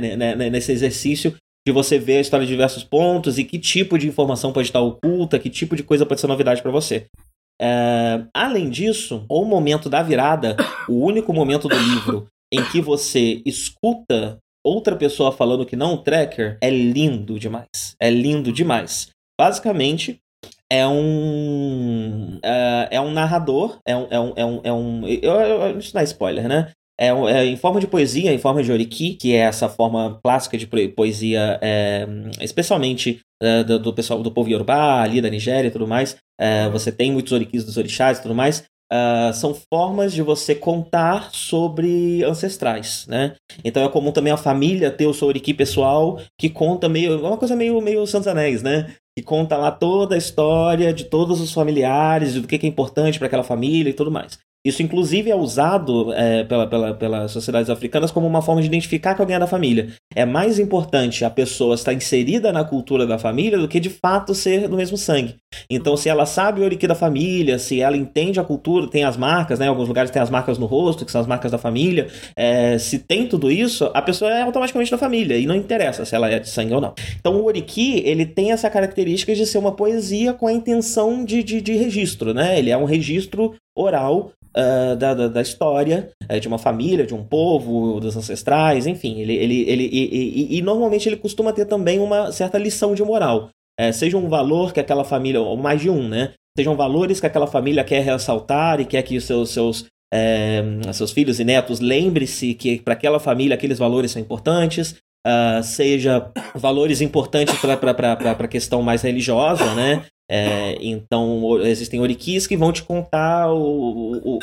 Nesse 0.50 0.72
exercício 0.72 1.34
de 1.66 1.72
você 1.72 1.98
ver 1.98 2.18
a 2.18 2.20
história 2.20 2.46
de 2.46 2.52
diversos 2.52 2.84
pontos 2.84 3.38
e 3.38 3.44
que 3.44 3.58
tipo 3.58 3.98
de 3.98 4.06
informação 4.06 4.52
pode 4.52 4.68
estar 4.68 4.80
oculta, 4.80 5.38
que 5.38 5.48
tipo 5.50 5.74
de 5.74 5.82
coisa 5.82 6.04
pode 6.06 6.20
ser 6.20 6.26
novidade 6.26 6.62
pra 6.62 6.70
você. 6.70 7.06
É, 7.60 8.24
além 8.34 8.68
disso, 8.68 9.24
o 9.28 9.44
momento 9.44 9.88
da 9.88 10.02
virada, 10.02 10.56
o 10.88 10.94
único 11.04 11.32
momento 11.32 11.68
do 11.68 11.76
livro 11.76 12.26
em 12.52 12.64
que 12.70 12.80
você 12.80 13.42
escuta 13.46 14.38
outra 14.64 14.96
pessoa 14.96 15.30
falando 15.32 15.66
que 15.66 15.76
não 15.76 15.94
o 15.94 15.98
tracker, 15.98 16.58
é 16.62 16.70
lindo 16.70 17.38
demais. 17.38 17.94
É 18.00 18.10
lindo 18.10 18.52
demais. 18.52 19.08
Basicamente, 19.40 20.18
é 20.70 20.86
um. 20.86 22.38
É, 22.42 22.88
é 22.92 23.00
um 23.00 23.10
narrador, 23.10 23.78
é 23.86 23.96
um. 23.96 24.06
É 24.10 24.20
um, 24.20 24.32
é 24.36 24.44
um, 24.44 24.60
é 24.64 24.72
um 24.72 25.08
eu, 25.08 25.32
eu- 25.34 25.78
isso 25.78 25.94
não 25.94 26.00
é 26.00 26.04
spoiler, 26.04 26.48
né? 26.48 26.70
É, 26.98 27.08
é 27.08 27.44
em 27.46 27.56
forma 27.56 27.80
de 27.80 27.86
poesia, 27.86 28.32
em 28.32 28.38
forma 28.38 28.62
de 28.62 28.70
oriki, 28.70 29.14
que 29.14 29.34
é 29.34 29.38
essa 29.38 29.68
forma 29.68 30.18
clássica 30.22 30.56
de 30.56 30.66
poesia, 30.66 31.58
é, 31.60 32.06
especialmente 32.40 33.20
é, 33.42 33.64
do, 33.64 33.78
do 33.78 33.92
pessoal 33.92 34.22
do 34.22 34.30
povo 34.30 34.48
Yorubá, 34.48 35.02
ali 35.02 35.20
da 35.20 35.28
Nigéria 35.28 35.68
e 35.68 35.72
tudo 35.72 35.86
mais. 35.86 36.16
É, 36.40 36.68
você 36.70 36.92
tem 36.92 37.12
muitos 37.12 37.32
orikis 37.32 37.64
dos 37.64 37.76
orixás 37.76 38.18
e 38.18 38.22
tudo 38.22 38.34
mais. 38.34 38.64
Uh, 38.92 39.32
são 39.32 39.54
formas 39.72 40.12
de 40.12 40.20
você 40.22 40.54
contar 40.54 41.30
sobre 41.32 42.22
ancestrais, 42.22 43.06
né? 43.08 43.34
Então 43.64 43.82
é 43.82 43.88
comum 43.88 44.12
também 44.12 44.32
a 44.32 44.36
família 44.36 44.90
ter 44.90 45.06
o 45.06 45.14
seu 45.14 45.26
oriki 45.26 45.54
pessoal 45.54 46.20
que 46.38 46.50
conta 46.50 46.88
meio 46.88 47.18
uma 47.18 47.38
coisa 47.38 47.56
meio 47.56 47.80
meio 47.80 48.06
Santos 48.06 48.28
Anéis, 48.28 48.62
né? 48.62 48.94
Que 49.16 49.24
conta 49.24 49.56
lá 49.56 49.72
toda 49.72 50.14
a 50.14 50.18
história 50.18 50.92
de 50.92 51.04
todos 51.04 51.40
os 51.40 51.50
familiares, 51.52 52.34
do 52.34 52.46
que 52.46 52.54
é 52.64 52.68
importante 52.68 53.18
para 53.18 53.26
aquela 53.26 53.42
família 53.42 53.90
e 53.90 53.94
tudo 53.94 54.12
mais. 54.12 54.38
Isso, 54.66 54.82
inclusive, 54.82 55.30
é 55.30 55.36
usado 55.36 56.10
é, 56.14 56.42
pela, 56.44 56.66
pela, 56.66 56.94
pelas 56.94 57.30
sociedades 57.32 57.68
africanas 57.68 58.10
como 58.10 58.26
uma 58.26 58.40
forma 58.40 58.62
de 58.62 58.66
identificar 58.66 59.14
que 59.14 59.20
alguém 59.20 59.36
é 59.36 59.38
da 59.38 59.46
família. 59.46 59.88
É 60.14 60.24
mais 60.24 60.58
importante 60.58 61.22
a 61.22 61.28
pessoa 61.28 61.74
estar 61.74 61.92
inserida 61.92 62.50
na 62.50 62.64
cultura 62.64 63.06
da 63.06 63.18
família 63.18 63.58
do 63.58 63.68
que, 63.68 63.78
de 63.78 63.90
fato, 63.90 64.34
ser 64.34 64.66
do 64.66 64.76
mesmo 64.76 64.96
sangue. 64.96 65.34
Então, 65.68 65.98
se 65.98 66.08
ela 66.08 66.24
sabe 66.24 66.60
o 66.60 66.64
origem 66.64 66.88
da 66.88 66.94
família, 66.94 67.58
se 67.58 67.80
ela 67.80 67.94
entende 67.94 68.40
a 68.40 68.44
cultura, 68.44 68.88
tem 68.88 69.04
as 69.04 69.18
marcas, 69.18 69.58
né? 69.58 69.66
Em 69.66 69.68
alguns 69.68 69.86
lugares 69.86 70.10
tem 70.10 70.22
as 70.22 70.30
marcas 70.30 70.56
no 70.56 70.64
rosto, 70.64 71.04
que 71.04 71.12
são 71.12 71.20
as 71.20 71.26
marcas 71.26 71.52
da 71.52 71.58
família. 71.58 72.08
É, 72.34 72.78
se 72.78 72.98
tem 72.98 73.26
tudo 73.26 73.50
isso, 73.50 73.90
a 73.92 74.00
pessoa 74.00 74.30
é 74.30 74.42
automaticamente 74.42 74.90
da 74.90 74.96
família. 74.96 75.36
E 75.36 75.44
não 75.44 75.54
interessa 75.54 76.06
se 76.06 76.14
ela 76.14 76.30
é 76.30 76.38
de 76.38 76.48
sangue 76.48 76.72
ou 76.72 76.80
não. 76.80 76.94
Então, 77.20 77.36
o 77.36 77.44
oriki, 77.44 78.02
ele 78.06 78.24
tem 78.24 78.50
essa 78.50 78.70
característica 78.70 79.34
de 79.34 79.44
ser 79.44 79.58
uma 79.58 79.72
poesia 79.72 80.32
com 80.32 80.46
a 80.46 80.52
intenção 80.52 81.22
de, 81.22 81.42
de, 81.42 81.60
de 81.60 81.74
registro, 81.74 82.32
né? 82.32 82.58
Ele 82.58 82.70
é 82.70 82.76
um 82.78 82.84
registro 82.84 83.54
oral 83.76 84.32
uh, 84.56 84.96
da, 84.96 85.14
da, 85.14 85.28
da, 85.28 85.42
história, 85.42 86.10
uh, 86.30 86.40
de 86.40 86.48
uma 86.48 86.58
família, 86.58 87.06
de 87.06 87.14
um 87.14 87.24
povo, 87.24 88.00
dos 88.00 88.16
ancestrais, 88.16 88.86
enfim. 88.86 89.20
Ele, 89.20 89.34
ele, 89.34 89.62
ele, 89.68 89.88
e, 89.92 90.54
e, 90.54 90.58
e 90.58 90.62
normalmente 90.62 91.08
ele 91.08 91.16
costuma 91.16 91.52
ter 91.52 91.66
também 91.66 91.98
uma 92.00 92.32
certa 92.32 92.58
lição 92.58 92.94
de 92.94 93.02
moral. 93.02 93.50
Uh, 93.80 93.92
seja 93.92 94.16
um 94.16 94.28
valor 94.28 94.72
que 94.72 94.80
aquela 94.80 95.04
família, 95.04 95.40
ou 95.40 95.56
mais 95.56 95.80
de 95.80 95.90
um, 95.90 96.08
né? 96.08 96.32
Sejam 96.56 96.76
valores 96.76 97.18
que 97.18 97.26
aquela 97.26 97.48
família 97.48 97.82
quer 97.82 98.00
ressaltar 98.04 98.80
e 98.80 98.84
quer 98.84 99.02
que 99.02 99.16
os 99.16 99.24
seus, 99.24 99.50
seus, 99.50 99.86
é, 100.12 100.62
seus 100.92 101.10
filhos 101.10 101.40
e 101.40 101.44
netos 101.44 101.80
lembre-se 101.80 102.54
que 102.54 102.80
para 102.80 102.94
aquela 102.94 103.18
família 103.18 103.56
aqueles 103.56 103.78
valores 103.78 104.12
são 104.12 104.22
importantes. 104.22 104.94
Uh, 105.26 105.62
seja 105.64 106.30
valores 106.54 107.00
importantes 107.00 107.56
para 107.58 108.12
a 108.22 108.48
questão 108.48 108.82
mais 108.82 109.02
religiosa, 109.02 109.74
né? 109.74 110.04
É, 110.30 110.76
então, 110.80 111.60
existem 111.62 112.00
orikis 112.00 112.46
que 112.46 112.56
vão 112.56 112.72
te 112.72 112.82
contar 112.82 113.52
o, 113.52 114.16
o, 114.16 114.36
o, 114.36 114.38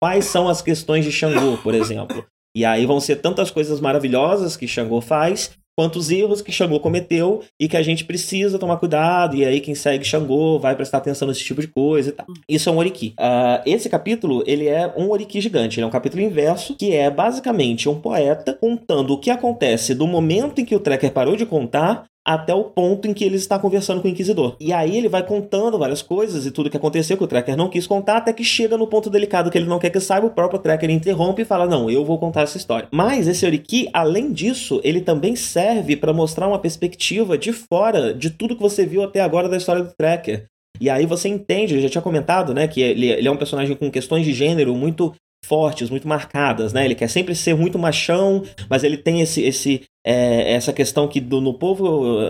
quais 0.00 0.26
são 0.26 0.48
as 0.48 0.62
questões 0.62 1.04
de 1.04 1.12
Xangô, 1.12 1.58
por 1.58 1.74
exemplo. 1.74 2.24
E 2.56 2.64
aí 2.64 2.86
vão 2.86 3.00
ser 3.00 3.16
tantas 3.16 3.50
coisas 3.50 3.80
maravilhosas 3.80 4.56
que 4.56 4.66
Xangô 4.66 5.00
faz, 5.00 5.50
quanto 5.78 6.00
os 6.00 6.10
erros 6.10 6.42
que 6.42 6.50
Xangô 6.50 6.80
cometeu 6.80 7.40
e 7.60 7.68
que 7.68 7.76
a 7.76 7.82
gente 7.82 8.04
precisa 8.04 8.58
tomar 8.58 8.78
cuidado. 8.78 9.36
E 9.36 9.44
aí 9.44 9.60
quem 9.60 9.76
segue 9.76 10.04
Xangô 10.04 10.58
vai 10.58 10.74
prestar 10.74 10.98
atenção 10.98 11.28
nesse 11.28 11.44
tipo 11.44 11.60
de 11.60 11.68
coisa 11.68 12.08
e 12.08 12.12
tal. 12.12 12.26
Isso 12.48 12.68
é 12.68 12.72
um 12.72 12.78
oriki. 12.78 13.14
Uh, 13.16 13.62
esse 13.64 13.88
capítulo, 13.88 14.42
ele 14.44 14.66
é 14.66 14.92
um 14.96 15.08
oriki 15.10 15.40
gigante. 15.40 15.78
Ele 15.78 15.84
é 15.84 15.86
um 15.86 15.92
capítulo 15.92 16.20
inverso, 16.20 16.74
que 16.74 16.92
é 16.92 17.08
basicamente 17.08 17.88
um 17.88 18.00
poeta 18.00 18.54
contando 18.54 19.12
o 19.12 19.20
que 19.20 19.30
acontece 19.30 19.94
do 19.94 20.06
momento 20.06 20.60
em 20.60 20.64
que 20.64 20.74
o 20.74 20.80
Trekker 20.80 21.12
parou 21.12 21.36
de 21.36 21.46
contar 21.46 22.06
até 22.28 22.54
o 22.54 22.64
ponto 22.64 23.08
em 23.08 23.14
que 23.14 23.24
ele 23.24 23.36
está 23.36 23.58
conversando 23.58 24.02
com 24.02 24.06
o 24.06 24.10
Inquisidor. 24.10 24.54
E 24.60 24.70
aí 24.70 24.94
ele 24.94 25.08
vai 25.08 25.22
contando 25.22 25.78
várias 25.78 26.02
coisas 26.02 26.44
e 26.44 26.50
tudo 26.50 26.68
que 26.68 26.76
aconteceu 26.76 27.16
que 27.16 27.24
o 27.24 27.26
Tracker 27.26 27.56
não 27.56 27.70
quis 27.70 27.86
contar, 27.86 28.18
até 28.18 28.34
que 28.34 28.44
chega 28.44 28.76
no 28.76 28.86
ponto 28.86 29.08
delicado 29.08 29.50
que 29.50 29.56
ele 29.56 29.66
não 29.66 29.78
quer 29.78 29.88
que 29.88 29.98
saiba, 29.98 30.26
o 30.26 30.30
próprio 30.30 30.60
Tracker 30.60 30.90
interrompe 30.90 31.40
e 31.40 31.44
fala: 31.46 31.66
Não, 31.66 31.88
eu 31.88 32.04
vou 32.04 32.18
contar 32.18 32.42
essa 32.42 32.58
história. 32.58 32.86
Mas 32.92 33.26
esse 33.26 33.46
Oriki, 33.46 33.88
além 33.94 34.30
disso, 34.30 34.78
ele 34.84 35.00
também 35.00 35.34
serve 35.34 35.96
para 35.96 36.12
mostrar 36.12 36.46
uma 36.46 36.58
perspectiva 36.58 37.38
de 37.38 37.50
fora 37.50 38.12
de 38.12 38.28
tudo 38.28 38.54
que 38.54 38.62
você 38.62 38.84
viu 38.84 39.02
até 39.02 39.22
agora 39.22 39.48
da 39.48 39.56
história 39.56 39.82
do 39.82 39.92
Tracker. 39.96 40.44
E 40.78 40.90
aí 40.90 41.06
você 41.06 41.28
entende, 41.28 41.74
eu 41.74 41.80
já 41.80 41.88
tinha 41.88 42.02
comentado, 42.02 42.52
né, 42.52 42.68
que 42.68 42.80
ele, 42.80 43.06
ele, 43.06 43.26
é 43.26 43.30
um 43.30 43.36
personagem 43.36 43.74
com 43.74 43.90
questões 43.90 44.24
de 44.24 44.32
gênero 44.32 44.74
muito 44.74 45.14
fortes, 45.48 45.90
muito 45.90 46.06
marcadas, 46.06 46.72
né? 46.72 46.84
Ele 46.84 46.94
quer 46.94 47.08
sempre 47.08 47.34
ser 47.34 47.56
muito 47.56 47.78
machão, 47.78 48.42
mas 48.68 48.84
ele 48.84 48.98
tem 48.98 49.22
esse, 49.22 49.42
esse 49.42 49.82
é, 50.06 50.52
essa 50.52 50.72
questão 50.72 51.08
que 51.08 51.20
do, 51.20 51.40
no 51.40 51.54
povo 51.54 52.20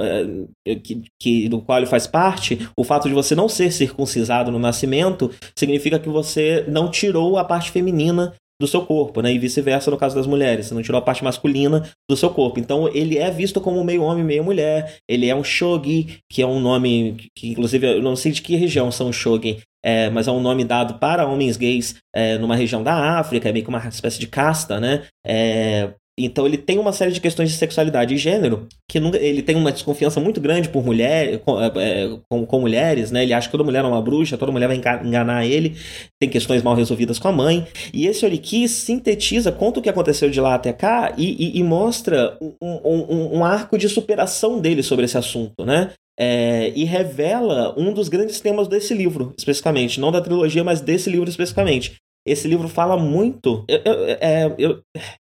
é, 0.67 0.75
que, 0.77 1.03
que, 1.21 1.49
do 1.49 1.61
qual 1.61 1.79
ele 1.79 1.87
faz 1.87 2.07
parte, 2.07 2.69
o 2.77 2.85
fato 2.85 3.09
de 3.09 3.15
você 3.15 3.35
não 3.35 3.49
ser 3.49 3.73
circuncisado 3.73 4.51
no 4.51 4.59
nascimento 4.59 5.31
significa 5.57 5.99
que 5.99 6.09
você 6.09 6.65
não 6.69 6.91
tirou 6.91 7.39
a 7.39 7.45
parte 7.45 7.71
feminina 7.71 8.35
do 8.61 8.67
seu 8.67 8.85
corpo, 8.85 9.21
né? 9.21 9.33
E 9.33 9.39
vice-versa 9.39 9.91
no 9.91 9.97
caso 9.97 10.15
das 10.15 10.27
mulheres, 10.27 10.67
você 10.67 10.75
não 10.75 10.83
tirou 10.83 10.99
a 10.99 11.03
parte 11.03 11.23
masculina 11.23 11.89
do 12.09 12.17
seu 12.17 12.31
corpo. 12.31 12.59
Então 12.59 12.89
ele 12.89 13.17
é 13.17 13.31
visto 13.31 13.61
como 13.61 13.85
meio 13.85 14.03
homem, 14.03 14.25
meio 14.25 14.45
mulher. 14.45 14.97
Ele 15.09 15.29
é 15.29 15.35
um 15.35 15.45
shogi, 15.45 16.19
que 16.31 16.43
é 16.43 16.47
um 16.47 16.61
nome 16.61 17.17
que 17.35 17.49
inclusive 17.49 17.87
eu 17.99 18.03
não 18.03 18.17
sei 18.17 18.33
de 18.33 18.43
que 18.43 18.57
região 18.57 18.91
são 18.91 19.13
shogi, 19.13 19.59
é, 19.85 20.11
mas 20.11 20.27
é 20.27 20.33
um 20.33 20.41
nome 20.41 20.65
dado 20.65 20.99
para 20.99 21.27
homens 21.27 21.57
gays 21.57 21.97
é, 22.15 22.37
numa 22.39 22.57
região 22.57 22.83
da 22.83 23.19
África, 23.19 23.49
é 23.49 23.53
meio 23.53 23.65
que 23.65 23.71
uma 23.71 23.87
espécie 23.87 24.19
de 24.19 24.27
casta, 24.27 24.81
né? 24.81 25.07
É, 25.25 25.95
então 26.25 26.47
ele 26.47 26.59
tem 26.59 26.79
uma 26.79 26.93
série 26.93 27.13
de 27.13 27.21
questões 27.21 27.51
de 27.51 27.57
sexualidade 27.57 28.15
e 28.15 28.19
gênero 28.19 28.69
que 28.91 28.99
nunca, 28.99 29.19
ele 29.19 29.43
tem 29.43 29.55
uma 29.55 29.71
desconfiança 29.71 30.19
muito 30.19 30.41
grande 30.41 30.71
por 30.71 30.83
mulher, 30.83 31.39
com, 31.41 31.61
é, 31.61 32.19
com, 32.31 32.47
com, 32.47 32.61
mulheres, 32.61 33.11
né? 33.11 33.23
Ele 33.23 33.35
acha 33.35 33.47
que 33.47 33.53
toda 33.53 33.63
mulher 33.63 33.85
é 33.85 33.87
uma 33.87 34.01
bruxa, 34.01 34.39
toda 34.39 34.51
mulher 34.51 34.67
vai 34.67 34.77
enganar 34.77 35.45
ele. 35.45 35.77
Tem 36.19 36.31
questões 36.31 36.63
mal 36.63 36.75
resolvidas 36.75 37.19
com 37.19 37.29
a 37.29 37.33
mãe. 37.33 37.67
E 37.93 38.07
esse 38.07 38.25
Oriki 38.25 38.67
sintetiza, 38.67 39.53
conta 39.53 39.79
o 39.79 39.83
que 39.83 39.91
aconteceu 39.91 40.31
de 40.31 40.41
lá 40.41 40.55
até 40.55 40.73
cá 40.73 41.13
e, 41.19 41.57
e, 41.57 41.59
e 41.59 41.63
mostra 41.63 42.39
um, 42.41 42.57
um, 42.63 43.39
um, 43.39 43.45
arco 43.45 43.77
de 43.77 43.89
superação 43.91 44.59
dele 44.59 44.83
sobre 44.83 45.05
esse 45.05 45.19
assunto, 45.19 45.67
né? 45.67 45.91
É, 46.19 46.73
e 46.75 46.85
revela 46.85 47.75
um 47.79 47.93
dos 47.93 48.09
grandes 48.09 48.41
temas 48.41 48.67
desse 48.67 48.95
livro, 48.95 49.35
especificamente. 49.37 50.01
Não 50.01 50.11
da 50.11 50.21
trilogia, 50.21 50.65
mas 50.65 50.81
desse 50.81 51.11
livro 51.11 51.29
especificamente. 51.29 51.97
Esse 52.27 52.49
livro 52.49 52.69
fala 52.69 52.97
muito. 52.97 53.65
Eu, 53.69 53.81
eu, 53.85 54.05
é, 54.21 54.55
eu, 54.59 54.81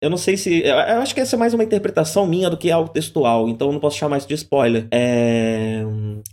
eu 0.02 0.10
não 0.10 0.18
sei 0.18 0.38
se. 0.38 0.62
Eu 0.62 1.02
acho 1.02 1.14
que 1.14 1.22
essa 1.22 1.36
é 1.36 1.40
mais 1.40 1.54
uma 1.54 1.64
interpretação 1.64 2.28
minha 2.28 2.50
do 2.50 2.58
que 2.58 2.70
algo 2.70 2.90
textual, 2.90 3.50
então 3.50 3.68
eu 3.68 3.74
não 3.74 3.80
posso 3.80 3.98
chamar 3.98 4.18
isso 4.18 4.28
de 4.28 4.36
spoiler. 4.36 4.88
É, 4.92 5.84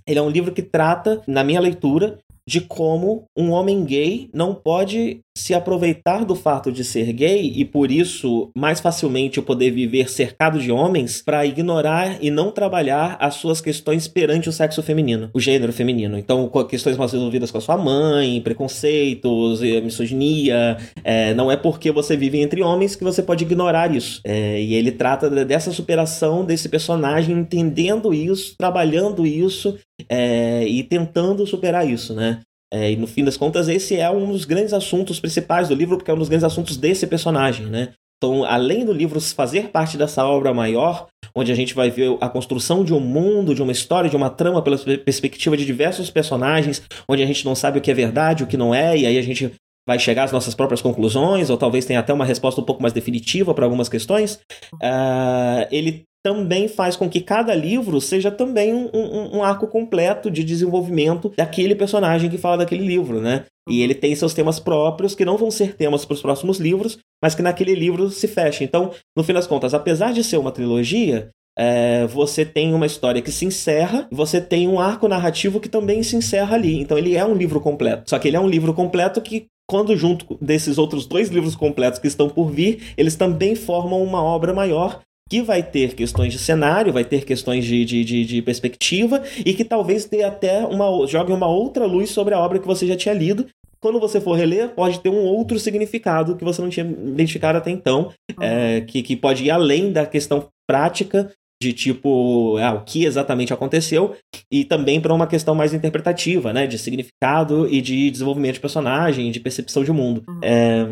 ele 0.06 0.18
é 0.18 0.22
um 0.22 0.28
livro 0.28 0.52
que 0.52 0.62
trata, 0.62 1.22
na 1.26 1.42
minha 1.42 1.60
leitura, 1.60 2.18
de 2.48 2.60
como 2.60 3.24
um 3.36 3.50
homem 3.50 3.84
gay 3.84 4.28
não 4.32 4.54
pode 4.54 5.20
se 5.36 5.52
aproveitar 5.52 6.24
do 6.24 6.36
fato 6.36 6.70
de 6.70 6.84
ser 6.84 7.12
gay 7.12 7.52
e 7.56 7.64
por 7.64 7.90
isso 7.90 8.50
mais 8.56 8.80
facilmente 8.80 9.42
poder 9.42 9.72
viver 9.72 10.08
cercado 10.08 10.60
de 10.60 10.70
homens 10.70 11.20
para 11.22 11.44
ignorar 11.44 12.18
e 12.22 12.30
não 12.30 12.52
trabalhar 12.52 13.16
as 13.18 13.34
suas 13.34 13.60
questões 13.60 14.06
perante 14.06 14.48
o 14.48 14.52
sexo 14.52 14.82
feminino, 14.82 15.30
o 15.34 15.40
gênero 15.40 15.72
feminino. 15.72 16.16
Então, 16.16 16.48
questões 16.68 16.96
mais 16.96 17.12
resolvidas 17.12 17.50
com 17.50 17.58
a 17.58 17.60
sua 17.60 17.76
mãe, 17.76 18.40
preconceitos, 18.42 19.60
misoginia. 19.82 20.76
É, 21.02 21.34
não 21.34 21.50
é 21.50 21.56
porque 21.56 21.90
você 21.90 22.16
vive 22.16 22.40
entre 22.40 22.62
homens 22.62 22.94
que 22.94 23.02
você 23.02 23.22
pode 23.22 23.44
ignorar 23.44 23.94
isso. 23.94 24.20
É, 24.24 24.60
e 24.60 24.74
ele 24.74 24.92
trata 24.92 25.28
dessa 25.44 25.72
superação 25.72 26.44
desse 26.44 26.68
personagem, 26.68 27.36
entendendo 27.36 28.14
isso, 28.14 28.54
trabalhando 28.56 29.26
isso 29.26 29.76
é, 30.08 30.66
e 30.66 30.82
tentando 30.82 31.46
superar 31.46 31.88
isso, 31.88 32.14
né? 32.14 32.40
É, 32.72 32.90
e 32.90 32.96
no 32.96 33.06
fim 33.06 33.24
das 33.24 33.36
contas, 33.36 33.68
esse 33.68 33.96
é 33.96 34.10
um 34.10 34.32
dos 34.32 34.44
grandes 34.44 34.72
assuntos 34.72 35.20
principais 35.20 35.68
do 35.68 35.74
livro, 35.74 35.96
porque 35.96 36.10
é 36.10 36.14
um 36.14 36.18
dos 36.18 36.28
grandes 36.28 36.44
assuntos 36.44 36.76
desse 36.76 37.06
personagem, 37.06 37.66
né? 37.66 37.92
Então, 38.16 38.42
além 38.44 38.84
do 38.84 38.92
livro 38.92 39.20
fazer 39.20 39.68
parte 39.68 39.96
dessa 39.96 40.24
obra 40.24 40.54
maior, 40.54 41.06
onde 41.36 41.52
a 41.52 41.54
gente 41.54 41.74
vai 41.74 41.90
ver 41.90 42.16
a 42.20 42.28
construção 42.28 42.82
de 42.82 42.94
um 42.94 43.00
mundo, 43.00 43.54
de 43.54 43.62
uma 43.62 43.72
história, 43.72 44.08
de 44.08 44.16
uma 44.16 44.30
trama 44.30 44.62
pela 44.62 44.78
perspectiva 44.78 45.56
de 45.56 45.64
diversos 45.64 46.10
personagens, 46.10 46.82
onde 47.08 47.22
a 47.22 47.26
gente 47.26 47.44
não 47.44 47.54
sabe 47.54 47.78
o 47.78 47.82
que 47.82 47.90
é 47.90 47.94
verdade, 47.94 48.42
o 48.42 48.46
que 48.46 48.56
não 48.56 48.74
é, 48.74 48.96
e 48.96 49.06
aí 49.06 49.18
a 49.18 49.22
gente 49.22 49.52
vai 49.86 49.98
chegar 49.98 50.24
às 50.24 50.32
nossas 50.32 50.54
próprias 50.54 50.80
conclusões, 50.80 51.50
ou 51.50 51.58
talvez 51.58 51.84
tenha 51.84 52.00
até 52.00 52.12
uma 52.12 52.24
resposta 52.24 52.60
um 52.60 52.64
pouco 52.64 52.80
mais 52.80 52.94
definitiva 52.94 53.52
para 53.52 53.66
algumas 53.66 53.88
questões, 53.88 54.40
uh, 54.74 55.68
ele 55.70 56.04
também 56.24 56.68
faz 56.68 56.96
com 56.96 57.08
que 57.08 57.20
cada 57.20 57.54
livro 57.54 58.00
seja 58.00 58.30
também 58.30 58.72
um, 58.72 58.88
um, 58.94 59.36
um, 59.36 59.44
arco 59.44 59.66
completo 59.66 60.30
de 60.30 60.42
desenvolvimento 60.42 61.30
daquele 61.36 61.74
personagem 61.74 62.30
que 62.30 62.38
fala 62.38 62.56
daquele 62.56 62.84
livro, 62.84 63.20
né? 63.20 63.44
E 63.68 63.82
ele 63.82 63.94
tem 63.94 64.14
seus 64.14 64.32
temas 64.32 64.58
próprios, 64.58 65.14
que 65.14 65.24
não 65.24 65.36
vão 65.36 65.50
ser 65.50 65.74
temas 65.74 66.04
para 66.04 66.14
os 66.14 66.22
próximos 66.22 66.58
livros, 66.58 66.98
mas 67.22 67.34
que 67.34 67.42
naquele 67.42 67.74
livro 67.74 68.08
se 68.08 68.26
fecha. 68.26 68.64
Então, 68.64 68.90
no 69.14 69.22
fim 69.22 69.34
das 69.34 69.46
contas, 69.46 69.74
apesar 69.74 70.14
de 70.14 70.24
ser 70.24 70.38
uma 70.38 70.50
trilogia, 70.50 71.28
é, 71.58 72.06
você 72.06 72.44
tem 72.44 72.72
uma 72.72 72.86
história 72.86 73.20
que 73.20 73.30
se 73.30 73.44
encerra, 73.44 74.08
você 74.10 74.40
tem 74.40 74.66
um 74.66 74.80
arco 74.80 75.06
narrativo 75.06 75.60
que 75.60 75.68
também 75.68 76.02
se 76.02 76.16
encerra 76.16 76.56
ali. 76.56 76.80
Então, 76.80 76.96
ele 76.96 77.16
é 77.16 77.24
um 77.24 77.34
livro 77.34 77.60
completo. 77.60 78.08
Só 78.08 78.18
que 78.18 78.28
ele 78.28 78.36
é 78.36 78.40
um 78.40 78.48
livro 78.48 78.72
completo 78.72 79.20
que 79.20 79.44
quando 79.68 79.94
junto 79.94 80.38
desses 80.40 80.78
outros 80.78 81.06
dois 81.06 81.28
livros 81.28 81.54
completos 81.54 81.98
que 81.98 82.06
estão 82.06 82.30
por 82.30 82.50
vir, 82.50 82.94
eles 82.96 83.14
também 83.14 83.54
formam 83.54 84.02
uma 84.02 84.22
obra 84.22 84.52
maior 84.52 85.00
que 85.28 85.42
vai 85.42 85.62
ter 85.62 85.94
questões 85.94 86.32
de 86.32 86.38
cenário, 86.38 86.92
vai 86.92 87.04
ter 87.04 87.24
questões 87.24 87.64
de, 87.64 87.84
de, 87.84 88.04
de, 88.04 88.24
de 88.24 88.42
perspectiva 88.42 89.22
e 89.44 89.54
que 89.54 89.64
talvez 89.64 90.04
dê 90.04 90.22
até 90.22 90.64
uma 90.64 91.06
jogue 91.06 91.32
uma 91.32 91.46
outra 91.46 91.86
luz 91.86 92.10
sobre 92.10 92.34
a 92.34 92.40
obra 92.40 92.58
que 92.58 92.66
você 92.66 92.86
já 92.86 92.96
tinha 92.96 93.14
lido. 93.14 93.46
Quando 93.80 94.00
você 94.00 94.20
for 94.20 94.34
reler, 94.34 94.70
pode 94.70 95.00
ter 95.00 95.10
um 95.10 95.24
outro 95.24 95.58
significado 95.58 96.36
que 96.36 96.44
você 96.44 96.62
não 96.62 96.70
tinha 96.70 96.86
identificado 96.86 97.58
até 97.58 97.70
então, 97.70 98.10
uhum. 98.30 98.42
é, 98.42 98.80
que, 98.80 99.02
que 99.02 99.14
pode 99.14 99.44
ir 99.44 99.50
além 99.50 99.92
da 99.92 100.06
questão 100.06 100.48
prática 100.66 101.30
de 101.62 101.72
tipo, 101.72 102.56
ah, 102.58 102.74
o 102.74 102.84
que 102.84 103.04
exatamente 103.04 103.52
aconteceu, 103.52 104.16
e 104.50 104.64
também 104.64 105.00
para 105.00 105.14
uma 105.14 105.26
questão 105.26 105.54
mais 105.54 105.72
interpretativa, 105.72 106.52
né, 106.52 106.66
de 106.66 106.78
significado 106.78 107.66
e 107.68 107.80
de 107.80 108.10
desenvolvimento 108.10 108.54
de 108.54 108.60
personagem, 108.60 109.30
de 109.30 109.40
percepção 109.40 109.84
de 109.84 109.92
mundo. 109.92 110.22
Uhum. 110.28 110.40
É, 110.42 110.86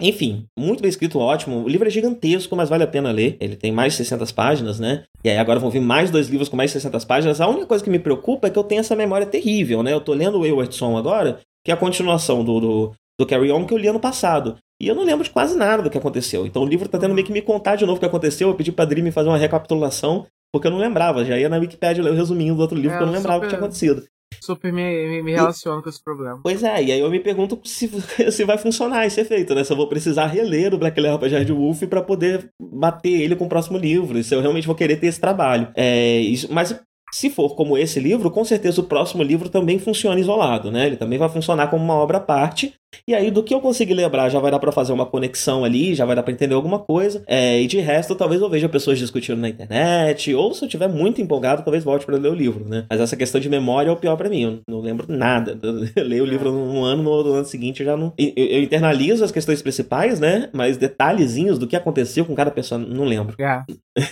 enfim, 0.00 0.44
muito 0.58 0.82
bem 0.82 0.88
escrito, 0.88 1.18
ótimo. 1.18 1.64
O 1.64 1.68
livro 1.68 1.86
é 1.86 1.90
gigantesco, 1.90 2.54
mas 2.54 2.68
vale 2.68 2.84
a 2.84 2.86
pena 2.86 3.10
ler. 3.10 3.36
Ele 3.40 3.56
tem 3.56 3.72
mais 3.72 3.94
de 3.94 3.98
600 3.98 4.30
páginas, 4.30 4.78
né? 4.78 5.04
E 5.24 5.30
aí 5.30 5.38
agora 5.38 5.58
vão 5.58 5.70
vir 5.70 5.80
mais 5.80 6.10
dois 6.10 6.28
livros 6.28 6.48
com 6.48 6.56
mais 6.56 6.70
de 6.70 6.74
600 6.74 7.04
páginas. 7.04 7.40
A 7.40 7.48
única 7.48 7.66
coisa 7.66 7.82
que 7.82 7.90
me 7.90 7.98
preocupa 7.98 8.46
é 8.46 8.50
que 8.50 8.58
eu 8.58 8.64
tenho 8.64 8.80
essa 8.80 8.94
memória 8.94 9.26
terrível, 9.26 9.82
né? 9.82 9.92
Eu 9.92 10.00
tô 10.00 10.12
lendo 10.12 10.38
o 10.38 10.72
Song 10.72 10.96
agora, 10.96 11.40
que 11.64 11.70
é 11.70 11.74
a 11.74 11.76
continuação 11.76 12.44
do, 12.44 12.60
do, 12.60 12.92
do 13.18 13.26
Carry 13.26 13.50
On 13.50 13.64
que 13.64 13.72
eu 13.72 13.78
li 13.78 13.88
ano 13.88 14.00
passado. 14.00 14.56
E 14.80 14.86
eu 14.86 14.94
não 14.94 15.04
lembro 15.04 15.24
de 15.24 15.30
quase 15.30 15.56
nada 15.56 15.82
do 15.82 15.88
que 15.90 15.96
aconteceu. 15.96 16.46
Então 16.46 16.62
o 16.62 16.66
livro 16.66 16.88
tá 16.88 16.98
tendo 16.98 17.14
meio 17.14 17.26
que 17.26 17.32
me 17.32 17.40
contar 17.40 17.76
de 17.76 17.86
novo 17.86 17.96
o 17.96 18.00
que 18.00 18.06
aconteceu. 18.06 18.48
Eu 18.48 18.54
pedi 18.54 18.70
pra 18.70 18.86
me 18.86 19.10
fazer 19.10 19.28
uma 19.28 19.38
recapitulação, 19.38 20.26
porque 20.52 20.66
eu 20.66 20.70
não 20.70 20.78
lembrava. 20.78 21.24
Já 21.24 21.38
ia 21.38 21.48
na 21.48 21.56
Wikipedia 21.56 22.04
ler 22.04 22.10
o 22.10 22.16
resuminho 22.16 22.54
do 22.54 22.60
outro 22.60 22.76
livro, 22.76 22.90
É, 22.90 22.92
porque 22.98 23.04
eu 23.04 23.06
não 23.06 23.14
lembrava 23.14 23.38
o 23.38 23.40
que 23.42 23.48
tinha 23.48 23.58
acontecido. 23.58 24.04
Super 24.46 24.72
me, 24.72 25.22
me, 25.22 25.32
relaciono 25.32 25.82
com 25.82 25.88
esse 25.88 26.02
problema. 26.02 26.40
Pois 26.42 26.62
é, 26.62 26.84
e 26.84 26.92
aí 26.92 27.00
eu 27.00 27.10
me 27.10 27.18
pergunto 27.18 27.60
se, 27.64 27.90
se 28.30 28.44
vai 28.44 28.56
funcionar 28.56 29.04
esse 29.04 29.20
efeito, 29.20 29.54
né? 29.54 29.64
Se 29.64 29.72
eu 29.72 29.76
vou 29.76 29.88
precisar 29.88 30.26
reler 30.26 30.72
o 30.72 30.78
Black 30.78 31.00
Leopard 31.00 31.44
de 31.44 31.52
Wolf 31.52 31.82
pra 31.82 32.00
poder 32.00 32.48
bater 32.60 33.20
ele 33.20 33.34
com 33.34 33.46
o 33.46 33.48
próximo 33.48 33.76
livro, 33.76 34.18
e 34.18 34.24
se 34.24 34.34
eu 34.34 34.40
realmente 34.40 34.66
vou 34.66 34.76
querer 34.76 34.96
ter 34.96 35.08
esse 35.08 35.20
trabalho. 35.20 35.68
É, 35.74 36.18
isso, 36.20 36.46
mas 36.52 36.80
se 37.16 37.30
for 37.30 37.54
como 37.54 37.78
esse 37.78 37.98
livro, 37.98 38.30
com 38.30 38.44
certeza 38.44 38.78
o 38.78 38.84
próximo 38.84 39.22
livro 39.22 39.48
também 39.48 39.78
funciona 39.78 40.20
isolado, 40.20 40.70
né? 40.70 40.84
Ele 40.86 40.96
também 40.98 41.18
vai 41.18 41.30
funcionar 41.30 41.68
como 41.68 41.82
uma 41.82 41.94
obra 41.94 42.18
à 42.18 42.20
parte. 42.20 42.74
E 43.08 43.14
aí, 43.14 43.30
do 43.30 43.42
que 43.42 43.54
eu 43.54 43.60
conseguir 43.60 43.94
lembrar, 43.94 44.28
já 44.28 44.38
vai 44.38 44.50
dar 44.50 44.58
pra 44.58 44.70
fazer 44.70 44.92
uma 44.92 45.06
conexão 45.06 45.64
ali, 45.64 45.94
já 45.94 46.04
vai 46.04 46.14
dar 46.14 46.22
pra 46.22 46.32
entender 46.32 46.54
alguma 46.54 46.78
coisa. 46.78 47.24
É, 47.26 47.58
e 47.58 47.66
de 47.66 47.78
resto, 47.80 48.14
talvez 48.14 48.42
eu 48.42 48.50
veja 48.50 48.68
pessoas 48.68 48.98
discutindo 48.98 49.40
na 49.40 49.48
internet, 49.48 50.34
ou 50.34 50.52
se 50.52 50.62
eu 50.62 50.68
tiver 50.68 50.88
muito 50.88 51.22
empolgado, 51.22 51.62
talvez 51.62 51.82
volte 51.82 52.04
pra 52.04 52.18
ler 52.18 52.30
o 52.30 52.34
livro, 52.34 52.68
né? 52.68 52.84
Mas 52.90 53.00
essa 53.00 53.16
questão 53.16 53.40
de 53.40 53.48
memória 53.48 53.88
é 53.88 53.92
o 53.92 53.96
pior 53.96 54.16
pra 54.18 54.28
mim. 54.28 54.42
Eu 54.42 54.60
não 54.68 54.80
lembro 54.80 55.06
nada. 55.08 55.58
Eu 55.96 56.04
leio 56.04 56.22
o 56.22 56.26
livro 56.26 56.52
num 56.52 56.84
ano, 56.84 57.02
no 57.02 57.32
ano 57.32 57.44
seguinte 57.46 57.80
eu 57.80 57.86
já 57.86 57.96
não. 57.96 58.12
Eu, 58.18 58.32
eu 58.36 58.62
internalizo 58.62 59.24
as 59.24 59.32
questões 59.32 59.62
principais, 59.62 60.20
né? 60.20 60.50
Mas 60.52 60.76
detalhezinhos 60.76 61.58
do 61.58 61.66
que 61.66 61.76
aconteceu 61.76 62.26
com 62.26 62.34
cada 62.34 62.50
pessoa, 62.50 62.78
não 62.78 63.04
lembro. 63.04 63.36
É. 63.40 63.64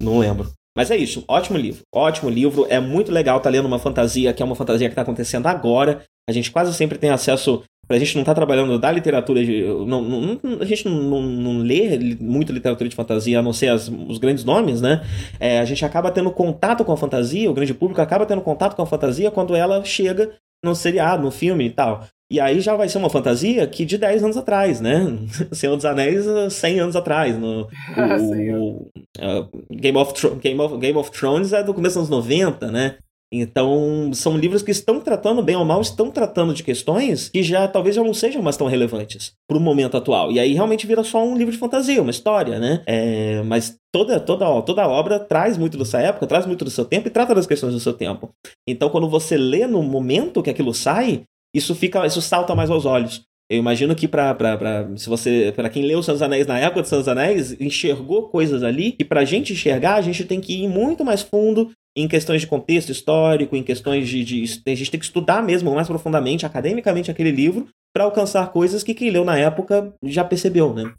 Não 0.00 0.18
lembro. 0.18 0.50
Mas 0.76 0.90
é 0.90 0.96
isso, 0.96 1.24
ótimo 1.28 1.58
livro. 1.58 1.82
Ótimo 1.94 2.30
livro. 2.30 2.66
É 2.68 2.80
muito 2.80 3.12
legal 3.12 3.38
estar 3.38 3.50
lendo 3.50 3.66
uma 3.66 3.78
fantasia 3.78 4.32
que 4.32 4.42
é 4.42 4.46
uma 4.46 4.54
fantasia 4.54 4.88
que 4.88 4.92
está 4.92 5.02
acontecendo 5.02 5.46
agora. 5.46 6.02
A 6.28 6.32
gente 6.32 6.50
quase 6.50 6.72
sempre 6.74 6.98
tem 6.98 7.10
acesso. 7.10 7.62
Pra 7.88 7.98
gente 7.98 8.14
não 8.14 8.22
estar 8.22 8.32
trabalhando 8.34 8.78
da 8.78 8.90
literatura 8.92 9.44
de. 9.44 9.62
Não, 9.86 10.00
não- 10.00 10.40
a 10.60 10.64
gente 10.64 10.88
não, 10.88 11.20
não, 11.20 11.58
lê 11.58 11.98
muito 12.20 12.52
literatura 12.52 12.88
de 12.88 12.94
fantasia, 12.94 13.40
a 13.40 13.42
não 13.42 13.52
ser 13.52 13.68
as- 13.68 13.88
os 13.88 14.18
grandes 14.18 14.44
nomes, 14.44 14.80
né? 14.80 15.02
É, 15.38 15.58
a 15.58 15.64
gente 15.64 15.84
acaba 15.84 16.10
tendo 16.10 16.30
contato 16.30 16.84
com 16.84 16.92
a 16.92 16.96
fantasia, 16.96 17.50
o 17.50 17.54
grande 17.54 17.74
público 17.74 18.00
acaba 18.00 18.24
tendo 18.24 18.40
contato 18.40 18.76
com 18.76 18.82
a 18.82 18.86
fantasia 18.86 19.30
quando 19.32 19.54
ela 19.56 19.84
chega 19.84 20.32
no 20.64 20.74
seriado, 20.76 21.24
no 21.24 21.30
filme 21.32 21.66
e 21.66 21.70
tal. 21.70 22.06
E 22.32 22.40
aí 22.40 22.60
já 22.60 22.74
vai 22.74 22.88
ser 22.88 22.96
uma 22.98 23.10
fantasia 23.10 23.66
que 23.66 23.84
de 23.84 23.98
10 23.98 24.24
anos 24.24 24.36
atrás, 24.38 24.80
né? 24.80 25.18
Senhor 25.52 25.76
dos 25.76 25.84
Anéis, 25.84 26.24
100 26.50 26.80
anos 26.80 26.96
atrás. 26.96 27.38
No, 27.38 27.68
Sim. 28.32 28.54
o, 28.54 28.88
Uh, 29.20 29.46
Game, 29.70 29.98
of 29.98 30.14
Thro- 30.14 30.36
Game, 30.36 30.58
of, 30.58 30.78
Game 30.78 30.96
of 30.98 31.10
Thrones 31.10 31.52
é 31.52 31.62
do 31.62 31.74
começo 31.74 31.98
dos 31.98 32.08
anos 32.10 32.24
90, 32.24 32.72
né? 32.72 32.96
Então, 33.34 34.10
são 34.12 34.36
livros 34.36 34.62
que 34.62 34.70
estão 34.70 35.00
tratando, 35.00 35.42
bem 35.42 35.56
ou 35.56 35.64
mal, 35.64 35.80
estão 35.80 36.10
tratando 36.10 36.52
de 36.52 36.62
questões 36.62 37.28
que 37.30 37.42
já 37.42 37.66
talvez 37.66 37.94
já 37.96 38.02
não 38.04 38.12
sejam 38.12 38.42
mais 38.42 38.56
tão 38.58 38.66
relevantes 38.66 39.32
para 39.48 39.56
o 39.56 39.60
momento 39.60 39.96
atual. 39.96 40.30
E 40.30 40.38
aí 40.38 40.52
realmente 40.52 40.86
vira 40.86 41.02
só 41.02 41.24
um 41.24 41.36
livro 41.36 41.52
de 41.52 41.58
fantasia, 41.58 42.00
uma 42.02 42.10
história, 42.10 42.58
né? 42.58 42.82
É, 42.86 43.42
mas 43.42 43.74
toda, 43.90 44.20
toda, 44.20 44.60
toda 44.62 44.86
obra 44.88 45.18
traz 45.18 45.56
muito 45.56 45.78
dessa 45.78 45.98
época, 46.00 46.26
traz 46.26 46.44
muito 46.46 46.64
do 46.64 46.70
seu 46.70 46.84
tempo 46.84 47.08
e 47.08 47.10
trata 47.10 47.34
das 47.34 47.46
questões 47.46 47.72
do 47.72 47.80
seu 47.80 47.92
tempo. 47.94 48.30
Então, 48.68 48.90
quando 48.90 49.08
você 49.08 49.36
lê 49.36 49.66
no 49.66 49.82
momento 49.82 50.42
que 50.42 50.50
aquilo 50.50 50.74
sai, 50.74 51.22
isso 51.54 51.74
fica, 51.74 52.06
isso 52.06 52.22
salta 52.22 52.54
mais 52.54 52.70
aos 52.70 52.84
olhos. 52.84 53.22
Eu 53.50 53.58
imagino 53.58 53.94
que 53.94 54.08
para 54.08 54.88
se 54.96 55.08
você, 55.08 55.52
para 55.54 55.68
quem 55.68 55.84
leu 55.84 55.98
os 55.98 56.06
dos 56.06 56.22
Anéis 56.22 56.46
na 56.46 56.58
época 56.58 56.82
dos 56.82 57.08
Anéis, 57.08 57.60
enxergou 57.60 58.28
coisas 58.28 58.62
ali 58.62 58.92
que 58.92 59.04
pra 59.04 59.26
gente 59.26 59.52
enxergar, 59.52 59.96
a 59.96 60.00
gente 60.00 60.24
tem 60.24 60.40
que 60.40 60.62
ir 60.62 60.68
muito 60.68 61.04
mais 61.04 61.20
fundo 61.20 61.70
em 61.94 62.08
questões 62.08 62.40
de 62.40 62.46
contexto 62.46 62.90
histórico, 62.90 63.54
em 63.54 63.62
questões 63.62 64.08
de, 64.08 64.24
de 64.24 64.62
a 64.66 64.74
gente 64.74 64.90
tem 64.90 64.98
que 64.98 65.04
estudar 65.04 65.42
mesmo 65.42 65.74
mais 65.74 65.86
profundamente, 65.86 66.46
academicamente 66.46 67.10
aquele 67.10 67.30
livro 67.30 67.68
para 67.94 68.04
alcançar 68.04 68.50
coisas 68.50 68.82
que 68.82 68.94
quem 68.94 69.10
leu 69.10 69.24
na 69.24 69.36
época 69.36 69.92
já 70.02 70.24
percebeu, 70.24 70.72
né? 70.72 70.90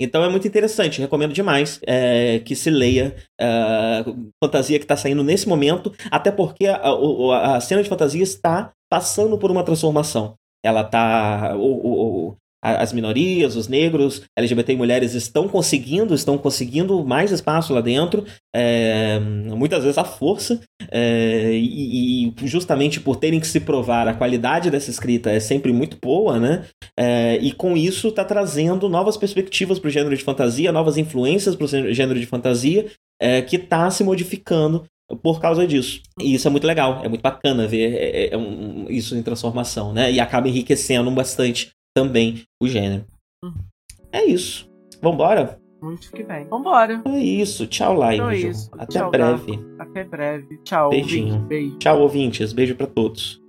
Então 0.00 0.24
é 0.24 0.28
muito 0.28 0.46
interessante, 0.48 1.00
recomendo 1.00 1.32
demais 1.32 1.80
é, 1.86 2.40
que 2.40 2.56
se 2.56 2.68
leia 2.68 3.14
a 3.40 4.04
fantasia 4.42 4.78
que 4.78 4.84
está 4.84 4.96
saindo 4.96 5.22
nesse 5.22 5.48
momento, 5.48 5.92
até 6.10 6.32
porque 6.32 6.66
a, 6.66 6.76
a- 6.76 7.56
a 7.56 7.60
cena 7.60 7.82
de 7.82 7.88
fantasia 7.88 8.22
está 8.22 8.72
passando 8.90 9.38
por 9.38 9.50
uma 9.50 9.64
transformação. 9.64 10.34
Ela 10.64 10.82
tá. 10.82 11.54
o- 11.56 12.30
o- 12.30 12.36
as 12.64 12.92
minorias, 12.92 13.56
os 13.56 13.68
negros, 13.68 14.22
LGBT 14.36 14.72
e 14.72 14.76
mulheres 14.76 15.14
estão 15.14 15.46
conseguindo, 15.46 16.14
estão 16.14 16.38
conseguindo 16.38 17.04
mais 17.04 17.30
espaço 17.30 17.74
lá 17.74 17.80
dentro, 17.82 18.24
é, 18.54 19.20
muitas 19.20 19.82
vezes 19.82 19.98
à 19.98 20.04
força, 20.04 20.60
é, 20.90 21.50
e, 21.52 22.28
e 22.28 22.46
justamente 22.46 23.00
por 23.00 23.16
terem 23.16 23.38
que 23.38 23.46
se 23.46 23.60
provar, 23.60 24.08
a 24.08 24.14
qualidade 24.14 24.70
dessa 24.70 24.90
escrita 24.90 25.30
é 25.30 25.40
sempre 25.40 25.72
muito 25.72 25.98
boa, 26.02 26.38
né? 26.40 26.64
É, 26.98 27.36
e 27.42 27.52
com 27.52 27.76
isso 27.76 28.08
está 28.08 28.24
trazendo 28.24 28.88
novas 28.88 29.16
perspectivas 29.16 29.78
para 29.78 29.88
o 29.88 29.90
gênero 29.90 30.16
de 30.16 30.24
fantasia, 30.24 30.72
novas 30.72 30.96
influências 30.96 31.54
para 31.54 31.64
o 31.64 31.92
gênero 31.92 32.18
de 32.18 32.26
fantasia, 32.26 32.86
é, 33.20 33.42
que 33.42 33.56
está 33.56 33.90
se 33.90 34.02
modificando 34.02 34.84
por 35.22 35.40
causa 35.40 35.66
disso. 35.66 36.00
E 36.20 36.34
isso 36.34 36.48
é 36.48 36.50
muito 36.50 36.66
legal, 36.66 37.02
é 37.04 37.08
muito 37.08 37.20
bacana 37.20 37.66
ver 37.66 37.94
é, 37.94 38.34
é 38.34 38.36
um- 38.38 38.86
isso 38.88 39.14
em 39.14 39.22
transformação, 39.22 39.92
né? 39.92 40.10
E 40.10 40.18
acaba 40.18 40.48
enriquecendo 40.48 41.10
bastante 41.10 41.70
também 41.94 42.42
o 42.60 42.66
gênero. 42.66 43.04
Uhum. 43.42 43.54
É 44.12 44.24
isso. 44.24 44.68
Vambora? 45.00 45.58
Muito 45.82 46.10
que 46.10 46.22
bem. 46.22 46.46
Vambora. 46.48 47.02
É 47.04 47.18
isso. 47.18 47.66
Tchau, 47.66 47.94
Live. 47.94 48.16
Então 48.16 48.30
é. 48.30 48.82
Até 48.82 48.98
Tchau, 48.98 49.10
breve. 49.10 49.60
Até 49.78 50.04
breve. 50.04 50.58
Tchau. 50.64 50.90
Beijinho. 50.90 51.40
Beijo. 51.40 51.78
Tchau, 51.78 52.00
ouvintes. 52.00 52.52
Beijo 52.52 52.74
para 52.74 52.86
todos. 52.86 53.43